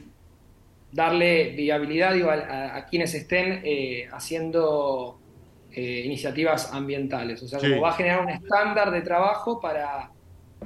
darle 0.91 1.49
viabilidad 1.51 2.13
digo, 2.13 2.29
a, 2.29 2.33
a- 2.35 2.77
a 2.77 2.85
quienes 2.85 3.13
estén 3.13 3.61
eh, 3.63 4.07
haciendo 4.11 5.19
eh, 5.75 6.03
iniciativas 6.05 6.71
ambientales. 6.71 7.41
O 7.43 7.47
sea, 7.47 7.59
Sí. 7.59 7.69
como 7.69 7.81
va 7.81 7.89
a 7.89 7.93
generar 7.93 8.21
un 8.21 8.29
estándar 8.29 8.91
de 8.91 9.01
trabajo 9.01 9.59
para, 9.59 10.09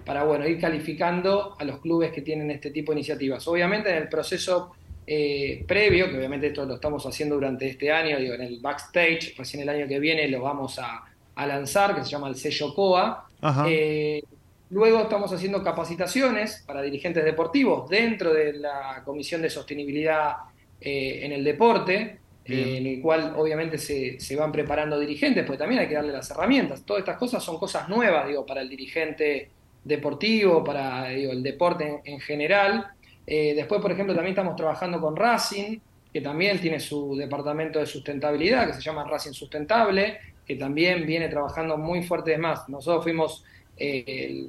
para 0.06 0.24
bueno, 0.24 0.46
ir 0.48 0.60
calificando 0.60 1.56
a 1.58 1.64
los 1.64 1.80
clubes 1.80 2.12
que 2.12 2.22
tienen 2.22 2.52
este 2.52 2.72
tipo 2.72 2.92
de 2.92 3.00
iniciativas. 3.00 3.48
Obviamente 3.48 3.90
en 3.90 3.98
el 3.98 4.10
proceso 4.10 4.72
eh, 5.10 5.64
previo, 5.66 6.10
que 6.12 6.18
obviamente 6.18 6.48
esto 6.48 6.66
lo 6.66 6.76
estamos 6.76 7.06
haciendo 7.06 7.36
durante 7.36 7.66
este 7.68 7.90
año, 7.90 8.18
digo, 8.20 8.34
en 8.34 8.42
el 8.42 8.60
backstage, 8.60 9.36
recién 9.38 9.64
el 9.64 9.70
año 9.70 9.88
que 9.88 10.00
viene 10.00 10.28
lo 10.28 10.42
vamos 10.42 10.78
a, 10.80 11.06
a 11.36 11.48
lanzar, 11.48 11.96
que 11.96 12.04
se 12.04 12.10
llama 12.10 12.28
el 12.28 12.36
sello 12.36 12.74
COA. 12.76 13.30
Ajá. 13.40 13.66
Eh, 13.70 14.22
luego 14.69 15.02
estamos 15.02 15.31
haciendo 15.31 15.64
capacitaciones 15.64 16.64
para 16.65 16.81
dirigentes 16.81 17.23
deportivos 17.23 17.89
dentro 17.89 18.34
de 18.34 18.53
la 18.53 19.02
Comisión 19.06 19.41
de 19.41 19.49
Sostenibilidad 19.49 20.35
eh, 20.81 21.19
en 21.23 21.31
el 21.31 21.44
Deporte, 21.44 22.19
eh, 22.45 22.77
en 22.77 22.88
el 22.88 23.02
cual 23.02 23.34
obviamente 23.35 23.77
se, 23.77 24.19
se 24.19 24.35
van 24.35 24.52
preparando 24.52 24.99
dirigentes, 24.99 25.45
porque 25.45 25.60
también 25.60 25.81
hay 25.81 25.88
que 25.88 25.95
darle 25.95 26.14
las 26.14 26.30
herramientas. 26.31 26.84
Todas 26.84 27.02
estas 27.02 27.18
cosas 27.18 27.44
son 27.44 27.57
cosas 27.57 27.89
nuevas, 27.89 28.27
digo, 28.27 28.45
para 28.45 28.61
el 28.61 28.69
dirigente 28.69 29.49
deportivo, 29.84 30.64
para 30.64 31.10
digo, 31.10 31.31
el 31.31 31.44
deporte 31.44 31.88
en, 31.88 32.14
en 32.14 32.19
general. 32.19 32.88
Eh, 33.26 33.53
después, 33.56 33.81
por 33.81 33.91
ejemplo, 33.91 34.15
también 34.15 34.31
estamos 34.31 34.56
trabajando 34.56 35.02
con 35.02 35.15
Racing, 35.15 35.80
que 36.14 36.22
también 36.22 36.60
tiene 36.60 36.80
su 36.80 37.15
departamento 37.15 37.80
de 37.80 37.85
sustentabilidad, 37.85 38.68
que 38.68 38.73
se 38.73 38.81
llama 38.81 39.03
Racing 39.03 39.34
Sustentable, 39.34 40.18
que 40.45 40.56
también 40.56 41.06
viene 41.06 41.27
trabajando 41.27 41.77
muy 41.77 42.03
fuerte. 42.03 42.34
Es 42.34 42.39
más, 42.39 42.69
nosotros 42.69 43.03
fuimos, 43.03 43.44
eh, 43.78 44.45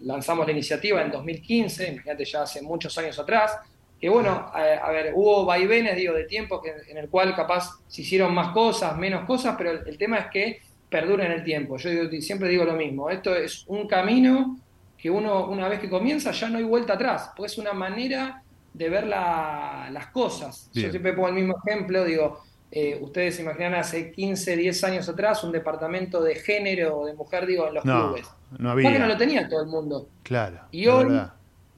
lanzamos 0.00 0.46
la 0.46 0.52
iniciativa 0.52 1.02
en 1.02 1.10
2015, 1.10 1.88
imagínate 1.92 2.24
ya 2.24 2.42
hace 2.42 2.62
muchos 2.62 2.96
años 2.98 3.18
atrás, 3.18 3.56
que 4.00 4.08
bueno, 4.08 4.30
a, 4.52 4.58
a 4.82 4.90
ver, 4.90 5.12
hubo 5.14 5.44
vaivenes, 5.46 5.96
digo, 5.96 6.12
de 6.14 6.24
tiempo 6.24 6.60
que, 6.60 6.72
en 6.88 6.98
el 6.98 7.08
cual 7.08 7.34
capaz 7.34 7.78
se 7.88 8.02
hicieron 8.02 8.34
más 8.34 8.52
cosas, 8.52 8.96
menos 8.98 9.24
cosas, 9.24 9.54
pero 9.56 9.70
el, 9.70 9.88
el 9.88 9.96
tema 9.96 10.18
es 10.18 10.26
que 10.26 10.60
perdura 10.90 11.24
en 11.26 11.32
el 11.32 11.42
tiempo. 11.44 11.76
Yo 11.78 11.90
digo- 11.90 12.20
siempre 12.22 12.48
digo 12.48 12.64
lo 12.64 12.74
mismo, 12.74 13.08
esto 13.10 13.34
es 13.34 13.64
un 13.68 13.86
camino 13.88 14.58
que 14.98 15.10
uno, 15.10 15.46
una 15.48 15.68
vez 15.68 15.80
que 15.80 15.88
comienza, 15.88 16.30
ya 16.32 16.48
no 16.48 16.58
hay 16.58 16.64
vuelta 16.64 16.92
atrás, 16.94 17.30
porque 17.36 17.50
es 17.52 17.58
una 17.58 17.72
manera 17.72 18.42
de 18.74 18.88
ver 18.90 19.06
la- 19.06 19.88
las 19.90 20.08
cosas. 20.08 20.70
Bien. 20.74 20.86
Yo 20.86 20.90
siempre 20.90 21.12
pongo 21.14 21.28
el 21.28 21.34
mismo 21.34 21.54
ejemplo, 21.64 22.04
digo, 22.04 22.42
eh, 22.70 22.98
ustedes 23.00 23.36
se 23.36 23.42
imaginan 23.42 23.74
hace 23.76 24.12
15, 24.12 24.56
10 24.56 24.84
años 24.84 25.08
atrás 25.08 25.42
un 25.44 25.52
departamento 25.52 26.22
de 26.22 26.34
género 26.34 26.98
o 26.98 27.06
de 27.06 27.14
mujer, 27.14 27.46
digo, 27.46 27.66
en 27.68 27.74
los 27.74 27.84
No, 27.84 28.08
clubes. 28.08 28.26
No 28.58 28.70
había. 28.70 28.98
no 28.98 29.06
lo 29.06 29.16
tenía 29.16 29.48
todo 29.48 29.62
el 29.62 29.68
mundo. 29.68 30.08
Claro. 30.22 30.60
Y 30.70 30.86
hoy, 30.86 31.06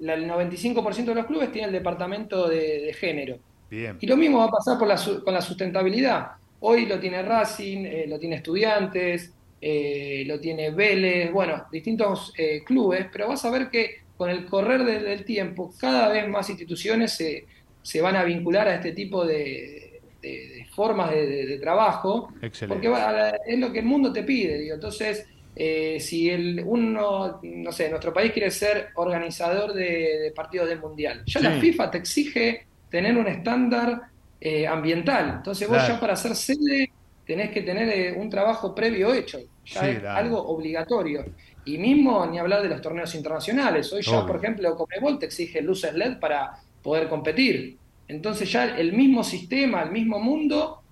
la- 0.00 0.14
el 0.14 0.26
95% 0.28 1.04
de 1.06 1.14
los 1.14 1.26
clubes 1.26 1.50
tiene 1.50 1.66
el 1.68 1.72
departamento 1.72 2.48
de, 2.48 2.80
de 2.82 2.92
género. 2.94 3.38
Bien. 3.70 3.96
Y 4.00 4.06
lo 4.06 4.16
mismo 4.16 4.38
va 4.38 4.44
a 4.46 4.50
pasar 4.50 4.78
por 4.78 4.86
la 4.88 4.96
con 5.24 5.34
la 5.34 5.40
sustentabilidad. 5.42 6.28
Hoy 6.60 6.86
lo 6.86 6.98
tiene 6.98 7.22
Racing, 7.22 7.84
eh, 7.84 8.04
lo 8.08 8.18
tiene 8.18 8.36
Estudiantes, 8.36 9.32
eh, 9.60 10.24
lo 10.26 10.40
tiene 10.40 10.70
Vélez, 10.70 11.32
bueno, 11.32 11.64
distintos 11.70 12.32
eh, 12.36 12.62
clubes, 12.64 13.06
pero 13.12 13.28
vas 13.28 13.44
a 13.44 13.50
ver 13.50 13.68
que 13.70 14.02
con 14.16 14.30
el 14.30 14.46
correr 14.46 14.84
del, 14.84 15.04
del 15.04 15.24
tiempo 15.24 15.72
cada 15.78 16.08
vez 16.08 16.28
más 16.28 16.48
instituciones 16.50 17.12
se, 17.12 17.44
se 17.82 18.00
van 18.00 18.16
a 18.16 18.24
vincular 18.24 18.66
a 18.68 18.74
este 18.76 18.92
tipo 18.92 19.24
de, 19.24 20.00
de- 20.22 20.28
de 20.48 20.66
formas 20.74 21.10
de, 21.10 21.26
de- 21.26 21.46
de 21.46 21.58
trabajo, 21.58 22.32
Excelente. 22.42 22.74
porque 22.74 22.88
va- 22.88 23.30
es 23.46 23.58
lo 23.58 23.72
que 23.72 23.80
el 23.80 23.84
mundo 23.86 24.12
te 24.12 24.22
pide. 24.24 24.58
Digo. 24.58 24.74
Entonces, 24.74 25.26
eh, 25.60 25.98
si 25.98 26.30
el, 26.30 26.62
uno, 26.64 27.40
no 27.42 27.72
sé, 27.72 27.88
nuestro 27.90 28.12
país 28.12 28.30
quiere 28.32 28.50
ser 28.50 28.90
organizador 28.94 29.72
de, 29.74 30.18
de 30.22 30.32
partidos 30.34 30.68
del 30.68 30.78
Mundial, 30.80 31.24
ya 31.26 31.40
la. 31.40 31.58
FIFA 31.60 31.90
te 31.90 31.98
exige 31.98 32.66
tener 32.88 33.16
un 33.16 33.26
estándar 33.26 34.02
eh, 34.40 34.66
ambiental. 34.68 35.34
Entonces 35.38 35.66
vos 35.68 35.78
Claro. 35.78 35.94
ya 35.94 36.00
para 36.00 36.14
ser 36.16 36.36
sede 36.36 36.90
tenés 37.26 37.50
que 37.50 37.62
tener 37.62 37.88
eh, 37.88 38.12
un 38.16 38.30
trabajo 38.30 38.72
previo 38.74 39.12
hecho, 39.12 39.38
ya 39.66 39.80
Sí, 39.80 39.86
es 39.88 39.98
claro. 39.98 40.16
algo 40.16 40.38
obligatorio. 40.48 41.24
Y 41.64 41.76
mismo 41.76 42.24
ni 42.26 42.38
hablar 42.38 42.62
de 42.62 42.68
los 42.68 42.80
torneos 42.80 43.14
internacionales. 43.16 43.92
Hoy 43.92 44.00
ya, 44.02 44.12
Obvio. 44.20 44.26
por 44.28 44.36
ejemplo, 44.36 44.76
Comebol 44.76 45.18
te 45.18 45.26
exige 45.26 45.60
luces 45.60 45.92
LED 45.92 46.18
para 46.20 46.52
poder 46.82 47.08
competir. 47.08 47.76
Entonces 48.06 48.50
ya 48.50 48.76
el 48.78 48.92
mismo 48.94 49.22
sistema, 49.24 49.82
el 49.82 49.90
mismo 49.90 50.18
mundo 50.20 50.82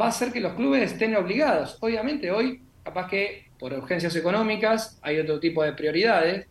va 0.00 0.06
a 0.06 0.08
hacer 0.08 0.32
que 0.32 0.40
los 0.40 0.54
clubes 0.54 0.90
estén 0.92 1.14
obligados. 1.14 1.76
Obviamente 1.80 2.32
hoy, 2.32 2.60
capaz 2.82 3.06
que 3.08 3.43
por 3.64 3.72
urgencias 3.72 4.14
económicas 4.14 4.98
hay 5.00 5.18
otro 5.18 5.40
tipo 5.40 5.62
de 5.62 5.72
prioridades, 5.72 6.46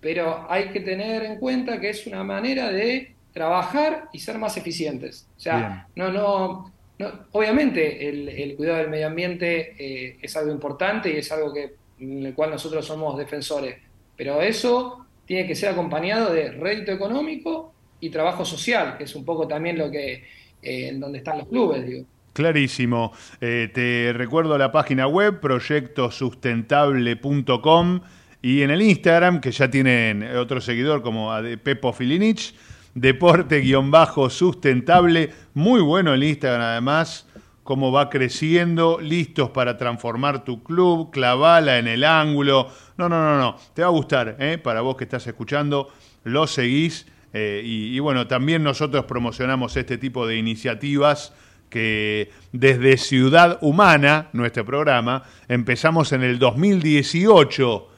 pero 0.00 0.46
hay 0.48 0.70
que 0.70 0.80
tener 0.80 1.22
en 1.22 1.38
cuenta 1.38 1.78
que 1.78 1.90
es 1.90 2.06
una 2.06 2.24
manera 2.24 2.72
de 2.72 3.14
trabajar 3.34 4.08
y 4.10 4.20
ser 4.20 4.38
más 4.38 4.56
eficientes. 4.56 5.28
O 5.36 5.40
sea, 5.40 5.86
no, 5.94 6.10
no, 6.10 6.72
no, 6.98 7.26
obviamente 7.32 8.08
el, 8.08 8.30
el 8.30 8.56
cuidado 8.56 8.78
del 8.78 8.88
medio 8.88 9.06
ambiente 9.06 9.74
eh, 9.78 10.16
es 10.22 10.34
algo 10.34 10.50
importante 10.50 11.12
y 11.12 11.18
es 11.18 11.30
algo 11.30 11.52
que, 11.52 11.74
en 12.00 12.24
el 12.24 12.34
cual 12.34 12.52
nosotros 12.52 12.86
somos 12.86 13.18
defensores, 13.18 13.76
pero 14.16 14.40
eso 14.40 15.04
tiene 15.26 15.46
que 15.46 15.54
ser 15.54 15.72
acompañado 15.72 16.32
de 16.32 16.52
rédito 16.52 16.90
económico 16.90 17.74
y 18.00 18.08
trabajo 18.08 18.46
social, 18.46 18.96
que 18.96 19.04
es 19.04 19.14
un 19.14 19.26
poco 19.26 19.46
también 19.46 19.76
lo 19.76 19.90
que 19.90 20.24
eh, 20.62 20.88
en 20.88 21.00
donde 21.00 21.18
están 21.18 21.36
los 21.36 21.48
clubes, 21.48 21.84
digo. 21.84 22.06
Clarísimo. 22.36 23.12
Eh, 23.40 23.70
te 23.72 24.12
recuerdo 24.12 24.58
la 24.58 24.70
página 24.70 25.06
web, 25.06 25.40
proyectosustentable.com 25.40 28.00
y 28.42 28.60
en 28.60 28.70
el 28.70 28.82
Instagram, 28.82 29.40
que 29.40 29.52
ya 29.52 29.70
tienen 29.70 30.22
otro 30.36 30.60
seguidor 30.60 31.00
como 31.00 31.32
Pepo 31.62 31.94
Filinich, 31.94 32.54
deporte-sustentable. 32.94 35.30
Muy 35.54 35.80
bueno 35.80 36.12
el 36.12 36.24
Instagram 36.24 36.60
además, 36.60 37.26
cómo 37.62 37.90
va 37.90 38.10
creciendo, 38.10 38.98
listos 39.00 39.48
para 39.48 39.78
transformar 39.78 40.44
tu 40.44 40.62
club, 40.62 41.10
clavala 41.10 41.78
en 41.78 41.88
el 41.88 42.04
ángulo. 42.04 42.68
No, 42.98 43.08
no, 43.08 43.18
no, 43.18 43.38
no, 43.38 43.56
te 43.72 43.80
va 43.80 43.88
a 43.88 43.92
gustar, 43.92 44.36
¿eh? 44.40 44.58
para 44.58 44.82
vos 44.82 44.98
que 44.98 45.04
estás 45.04 45.26
escuchando, 45.26 45.88
lo 46.24 46.46
seguís. 46.46 47.06
eh, 47.32 47.62
y 47.64 47.98
bueno, 47.98 48.26
también 48.26 48.62
nosotros 48.62 49.06
promocionamos 49.06 49.74
este 49.78 49.96
tipo 49.96 50.26
de 50.26 50.36
iniciativas 50.36 51.32
que 51.68 52.30
desde 52.52 52.96
Ciudad 52.96 53.58
Humana, 53.60 54.28
nuestro 54.32 54.64
programa, 54.64 55.24
empezamos 55.48 56.12
en 56.12 56.22
el 56.22 56.38
2018 56.38 57.88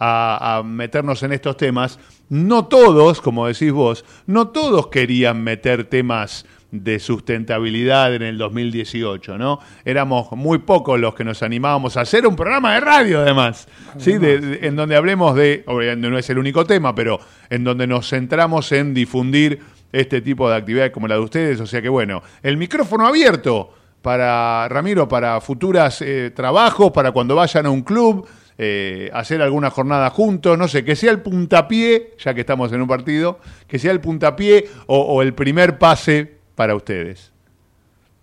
a, 0.00 0.58
a 0.58 0.62
meternos 0.62 1.22
en 1.22 1.32
estos 1.32 1.56
temas. 1.56 1.98
No 2.28 2.66
todos, 2.66 3.20
como 3.20 3.46
decís 3.46 3.72
vos, 3.72 4.04
no 4.26 4.48
todos 4.48 4.88
querían 4.88 5.42
meter 5.42 5.84
temas 5.84 6.44
de 6.70 6.98
sustentabilidad 6.98 8.14
en 8.14 8.20
el 8.20 8.36
2018, 8.36 9.38
¿no? 9.38 9.58
Éramos 9.86 10.30
muy 10.32 10.58
pocos 10.58 11.00
los 11.00 11.14
que 11.14 11.24
nos 11.24 11.42
animábamos 11.42 11.96
a 11.96 12.02
hacer 12.02 12.26
un 12.26 12.36
programa 12.36 12.74
de 12.74 12.80
radio, 12.80 13.20
además, 13.20 13.66
¿sí? 13.96 14.18
De- 14.18 14.38
de- 14.38 14.66
en 14.66 14.76
donde 14.76 14.94
hablemos 14.94 15.34
de, 15.34 15.62
obviamente 15.66 16.10
no 16.10 16.18
es 16.18 16.28
el 16.28 16.36
único 16.38 16.66
tema, 16.66 16.94
pero 16.94 17.20
en 17.48 17.64
donde 17.64 17.86
nos 17.86 18.10
centramos 18.10 18.70
en 18.72 18.92
difundir 18.92 19.60
este 19.92 20.20
tipo 20.20 20.48
de 20.48 20.56
actividades 20.56 20.92
como 20.92 21.08
la 21.08 21.14
de 21.14 21.20
ustedes, 21.20 21.60
o 21.60 21.66
sea 21.66 21.80
que 21.80 21.88
bueno, 21.88 22.22
el 22.42 22.56
micrófono 22.56 23.06
abierto 23.06 23.72
para 24.02 24.68
Ramiro, 24.68 25.08
para 25.08 25.40
futuras 25.40 26.02
eh, 26.02 26.30
trabajos, 26.34 26.92
para 26.92 27.12
cuando 27.12 27.34
vayan 27.34 27.66
a 27.66 27.70
un 27.70 27.82
club, 27.82 28.26
eh, 28.56 29.10
hacer 29.12 29.40
alguna 29.42 29.70
jornada 29.70 30.10
juntos, 30.10 30.58
no 30.58 30.68
sé, 30.68 30.84
que 30.84 30.96
sea 30.96 31.10
el 31.10 31.20
puntapié, 31.20 32.14
ya 32.18 32.34
que 32.34 32.40
estamos 32.40 32.72
en 32.72 32.82
un 32.82 32.88
partido, 32.88 33.38
que 33.66 33.78
sea 33.78 33.92
el 33.92 34.00
puntapié 34.00 34.68
o, 34.86 34.98
o 34.98 35.22
el 35.22 35.34
primer 35.34 35.78
pase 35.78 36.38
para 36.54 36.74
ustedes. 36.74 37.32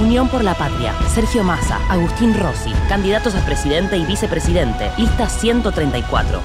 Unión 0.00 0.28
por 0.28 0.44
la 0.44 0.54
Patria. 0.54 0.94
Sergio 1.08 1.42
Massa, 1.42 1.78
Agustín 1.90 2.32
Rossi. 2.38 2.70
Candidatos 2.88 3.34
a 3.34 3.44
presidente 3.44 3.96
y 3.96 4.04
vicepresidente. 4.04 4.92
Lista 4.96 5.28
134. 5.28 6.44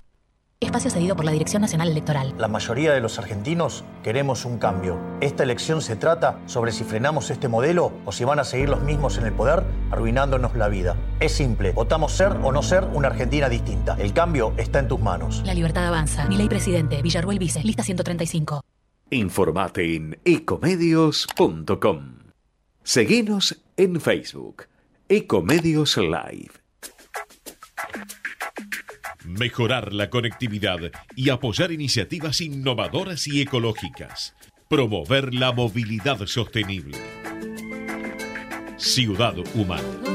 Espacio 0.60 0.90
cedido 0.90 1.16
por 1.16 1.24
la 1.24 1.32
Dirección 1.32 1.62
Nacional 1.62 1.90
Electoral. 1.90 2.34
La 2.40 2.48
mayoría 2.48 2.94
de 2.94 3.02
los 3.02 3.20
argentinos 3.20 3.84
queremos 4.02 4.46
un 4.46 4.58
cambio. 4.58 5.00
Esta 5.22 5.44
elección 5.44 5.84
se 5.84 5.96
trata 5.96 6.40
sobre 6.48 6.72
si 6.72 6.84
frenamos 6.84 7.30
este 7.30 7.48
modelo 7.48 7.92
o 8.06 8.12
si 8.12 8.24
van 8.24 8.40
a 8.40 8.44
seguir 8.44 8.70
los 8.70 8.82
mismos 8.82 9.20
en 9.20 9.26
el 9.26 9.34
poder, 9.34 9.64
arruinándonos 9.92 10.56
la 10.56 10.68
vida. 10.68 10.96
Es 11.20 11.34
simple, 11.34 11.74
votamos 11.74 12.14
ser 12.14 12.32
o 12.42 12.52
no 12.52 12.64
ser 12.64 12.86
una 12.94 13.10
Argentina 13.10 13.50
distinta. 13.50 13.96
El 14.00 14.14
cambio 14.14 14.54
está 14.58 14.80
en 14.80 14.88
tus 14.88 15.00
manos. 15.00 15.44
La 15.46 15.54
libertad 15.54 15.86
avanza. 15.86 16.26
Mi 16.26 16.38
ley 16.38 16.50
presidente. 16.50 17.04
Villarruel 17.04 17.38
Vice. 17.38 17.62
Lista 17.64 17.84
135. 17.84 18.64
Informate 19.12 19.96
en 19.96 20.20
ecomedios.com. 20.26 22.23
Seguinos 22.84 23.62
en 23.78 24.02
Facebook. 24.02 24.66
Ecomedios 25.08 25.96
Live. 25.96 26.52
Mejorar 29.24 29.94
la 29.94 30.10
conectividad 30.10 30.92
y 31.16 31.30
apoyar 31.30 31.72
iniciativas 31.72 32.42
innovadoras 32.42 33.26
y 33.28 33.42
ecológicas. 33.42 34.36
Promover 34.68 35.34
la 35.34 35.54
movilidad 35.54 36.26
sostenible. 36.26 36.98
Ciudad 38.76 39.36
Humana. 39.56 40.13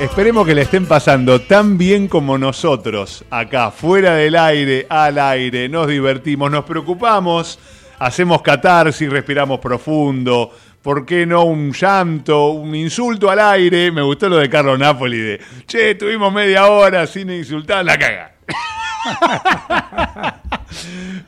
Esperemos 0.00 0.46
que 0.46 0.54
le 0.54 0.62
estén 0.62 0.86
pasando 0.86 1.40
tan 1.40 1.78
bien 1.78 2.06
como 2.06 2.36
nosotros, 2.36 3.24
acá, 3.30 3.70
fuera 3.70 4.14
del 4.14 4.36
aire, 4.36 4.86
al 4.90 5.18
aire, 5.18 5.68
nos 5.68 5.88
divertimos, 5.88 6.50
nos 6.50 6.64
preocupamos, 6.64 7.58
hacemos 7.98 8.42
catarsis, 8.42 9.08
respiramos 9.08 9.58
profundo, 9.58 10.50
¿por 10.82 11.06
qué 11.06 11.24
no 11.24 11.44
un 11.44 11.72
llanto, 11.72 12.48
un 12.50 12.74
insulto 12.74 13.30
al 13.30 13.40
aire? 13.40 13.90
Me 13.90 14.02
gustó 14.02 14.28
lo 14.28 14.36
de 14.36 14.50
Carlos 14.50 14.78
Napoli 14.78 15.18
de, 15.18 15.40
che, 15.66 15.94
tuvimos 15.94 16.32
media 16.32 16.66
hora 16.66 17.06
sin 17.06 17.30
insultar, 17.30 17.84
la 17.84 17.98
caga. 17.98 18.34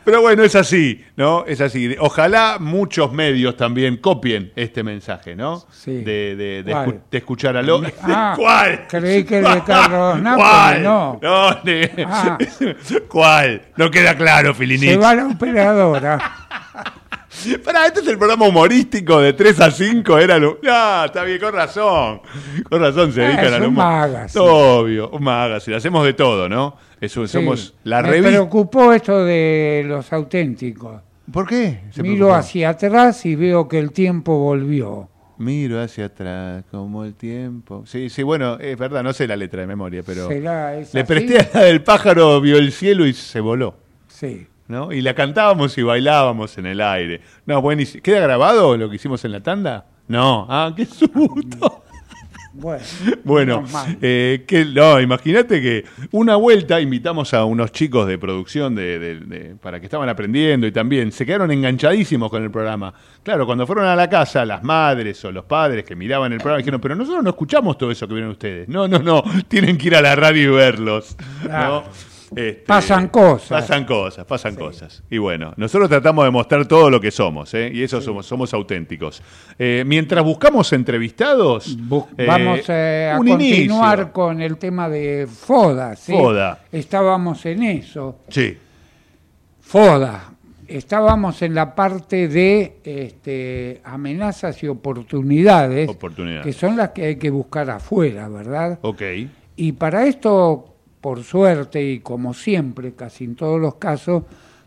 Pero 0.05 0.21
bueno, 0.23 0.43
es 0.43 0.55
así, 0.57 1.05
¿no? 1.17 1.45
Es 1.47 1.61
así. 1.61 1.95
Ojalá 2.01 2.57
muchos 2.59 3.13
medios 3.13 3.57
también 3.57 3.97
copien 3.99 4.53
este 4.57 4.83
mensaje, 4.83 5.37
¿no? 5.37 5.65
Sí. 5.71 6.03
De, 6.03 6.35
de- 6.37 6.63
de 6.65 6.73
¿Cuál? 6.73 6.87
escu- 6.89 7.01
de 7.11 7.19
escuchar 7.19 7.57
a 7.57 7.63
lo... 7.63 7.83
Ah, 8.03 8.35
¿Cuál? 8.39 8.87
Creí 8.89 9.25
que 9.25 9.39
el 9.39 9.45
de 9.45 9.63
Carlos 9.65 10.19
¿Cuál? 10.37 10.83
no. 10.83 11.21
Ah. 11.23 12.39
¿Cuál? 13.09 13.63
No 13.77 13.91
queda 13.91 14.17
claro, 14.17 14.55
Filinich. 14.55 14.91
Se 14.91 14.97
va 14.97 15.15
la 15.15 15.27
operadora. 15.27 16.48
Pará, 17.65 17.87
este 17.87 18.01
es 18.01 18.07
el 18.09 18.19
programa 18.19 18.47
humorístico 18.49 19.21
de 19.21 19.33
3 19.33 19.61
a 19.61 19.71
5. 19.71 20.19
Era 20.19 20.39
lo... 20.39 20.59
Ah, 20.69 21.05
está 21.07 21.25
bien, 21.25 21.39
con 21.41 21.53
razón. 21.53 22.21
Con 22.69 22.81
razón 22.81 23.13
se 23.13 23.25
Ah, 23.25 23.29
dedican 23.29 23.63
un 23.63 23.69
humor. 23.69 23.85
magazine. 23.85 24.45
Obvio, 24.45 25.11
un 25.11 25.23
magazine. 25.23 25.77
Hacemos 25.77 26.05
de 26.05 26.13
todo, 26.15 26.49
¿no? 26.49 26.77
Eso, 27.01 27.27
somos 27.29 27.75
la 27.85 28.03
Me 28.03 28.09
revista. 28.09 28.29
preocupó 28.31 28.93
esto 28.93 29.25
de 29.25 29.85
los 29.87 30.13
auténticos. 30.13 31.01
¿Por 31.33 31.47
qué? 31.47 31.81
se 31.91 32.03
Miro 32.03 32.17
preocupó? 32.17 32.35
hacia 32.37 32.71
atrás 32.71 33.25
y 33.27 33.35
veo 33.37 33.69
que 33.69 33.79
el 33.79 33.93
tiempo 33.93 34.39
volvió. 34.39 35.09
Miro 35.39 35.81
hacia 35.81 36.07
atrás 36.07 36.65
como 36.71 37.05
el 37.05 37.15
tiempo. 37.15 37.85
Sí, 37.87 38.11
sí, 38.11 38.23
bueno, 38.25 38.59
es 38.59 38.77
verdad, 38.77 39.05
no 39.05 39.13
sé 39.13 39.29
la 39.29 39.37
letra 39.37 39.61
de 39.61 39.67
memoria, 39.69 40.03
pero 40.05 40.27
¿Será 40.27 40.75
le 40.93 41.05
presté 41.05 41.39
a 41.39 41.49
la 41.55 41.65
del 41.65 41.83
pájaro, 41.85 42.41
vio 42.41 42.57
el 42.57 42.73
cielo 42.73 43.07
y 43.07 43.13
se 43.13 43.39
voló. 43.39 43.77
Sí. 44.09 44.49
¿No? 44.69 44.93
Y 44.93 45.01
la 45.01 45.15
cantábamos 45.15 45.77
y 45.79 45.83
bailábamos 45.83 46.57
en 46.59 46.67
el 46.67 46.81
aire. 46.81 47.23
No, 47.47 47.61
buenísimo. 47.63 48.03
¿Queda 48.03 48.21
grabado 48.21 48.77
lo 48.77 48.89
que 48.91 48.97
hicimos 48.97 49.25
en 49.25 49.33
la 49.33 49.41
tanda? 49.43 49.87
No. 50.09 50.47
Ah, 50.49 50.73
qué 50.77 50.85
susto. 50.87 51.85
Bueno, 52.55 52.83
Bueno, 53.25 53.65
eh, 54.03 54.45
que, 54.49 54.65
no, 54.65 54.99
imagínate 55.01 55.63
que 55.63 55.85
una 56.11 56.35
vuelta 56.35 56.81
invitamos 56.81 57.33
a 57.33 57.45
unos 57.45 57.71
chicos 57.71 58.09
de 58.09 58.19
producción 58.19 58.75
de, 58.75 58.99
de- 58.99 59.21
de- 59.21 59.55
para 59.57 59.79
que 59.79 59.87
estaban 59.87 60.09
aprendiendo 60.09 60.67
y 60.67 60.73
también 60.73 61.13
se 61.13 61.25
quedaron 61.25 61.53
enganchadísimos 61.53 62.29
con 62.31 62.43
el 62.43 62.51
programa. 62.51 62.93
Claro, 63.23 63.47
cuando 63.47 63.65
fueron 63.65 63.85
a 63.85 63.95
la 63.95 64.11
casa, 64.11 64.45
las 64.45 64.65
madres 64.65 65.25
o 65.25 65.31
los 65.31 65.45
padres 65.45 65.85
que 65.85 65.95
miraban 65.95 66.33
el 66.33 66.39
programa 66.39 66.59
dijeron, 66.59 66.81
pero 66.81 66.97
nosotros 66.97 67.23
no 67.23 67.31
escuchamos 67.31 67.79
todo 67.79 67.93
eso 67.93 68.09
que 68.09 68.15
vieron 68.15 68.33
ustedes. 68.33 68.69
No, 68.69 68.89
no, 68.89 68.99
no, 68.99 69.23
tienen 69.47 69.79
que 69.79 69.87
ir 69.87 69.95
a 69.95 70.03
la 70.03 70.17
radio 70.17 70.53
y 70.53 70.57
verlos. 70.57 71.17
¿no? 71.49 71.85
Este, 72.31 72.65
Pasan 72.67 73.09
cosas. 73.09 73.63
Pasan 73.63 73.85
cosas, 73.85 74.25
pasan 74.27 74.55
cosas. 74.55 75.03
Y 75.09 75.19
bueno, 75.19 75.55
nosotros 75.57 75.89
tratamos 75.89 76.25
de 76.25 76.31
mostrar 76.31 76.67
todo 76.67 76.91
lo 76.91 77.01
que 77.01 77.11
somos, 77.11 77.55
¿eh? 77.55 77.71
y 77.73 77.83
eso 77.83 78.01
somos, 78.01 78.27
somos 78.27 78.53
auténticos. 78.53 79.23
Eh, 79.59 79.83
mientras 79.87 80.23
buscamos 80.25 80.73
entrevistados, 80.75 81.77
eh, 82.19 82.27
Vamos 82.27 82.61
eh, 82.69 83.11
a 83.13 83.17
continuar 83.17 83.99
inicio. 83.99 84.13
con 84.13 84.43
el 84.43 84.59
tema 84.59 84.89
de 84.89 85.27
FODA. 85.27 85.97
¿sí? 85.97 86.13
FODA. 86.13 86.61
Estábamos 86.71 87.45
en 87.47 87.63
eso. 87.63 88.19
Sí. 88.29 88.59
FODA. 89.61 90.33
Estábamos 90.67 91.41
en 91.41 91.55
la 91.55 91.75
parte 91.75 92.29
de 92.29 92.77
este, 92.85 93.81
amenazas 93.85 94.63
y 94.63 94.69
oportunidades, 94.69 95.89
Oportunidades. 95.89 96.45
que 96.45 96.53
son 96.53 96.77
las 96.77 96.91
que 96.91 97.07
hay 97.07 97.17
que 97.17 97.31
buscar 97.31 97.71
afuera, 97.71 98.29
¿verdad? 98.29 98.79
Ok. 98.83 99.01
Y 99.57 99.73
para 99.73 100.07
esto, 100.07 100.75
por 101.01 101.23
suerte 101.23 101.83
y 101.83 102.01
como 102.01 102.35
siempre, 102.35 102.93
casi 102.93 103.25
en 103.25 103.35
todos 103.37 103.61
los 103.61 103.77
casos, 103.77 104.25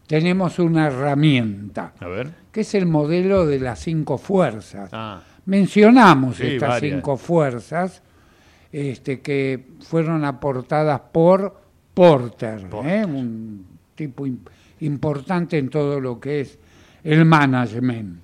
tenemos 0.08 0.60
una 0.60 0.88
herramienta, 0.88 1.94
A 2.00 2.08
ver. 2.08 2.30
que 2.52 2.62
es 2.62 2.74
el 2.76 2.86
modelo 2.86 3.46
de 3.46 3.60
las 3.60 3.80
cinco 3.80 4.18
fuerzas. 4.18 4.90
Ah. 4.92 5.22
Mencionamos 5.46 6.38
Sí, 6.38 6.44
estas 6.48 6.70
varias. 6.70 6.94
cinco 6.96 7.18
fuerzas 7.18 8.02
este, 8.72 9.20
que 9.22 9.66
fueron 9.82 10.24
aportadas 10.26 11.02
por 11.12 11.60
Porter, 11.94 12.66
¿eh? 12.86 13.04
un 13.06 13.66
tipo 13.96 14.26
im- 14.26 14.38
importante 14.82 15.58
en 15.58 15.70
todo 15.70 16.00
lo 16.00 16.20
que 16.20 16.42
es 16.42 16.58
el 17.04 17.26
management. 17.26 18.20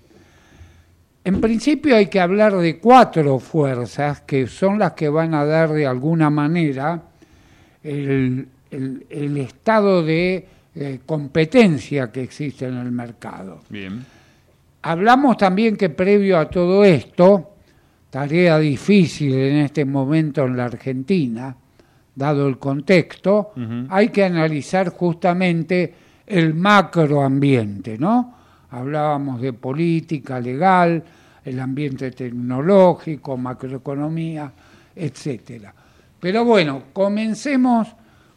En 1.24 1.42
principio 1.42 1.96
hay 1.98 2.08
que 2.08 2.22
hablar 2.22 2.56
de 2.56 2.80
cuatro 2.80 3.40
fuerzas 3.40 4.22
que 4.22 4.48
son 4.48 4.80
las 4.80 4.94
que 4.94 5.10
van 5.10 5.34
a 5.34 5.44
dar 5.44 5.70
de 5.74 5.86
alguna 5.86 6.30
manera 6.30 7.02
el, 7.84 8.48
el- 8.72 9.06
el 9.10 9.38
estado 9.38 10.04
de 10.04 10.48
eh, 10.76 11.00
competencia 11.06 12.12
que 12.12 12.22
existe 12.22 12.66
en 12.68 12.78
el 12.78 12.92
mercado. 12.92 13.62
Bien. 13.70 14.06
Hablamos 14.84 15.38
también 15.38 15.76
que 15.76 15.90
previo 15.90 16.38
a 16.38 16.50
todo 16.50 16.84
esto, 16.86 17.56
tarea 18.10 18.60
difícil 18.60 19.34
en 19.34 19.58
este 19.58 19.86
momento 19.86 20.46
en 20.46 20.56
la 20.56 20.66
Argentina, 20.66 21.56
dado 22.16 22.48
el 22.48 22.58
contexto, 22.58 23.52
hay 23.90 24.10
que 24.10 24.24
analizar 24.24 24.90
justamente 24.90 25.94
el 26.26 26.54
macroambiente, 26.54 27.98
¿no? 27.98 28.36
Hablábamos 28.72 29.42
de 29.42 29.54
política 29.54 30.40
legal, 30.40 31.04
el 31.46 31.60
ambiente 31.60 32.12
tecnológico, 32.12 33.38
macroeconomía, 33.38 34.52
etcétera. 34.96 35.74
Pero 36.20 36.46
bueno, 36.46 36.84
comencemos 36.94 37.88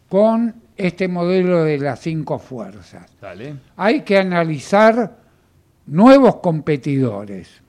con 0.08 0.54
este 0.76 1.08
modelo 1.08 1.64
de 1.64 1.78
las 1.78 2.00
cinco 2.00 2.38
fuerzas. 2.38 3.06
Dale. 3.20 3.54
Hay 3.76 4.02
que 4.02 4.18
analizar 4.18 5.16
nuevos 5.86 6.36
competidores. 6.36 7.60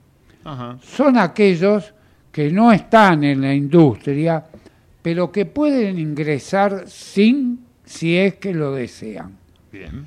Ajá. 0.44 0.78
Son 0.82 1.18
aquellos 1.18 1.94
que 2.30 2.50
no 2.50 2.72
están 2.72 3.24
en 3.24 3.42
la 3.42 3.54
industria, 3.54 4.44
pero 5.02 5.30
que 5.30 5.46
pueden 5.46 5.98
ingresar 5.98 6.84
sin 6.86 7.66
si 7.84 8.16
es 8.16 8.36
que 8.36 8.54
lo 8.54 8.72
desean. 8.72 9.36
Bien. 9.70 10.06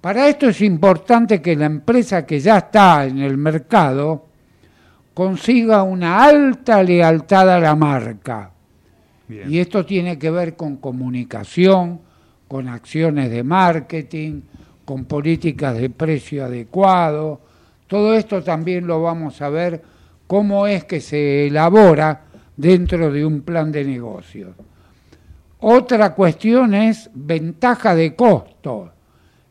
Para 0.00 0.28
esto 0.28 0.48
es 0.48 0.62
importante 0.62 1.42
que 1.42 1.54
la 1.56 1.66
empresa 1.66 2.24
que 2.24 2.40
ya 2.40 2.58
está 2.58 3.04
en 3.04 3.18
el 3.18 3.36
mercado 3.36 4.26
consiga 5.12 5.82
una 5.82 6.24
alta 6.24 6.82
lealtad 6.82 7.50
a 7.50 7.60
la 7.60 7.74
marca. 7.74 8.50
Y 9.48 9.58
esto 9.58 9.86
tiene 9.86 10.18
que 10.18 10.30
ver 10.30 10.56
con 10.56 10.76
comunicación, 10.76 12.00
con 12.48 12.68
acciones 12.68 13.30
de 13.30 13.44
marketing, 13.44 14.40
con 14.84 15.04
políticas 15.04 15.78
de 15.78 15.90
precio 15.90 16.44
adecuado. 16.44 17.40
Todo 17.86 18.14
esto 18.14 18.42
también 18.42 18.86
lo 18.86 19.02
vamos 19.02 19.40
a 19.40 19.48
ver 19.48 19.82
cómo 20.26 20.66
es 20.66 20.84
que 20.84 21.00
se 21.00 21.46
elabora 21.46 22.22
dentro 22.56 23.10
de 23.12 23.24
un 23.24 23.42
plan 23.42 23.70
de 23.70 23.84
negocios. 23.84 24.54
Otra 25.60 26.14
cuestión 26.14 26.74
es 26.74 27.10
ventaja 27.14 27.94
de 27.94 28.14
costo, 28.14 28.92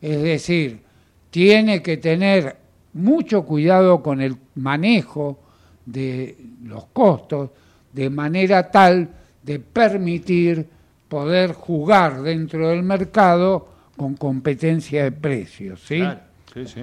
es 0.01 0.21
decir, 0.21 0.81
tiene 1.29 1.81
que 1.83 1.97
tener 1.97 2.57
mucho 2.93 3.43
cuidado 3.43 4.01
con 4.01 4.19
el 4.19 4.35
manejo 4.55 5.39
de 5.85 6.35
los 6.63 6.85
costos 6.87 7.51
de 7.93 8.09
manera 8.09 8.69
tal 8.71 9.09
de 9.43 9.59
permitir 9.59 10.67
poder 11.07 11.53
jugar 11.53 12.21
dentro 12.21 12.69
del 12.69 12.83
mercado 12.83 13.67
con 13.97 14.15
competencia 14.15 15.03
de 15.03 15.11
precios, 15.11 15.81
¿sí? 15.81 15.97
Claro. 15.97 16.19
Sí, 16.53 16.65
sí. 16.65 16.81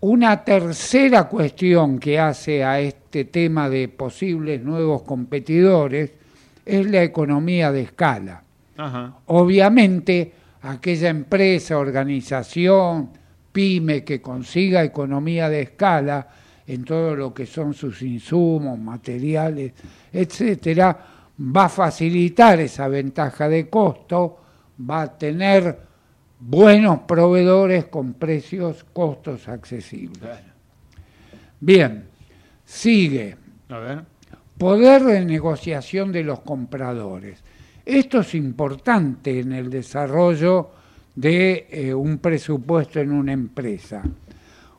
Una 0.00 0.44
tercera 0.44 1.24
cuestión 1.24 1.98
que 1.98 2.18
hace 2.18 2.62
a 2.62 2.80
este 2.80 3.24
tema 3.24 3.68
de 3.68 3.88
posibles 3.88 4.62
nuevos 4.62 5.02
competidores 5.02 6.12
es 6.64 6.90
la 6.90 7.02
economía 7.02 7.72
de 7.72 7.82
escala. 7.82 8.42
Ajá. 8.76 9.14
Obviamente, 9.26 10.32
aquella 10.62 11.08
empresa, 11.08 11.78
organización, 11.78 13.10
pyme 13.52 14.04
que 14.04 14.20
consiga 14.20 14.84
economía 14.84 15.48
de 15.48 15.62
escala 15.62 16.28
en 16.68 16.84
todo 16.84 17.16
lo 17.16 17.32
que 17.32 17.46
son 17.46 17.72
sus 17.72 18.02
insumos, 18.02 18.78
materiales, 18.78 19.72
etcétera, 20.12 20.98
va 21.40 21.64
a 21.64 21.68
facilitar 21.68 22.60
esa 22.60 22.88
ventaja 22.88 23.48
de 23.48 23.68
costo, 23.68 24.38
va 24.88 25.02
a 25.02 25.18
tener 25.18 25.78
buenos 26.38 27.00
proveedores 27.00 27.86
con 27.86 28.14
precios, 28.14 28.84
costos 28.92 29.48
accesibles. 29.48 30.22
Bien, 31.58 32.04
sigue. 32.64 33.36
A 33.70 33.78
ver. 33.78 34.04
Poder 34.58 35.04
de 35.04 35.24
negociación 35.24 36.12
de 36.12 36.22
los 36.22 36.40
compradores. 36.40 37.42
Esto 37.84 38.20
es 38.20 38.34
importante 38.34 39.40
en 39.40 39.52
el 39.52 39.70
desarrollo 39.70 40.70
de 41.14 41.66
eh, 41.70 41.94
un 41.94 42.18
presupuesto 42.18 43.00
en 43.00 43.12
una 43.12 43.32
empresa. 43.32 44.02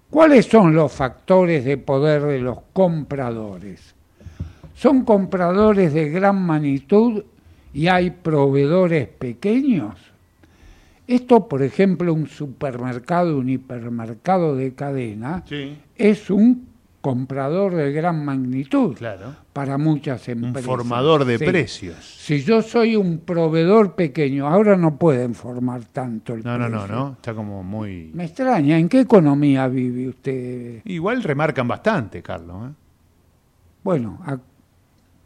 ¿Cuáles 0.09 0.45
son 0.47 0.73
los 0.73 0.91
factores 0.91 1.63
de 1.65 1.77
poder 1.77 2.23
de 2.23 2.39
los 2.39 2.57
compradores? 2.73 3.93
¿Son 4.73 5.03
compradores 5.03 5.93
de 5.93 6.09
gran 6.09 6.41
magnitud 6.41 7.23
y 7.73 7.87
hay 7.87 8.09
proveedores 8.09 9.07
pequeños? 9.07 9.95
Esto, 11.05 11.47
por 11.47 11.61
ejemplo, 11.63 12.13
un 12.13 12.27
supermercado, 12.27 13.37
un 13.37 13.49
hipermercado 13.49 14.55
de 14.55 14.73
cadena, 14.73 15.43
Sí. 15.47 15.77
es 15.95 16.29
un 16.29 16.68
comprador 17.01 17.75
de 17.75 17.91
gran 17.93 18.25
magnitud 18.25 18.95
Claro. 18.95 19.33
para 19.53 19.77
muchas 19.77 20.27
empresas. 20.27 20.65
formador 20.65 21.23
de 21.25 21.37
Sí. 21.37 21.45
precios. 21.45 21.95
Si 22.03 22.43
yo 22.43 22.61
soy 22.61 22.95
un 22.97 23.19
proveedor 23.19 23.95
pequeño, 23.95 24.47
ahora 24.47 24.75
no 24.75 24.97
pueden 24.97 25.33
formar 25.33 25.85
tanto 25.85 26.33
el 26.33 26.43
No, 26.43 26.57
no, 26.57 26.67
no, 26.69 26.79
precio. 26.79 26.95
no. 26.95 27.11
Está 27.13 27.33
como 27.33 27.63
muy. 27.63 28.11
Me 28.13 28.25
extraña, 28.25 28.77
¿en 28.77 28.89
qué 28.89 28.99
economía 29.01 29.67
vive 29.67 30.09
usted? 30.09 30.81
Igual 30.85 31.23
remarcan 31.23 31.67
bastante, 31.67 32.21
Carlos. 32.21 32.69
¿eh? 32.69 32.73
Bueno, 33.83 34.19
a 34.25 34.37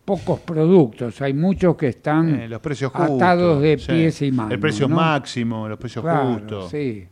pocos 0.05 0.41
productos, 0.41 1.21
hay 1.21 1.33
muchos 1.33 1.75
que 1.75 1.87
están 1.87 2.35
Eh, 2.41 2.47
los 2.49 2.59
precios 2.59 2.91
justos. 2.91 3.15
atados 3.15 3.61
de 3.61 3.77
sí. 3.79 3.87
pies 3.87 4.21
y 4.21 4.31
manos. 4.31 4.51
El 4.51 4.59
precio 4.59 4.87
¿no? 4.87 4.95
máximo, 4.97 5.67
los 5.67 5.79
precios 5.79 6.03
Claro, 6.03 6.33
justos. 6.35 6.69
Sí, 6.69 7.07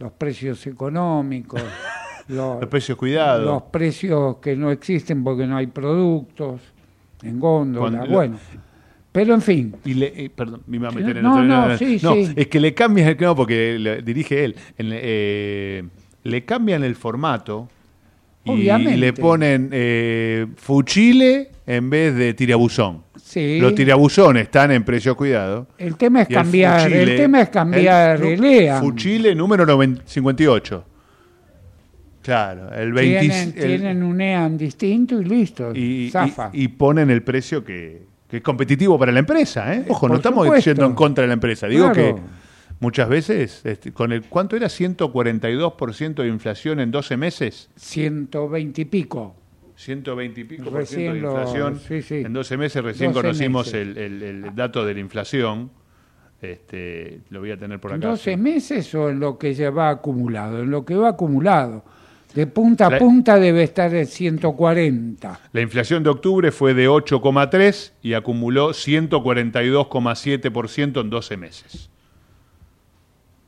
los 0.00 0.10
precios 0.12 0.66
económicos, 0.66 1.62
los, 2.28 2.60
Los 2.60 2.68
precios 2.68 2.96
cuidados. 2.98 3.44
los 3.44 3.62
precios 3.64 4.36
que 4.38 4.56
no 4.56 4.70
existen 4.70 5.22
porque 5.24 5.46
no 5.46 5.56
hay 5.56 5.66
productos 5.66 6.60
en 7.22 7.38
góndola, 7.40 7.98
Cuando- 7.98 8.14
bueno. 8.14 8.36
Pero 9.12 9.34
en 9.34 9.42
fin, 9.42 9.76
Y 9.84 9.94
le, 9.94 10.24
eh, 10.24 10.30
perdón, 10.34 10.62
me 10.66 10.76
iba 10.78 10.88
a 10.88 10.90
Sí, 10.90 10.96
meter 10.98 11.18
en 11.18 11.22
no, 11.22 11.32
otro- 11.34 11.44
no, 11.44 11.78
sí, 11.78 12.00
no, 12.02 12.14
sí. 12.14 12.32
es 12.34 12.46
que 12.48 12.58
le 12.58 12.74
cambian, 12.74 13.16
no, 13.20 13.36
porque 13.36 13.78
le- 13.78 14.02
dirige 14.02 14.44
él, 14.44 14.56
en- 14.76 14.88
eh, 14.92 15.84
le 16.24 16.44
cambian 16.44 16.82
el 16.82 16.96
formato 16.96 17.68
y, 18.44 18.50
Obviamente. 18.50 18.96
le 18.98 19.12
ponen 19.12 19.68
eh, 19.72 20.46
fuchile 20.56 21.50
en 21.66 21.88
vez 21.90 22.16
de 22.16 22.34
tirabuzón. 22.34 23.04
Sí. 23.22 23.58
Los 23.60 23.74
tirabuzones 23.76 24.42
están 24.44 24.72
en 24.72 24.84
precio 24.84 25.16
cuidado. 25.16 25.68
el 25.78 25.96
tema 25.96 26.22
es 26.22 26.28
el 26.30 26.34
cambiar, 26.34 26.92
el, 26.92 27.16
tema 27.16 27.40
es 27.40 27.48
cambiar 27.50 28.20
el- 28.20 28.32
el 28.34 28.44
EAN. 28.44 28.80
Fuchile 28.82 29.34
número 29.34 29.64
90 29.64 30.02
58. 30.06 30.84
Claro, 32.24 32.72
el 32.74 32.92
20 32.94 33.20
Tienen, 33.20 33.48
el- 33.48 33.54
tienen 33.54 34.02
un 34.02 34.18
EAN 34.20 34.56
distinto 34.56 35.20
y 35.20 35.24
listo, 35.26 35.72
y, 35.74 36.08
zafa. 36.10 36.48
y- 36.54 36.64
y 36.64 36.68
ponen 36.68 37.10
el 37.10 37.22
precio 37.22 37.62
que, 37.62 38.02
que 38.26 38.38
es 38.38 38.42
competitivo 38.42 38.98
para 38.98 39.12
la 39.12 39.18
empresa. 39.18 39.74
¿eh? 39.74 39.84
Ojo, 39.88 40.06
no 40.08 40.12
por 40.14 40.16
estamos 40.20 40.44
supuesto. 40.46 40.70
yendo 40.70 40.86
en 40.86 40.94
contra 40.94 41.22
de 41.22 41.28
la 41.28 41.34
empresa. 41.34 41.66
Digo 41.66 41.92
Claro. 41.92 42.14
que 42.16 42.22
muchas 42.80 43.10
veces, 43.10 43.60
este, 43.64 43.92
con 43.92 44.10
el 44.12 44.22
¿cuánto 44.22 44.56
era? 44.56 44.68
142% 44.68 46.22
de 46.22 46.28
inflación 46.28 46.80
en 46.80 46.90
12 46.90 47.16
meses. 47.18 47.68
120 47.76 48.80
y 48.80 48.84
pico. 48.86 49.36
120 49.76 50.40
y 50.40 50.44
pico 50.44 50.70
por 50.70 50.86
ciento 50.86 51.12
de 51.14 51.20
lo- 51.20 51.30
inflación 51.32 51.78
sí, 51.86 52.00
sí. 52.00 52.14
en 52.24 52.32
12 52.32 52.56
meses. 52.56 52.82
Recién 52.82 53.12
12 53.12 53.20
conocimos 53.22 53.66
meses. 53.66 53.96
El, 53.96 53.98
el- 53.98 54.22
el 54.22 54.54
dato 54.54 54.86
de 54.86 54.94
la 54.94 55.00
inflación. 55.00 55.70
Este, 56.40 57.20
lo 57.30 57.40
voy 57.40 57.50
a 57.52 57.56
tener 57.58 57.80
por 57.80 57.90
¿En 57.92 57.98
acá. 57.98 58.08
12 58.08 58.36
meses 58.36 58.94
o 58.94 59.08
en 59.10 59.18
lo 59.20 59.38
que 59.38 59.54
ya 59.54 59.70
va 59.70 59.88
acumulado? 59.90 60.62
En 60.62 60.70
lo 60.70 60.84
que 60.84 60.94
va 60.94 61.10
acumulado. 61.10 61.84
De 62.34 62.46
punta 62.48 62.86
a 62.88 62.98
punta 62.98 63.38
debe 63.38 63.62
estar 63.62 63.94
en 63.94 64.06
140. 64.06 65.40
La 65.52 65.60
inflación 65.60 66.02
de 66.02 66.10
octubre 66.10 66.50
fue 66.50 66.74
de 66.74 66.88
8,3 66.88 67.92
y 68.02 68.14
acumuló 68.14 68.70
142,7% 68.70 71.00
en 71.00 71.10
12 71.10 71.36
meses. 71.36 71.90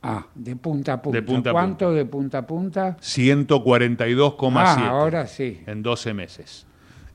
Ah, 0.01 0.25
de 0.35 0.55
punta 0.55 0.93
a 0.93 1.01
punta. 1.01 1.17
De 1.19 1.23
punta 1.23 1.49
a 1.49 1.53
¿Cuánto 1.53 1.91
de 1.91 2.05
punta 2.05 2.37
a 2.37 2.47
punta? 2.47 2.95
142,7 3.01 4.53
Ah, 4.55 4.87
ahora 4.89 5.27
sí. 5.27 5.59
en 5.65 5.83
12 5.83 6.13
meses. 6.13 6.65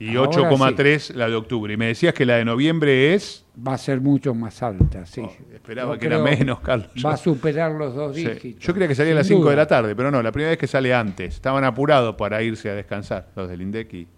Y 0.03 0.17
Ahora 0.17 0.33
8,3 0.33 1.15
la 1.15 1.29
de 1.29 1.37
octubre. 1.37 1.73
Y 1.73 1.77
me 1.77 1.87
decías 1.87 2.13
que 2.13 2.27
la 2.27 2.37
de 2.37 2.45
noviembre 2.45 3.15
es... 3.15 3.45
Va 3.57 3.75
a 3.75 3.79
ser 3.79 4.01
mucho 4.01 4.35
más 4.35 4.61
alta, 4.61 5.07
sí. 5.07 5.23
esperaba 5.55 5.95
Yo 5.95 6.01
que 6.01 6.07
era 6.07 6.19
menos, 6.19 6.59
Carlos. 6.59 6.91
Va 7.07 7.13
a 7.13 7.17
superar 7.17 7.71
los 7.71 7.95
dos 7.95 8.17
Sí. 8.17 8.27
dígitos. 8.27 8.65
Yo 8.65 8.75
creía 8.75 8.89
que 8.89 8.97
salía 8.97 9.13
a 9.13 9.17
las 9.17 9.29
sin 9.29 9.37
5 9.37 9.51
de 9.51 9.57
la 9.57 9.67
tarde, 9.69 9.95
pero 9.95 10.11
no, 10.11 10.21
la 10.21 10.33
primera 10.33 10.51
vez 10.51 10.59
que 10.59 10.67
sale 10.67 10.93
antes. 10.93 11.37
Estaban 11.37 11.63
apurados 11.63 12.17
para 12.17 12.43
irse 12.43 12.69
a 12.69 12.75
descansar, 12.75 13.29
los 13.37 13.49
del 13.49 13.63
INDEC. 13.63 14.09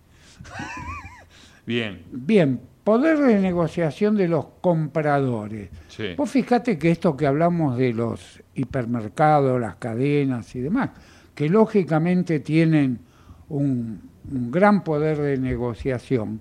Bien. 1.66 2.02
Bien, 2.12 2.60
poder 2.82 3.18
de 3.18 3.38
negociación 3.40 4.16
de 4.16 4.28
los 4.28 4.46
compradores. 4.62 5.68
Sí. 5.88 6.14
Vos 6.16 6.30
fíjate 6.30 6.78
que 6.78 6.90
esto 6.92 7.14
que 7.14 7.26
hablamos 7.26 7.76
de 7.76 7.92
los 7.92 8.42
hipermercados, 8.54 9.60
las 9.60 9.76
cadenas 9.76 10.54
y 10.54 10.60
demás, 10.60 10.90
que 11.34 11.50
lógicamente 11.50 12.40
tienen 12.40 13.00
un, 13.48 14.13
un 14.30 14.50
gran 14.50 14.82
poder 14.84 15.18
de 15.18 15.38
negociación, 15.38 16.40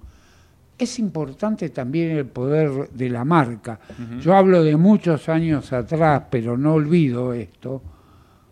es 0.78 1.00
importante 1.00 1.70
también 1.70 2.12
el 2.12 2.26
poder 2.26 2.90
de 2.90 3.10
la 3.10 3.24
marca. 3.24 3.80
Yo 4.20 4.36
hablo 4.36 4.64
de 4.64 4.76
muchos 4.76 5.30
años 5.30 5.72
atrás, 5.72 6.24
pero 6.30 6.58
no 6.58 6.74
olvido 6.74 7.34
esto. 7.34 7.82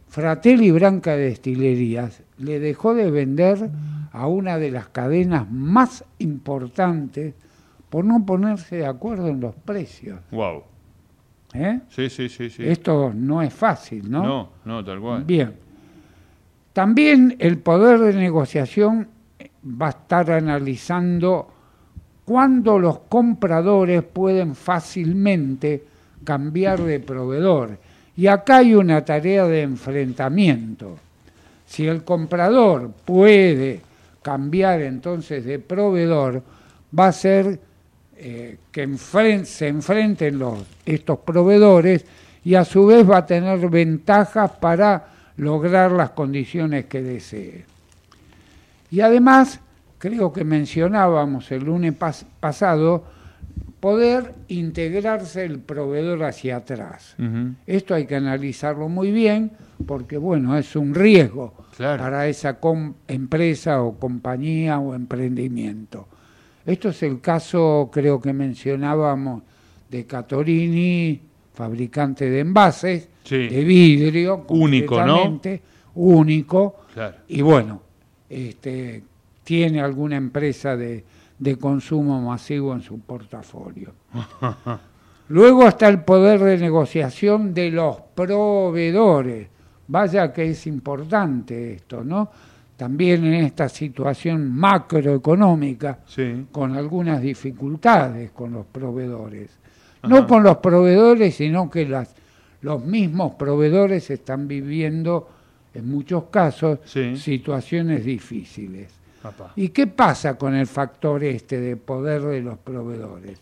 Fratelli 0.07 0.71
Branca 0.71 1.15
Destilerías 1.15 2.21
le 2.37 2.59
dejó 2.59 2.93
de 2.93 3.09
vender 3.09 3.69
a 4.11 4.27
una 4.27 4.57
de 4.57 4.71
las 4.71 4.89
cadenas 4.89 5.49
más 5.49 6.03
importantes 6.19 7.33
por 7.89 8.05
no 8.05 8.25
ponerse 8.25 8.77
de 8.77 8.85
acuerdo 8.85 9.27
en 9.27 9.39
los 9.39 9.55
precios. 9.55 10.19
Wow. 10.31 10.63
¿eh? 11.53 11.79
Sí, 11.89 12.09
sí, 12.09 12.29
sí, 12.29 12.49
sí. 12.49 12.63
Esto 12.65 13.11
no 13.13 13.41
es 13.41 13.53
fácil, 13.53 14.09
¿no? 14.09 14.23
No, 14.23 14.49
no, 14.65 14.83
tal 14.83 14.99
cual. 14.99 15.23
Bien. 15.23 15.53
También 16.73 17.35
el 17.39 17.57
poder 17.57 17.99
de 17.99 18.13
negociación 18.13 19.07
va 19.65 19.87
a 19.87 19.89
estar 19.89 20.31
analizando 20.31 21.47
cuándo 22.25 22.79
los 22.79 22.99
compradores 23.09 24.03
pueden 24.03 24.55
fácilmente 24.55 25.83
cambiar 26.23 26.81
de 26.81 26.99
proveedor. 26.99 27.77
Y 28.15 28.27
acá 28.27 28.57
hay 28.57 28.75
una 28.75 29.03
tarea 29.03 29.45
de 29.45 29.61
enfrentamiento. 29.61 30.97
Si 31.65 31.87
el 31.87 32.03
comprador 32.03 32.91
puede 33.05 33.81
cambiar 34.21 34.81
entonces 34.81 35.45
de 35.45 35.59
proveedor, 35.59 36.43
va 36.97 37.07
a 37.07 37.11
ser 37.11 37.59
eh, 38.17 38.57
que 38.71 38.97
se 39.45 39.67
enfrenten 39.67 40.37
los, 40.37 40.59
estos 40.85 41.19
proveedores 41.19 42.05
y 42.43 42.55
a 42.55 42.65
su 42.65 42.85
vez 42.85 43.09
va 43.09 43.17
a 43.17 43.25
tener 43.25 43.69
ventajas 43.69 44.51
para 44.51 45.07
lograr 45.37 45.91
las 45.91 46.11
condiciones 46.11 46.85
que 46.85 47.01
desee. 47.01 47.70
Y 48.91 48.99
además, 49.01 49.59
creo 49.97 50.31
que 50.33 50.43
mencionábamos 50.43 51.49
el 51.51 51.63
lunes 51.63 51.97
pas- 51.97 52.25
pasado, 52.39 53.03
poder 53.79 54.35
integrarse 54.49 55.43
el 55.43 55.59
proveedor 55.59 56.23
hacia 56.23 56.57
atrás. 56.57 57.15
Esto 57.65 57.95
hay 57.95 58.05
que 58.05 58.15
analizarlo 58.15 58.89
muy 58.89 59.11
bien 59.11 59.51
porque, 59.87 60.17
bueno, 60.17 60.55
es 60.57 60.75
un 60.75 60.93
riesgo 60.93 61.53
para 61.77 62.27
esa 62.27 62.59
empresa 63.07 63.81
o 63.81 63.97
compañía 63.97 64.77
o 64.79 64.93
emprendimiento. 64.93 66.07
Esto 66.65 66.89
es 66.89 67.01
el 67.01 67.21
caso, 67.21 67.89
creo 67.91 68.21
que 68.21 68.33
mencionábamos, 68.33 69.41
de 69.89 70.05
Catorini, 70.05 71.19
fabricante 71.53 72.29
de 72.29 72.39
envases, 72.41 73.09
Sí. 73.23 73.47
de 73.47 73.63
vidrio, 73.63 74.45
Único, 74.49 74.95
único, 75.95 76.75
Claro. 76.93 77.15
y 77.27 77.41
bueno, 77.41 77.81
este, 78.31 79.03
tiene 79.43 79.81
alguna 79.81 80.15
empresa 80.15 80.77
de, 80.77 81.03
de 81.37 81.55
consumo 81.57 82.21
masivo 82.21 82.73
en 82.73 82.81
su 82.81 82.99
portafolio. 82.99 83.91
Luego 85.29 85.67
está 85.67 85.87
el 85.87 86.01
poder 86.03 86.39
de 86.41 86.57
negociación 86.57 87.53
de 87.53 87.71
los 87.71 87.97
proveedores. 88.15 89.47
Vaya 89.87 90.31
que 90.31 90.49
es 90.51 90.67
importante 90.67 91.73
esto, 91.73 92.03
¿no? 92.03 92.29
También 92.77 93.25
en 93.25 93.45
esta 93.45 93.69
situación 93.69 94.51
macroeconómica, 94.55 95.99
Sí. 96.05 96.47
con 96.51 96.75
algunas 96.75 97.21
dificultades 97.21 98.31
con 98.31 98.53
los 98.53 98.65
proveedores. 98.65 99.51
Ajá. 100.01 100.13
No 100.13 100.27
con 100.27 100.43
los 100.43 100.57
proveedores, 100.57 101.35
sino 101.35 101.69
que 101.69 101.87
las, 101.87 102.15
los 102.61 102.83
mismos 102.83 103.35
proveedores 103.35 104.09
están 104.09 104.47
viviendo, 104.47 105.29
en 105.73 105.89
muchos 105.89 106.25
casos, 106.25 106.79
situaciones 107.15 108.03
difíciles. 108.05 108.89
Papá. 109.21 109.53
¿Y 109.55 109.69
qué 109.69 109.87
pasa 109.87 110.35
con 110.37 110.55
el 110.55 110.67
factor 110.67 111.23
este 111.23 111.59
de 111.61 111.75
poder 111.77 112.21
de 112.23 112.41
los 112.41 112.57
proveedores? 112.57 113.39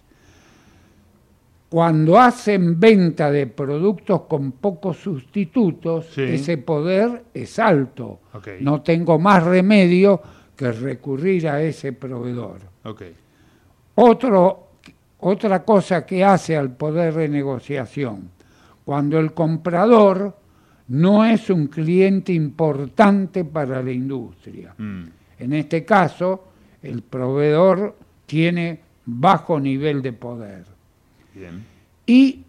Cuando 1.69 2.19
hacen 2.19 2.79
venta 2.79 3.29
de 3.31 3.45
productos 3.45 4.21
con 4.21 4.53
pocos 4.53 4.97
sustitutos, 4.97 6.07
Sí. 6.13 6.23
ese 6.23 6.57
poder 6.57 7.25
es 7.33 7.59
alto. 7.59 8.19
No 8.61 8.81
tengo 8.81 9.19
más 9.19 9.43
remedio 9.43 10.19
que 10.55 10.71
recurrir 10.71 11.47
a 11.47 11.61
ese 11.61 11.93
proveedor. 11.93 12.59
Otro, 13.95 14.67
otra 15.19 15.63
cosa 15.63 16.05
que 16.05 16.23
hace 16.23 16.57
al 16.57 16.71
poder 16.71 17.13
de 17.13 17.29
negociación, 17.29 18.29
cuando 18.83 19.19
el 19.19 19.33
comprador 19.33 20.35
no 20.89 21.23
es 21.25 21.49
un 21.49 21.67
cliente 21.67 22.33
importante 22.33 23.45
para 23.45 23.81
la 23.81 23.91
industria. 23.91 24.73
Mm. 24.77 25.03
En 25.39 25.53
este 25.53 25.85
caso, 25.85 26.45
el 26.81 27.01
proveedor 27.01 27.95
tiene 28.25 28.79
bajo 29.05 29.59
nivel 29.59 30.01
de 30.01 30.13
poder. 30.13 30.65
Bien. 31.33 31.63
Y, 32.05 32.43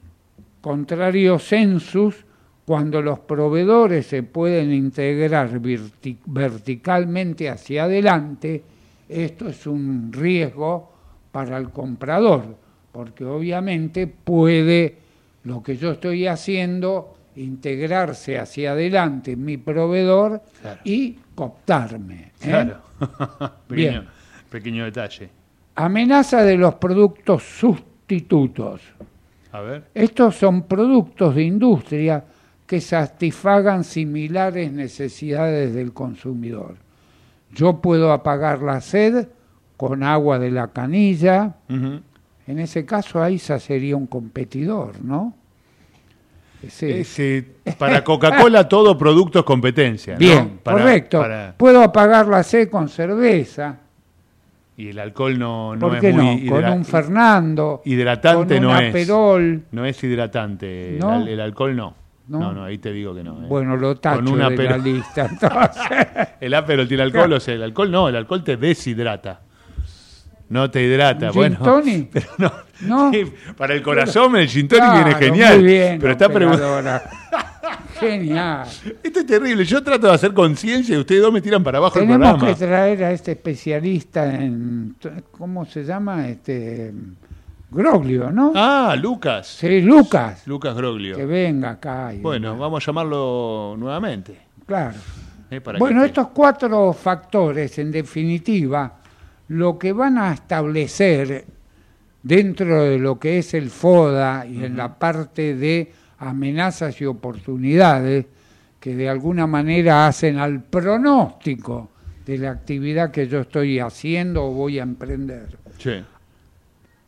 contrario 0.60 1.38
census, 1.38 2.24
cuando 2.64 3.02
los 3.02 3.18
proveedores 3.20 4.06
se 4.06 4.22
pueden 4.22 4.72
integrar 4.72 5.60
verti- 5.60 6.18
verticalmente 6.26 7.48
hacia 7.48 7.84
adelante, 7.84 8.62
esto 9.08 9.48
es 9.48 9.66
un 9.66 10.12
riesgo 10.12 10.92
para 11.32 11.56
el 11.58 11.70
comprador, 11.70 12.56
porque 12.92 13.24
obviamente 13.24 14.06
puede 14.06 14.96
lo 15.44 15.62
que 15.62 15.76
yo 15.76 15.92
estoy 15.92 16.26
haciendo 16.26 17.16
integrarse 17.36 18.38
hacia 18.38 18.72
adelante 18.72 19.36
mi 19.36 19.56
proveedor 19.56 20.42
Claro. 20.60 20.80
y 20.84 21.18
cooptarme. 21.34 22.14
¿eh? 22.14 22.32
Claro. 22.40 22.76
pequeño, 23.68 23.90
Bien. 23.90 24.04
pequeño 24.50 24.84
detalle. 24.84 25.30
Amenaza 25.76 26.42
de 26.42 26.56
los 26.56 26.74
productos 26.74 27.42
sustitutos. 27.42 28.80
A 29.52 29.60
ver. 29.60 29.84
Estos 29.94 30.36
son 30.36 30.62
productos 30.62 31.34
de 31.34 31.42
industria 31.44 32.24
que 32.66 32.80
satisfagan 32.80 33.82
similares 33.84 34.70
necesidades 34.72 35.74
del 35.74 35.92
consumidor. 35.92 36.76
Yo 37.52 37.80
puedo 37.80 38.12
apagar 38.12 38.62
la 38.62 38.80
sed 38.80 39.26
con 39.76 40.02
agua 40.04 40.38
de 40.38 40.50
la 40.52 40.68
canilla. 40.68 41.56
En 41.68 42.58
ese 42.58 42.84
caso, 42.84 43.20
AISA 43.22 43.58
sería 43.58 43.96
un 43.96 44.06
competidor, 44.06 45.02
¿no? 45.04 45.34
Ese- 46.62 47.00
Ese- 47.00 47.44
para 47.78 48.04
Coca-Cola 48.04 48.68
todo 48.68 48.96
producto 48.98 49.38
es 49.40 49.44
competencia. 49.44 50.14
¿no? 50.14 50.18
Bien, 50.18 50.58
Para- 50.62 50.78
correcto. 50.78 51.20
para- 51.20 51.54
Puedo 51.56 51.82
apagar 51.82 52.26
la 52.28 52.42
sed 52.42 52.68
con 52.68 52.88
cerveza. 52.88 53.76
y 54.76 54.88
el 54.88 54.98
alcohol 54.98 55.38
no, 55.38 55.74
no 55.76 55.88
¿Por 55.88 55.96
es 56.04 56.14
muy 56.14 56.42
no? 56.44 56.50
Con 56.52 56.64
un 56.72 56.84
Fernando. 56.86 57.82
hidratante 57.84 58.56
con 58.56 58.64
un 58.66 58.70
no 58.72 58.78
es. 58.80 58.88
Aperol. 58.90 59.62
No 59.72 59.84
es 59.84 60.02
hidratante. 60.04 60.96
¿No? 60.98 61.16
El, 61.22 61.28
el 61.28 61.40
alcohol 61.40 61.76
no. 61.76 61.94
¿No? 62.28 62.52
¿No? 62.52 62.64
ahí 62.64 62.78
te 62.78 62.92
digo 62.92 63.12
que 63.14 63.24
no. 63.24 63.42
eh. 63.42 63.46
Bueno, 63.48 63.76
lo 63.76 63.96
tacho 63.96 64.16
Con 64.18 64.28
un 64.28 64.34
de 64.34 64.40
la 64.40 64.46
Aperol. 64.46 64.82
lista, 64.84 65.26
entonces. 65.30 66.28
el 66.40 66.54
Aperol 66.54 66.86
tiene 66.88 67.02
alcohol, 67.02 67.32
o 67.34 67.40
sea, 67.40 67.54
el 67.54 67.62
alcohol 67.62 67.90
no, 67.90 68.08
el 68.08 68.16
alcohol 68.16 68.44
te 68.44 68.56
deshidrata. 68.56 69.40
No 70.50 70.70
te 70.70 70.82
hidrata, 70.82 71.28
¿Un 71.30 71.34
bueno. 71.34 71.82
gin? 71.82 72.10
Pero 72.12 72.26
no. 72.38 72.52
¿No? 72.82 73.10
Sí, 73.12 73.24
para 73.56 73.72
el 73.74 73.82
corazón 73.82 74.36
el 74.36 74.48
gin 74.48 74.68
tonic 74.68 74.84
Claro, 74.84 75.04
viene 75.04 75.14
genial. 75.14 75.54
muy 75.60 75.66
bien, 75.66 75.98
pero 76.00 76.12
está 76.12 76.28
preguntando. 76.30 77.00
Genial. 78.00 78.66
Esto 79.02 79.20
es 79.20 79.26
terrible. 79.26 79.64
Yo 79.64 79.82
trato 79.82 80.06
de 80.06 80.14
hacer 80.14 80.32
conciencia 80.32 80.96
y 80.96 80.98
ustedes 80.98 81.20
dos 81.20 81.32
me 81.32 81.40
tiran 81.42 81.62
para 81.62 81.78
abajo 81.78 81.98
el 81.98 82.06
Tenemos 82.06 82.28
programa. 82.30 82.54
que 82.58 82.64
traer 82.66 83.04
a 83.04 83.12
este 83.12 83.32
especialista 83.32 84.34
en, 84.34 84.96
¿cómo 85.32 85.66
se 85.66 85.84
llama? 85.84 86.26
Este, 86.28 86.92
Groglio, 87.70 88.30
¿no? 88.30 88.52
Ah, 88.56 88.96
Lucas. 88.98 89.46
Sí, 89.46 89.82
Lucas. 89.82 90.46
Lucas 90.46 90.74
Groglio. 90.74 91.16
Que 91.16 91.26
venga 91.26 91.70
acá. 91.72 92.14
y- 92.14 92.20
Bueno, 92.20 92.56
vamos 92.56 92.82
a 92.82 92.86
llamarlo 92.86 93.74
nuevamente. 93.78 94.36
Claro. 94.66 94.96
eh, 95.50 95.60
para 95.60 95.78
Bueno, 95.78 96.00
que- 96.00 96.06
estos 96.06 96.28
cuatro 96.28 96.92
factores, 96.94 97.78
en 97.78 97.92
definitiva, 97.92 98.99
lo 99.50 99.78
que 99.78 99.92
van 99.92 100.16
a 100.16 100.32
establecer 100.32 101.44
dentro 102.22 102.84
de 102.84 102.98
lo 103.00 103.18
que 103.18 103.38
es 103.40 103.52
el 103.54 103.68
FODA 103.68 104.46
y 104.46 104.64
en 104.64 104.76
la 104.76 104.96
parte 104.96 105.56
de 105.56 105.90
amenazas 106.18 107.00
y 107.00 107.04
oportunidades, 107.06 108.26
que 108.78 108.94
de 108.94 109.08
alguna 109.08 109.48
manera 109.48 110.06
hacen 110.06 110.38
al 110.38 110.62
pronóstico 110.62 111.90
de 112.24 112.38
la 112.38 112.52
actividad 112.52 113.10
que 113.10 113.26
yo 113.26 113.40
estoy 113.40 113.80
haciendo 113.80 114.44
o 114.44 114.52
voy 114.52 114.78
a 114.78 114.84
emprender, 114.84 115.58
Sí. 115.78 116.02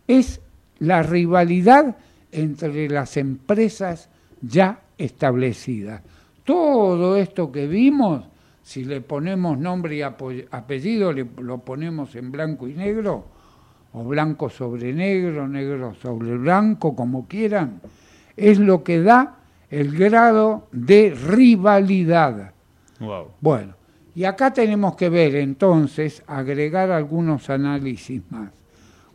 es 0.09 0.41
la 0.81 1.05
rivalidad 1.05 1.97
entre 2.33 2.89
las 2.89 3.17
empresas 3.19 4.09
ya 4.41 4.81
establecidas. 4.99 6.03
Todo 6.45 7.17
esto 7.17 7.53
que 7.53 7.69
vimos, 7.69 8.25
si 8.63 8.85
le 8.85 9.01
ponemos 9.01 9.59
nombre 9.59 9.97
y 9.97 10.03
apellido, 10.03 11.13
le- 11.13 11.27
lo 11.39 11.59
ponemos 11.59 12.15
en 12.15 12.31
blanco 12.31 12.69
y 12.69 12.75
negro, 12.75 13.25
o 13.93 14.05
blanco 14.05 14.49
sobre 14.49 14.93
negro, 14.93 15.47
negro 15.49 15.95
sobre 15.95 16.37
blanco, 16.37 16.95
como 16.97 17.27
quieran, 17.27 17.81
es 18.37 18.59
lo 18.59 18.83
que 18.83 19.03
da 19.03 19.37
el 19.71 19.97
grado 19.97 20.69
de 20.73 21.11
rivalidad. 21.11 22.53
Wow. 23.01 23.29
Bueno, 23.41 23.75
y 24.15 24.25
acá 24.25 24.53
tenemos 24.53 24.95
que 24.97 25.09
ver 25.09 25.37
entonces, 25.37 26.23
agregar 26.27 26.91
algunos 26.91 27.51
análisis 27.51 28.23
más. 28.31 28.51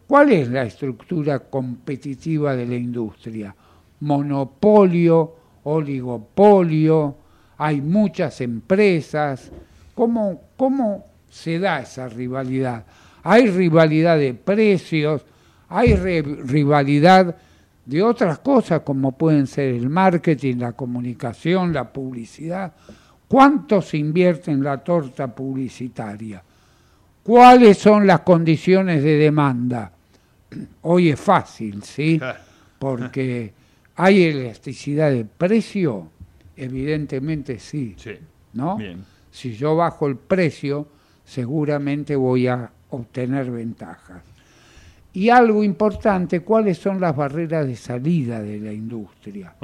¿Cuál 0.08 0.32
es 0.32 0.50
la 0.50 0.64
estructura 0.64 1.40
competitiva 1.40 2.56
de 2.56 2.66
la 2.66 2.76
industria? 2.76 3.56
Monopolio, 4.00 5.36
oligopolio, 5.64 7.16
hay 7.58 7.82
muchas 7.82 8.40
empresas. 8.42 9.52
¿Cómo, 9.96 10.42
cómo 10.56 11.06
se 11.30 11.60
da 11.60 11.82
esa 11.82 12.08
rivalidad? 12.08 12.86
Hay 13.24 13.50
rivalidad 13.50 14.18
de 14.18 14.34
precios, 14.34 15.24
hay 15.70 15.96
re- 15.96 16.22
rivalidad 16.22 17.36
de 17.86 18.04
otras 18.04 18.40
cosas 18.40 18.82
como 18.82 19.14
pueden 19.14 19.48
ser 19.48 19.74
el 19.74 19.90
marketing, 19.90 20.58
la 20.58 20.74
comunicación, 20.74 21.74
la 21.74 21.92
publicidad. 21.92 22.74
¿Cuánto 23.28 23.82
se 23.82 23.98
invierte 23.98 24.52
en 24.52 24.64
la 24.64 24.78
torta 24.78 25.28
publicitaria? 25.28 26.42
¿Cuáles 27.24 27.78
son 27.78 28.08
las 28.08 28.22
condiciones 28.22 29.04
de 29.04 29.18
demanda? 29.18 29.92
Hoy 30.84 31.10
es 31.10 31.20
fácil, 31.20 31.84
¿sí? 31.84 32.20
Porque 32.80 33.54
hay 33.96 34.24
elasticidad 34.24 35.10
de 35.12 35.26
precio, 35.26 36.10
evidentemente 36.58 37.60
sí. 37.60 37.96
¿No? 38.54 38.78
Bien. 38.78 39.06
Si 39.32 39.56
yo 39.56 39.76
bajo 39.76 40.08
el 40.08 40.18
precio, 40.18 40.88
seguramente 41.24 42.16
voy 42.16 42.48
a 42.48 42.72
obtener 42.90 43.52
ventajas. 43.52 44.24
Y 45.14 45.30
algo 45.30 45.64
importante, 45.64 46.42
¿cuáles 46.42 46.78
son 46.78 47.00
las 47.00 47.16
barreras 47.16 47.66
de 47.66 47.76
salida 47.76 48.42
de 48.42 48.60
la 48.60 48.72
industria? 48.72 49.56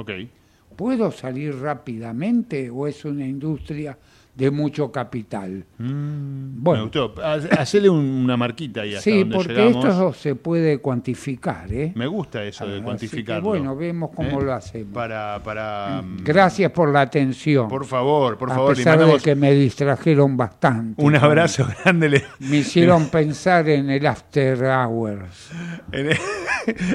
¿Puedo 0.76 1.12
salir 1.12 1.56
rápidamente 1.56 2.70
o 2.70 2.88
es 2.88 3.06
una 3.06 3.26
industria 3.26 3.98
de 4.36 4.50
mucho 4.52 4.92
capital? 4.92 5.64
Mm, 5.78 6.64
Bueno. 6.64 6.86
Me 6.86 7.00
gustó. 7.02 7.14
Ha- 7.24 7.62
Hacele 7.62 7.90
un- 7.90 8.00
una 8.24 8.36
marquita 8.38 8.82
ahí 8.82 8.92
hasta 8.96 9.04
Sí, 9.04 9.20
donde 9.20 9.36
porque 9.36 9.54
llegamos. 9.54 9.86
esto 9.86 10.14
se 10.14 10.36
puede 10.36 10.78
cuantificar, 10.80 11.72
¿eh? 11.72 11.92
Me 11.96 12.08
gusta 12.08 12.44
eso 12.44 12.66
de 12.66 12.72
Así 12.72 12.80
que, 12.80 12.86
cuantificarlo. 12.86 13.44
bueno, 13.50 13.76
vemos 13.76 14.10
cómo 14.16 14.40
¿Eh? 14.42 14.44
lo 14.46 14.54
hacemos. 14.54 14.94
Para, 14.94 15.40
para, 15.44 16.02
mm, 16.04 16.24
Gracias 16.24 16.72
por 16.72 16.90
la 16.92 17.02
atención. 17.02 17.68
Por 17.68 17.86
favor, 17.86 18.38
por 18.38 18.52
a 18.52 18.56
favor, 18.56 18.70
le 18.72 18.76
pesar 18.84 19.06
de 19.06 19.20
que 19.20 19.36
me 19.36 19.52
distrajeron 19.54 20.36
bastante. 20.38 21.02
un 21.04 21.16
abrazo 21.16 21.68
grande. 21.84 22.10
le- 22.10 22.24
Me 22.40 22.58
hicieron 22.58 23.10
pensar 23.10 23.70
en 23.70 23.90
el 23.90 24.06
after 24.08 24.64
hours. 24.64 25.52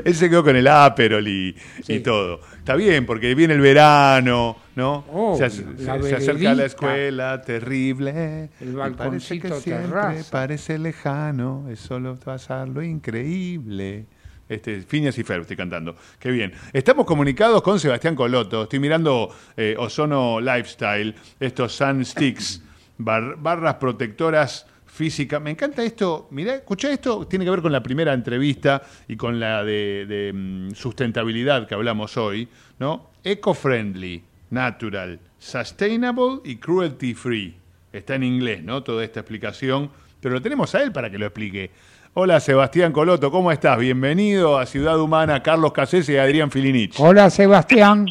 Él 0.04 0.14
se 0.14 0.28
quedó 0.30 0.42
con 0.42 0.56
el 0.56 0.66
Aperol 0.66 1.26
y, 1.28 1.54
y 1.86 2.00
todo. 2.00 2.40
Está 2.58 2.74
bien, 2.74 3.06
porque 3.06 3.34
viene 3.34 3.54
el 3.54 3.60
verano, 3.60 4.56
¿no? 4.78 5.04
Obvio, 5.10 5.50
se, 5.50 6.14
acerca 6.14 6.52
a 6.52 6.54
la 6.54 6.64
escuela, 6.66 7.42
terrible. 7.42 8.48
El 8.60 8.76
parece 8.96 9.40
que 9.40 9.52
siempre 9.54 9.86
terraza. 9.88 10.30
parece 10.30 10.78
lejano, 10.78 11.66
es 11.68 11.80
solo 11.80 12.14
pasar 12.14 12.68
lo 12.68 12.80
increíble. 12.80 14.06
Este, 14.48 14.80
Phineas 14.82 15.18
y 15.18 15.24
Ferb 15.24 15.40
estoy 15.42 15.56
cantando. 15.56 15.96
Qué 16.20 16.30
bien. 16.30 16.52
Estamos 16.72 17.04
comunicados 17.06 17.60
con 17.60 17.80
Sebastián 17.80 18.14
Coloto. 18.14 18.62
Estoy 18.62 18.78
mirando 18.78 19.28
eh, 19.56 19.74
Ozono 19.76 20.40
Lifestyle, 20.40 21.12
estos 21.40 21.72
Sun 21.74 22.04
Sticks, 22.04 22.62
bar- 22.98 23.34
barras 23.36 23.74
protectoras 23.74 24.64
físicas. 24.86 25.42
Me 25.42 25.50
encanta 25.50 25.82
esto. 25.82 26.28
Mirá, 26.30 26.54
escuchá 26.54 26.90
esto. 26.92 27.26
Tiene 27.26 27.44
que 27.44 27.50
ver 27.50 27.62
con 27.62 27.72
la 27.72 27.82
primera 27.82 28.14
entrevista 28.14 28.80
y 29.08 29.16
con 29.16 29.38
la 29.40 29.64
de, 29.64 30.06
de, 30.08 30.32
mm, 30.32 30.70
sustentabilidad 30.70 31.66
que 31.66 31.74
hablamos 31.74 32.16
hoy. 32.16 32.48
¿no? 32.78 33.10
Eco-friendly, 33.24 34.22
natural, 34.50 35.18
sustainable 35.38 36.40
y 36.44 36.56
cruelty 36.56 37.14
free. 37.14 37.54
Está 37.92 38.14
en 38.16 38.22
inglés, 38.22 38.62
¿no? 38.62 38.82
Toda 38.82 39.04
esta 39.04 39.20
explicación. 39.20 39.90
Pero 40.20 40.34
lo 40.34 40.42
tenemos 40.42 40.74
a 40.74 40.82
él 40.82 40.92
para 40.92 41.10
que 41.10 41.18
lo 41.18 41.26
explique. 41.26 41.70
Hola 42.14 42.40
Sebastián 42.40 42.92
Coloto, 42.92 43.30
¿cómo 43.30 43.52
estás? 43.52 43.78
Bienvenido 43.78 44.58
a 44.58 44.66
Ciudad 44.66 44.98
Humana, 44.98 45.42
Carlos 45.42 45.72
Casese 45.72 46.14
y 46.14 46.16
Adrián 46.16 46.50
Filinich. 46.50 46.98
Hola, 46.98 47.30
Sebastián. 47.30 48.06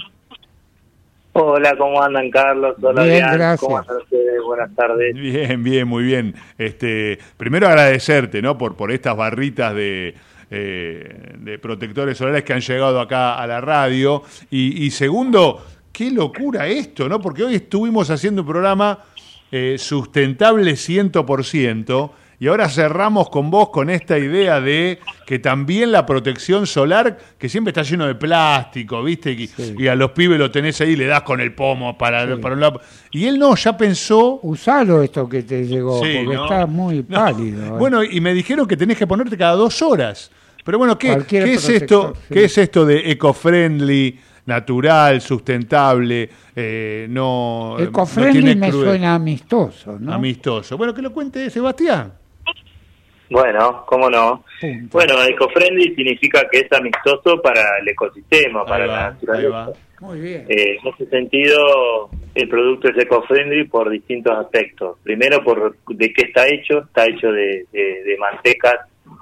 Hola, 1.34 1.76
¿cómo 1.78 2.02
andan 2.02 2.32
Carlos? 2.32 2.76
Hola, 2.82 3.04
Bien, 3.04 3.24
Adrián. 3.24 3.34
gracias. 3.38 3.60
¿Cómo 3.60 3.78
andan 3.78 3.98
ustedes? 3.98 4.42
Buenas 4.44 4.74
tardes. 4.76 5.14
Bien, 5.14 5.62
bien, 5.62 5.88
muy 5.88 6.04
bien. 6.04 6.34
Este, 6.58 7.20
primero 7.38 7.68
agradecerte, 7.68 8.42
¿no? 8.42 8.58
Por, 8.58 8.76
por 8.76 8.92
estas 8.92 9.16
barritas 9.16 9.76
de, 9.76 10.16
eh, 10.50 11.34
de 11.38 11.60
protectores 11.60 12.18
solares 12.18 12.44
que 12.44 12.54
han 12.54 12.62
llegado 12.62 13.00
acá 13.00 13.36
a 13.38 13.46
la 13.46 13.62
radio. 13.62 14.24
Y, 14.50 14.84
y 14.86 14.90
segundo, 14.92 15.64
qué 15.98 16.12
locura 16.12 16.68
esto, 16.68 17.10
¿no? 17.10 17.20
Porque 17.20 17.44
hoy 17.44 17.56
estuvimos 17.56 18.12
haciendo 18.12 18.44
un 18.44 18.48
programa 18.48 19.00
eh, 19.52 19.78
sustentable 19.80 20.74
100%. 20.74 22.12
Y 22.40 22.48
ahora 22.50 22.70
cerramos 22.70 23.30
con 23.32 23.50
vos 23.50 23.70
con 23.70 23.90
esta 23.90 24.16
idea 24.20 24.62
de 24.62 25.00
que 25.26 25.40
también 25.40 25.92
la 25.92 26.06
protección 26.06 26.68
solar, 26.68 27.18
que 27.40 27.50
siempre 27.50 27.72
está 27.72 27.82
lleno 27.82 28.06
de 28.06 28.14
plástico, 28.14 29.02
¿viste? 29.02 29.32
Y, 29.32 29.50
y 29.76 29.88
a 29.88 29.96
los 29.96 30.12
pibes 30.12 30.38
lo 30.38 30.52
tenés 30.52 30.80
ahí, 30.82 30.96
le 30.96 31.08
das 31.08 31.24
con 31.24 31.42
el 31.42 31.56
pomo 31.56 31.98
para, 31.98 32.40
para 32.40 32.54
un 32.54 32.62
lado. 32.62 32.80
Y 33.10 33.26
él 33.26 33.40
no, 33.40 33.56
ya 33.56 33.76
pensó. 33.76 34.40
Usalo 34.44 35.02
esto 35.02 35.28
que 35.28 35.42
te 35.42 35.66
llegó, 35.66 36.00
Sí, 36.06 36.14
porque 36.24 36.36
¿no? 36.36 36.44
está 36.44 36.68
muy 36.68 36.98
No. 37.10 37.18
pálido. 37.26 37.66
¿eh? 37.66 37.70
Bueno, 37.80 38.04
y 38.04 38.22
me 38.22 38.36
dijeron 38.36 38.68
que 38.68 38.78
tenés 38.78 39.00
que 39.00 39.08
ponerte 39.08 39.36
cada 39.36 39.54
dos 39.56 39.82
horas. 39.82 40.30
Pero 40.64 40.78
bueno, 40.78 40.96
¿qué, 41.00 41.24
¿qué 41.28 41.54
es 41.54 41.68
esto? 41.68 42.14
sí. 42.28 42.34
¿Qué 42.36 42.44
es 42.44 42.56
esto 42.60 42.86
de 42.86 43.10
eco-friendly, 43.14 44.20
natural, 44.48 45.22
sustentable? 45.22 46.30
eh, 46.56 47.06
no, 47.10 47.76
no 47.78 47.84
Eco-friendly 47.84 48.56
me 48.56 48.70
cruel- 48.70 48.84
suena 48.84 49.14
amistoso, 49.16 49.98
¿no? 50.00 50.14
Amistoso. 50.14 50.76
Bueno, 50.78 50.94
que 50.94 51.02
lo 51.04 51.12
cuente 51.14 51.50
Sebastián. 51.52 52.14
Bueno, 53.30 53.84
¿cómo 53.88 54.10
no? 54.10 54.46
Bueno, 54.90 55.22
eco-friendly 55.22 55.94
significa 55.96 56.48
que 56.50 56.60
es 56.60 56.72
amistoso 56.72 57.42
para 57.42 57.62
el 57.82 57.88
ecosistema, 57.90 58.66
para 58.66 58.88
la 58.88 59.10
naturaleza. 59.12 59.48
ahí 59.48 59.52
va. 59.52 59.74
Muy 60.00 60.20
bien. 60.22 60.46
Eh, 60.48 60.78
en 60.82 60.88
ese 60.94 61.06
sentido, 61.10 62.10
el 62.36 62.48
producto 62.48 62.88
es 62.88 62.98
eco-friendly 62.98 63.66
por 63.66 63.90
distintos 63.90 64.34
aspectos. 64.38 64.98
Primero, 65.04 65.44
por 65.44 65.76
de 65.90 66.14
qué 66.14 66.22
está 66.28 66.48
hecho. 66.48 66.80
Está 66.86 67.06
hecho 67.06 67.30
de, 67.32 67.66
de- 67.74 68.04
de 68.06 68.18
mantecas, 68.18 68.76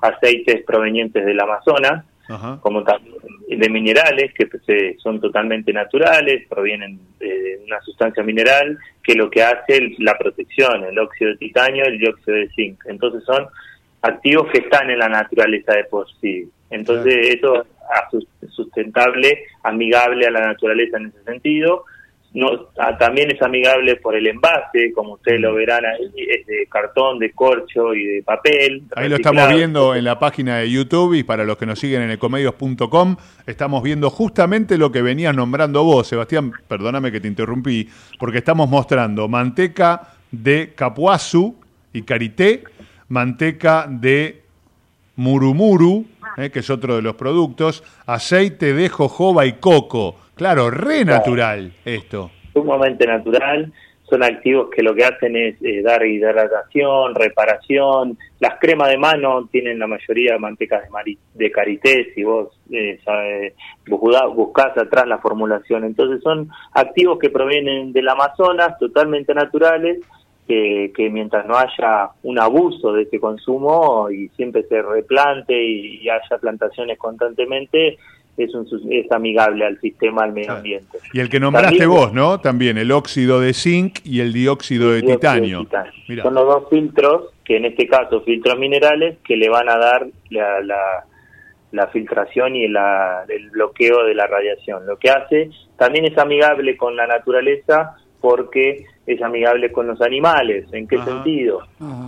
aceites 0.03 0.63
provenientes 0.67 1.25
del 1.25 1.39
Amazonas, 1.39 2.05
Ajá. 2.27 2.59
como 2.61 2.83
también 2.83 3.15
de 3.47 3.69
minerales 3.69 4.33
que 4.33 4.47
pues, 4.47 4.63
eh, 4.67 4.95
son 4.97 5.21
totalmente 5.21 5.71
naturales, 5.71 6.47
provienen 6.49 6.99
de 7.19 7.59
una 7.65 7.79
sustancia 7.81 8.23
mineral 8.23 8.77
que 9.03 9.13
lo 9.15 9.29
que 9.29 9.43
hace 9.43 9.77
el- 9.77 9.95
la 9.99 10.17
protección, 10.17 10.83
el 10.83 10.97
óxido 10.97 11.31
de 11.31 11.37
titanio, 11.37 11.85
el 11.85 11.99
dióxido 11.99 12.37
de 12.37 12.49
zinc. 12.49 12.83
Entonces 12.87 13.23
son 13.23 13.45
activos 14.01 14.47
que 14.51 14.59
están 14.59 14.89
en 14.89 14.99
la 14.99 15.09
naturaleza 15.09 15.73
de 15.73 15.83
por 15.85 16.07
sí. 16.19 16.49
Entonces 16.71 17.15
eso 17.35 17.61
es 17.61 17.67
sus- 18.11 18.27
sustentable, 18.53 19.43
amigable 19.63 20.25
a 20.25 20.31
la 20.31 20.47
naturaleza 20.47 20.97
en 20.97 21.07
ese 21.07 21.23
sentido. 21.23 21.85
No, 22.35 22.67
ah, 22.77 22.97
también 22.97 23.31
es 23.31 23.41
amigable 23.41 23.95
por 23.95 24.13
el 24.13 24.27
envase, 24.27 24.91
como 24.93 25.13
ustedes 25.13 25.39
lo 25.39 25.53
verán 25.53 25.85
ahí, 25.85 26.11
es 26.29 26.45
de 26.45 26.67
cartón, 26.67 27.17
de 27.17 27.31
corcho 27.31 27.93
y 27.93 28.05
de 28.05 28.23
papel. 28.23 28.83
Ahí 28.95 29.07
lo 29.07 29.15
estamos 29.15 29.47
viendo 29.53 29.95
en 29.95 30.03
la 30.03 30.19
página 30.19 30.57
de 30.57 30.69
YouTube 30.69 31.13
y 31.13 31.23
para 31.23 31.45
los 31.45 31.57
que 31.57 31.65
nos 31.65 31.79
siguen 31.79 32.01
en 32.01 32.11
ecomedios.com 32.11 33.15
estamos 33.47 33.81
viendo 33.81 34.09
justamente 34.09 34.77
lo 34.77 34.91
que 34.91 35.01
venías 35.01 35.33
nombrando 35.33 35.85
vos, 35.85 36.07
Sebastián, 36.07 36.51
perdóname 36.67 37.09
que 37.09 37.21
te 37.21 37.29
interrumpí, 37.29 37.87
porque 38.19 38.39
estamos 38.39 38.69
mostrando 38.69 39.29
manteca 39.29 40.09
de 40.29 40.73
capuazú 40.75 41.55
y 41.93 42.01
carité, 42.01 42.65
manteca 43.07 43.87
de 43.89 44.41
murumuru 45.15 46.05
eh, 46.37 46.49
que 46.49 46.59
es 46.59 46.69
otro 46.69 46.97
de 46.97 47.01
los 47.01 47.15
productos, 47.15 47.83
aceite 48.05 48.73
de 48.73 48.89
jojoba 48.89 49.45
y 49.45 49.53
coco. 49.53 50.17
Claro, 50.35 50.69
re 50.69 51.05
natural 51.05 51.71
esto. 51.85 52.31
sumamente 52.53 53.05
natural. 53.07 53.71
Son 54.07 54.21
activos 54.23 54.69
que 54.69 54.83
lo 54.83 54.93
que 54.93 55.03
hacen 55.03 55.35
es 55.35 55.55
eh, 55.63 55.81
dar 55.81 56.05
hidratación, 56.05 57.15
reparación. 57.15 58.19
Las 58.39 58.59
cremas 58.59 58.89
de 58.89 58.97
mano 58.99 59.47
tienen 59.51 59.79
la 59.79 59.87
mayoría 59.87 60.37
mantecas 60.37 60.83
de, 60.83 60.89
mari- 60.91 61.17
de 61.33 61.49
karité, 61.51 62.13
si 62.13 62.23
vos 62.23 62.49
eh, 62.71 62.99
sabe- 63.03 63.55
buscá- 63.87 64.27
buscás 64.27 64.77
atrás 64.77 65.07
la 65.07 65.17
formulación. 65.17 65.83
Entonces 65.85 66.21
son 66.21 66.49
activos 66.73 67.17
que 67.17 67.31
provienen 67.31 67.93
del 67.93 68.07
Amazonas, 68.07 68.77
totalmente 68.77 69.33
naturales, 69.33 69.99
que, 70.47 70.91
que 70.95 71.09
mientras 71.09 71.47
no 71.47 71.57
haya 71.57 72.09
un 72.21 72.37
abuso 72.37 72.93
de 72.93 73.03
ese 73.03 73.19
consumo 73.19 74.11
y 74.11 74.27
siempre 74.35 74.61
se 74.69 74.83
replante 74.83 75.53
y, 75.59 75.97
y 76.03 76.09
haya 76.09 76.37
plantaciones 76.39 76.99
constantemente, 76.99 77.97
es, 78.37 78.53
un, 78.53 78.67
es 78.91 79.11
amigable 79.11 79.65
al 79.65 79.79
sistema, 79.79 80.23
al 80.23 80.33
medio 80.33 80.51
ambiente. 80.53 80.97
Y 81.13 81.19
el 81.19 81.29
que 81.29 81.39
nombraste 81.39 81.77
También- 81.77 81.89
vos, 81.89 82.13
¿no? 82.13 82.39
También 82.39 82.77
el 82.77 82.91
óxido 82.91 83.39
de 83.39 83.53
zinc 83.53 83.99
y 84.03 84.19
el 84.21 84.33
dióxido 84.33 84.91
de 84.91 85.01
dióxido 85.01 85.11
de 85.11 85.17
titanio. 85.17 85.59
titanio. 85.61 86.23
Son 86.23 86.33
los 86.33 86.45
dos 86.45 86.69
filtros, 86.69 87.33
que 87.43 87.57
en 87.57 87.65
este 87.65 87.87
caso 87.87 88.21
filtros 88.21 88.57
minerales, 88.59 89.17
que 89.25 89.37
le 89.37 89.49
van 89.49 89.69
a 89.69 89.77
dar 89.77 90.07
la, 90.29 90.61
la, 90.61 91.05
la 91.71 91.87
filtración 91.87 92.55
y 92.55 92.67
la- 92.67 93.23
el 93.29 93.49
bloqueo 93.51 94.03
de 94.05 94.15
la 94.15 94.27
radiación. 94.27 94.85
Lo 94.85 94.97
que 94.97 95.09
hace 95.09 95.49
también 95.77 96.05
es 96.05 96.17
amigable 96.17 96.75
con 96.77 96.95
la 96.95 97.07
naturaleza 97.07 97.95
porque 98.25 98.87
es 99.05 99.21
amigable 99.21 99.71
con 99.71 99.85
los 99.85 100.01
animales. 100.01 100.65
¿En 100.73 100.87
qué 100.87 100.97
sentido? 101.03 101.59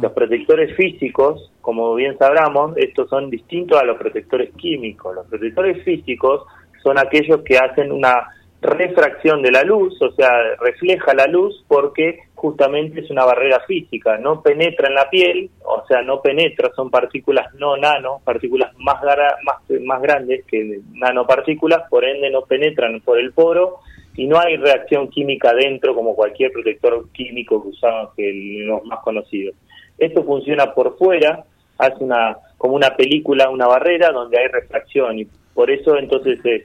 Los 0.01 0.11
protectores 0.13 0.75
físicos, 0.75 1.51
como 1.61 1.93
bien 1.93 2.17
sabramos, 2.17 2.75
estos 2.75 3.07
son 3.07 3.29
distintos 3.29 3.79
a 3.79 3.85
los 3.85 3.99
protectores 3.99 4.49
químicos. 4.55 5.13
Los 5.13 5.27
protectores 5.27 5.83
físicos 5.83 6.41
son 6.81 6.97
aquellos 6.97 7.43
que 7.43 7.59
hacen 7.59 7.91
una 7.91 8.33
refracción 8.63 9.43
de 9.43 9.51
la 9.51 9.61
luz, 9.61 10.01
o 10.01 10.09
sea, 10.13 10.55
refleja 10.59 11.13
la 11.13 11.27
luz 11.27 11.63
porque 11.67 12.21
justamente 12.33 13.01
es 13.01 13.11
una 13.11 13.23
barrera 13.23 13.59
física, 13.67 14.17
no 14.17 14.41
penetra 14.41 14.87
en 14.87 14.95
la 14.95 15.07
piel, 15.11 15.51
o 15.63 15.85
sea, 15.87 16.01
no 16.01 16.19
penetra, 16.23 16.71
son 16.75 16.89
partículas 16.89 17.53
no 17.59 17.77
nano, 17.77 18.21
partículas 18.23 18.73
más, 18.79 18.97
más, 19.43 19.81
más 19.81 20.01
grandes 20.01 20.43
que 20.45 20.79
nanopartículas, 20.93 21.87
por 21.91 22.05
ende 22.05 22.31
no 22.31 22.41
penetran 22.41 23.01
por 23.01 23.19
el 23.19 23.31
poro 23.33 23.81
y 24.17 24.27
no 24.27 24.37
hay 24.39 24.57
reacción 24.57 25.07
química 25.09 25.53
dentro 25.53 25.95
como 25.95 26.15
cualquier 26.15 26.51
protector 26.51 27.07
químico 27.13 27.61
que 27.61 27.69
usamos, 27.69 28.13
que 28.15 28.33
los 28.65 28.83
más 28.83 28.99
conocidos. 28.99 29.55
Esto 29.97 30.23
funciona 30.23 30.73
por 30.73 30.97
fuera, 30.97 31.45
hace 31.77 32.03
una 32.03 32.37
como 32.57 32.75
una 32.75 32.95
película, 32.95 33.49
una 33.49 33.67
barrera 33.67 34.09
donde 34.09 34.39
hay 34.39 34.47
refracción 34.47 35.19
y 35.19 35.27
por 35.53 35.69
eso 35.69 35.97
entonces 35.97 36.39
es 36.43 36.63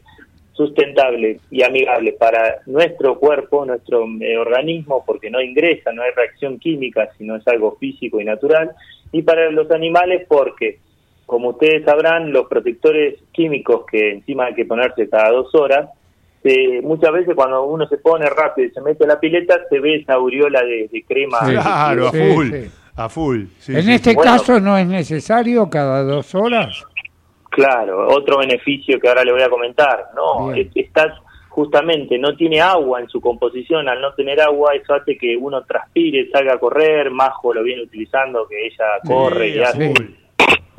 sustentable 0.52 1.40
y 1.50 1.62
amigable 1.62 2.12
para 2.12 2.60
nuestro 2.66 3.18
cuerpo, 3.18 3.64
nuestro 3.64 4.06
eh, 4.20 4.36
organismo, 4.36 5.04
porque 5.06 5.30
no 5.30 5.40
ingresa, 5.40 5.92
no 5.92 6.02
hay 6.02 6.10
reacción 6.12 6.58
química, 6.58 7.08
sino 7.18 7.36
es 7.36 7.46
algo 7.48 7.76
físico 7.76 8.20
y 8.20 8.24
natural, 8.24 8.70
y 9.12 9.22
para 9.22 9.50
los 9.50 9.70
animales 9.70 10.26
porque, 10.28 10.78
como 11.26 11.50
ustedes 11.50 11.84
sabrán, 11.84 12.32
los 12.32 12.48
protectores 12.48 13.18
químicos 13.32 13.86
que 13.90 14.12
encima 14.12 14.46
hay 14.46 14.54
que 14.54 14.66
ponerse 14.66 15.08
cada 15.08 15.30
dos 15.30 15.54
horas, 15.54 15.90
eh, 16.44 16.80
muchas 16.82 17.12
veces 17.12 17.34
cuando 17.34 17.62
uno 17.64 17.86
se 17.88 17.98
pone 17.98 18.26
rápido 18.26 18.68
y 18.68 18.70
se 18.72 18.80
mete 18.80 19.04
a 19.04 19.08
la 19.08 19.20
pileta, 19.20 19.60
se 19.70 19.78
ve 19.80 19.96
esa 19.96 20.14
aureola 20.14 20.62
de, 20.62 20.88
de 20.92 21.04
crema. 21.04 21.38
Claro, 21.40 22.08
a 22.08 22.10
Sí, 22.10 22.18
full. 22.34 22.50
sí. 22.50 22.70
A 22.94 23.08
full. 23.08 23.44
sí, 23.58 23.74
en 23.74 23.82
sí, 23.84 23.92
este 23.94 24.10
sí. 24.10 24.16
caso 24.16 24.60
no 24.60 24.76
es 24.76 24.86
necesario 24.86 25.68
cada 25.70 26.02
dos 26.02 26.34
horas. 26.34 26.84
Claro, 27.50 28.08
otro 28.08 28.38
beneficio 28.38 28.98
que 28.98 29.08
ahora 29.08 29.24
le 29.24 29.32
voy 29.32 29.42
a 29.42 29.48
comentar, 29.50 30.06
no, 30.16 30.52
es- 30.54 30.68
estás 30.74 31.12
justamente, 31.50 32.18
no 32.18 32.34
tiene 32.34 32.62
agua 32.62 33.00
en 33.00 33.08
su 33.08 33.20
composición, 33.20 33.86
al 33.88 34.00
no 34.00 34.14
tener 34.14 34.40
agua 34.40 34.74
eso 34.74 34.94
hace 34.94 35.18
que 35.18 35.36
uno 35.36 35.62
transpire, 35.64 36.30
salga 36.30 36.54
a 36.54 36.58
correr, 36.58 37.10
Majo 37.10 37.52
lo 37.52 37.62
viene 37.62 37.82
utilizando, 37.82 38.48
que 38.48 38.66
ella 38.68 38.84
corre 39.06 39.48
y 39.50 39.58
a 39.60 39.68
hace, 39.68 39.88
full. 39.94 40.06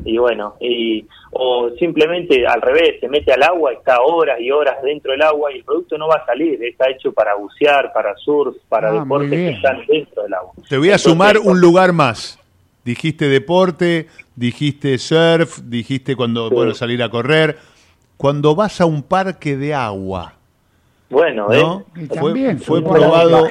Y 0.06 0.18
bueno, 0.18 0.56
y, 0.60 1.06
o 1.32 1.70
simplemente 1.80 2.46
al 2.46 2.62
revés, 2.62 3.00
se 3.00 3.10
mete 3.10 3.34
al 3.34 3.44
agua, 3.44 3.74
está 3.74 4.02
horas 4.02 4.40
y 4.40 4.52
horas 4.52 4.82
dentro 4.84 5.12
del 5.12 5.22
agua 5.22 5.52
y 5.52 5.58
el 5.58 5.64
producto 5.64 5.98
no 5.98 6.08
va 6.08 6.16
a 6.16 6.26
salir, 6.26 6.64
está 6.64 6.90
hecho 6.90 7.12
para 7.12 7.36
bucear, 7.36 7.92
para 7.94 8.16
surf, 8.18 8.56
para 8.70 8.90
Ah, 8.90 8.94
deportes 8.94 9.30
que 9.30 9.50
están 9.50 9.86
dentro 9.88 10.24
del 10.24 10.34
agua. 10.34 10.54
Te 10.70 10.78
voy 10.78 10.90
a 10.90 10.92
Entonces, 10.92 11.12
sumar 11.12 11.38
un 11.38 11.60
lugar 11.60 11.94
más. 11.94 12.40
Dijiste 12.84 13.30
deporte, 13.30 14.08
dijiste 14.36 14.98
surf, 14.98 15.60
dijiste 15.64 16.16
cuando 16.16 16.50
bueno 16.50 16.74
salir 16.74 17.02
a 17.02 17.10
correr. 17.10 17.58
Cuando 18.18 18.56
vas 18.56 18.82
a 18.82 18.86
un 18.86 19.04
parque 19.04 19.58
de 19.58 19.74
agua, 19.74 20.34
Bueno, 21.14 21.48
¿no? 21.48 21.86
¿eh? 21.96 22.08
Fue, 22.20 22.58
fue 22.58 22.82
lo 22.82 22.90
probado, 22.90 23.48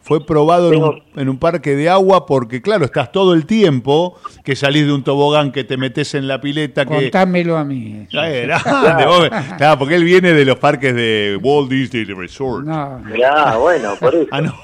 fue 0.00 0.24
probado 0.24 0.72
en 0.72 0.82
un, 0.82 1.02
en 1.16 1.28
un 1.28 1.36
parque 1.36 1.74
de 1.74 1.88
agua 1.88 2.26
porque 2.26 2.62
claro, 2.62 2.84
estás 2.84 3.10
todo 3.10 3.34
el 3.34 3.44
tiempo 3.44 4.16
que 4.44 4.54
salís 4.54 4.86
de 4.86 4.92
un 4.92 5.02
tobogán, 5.02 5.50
que 5.50 5.64
te 5.64 5.76
metes 5.76 6.14
en 6.14 6.28
la 6.28 6.40
pileta, 6.40 6.86
que 6.86 6.94
Contámelo 6.94 7.56
a 7.56 7.64
mí. 7.64 8.06
Vos- 8.12 9.28
claro, 9.58 9.78
porque 9.78 9.96
él 9.96 10.04
viene 10.04 10.32
de 10.32 10.44
los 10.44 10.58
parques 10.58 10.94
de 10.94 11.38
Walt 11.42 11.68
Disney 11.68 12.04
Resort. 12.04 12.64
No, 12.64 13.02
Ya, 13.18 13.56
bueno, 13.56 13.94
por 13.98 14.14
eso. 14.14 14.28
Ah, 14.32 14.40
no, 14.40 14.54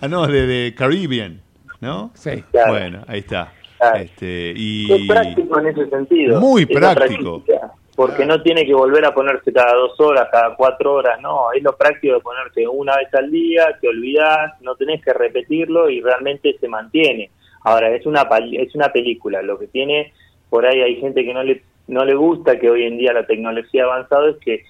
ah, 0.00 0.08
no 0.08 0.26
de, 0.26 0.46
de 0.46 0.74
Caribbean, 0.74 1.40
¿no? 1.80 2.10
Sí. 2.14 2.42
Claro. 2.50 2.72
Bueno, 2.72 3.04
ahí 3.06 3.20
está. 3.20 3.52
Claro. 3.78 3.98
Este, 3.98 4.52
y 4.56 4.90
Es 4.92 5.08
práctico 5.08 5.60
en 5.60 5.66
ese 5.68 5.88
sentido. 5.90 6.40
Muy 6.40 6.66
práctico. 6.66 7.42
práctica, 7.44 7.72
Porque 7.96 8.26
no 8.26 8.42
tiene 8.42 8.66
que 8.66 8.74
volver 8.74 9.04
a 9.04 9.14
ponerse 9.14 9.52
cada 9.52 9.74
dos 9.74 9.98
horas, 10.00 10.28
cada 10.32 10.56
cuatro 10.56 10.94
horas, 10.94 11.20
no. 11.20 11.52
Es 11.52 11.62
lo 11.62 11.76
práctico 11.76 12.14
de 12.14 12.20
ponerte 12.20 12.66
una 12.66 12.96
vez 12.96 13.12
al 13.14 13.30
día, 13.30 13.78
te 13.80 13.88
olvidás, 13.88 14.60
no 14.62 14.74
tenés 14.74 15.02
que 15.02 15.12
repetirlo 15.12 15.88
y 15.88 16.00
realmente 16.00 16.56
se 16.58 16.68
mantiene. 16.68 17.30
Ahora, 17.62 17.94
es 17.94 18.04
una, 18.04 18.28
es 18.52 18.74
una 18.74 18.88
película. 18.90 19.42
Lo 19.42 19.58
que 19.58 19.68
tiene, 19.68 20.12
por 20.50 20.66
ahí 20.66 20.80
hay 20.80 20.96
gente 21.00 21.24
que 21.24 21.32
no 21.32 21.42
le, 21.42 21.62
no 21.86 22.04
le 22.04 22.14
gusta 22.14 22.58
que 22.58 22.68
hoy 22.68 22.84
en 22.84 22.98
día 22.98 23.12
la 23.12 23.26
tecnología 23.26 23.84
ha 23.84 23.86
avanzado, 23.86 24.28
es 24.28 24.36
que 24.38 24.64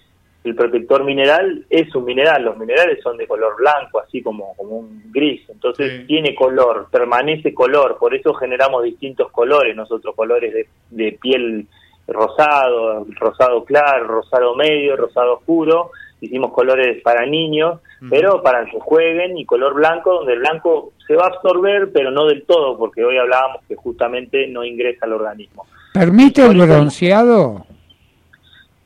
el 0.44 0.55
protector 0.55 1.05
mineral 1.05 1.64
es 1.70 1.94
un 1.94 2.05
mineral, 2.05 2.44
los 2.44 2.59
minerales 2.59 3.02
son 3.02 3.16
de 3.16 3.26
color 3.26 3.56
blanco, 3.56 4.01
así 4.01 4.20
como, 4.20 4.55
como 4.56 4.76
un 4.76 5.10
gris, 5.10 5.40
entonces 5.48 6.06
tiene 6.06 6.34
color, 6.34 6.88
permanece 6.90 7.55
color, 7.55 7.96
por 7.98 8.14
eso 8.14 8.34
generamos 8.34 8.84
distintos 8.84 9.30
colores, 9.30 9.74
nosotros 9.74 10.14
colores 10.14 10.52
de, 10.52 10.68
de 10.90 11.12
piel 11.12 11.66
rosado, 12.06 13.06
rosado 13.18 13.64
claro, 13.64 14.06
rosado 14.06 14.55
medio, 14.55 14.97
rosado 14.97 15.35
oscuro, 15.35 15.90
hicimos 16.20 16.52
colores 16.52 17.02
para 17.02 17.26
niños, 17.26 17.81
pero 18.10 18.43
para 18.43 18.64
que 18.66 18.78
jueguen 18.81 19.39
y 19.39 19.44
color 19.44 19.74
blanco, 19.74 20.14
donde 20.14 20.35
el 20.35 20.40
blanco 20.40 20.93
se 21.06 21.14
va 21.14 21.24
a 21.24 21.28
absorber, 21.28 21.90
pero 21.93 22.10
no 22.10 22.26
del 22.26 22.44
todo, 22.44 22.76
porque 22.76 23.05
hoy 23.05 23.16
hablábamos 23.16 23.62
que 23.68 23.76
justamente 23.76 24.47
no 24.48 24.64
ingresa 24.64 25.06
al 25.06 25.14
organismo. 25.14 25.66
¿Permite 25.93 26.44
el 26.44 26.59
bronceado? 26.59 27.66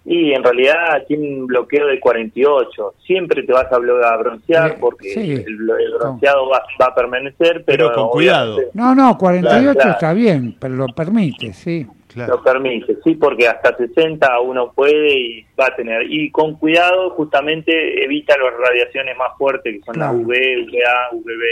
Y 0.04 0.32
en 0.32 0.42
realidad 0.42 1.04
tiene 1.06 1.40
un 1.40 1.46
bloqueo 1.46 1.86
de 1.86 2.00
48. 2.00 2.94
Siempre 3.06 3.42
te 3.42 3.52
vas 3.52 3.70
a, 3.70 3.78
broncear 3.78 4.78
porque 4.80 5.10
sí. 5.10 5.32
el, 5.32 5.46
el 5.46 5.94
bronceado 5.98 6.48
va, 6.48 6.62
va 6.80 6.86
a 6.86 6.94
permanecer, 6.94 7.62
pero, 7.66 7.92
con 7.92 8.08
cuidado. 8.08 8.58
No, 8.72 8.94
no, 8.94 9.18
48 9.18 9.50
Claro, 9.50 9.74
claro. 9.74 9.90
está 9.90 10.12
bien, 10.14 10.56
pero 10.58 10.76
lo 10.76 10.86
permite, 10.88 11.52
sí. 11.52 11.86
Lo 12.26 12.42
permite, 12.42 12.96
sí, 13.04 13.14
porque 13.14 13.46
hasta 13.46 13.76
60 13.76 14.40
uno 14.40 14.72
puede 14.74 15.12
y 15.18 15.46
va 15.60 15.66
a 15.66 15.76
tener. 15.76 16.02
Y 16.10 16.30
con 16.30 16.56
cuidado, 16.58 17.10
justamente 17.10 18.02
evita 18.04 18.34
las 18.38 18.54
radiaciones 18.58 19.16
más 19.16 19.36
fuertes 19.38 19.74
que 19.76 19.82
son 19.84 19.94
Claro. 19.94 20.12
la 20.14 20.18
UV, 20.18 20.28
UVA, 20.66 21.08
UVB. 21.12 21.44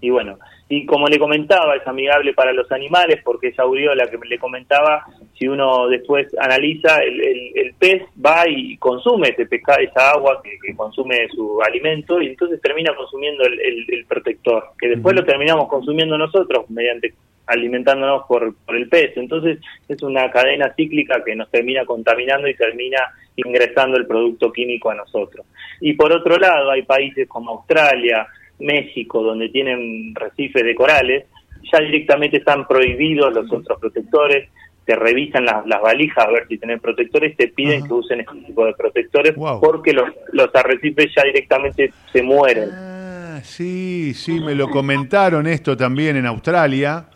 Y 0.00 0.10
bueno, 0.10 0.38
y 0.68 0.86
como 0.86 1.08
le 1.08 1.18
comentaba, 1.18 1.74
es 1.74 1.84
amigable 1.86 2.32
para 2.32 2.52
los 2.52 2.70
animales 2.70 3.20
porque 3.24 3.48
esa 3.48 3.62
aureola 3.62 4.06
que 4.06 4.16
le 4.28 4.38
comentaba, 4.38 5.04
si 5.36 5.48
uno 5.48 5.88
después 5.88 6.28
analiza, 6.38 6.98
el, 6.98 7.20
el- 7.20 7.52
el 7.56 7.74
pez 7.74 8.02
va 8.24 8.48
y 8.48 8.76
consume 8.76 9.30
ese 9.30 9.46
pescado, 9.46 9.80
esa 9.80 10.12
agua 10.12 10.40
que, 10.44 10.50
que 10.64 10.76
consume 10.76 11.26
su 11.30 11.60
alimento 11.62 12.20
y 12.22 12.28
entonces 12.28 12.60
termina 12.60 12.94
consumiendo 12.94 13.44
el, 13.44 13.58
el- 13.60 13.86
el 13.88 14.04
protector, 14.04 14.62
que 14.78 14.88
después 14.88 15.16
lo 15.16 15.24
terminamos 15.24 15.68
consumiendo 15.68 16.16
nosotros 16.16 16.68
mediante 16.70 17.12
alimentándonos 17.48 18.22
por, 18.28 18.54
por 18.56 18.76
el 18.76 18.88
pez. 18.88 19.16
Entonces 19.16 19.58
es 19.88 20.02
una 20.02 20.30
cadena 20.30 20.72
cíclica 20.76 21.22
que 21.24 21.34
nos 21.34 21.50
termina 21.50 21.84
contaminando 21.84 22.48
y 22.48 22.54
termina 22.54 22.98
ingresando 23.36 23.96
el 23.96 24.06
producto 24.06 24.52
químico 24.52 24.90
a 24.90 24.94
nosotros. 24.94 25.46
Y 25.80 25.94
por 25.94 26.12
otro 26.12 26.36
lado, 26.36 26.70
hay 26.70 26.82
países 26.82 27.28
como 27.28 27.52
Australia, 27.52 28.26
México, 28.58 29.22
donde 29.22 29.48
tienen 29.48 30.14
recifes 30.14 30.64
de 30.64 30.74
corales, 30.74 31.26
ya 31.72 31.80
directamente 31.80 32.38
están 32.38 32.66
prohibidos 32.66 33.32
los 33.32 33.50
otros 33.52 33.78
protectores, 33.80 34.48
te 34.84 34.96
revisan 34.96 35.44
las, 35.44 35.66
las 35.66 35.82
valijas 35.82 36.26
a 36.26 36.30
ver 36.30 36.48
si 36.48 36.56
tienen 36.56 36.80
protectores, 36.80 37.36
te 37.36 37.48
piden 37.48 37.86
que 37.86 37.92
usen 37.92 38.20
este 38.20 38.38
tipo 38.46 38.64
de 38.64 38.72
protectores 38.72 39.34
porque 39.60 39.92
los, 39.92 40.08
los 40.32 40.48
arrecifes 40.54 41.12
ya 41.14 41.24
directamente 41.24 41.92
se 42.10 42.22
mueren. 42.22 42.70
Ah, 42.72 43.40
sí, 43.42 44.14
sí, 44.14 44.40
me 44.40 44.54
lo 44.54 44.70
comentaron 44.70 45.46
esto 45.46 45.76
también 45.76 46.16
en 46.16 46.24
Australia. 46.24 47.07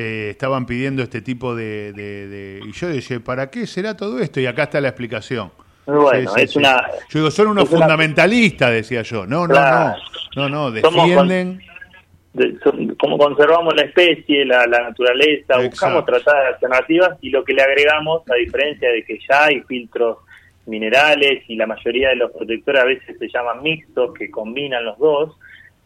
Eh, 0.00 0.28
estaban 0.30 0.64
pidiendo 0.64 1.02
este 1.02 1.20
tipo 1.22 1.56
de, 1.56 1.92
de- 1.92 2.28
de- 2.28 2.60
Y 2.64 2.72
yo 2.72 2.88
dije, 2.88 3.18
¿para 3.18 3.50
qué 3.50 3.66
será 3.66 3.96
todo 3.96 4.20
esto? 4.20 4.38
Y 4.40 4.46
acá 4.46 4.64
está 4.64 4.80
la 4.80 4.88
explicación. 4.88 5.50
Bueno, 5.86 6.36
es 6.36 6.54
una- 6.54 6.82
Yo 7.08 7.18
digo, 7.20 7.30
son 7.30 7.48
unos 7.48 7.68
una- 7.70 7.78
fundamentalistas, 7.80 8.70
decía 8.70 9.02
yo. 9.02 9.26
No, 9.26 9.46
no, 9.46 9.54
Claro. 9.54 9.96
no. 10.36 10.48
No, 10.48 10.48
no, 10.48 10.70
defienden. 10.70 11.60
cómo 13.00 13.18
conservamos 13.18 13.74
la 13.74 13.82
especie, 13.82 14.44
la, 14.44 14.66
la 14.66 14.82
naturaleza, 14.82 15.58
buscamos 15.58 16.04
tratar 16.04 16.36
alternativas 16.46 17.18
y 17.20 17.30
lo 17.30 17.42
que 17.42 17.54
le 17.54 17.62
agregamos, 17.62 18.22
a 18.30 18.34
diferencia 18.34 18.90
de 18.90 19.02
que 19.04 19.18
ya 19.28 19.46
hay 19.46 19.60
filtros 19.62 20.18
minerales 20.66 21.42
y 21.48 21.56
la 21.56 21.66
mayoría 21.66 22.10
de 22.10 22.16
los 22.16 22.30
protectores 22.30 22.82
a 22.82 22.84
veces 22.84 23.16
se 23.18 23.28
llaman 23.28 23.62
mixtos, 23.62 24.12
que 24.14 24.30
combinan 24.30 24.84
los 24.84 24.98
dos, 24.98 25.36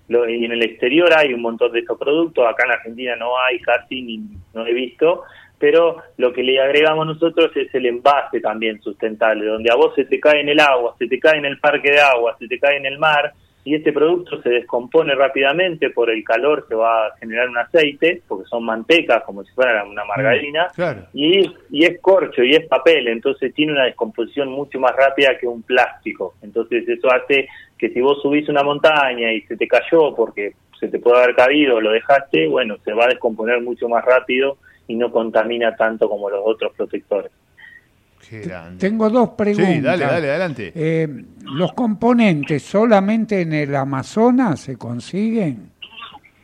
lo- 0.09 0.29
y 0.29 0.45
en 0.45 0.53
el 0.53 0.63
exterior 0.63 1.11
hay 1.17 1.33
un 1.33 1.43
montón 1.43 1.73
de 1.73 1.81
estos 1.81 1.99
productos, 1.99 2.47
acá 2.47 2.65
en 2.67 2.73
Argentina 2.73 3.17
no 3.17 3.39
hay 3.39 3.59
casi, 3.61 4.03
ni 4.03 4.21
no 4.55 4.67
he 4.67 4.73
visto, 4.73 5.23
pero 5.59 6.03
lo 6.17 6.33
que 6.33 6.43
le 6.43 6.61
agregamos 6.61 7.07
nosotros 7.07 7.51
es 7.57 7.73
el 7.75 7.87
envase 7.87 8.41
también 8.41 8.83
sustentable, 8.83 9.47
donde 9.47 9.71
a 9.71 9.77
vos 9.77 9.95
se 9.95 10.05
te 10.05 10.19
cae 10.19 10.41
en 10.41 10.49
el 10.49 10.61
agua, 10.61 10.97
se 10.99 11.07
te 11.07 11.21
cae 11.21 11.39
en 11.39 11.45
el 11.45 11.59
parque 11.61 11.91
de 11.91 12.01
agua, 12.01 12.37
se 12.39 12.49
te 12.49 12.59
cae 12.59 12.79
en 12.79 12.87
el 12.87 12.99
mar, 12.99 13.33
y 13.65 13.77
este 13.77 13.93
producto 13.93 14.43
se 14.43 14.49
descompone 14.51 15.15
rápidamente 15.15 15.91
por 15.91 16.11
el 16.11 16.25
calor, 16.25 16.67
se 16.69 16.75
va 16.75 17.07
a 17.07 17.17
generar 17.19 17.49
un 17.49 17.59
aceite, 17.59 18.21
porque 18.27 18.49
son 18.49 18.65
mantecas 18.65 19.23
como 19.25 19.45
si 19.45 19.53
fuera 19.53 19.85
una 19.85 20.05
margarina, 20.05 20.67
Claro. 20.75 21.03
y, 21.15 21.49
y 21.71 21.85
es 21.85 22.01
corcho 22.01 22.43
y 22.43 22.55
es 22.55 22.67
papel, 22.67 23.07
entonces 23.09 23.55
tiene 23.55 23.73
una 23.73 23.85
descomposición 23.85 24.49
mucho 24.49 24.81
más 24.81 24.97
rápida 24.97 25.39
que 25.39 25.47
un 25.47 25.63
plástico. 25.63 26.35
Entonces 26.43 26.89
eso 26.89 27.13
hace 27.13 27.49
que 27.79 27.91
si 27.91 28.01
vos 28.01 28.21
subís 28.21 28.49
una 28.49 28.63
montaña 28.65 29.33
y 29.33 29.43
se 29.43 29.57
te 29.57 29.69
cayó 29.69 30.15
porque 30.15 30.55
se 30.81 30.89
te 30.89 30.99
puede 30.99 31.23
haber 31.23 31.37
caído 31.37 31.77
o 31.77 31.81
lo 31.81 31.93
dejaste, 31.93 32.49
bueno, 32.49 32.77
se 32.85 32.93
va 32.93 33.05
a 33.05 33.09
descomponer 33.09 33.61
mucho 33.61 33.89
más 33.89 34.05
rápido 34.05 34.57
y 34.89 34.97
no 34.97 35.13
contamina 35.13 35.77
tanto 35.77 36.09
como 36.09 36.29
los 36.29 36.41
otros 36.45 36.73
protectores. 36.77 37.31
Qué. 38.33 38.51
Tengo 38.79 39.11
dos 39.11 39.31
preguntas. 39.31 39.75
Sí, 39.75 39.81
dale, 39.83 40.07
dale, 40.07 40.31
adelante. 40.31 40.73
Eh, 40.75 41.07
¿Los 41.43 41.75
componentes 41.75 42.63
solamente 42.63 43.43
en 43.43 43.53
el 43.53 43.75
Amazonas 43.75 44.61
se 44.61 44.79
consiguen? 44.79 45.71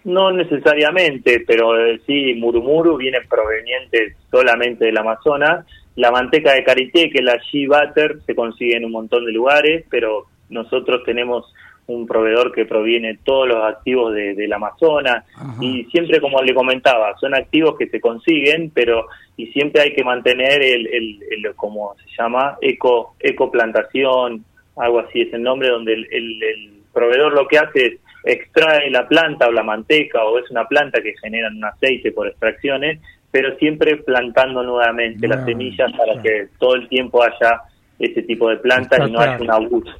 No 0.04 0.30
necesariamente, 0.30 1.44
pero 1.46 1.78
eh, 1.78 1.98
sí, 2.06 2.34
Murumuru 2.34 2.98
viene 2.98 3.20
proveniente 3.26 4.16
solamente 4.30 4.84
del 4.84 4.98
Amazonas. 4.98 5.64
La 5.96 6.10
manteca 6.10 6.52
de 6.52 6.62
karité, 6.62 7.08
que 7.08 7.20
es 7.20 7.24
la 7.24 7.38
Shea 7.38 7.68
Butter, 7.68 8.18
se 8.26 8.34
consigue 8.34 8.76
en 8.76 8.84
un 8.84 8.92
montón 8.92 9.24
de 9.24 9.32
lugares, 9.32 9.86
pero 9.88 10.26
nosotros 10.50 11.02
tenemos 11.06 11.50
un 11.88 12.06
proveedor 12.06 12.52
que 12.52 12.66
proviene 12.66 13.08
de 13.14 13.18
todos 13.24 13.48
los 13.48 13.64
activos 13.64 14.14
de- 14.14 14.34
del 14.34 14.52
Amazonas 14.52 15.24
y 15.64 15.84
siempre, 15.84 16.20
como 16.20 16.42
le 16.42 16.52
comentaba, 16.54 17.16
son 17.18 17.34
activos 17.34 17.76
que 17.78 17.88
se 17.88 17.98
consiguen, 18.00 18.70
pero 18.74 19.06
y 19.38 19.46
siempre 19.48 19.80
hay 19.82 19.94
que 19.94 20.04
mantener 20.04 20.62
el, 20.62 20.86
el, 20.86 21.18
el 21.30 21.54
como 21.56 21.94
se 21.96 22.10
llama, 22.22 22.58
eco, 22.60 23.14
ecoplantación, 23.20 24.44
algo 24.76 25.00
así 25.00 25.22
es 25.22 25.32
el 25.32 25.42
nombre, 25.42 25.68
donde 25.70 25.94
el, 25.94 26.06
el- 26.12 26.42
el 26.42 26.70
proveedor 26.92 27.32
lo 27.32 27.46
que 27.48 27.58
hace 27.58 27.86
es 27.86 27.94
extrae 28.24 28.90
la 28.90 29.06
planta 29.08 29.48
o 29.48 29.52
la 29.52 29.62
manteca 29.62 30.22
o 30.24 30.38
es 30.38 30.50
una 30.50 30.66
planta 30.66 31.00
que 31.00 31.14
generan 31.22 31.56
un 31.56 31.64
aceite 31.64 32.12
por 32.12 32.26
extracciones, 32.28 33.00
pero 33.30 33.56
siempre 33.56 33.96
plantando 33.96 34.62
nuevamente 34.62 35.26
las 35.26 35.44
semillas 35.46 35.90
para 35.96 36.20
que 36.20 36.48
todo 36.58 36.74
el 36.74 36.88
tiempo 36.88 37.22
haya 37.22 37.62
ese 37.98 38.22
tipo 38.22 38.50
de 38.50 38.56
planta 38.56 38.96
Está 38.96 39.08
y 39.08 39.12
no 39.12 39.20
haya 39.20 39.38
un 39.40 39.50
abuso. 39.50 39.92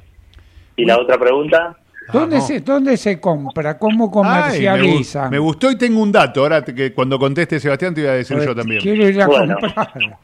¿Y 0.79 0.85
la 0.85 0.97
otra 0.97 1.17
pregunta? 1.17 1.75
¿Dónde, 2.13 2.41
se, 2.41 2.61
¿Dónde 2.61 2.95
se 2.97 3.19
compra? 3.19 3.77
¿Cómo 3.77 4.09
Ay, 4.23 4.65
me, 5.29 5.37
gustó 5.37 5.69
y 5.69 5.77
tengo 5.77 6.01
un 6.01 6.11
dato. 6.11 6.41
Ahora 6.41 6.63
te- 6.63 6.73
que 6.73 6.93
cuando 6.93 7.19
conteste 7.19 7.59
Sebastián 7.59 7.93
te 7.93 8.01
voy 8.01 8.09
a 8.09 8.13
decir 8.13 8.37
Pues, 8.37 8.47
yo 8.47 8.55
también. 8.55 8.81
Quiero 8.81 9.07
ir 9.07 9.21
a 9.21 9.27
Bueno. 9.27 9.57
comprar. 9.59 9.91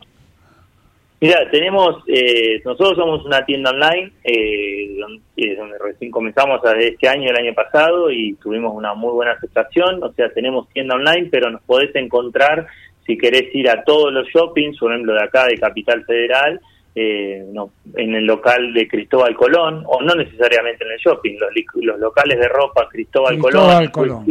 Mira, 1.21 1.49
tenemos, 1.49 2.03
eh, 2.07 2.61
nosotros 2.63 2.97
somos 2.97 3.25
una 3.25 3.43
tienda 3.45 3.71
online, 3.71 4.11
eh, 4.23 4.97
eh, 5.37 5.55
donde 5.55 5.77
recién 5.79 6.11
comenzamos 6.11 6.61
desde 6.61 6.89
este 6.89 7.07
año, 7.07 7.29
el 7.29 7.35
año 7.37 7.53
pasado, 7.53 8.11
y 8.11 8.33
tuvimos 8.35 8.73
una 8.75 8.93
muy 8.93 9.11
buena 9.11 9.31
aceptación. 9.33 10.03
O 10.03 10.11
sea, 10.13 10.29
tenemos 10.29 10.67
tienda 10.69 10.95
online, 10.95 11.27
pero 11.31 11.49
nos 11.51 11.61
podés 11.63 11.95
encontrar 11.95 12.67
si 13.05 13.17
querés 13.17 13.53
ir 13.53 13.69
a 13.69 13.83
todos 13.83 14.11
los 14.11 14.27
shoppings, 14.29 14.77
por 14.77 14.91
ejemplo, 14.91 15.13
de 15.13 15.23
acá, 15.23 15.45
de 15.47 15.57
Capital 15.57 16.03
Federal, 16.05 16.59
eh, 16.95 17.43
no, 17.51 17.71
en 17.95 18.15
el 18.15 18.25
local 18.25 18.73
de 18.73 18.87
Cristóbal 18.87 19.35
Colón, 19.35 19.83
o 19.85 20.01
no 20.01 20.15
necesariamente 20.15 20.85
en 20.85 20.91
el 20.91 20.97
shopping, 20.97 21.37
los, 21.37 21.49
los 21.83 21.99
locales 21.99 22.39
de 22.39 22.47
ropa 22.47 22.87
Cristóbal, 22.89 23.37
Cristóbal 23.37 23.91
Colón, 23.91 24.23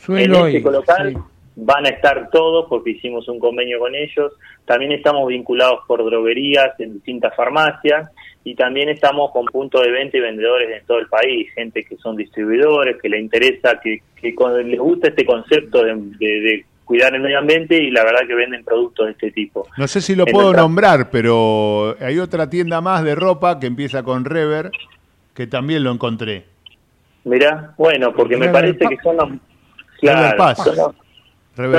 Suelo 0.00 0.46
en 0.46 0.56
este 0.56 0.58
ir, 0.68 0.72
local 0.72 1.12
sí. 1.12 1.18
van 1.56 1.86
a 1.86 1.88
estar 1.88 2.30
todos 2.30 2.66
porque 2.68 2.90
hicimos 2.90 3.26
un 3.28 3.38
convenio 3.40 3.78
con 3.80 3.94
ellos. 3.94 4.32
También 4.66 4.92
estamos 4.92 5.26
vinculados 5.28 5.80
por 5.88 6.04
droguerías 6.04 6.78
en 6.78 6.94
distintas 6.94 7.34
farmacias 7.34 8.10
y 8.44 8.54
también 8.54 8.88
estamos 8.88 9.32
con 9.32 9.46
puntos 9.46 9.82
de 9.82 9.90
venta 9.90 10.16
y 10.16 10.20
vendedores 10.20 10.70
en 10.80 10.86
todo 10.86 10.98
el 10.98 11.08
país, 11.08 11.50
gente 11.54 11.82
que 11.82 11.96
son 11.96 12.14
distribuidores, 12.16 13.00
que 13.02 13.08
le 13.08 13.18
interesa, 13.18 13.80
que, 13.82 13.98
que 14.20 14.34
con- 14.34 14.70
les 14.70 14.78
gusta 14.78 15.08
este 15.08 15.24
concepto 15.24 15.82
de, 15.82 15.94
de- 15.94 16.40
de 16.40 16.64
cuidar 16.86 17.14
el 17.14 17.20
medio 17.20 17.38
ambiente 17.38 17.76
y 17.82 17.90
la 17.90 18.02
verdad 18.04 18.20
que 18.26 18.34
venden 18.34 18.64
productos 18.64 19.06
de 19.06 19.12
este 19.12 19.30
tipo. 19.32 19.66
No 19.76 19.86
sé 19.88 20.00
si 20.00 20.14
lo 20.16 20.24
En 20.26 20.32
puedo 20.32 20.46
nuestra- 20.46 20.62
nombrar, 20.62 21.10
pero 21.10 21.94
hay 22.00 22.18
otra 22.18 22.48
tienda 22.48 22.80
más 22.80 23.04
de 23.04 23.14
ropa 23.14 23.60
que 23.60 23.66
empieza 23.66 24.02
con 24.04 24.24
Rever, 24.24 24.70
que 25.34 25.46
también 25.46 25.84
lo 25.84 25.90
encontré. 25.90 26.44
Mirá, 27.24 27.74
bueno, 27.76 28.14
porque 28.14 28.36
me 28.38 28.48
parece 28.48 28.86
que 28.88 28.96
son 29.02 29.16
los, 29.16 29.28
claro, 30.00 30.54
son 30.54 30.76
los- 30.76 30.94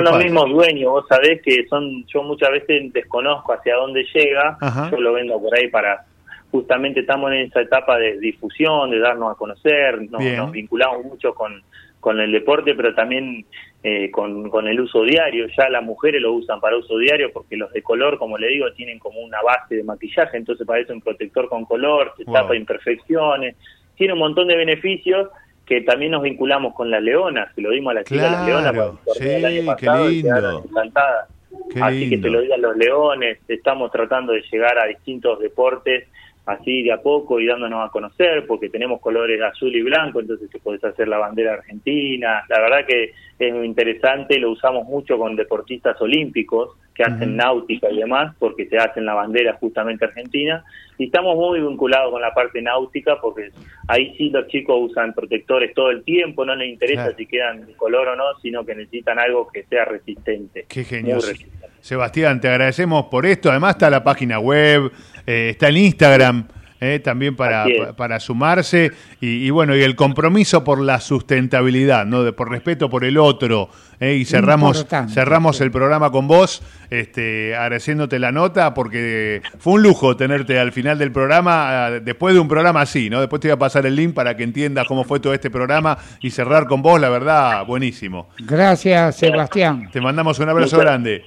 son 0.09 0.17
mismos 0.19 0.49
dueños, 0.49 0.91
vos 0.91 1.05
sabés 1.07 1.41
que 1.41 1.65
son, 1.69 2.05
yo 2.07 2.21
muchas 2.23 2.49
veces 2.51 2.91
desconozco 2.91 3.53
hacia 3.53 3.75
dónde 3.75 4.05
llega, 4.13 4.57
Ajá. 4.59 4.91
yo 4.91 4.99
lo 4.99 5.13
vendo 5.13 5.39
por 5.39 5.55
ahí 5.55 5.69
para, 5.69 6.03
justamente 6.51 6.99
estamos 7.01 7.31
en 7.31 7.41
esa 7.47 7.61
etapa 7.61 7.97
de 7.97 8.19
difusión, 8.19 8.89
de 8.91 8.99
darnos 8.99 9.31
a 9.31 9.35
conocer, 9.35 10.01
nos, 10.11 10.21
nos 10.23 10.51
vinculamos 10.51 11.05
mucho 11.05 11.33
con, 11.33 11.61
con 11.99 12.19
el 12.19 12.31
deporte, 12.31 12.73
pero 12.75 12.93
también 12.95 13.45
eh, 13.83 14.09
con, 14.11 14.49
con 14.49 14.67
el 14.67 14.79
uso 14.79 15.03
diario, 15.03 15.47
ya 15.55 15.69
las 15.69 15.83
mujeres 15.83 16.21
lo 16.21 16.33
usan 16.33 16.59
para 16.59 16.77
uso 16.77 16.97
diario 16.97 17.31
porque 17.31 17.55
los 17.55 17.71
de 17.71 17.81
color, 17.83 18.17
como 18.17 18.37
le 18.37 18.47
digo, 18.47 18.71
tienen 18.73 18.99
como 18.99 19.19
una 19.21 19.41
base 19.41 19.75
de 19.75 19.83
maquillaje, 19.83 20.35
entonces 20.37 20.65
parece 20.65 20.93
un 20.93 21.01
protector 21.01 21.47
con 21.47 21.63
color, 21.65 22.13
se 22.17 22.23
Wow. 22.25 22.33
tapa 22.33 22.55
imperfecciones, 22.55 23.55
tiene 23.95 24.13
un 24.13 24.19
montón 24.19 24.47
de 24.47 24.55
beneficios 24.55 25.29
que 25.65 25.81
también 25.81 26.11
nos 26.11 26.23
vinculamos 26.23 26.73
con 26.73 26.89
las 26.89 27.03
leonas, 27.03 27.53
se 27.53 27.61
lo 27.61 27.71
dimos 27.71 27.91
a 27.91 27.95
las 27.95 28.05
chicas 28.05 28.31
las 28.31 28.45
leonas 28.45 28.71
para 28.73 28.85
el 28.89 28.97
Claro, 29.41 29.47
año 29.47 29.55
sí, 29.55 29.59
qué 29.59 29.85
pasado 29.85 30.09
lindo. 30.09 30.65
encantadas. 30.69 31.29
Qué 31.73 31.79
Así 31.81 32.09
que 32.09 32.17
te 32.17 32.29
lo 32.29 32.41
digan 32.41 32.61
los 32.61 32.77
leones, 32.77 33.39
estamos 33.47 33.91
tratando 33.91 34.33
de 34.33 34.41
llegar 34.51 34.77
a 34.79 34.85
distintos 34.85 35.39
deportes 35.39 36.07
así 36.45 36.83
de 36.83 36.93
a 36.93 37.01
poco 37.01 37.41
y 37.41 37.45
dándonos 37.45 37.85
a 37.85 37.91
conocer, 37.91 38.45
porque 38.47 38.69
tenemos 38.69 39.01
colores 39.01 39.41
azul 39.41 39.75
y 39.75 39.81
blanco, 39.81 40.21
entonces 40.21 40.49
te 40.49 40.59
podés 40.59 40.81
hacer 40.83 41.09
la 41.09 41.17
bandera 41.17 41.55
argentina. 41.55 42.43
La 42.47 42.61
verdad 42.61 42.85
que 42.87 43.11
es 43.39 43.53
muy 43.53 43.65
interesante, 43.65 44.39
lo 44.39 44.51
usamos 44.51 44.85
mucho 44.85 45.17
con 45.17 45.35
deportistas 45.35 45.99
olímpicos 46.01 46.71
que 46.93 47.03
hacen 47.03 47.35
náutica 47.35 47.91
y 47.91 47.97
demás, 47.97 48.35
porque 48.39 48.65
se 48.65 48.77
hacen 48.77 49.05
la 49.05 49.13
bandera 49.13 49.53
justamente 49.59 50.05
argentina. 50.05 50.63
Y 50.97 51.05
estamos 51.05 51.35
muy 51.35 51.61
vinculados 51.61 52.11
con 52.11 52.19
la 52.19 52.33
parte 52.33 52.59
náutica, 52.59 53.21
porque 53.21 53.51
ahí 53.87 54.15
sí 54.17 54.31
los 54.31 54.47
chicos 54.47 54.75
usan 54.89 55.13
protectores 55.13 55.75
todo 55.75 55.91
el 55.91 56.03
tiempo, 56.03 56.43
no 56.43 56.55
les 56.55 56.69
interesa 56.69 57.03
Claro. 57.03 57.17
si 57.17 57.27
quedan 57.27 57.67
de 57.67 57.73
color 57.73 58.07
o 58.07 58.15
no, 58.15 58.23
sino 58.41 58.65
que 58.65 58.73
necesitan 58.73 59.19
algo 59.19 59.47
que 59.47 59.63
sea 59.65 59.85
resistente. 59.85 60.65
Qué 60.67 60.83
genial. 60.83 61.21
resistente. 61.21 61.67
Sebastián, 61.81 62.41
te 62.41 62.47
agradecemos 62.49 63.05
por 63.05 63.27
esto. 63.27 63.51
Además 63.51 63.75
está 63.75 63.91
la 63.91 64.03
página 64.03 64.39
web, 64.39 64.91
eh, 65.27 65.49
está 65.51 65.67
el 65.67 65.77
Instagram. 65.77 66.47
Eh, 66.79 66.99
también 66.99 67.35
para, 67.35 67.65
para 67.95 68.19
sumarse 68.19 68.91
y, 69.19 69.45
y 69.45 69.49
bueno 69.49 69.75
y 69.75 69.81
el 69.81 69.95
compromiso 69.95 70.63
por 70.63 70.79
la 70.79 70.99
sustentabilidad 70.99 72.05
no 72.05 72.23
de 72.23 72.33
por 72.33 72.49
respeto 72.49 72.89
por 72.89 73.03
el 73.03 73.17
otro 73.17 73.69
eh, 73.99 74.13
y 74.15 74.25
cerramos 74.25 74.77
Importante, 74.77 75.13
cerramos 75.13 75.59
el 75.61 75.71
programa 75.71 76.11
con 76.11 76.27
vos 76.27 76.61
este 76.91 77.55
agradeciéndote 77.55 78.19
la 78.19 78.31
nota 78.31 78.73
porque 78.73 79.41
fue 79.59 79.73
un 79.73 79.83
lujo 79.83 80.15
tenerte 80.15 80.59
al 80.59 80.71
final 80.71 80.97
del 80.99 81.11
programa 81.11 81.89
después 82.01 82.33
de 82.33 82.39
un 82.39 82.47
programa 82.47 82.81
así 82.81 83.09
no 83.09 83.19
después 83.19 83.39
te 83.41 83.47
voy 83.47 83.53
a 83.53 83.59
pasar 83.59 83.85
el 83.85 83.95
link 83.95 84.13
para 84.13 84.37
que 84.37 84.43
entiendas 84.43 84.87
cómo 84.87 85.03
fue 85.03 85.19
todo 85.19 85.33
este 85.33 85.49
programa 85.49 85.97
y 86.21 86.29
cerrar 86.29 86.67
con 86.67 86.81
vos 86.81 87.01
la 87.01 87.09
verdad 87.09 87.65
buenísimo. 87.65 88.29
Gracias, 88.39 89.15
Sebastián. 89.17 89.89
te 89.91 89.99
mandamos 90.01 90.39
un 90.39 90.49
abrazo 90.49 90.75
Muchas- 90.75 90.79
grande 90.91 91.25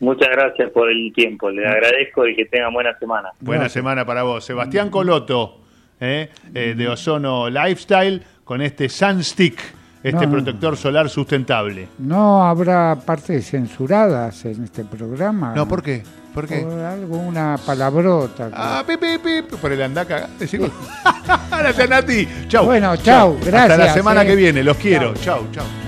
Muchas 0.00 0.28
gracias 0.30 0.70
por 0.70 0.90
el 0.90 1.12
tiempo, 1.12 1.50
le 1.50 1.66
agradezco 1.66 2.26
y 2.26 2.36
que 2.36 2.44
tengan 2.46 2.72
buena 2.72 2.96
semana. 2.98 3.30
Buena 3.40 3.68
semana 3.68 4.04
para 4.04 4.22
vos. 4.22 4.44
Sebastián 4.44 4.90
Coloto, 4.90 5.58
eh, 6.00 6.28
eh, 6.54 6.74
de 6.76 6.88
Ozono 6.88 7.50
Lifestyle, 7.50 8.22
con 8.44 8.62
este 8.62 8.88
Sunstick, 8.88 9.58
este 10.02 10.26
No. 10.26 10.32
protector 10.32 10.76
solar 10.76 11.08
sustentable. 11.08 11.88
No 11.98 12.44
habrá 12.44 12.96
partes 13.04 13.50
censuradas 13.50 14.44
en 14.44 14.64
este 14.64 14.84
programa. 14.84 15.52
No, 15.54 15.66
¿por 15.66 15.82
qué? 15.82 16.04
¿Por 16.32 16.46
qué? 16.46 16.58
Por 16.60 16.78
alguna 16.78 17.56
palabrota. 17.66 18.50
Ah, 18.52 18.84
pip, 18.86 19.00
pip, 19.00 19.20
pip, 19.20 19.60
por 19.60 19.72
el 19.72 19.82
andaca. 19.82 20.28
Gracias, 21.50 21.90
Nati. 21.90 22.28
Chau. 22.46 22.66
Bueno, 22.66 22.96
chau, 22.98 23.36
Hasta 23.38 23.50
la 23.50 23.66
gracias, 23.66 23.94
semana 23.94 24.22
eh. 24.22 24.26
que 24.26 24.36
viene. 24.36 24.62
Los 24.62 24.76
quiero. 24.76 25.14
Chau. 25.14 25.42
Chau, 25.50 25.52
chau. 25.52 25.87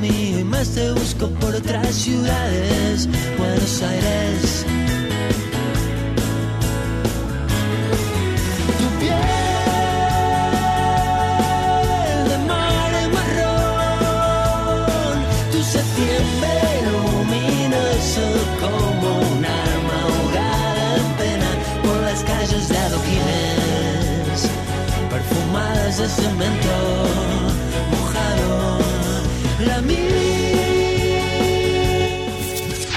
y 0.00 0.42
más 0.44 0.70
te 0.70 0.90
busco 0.92 1.28
por 1.28 1.54
otras 1.54 1.94
ciudades. 1.94 3.08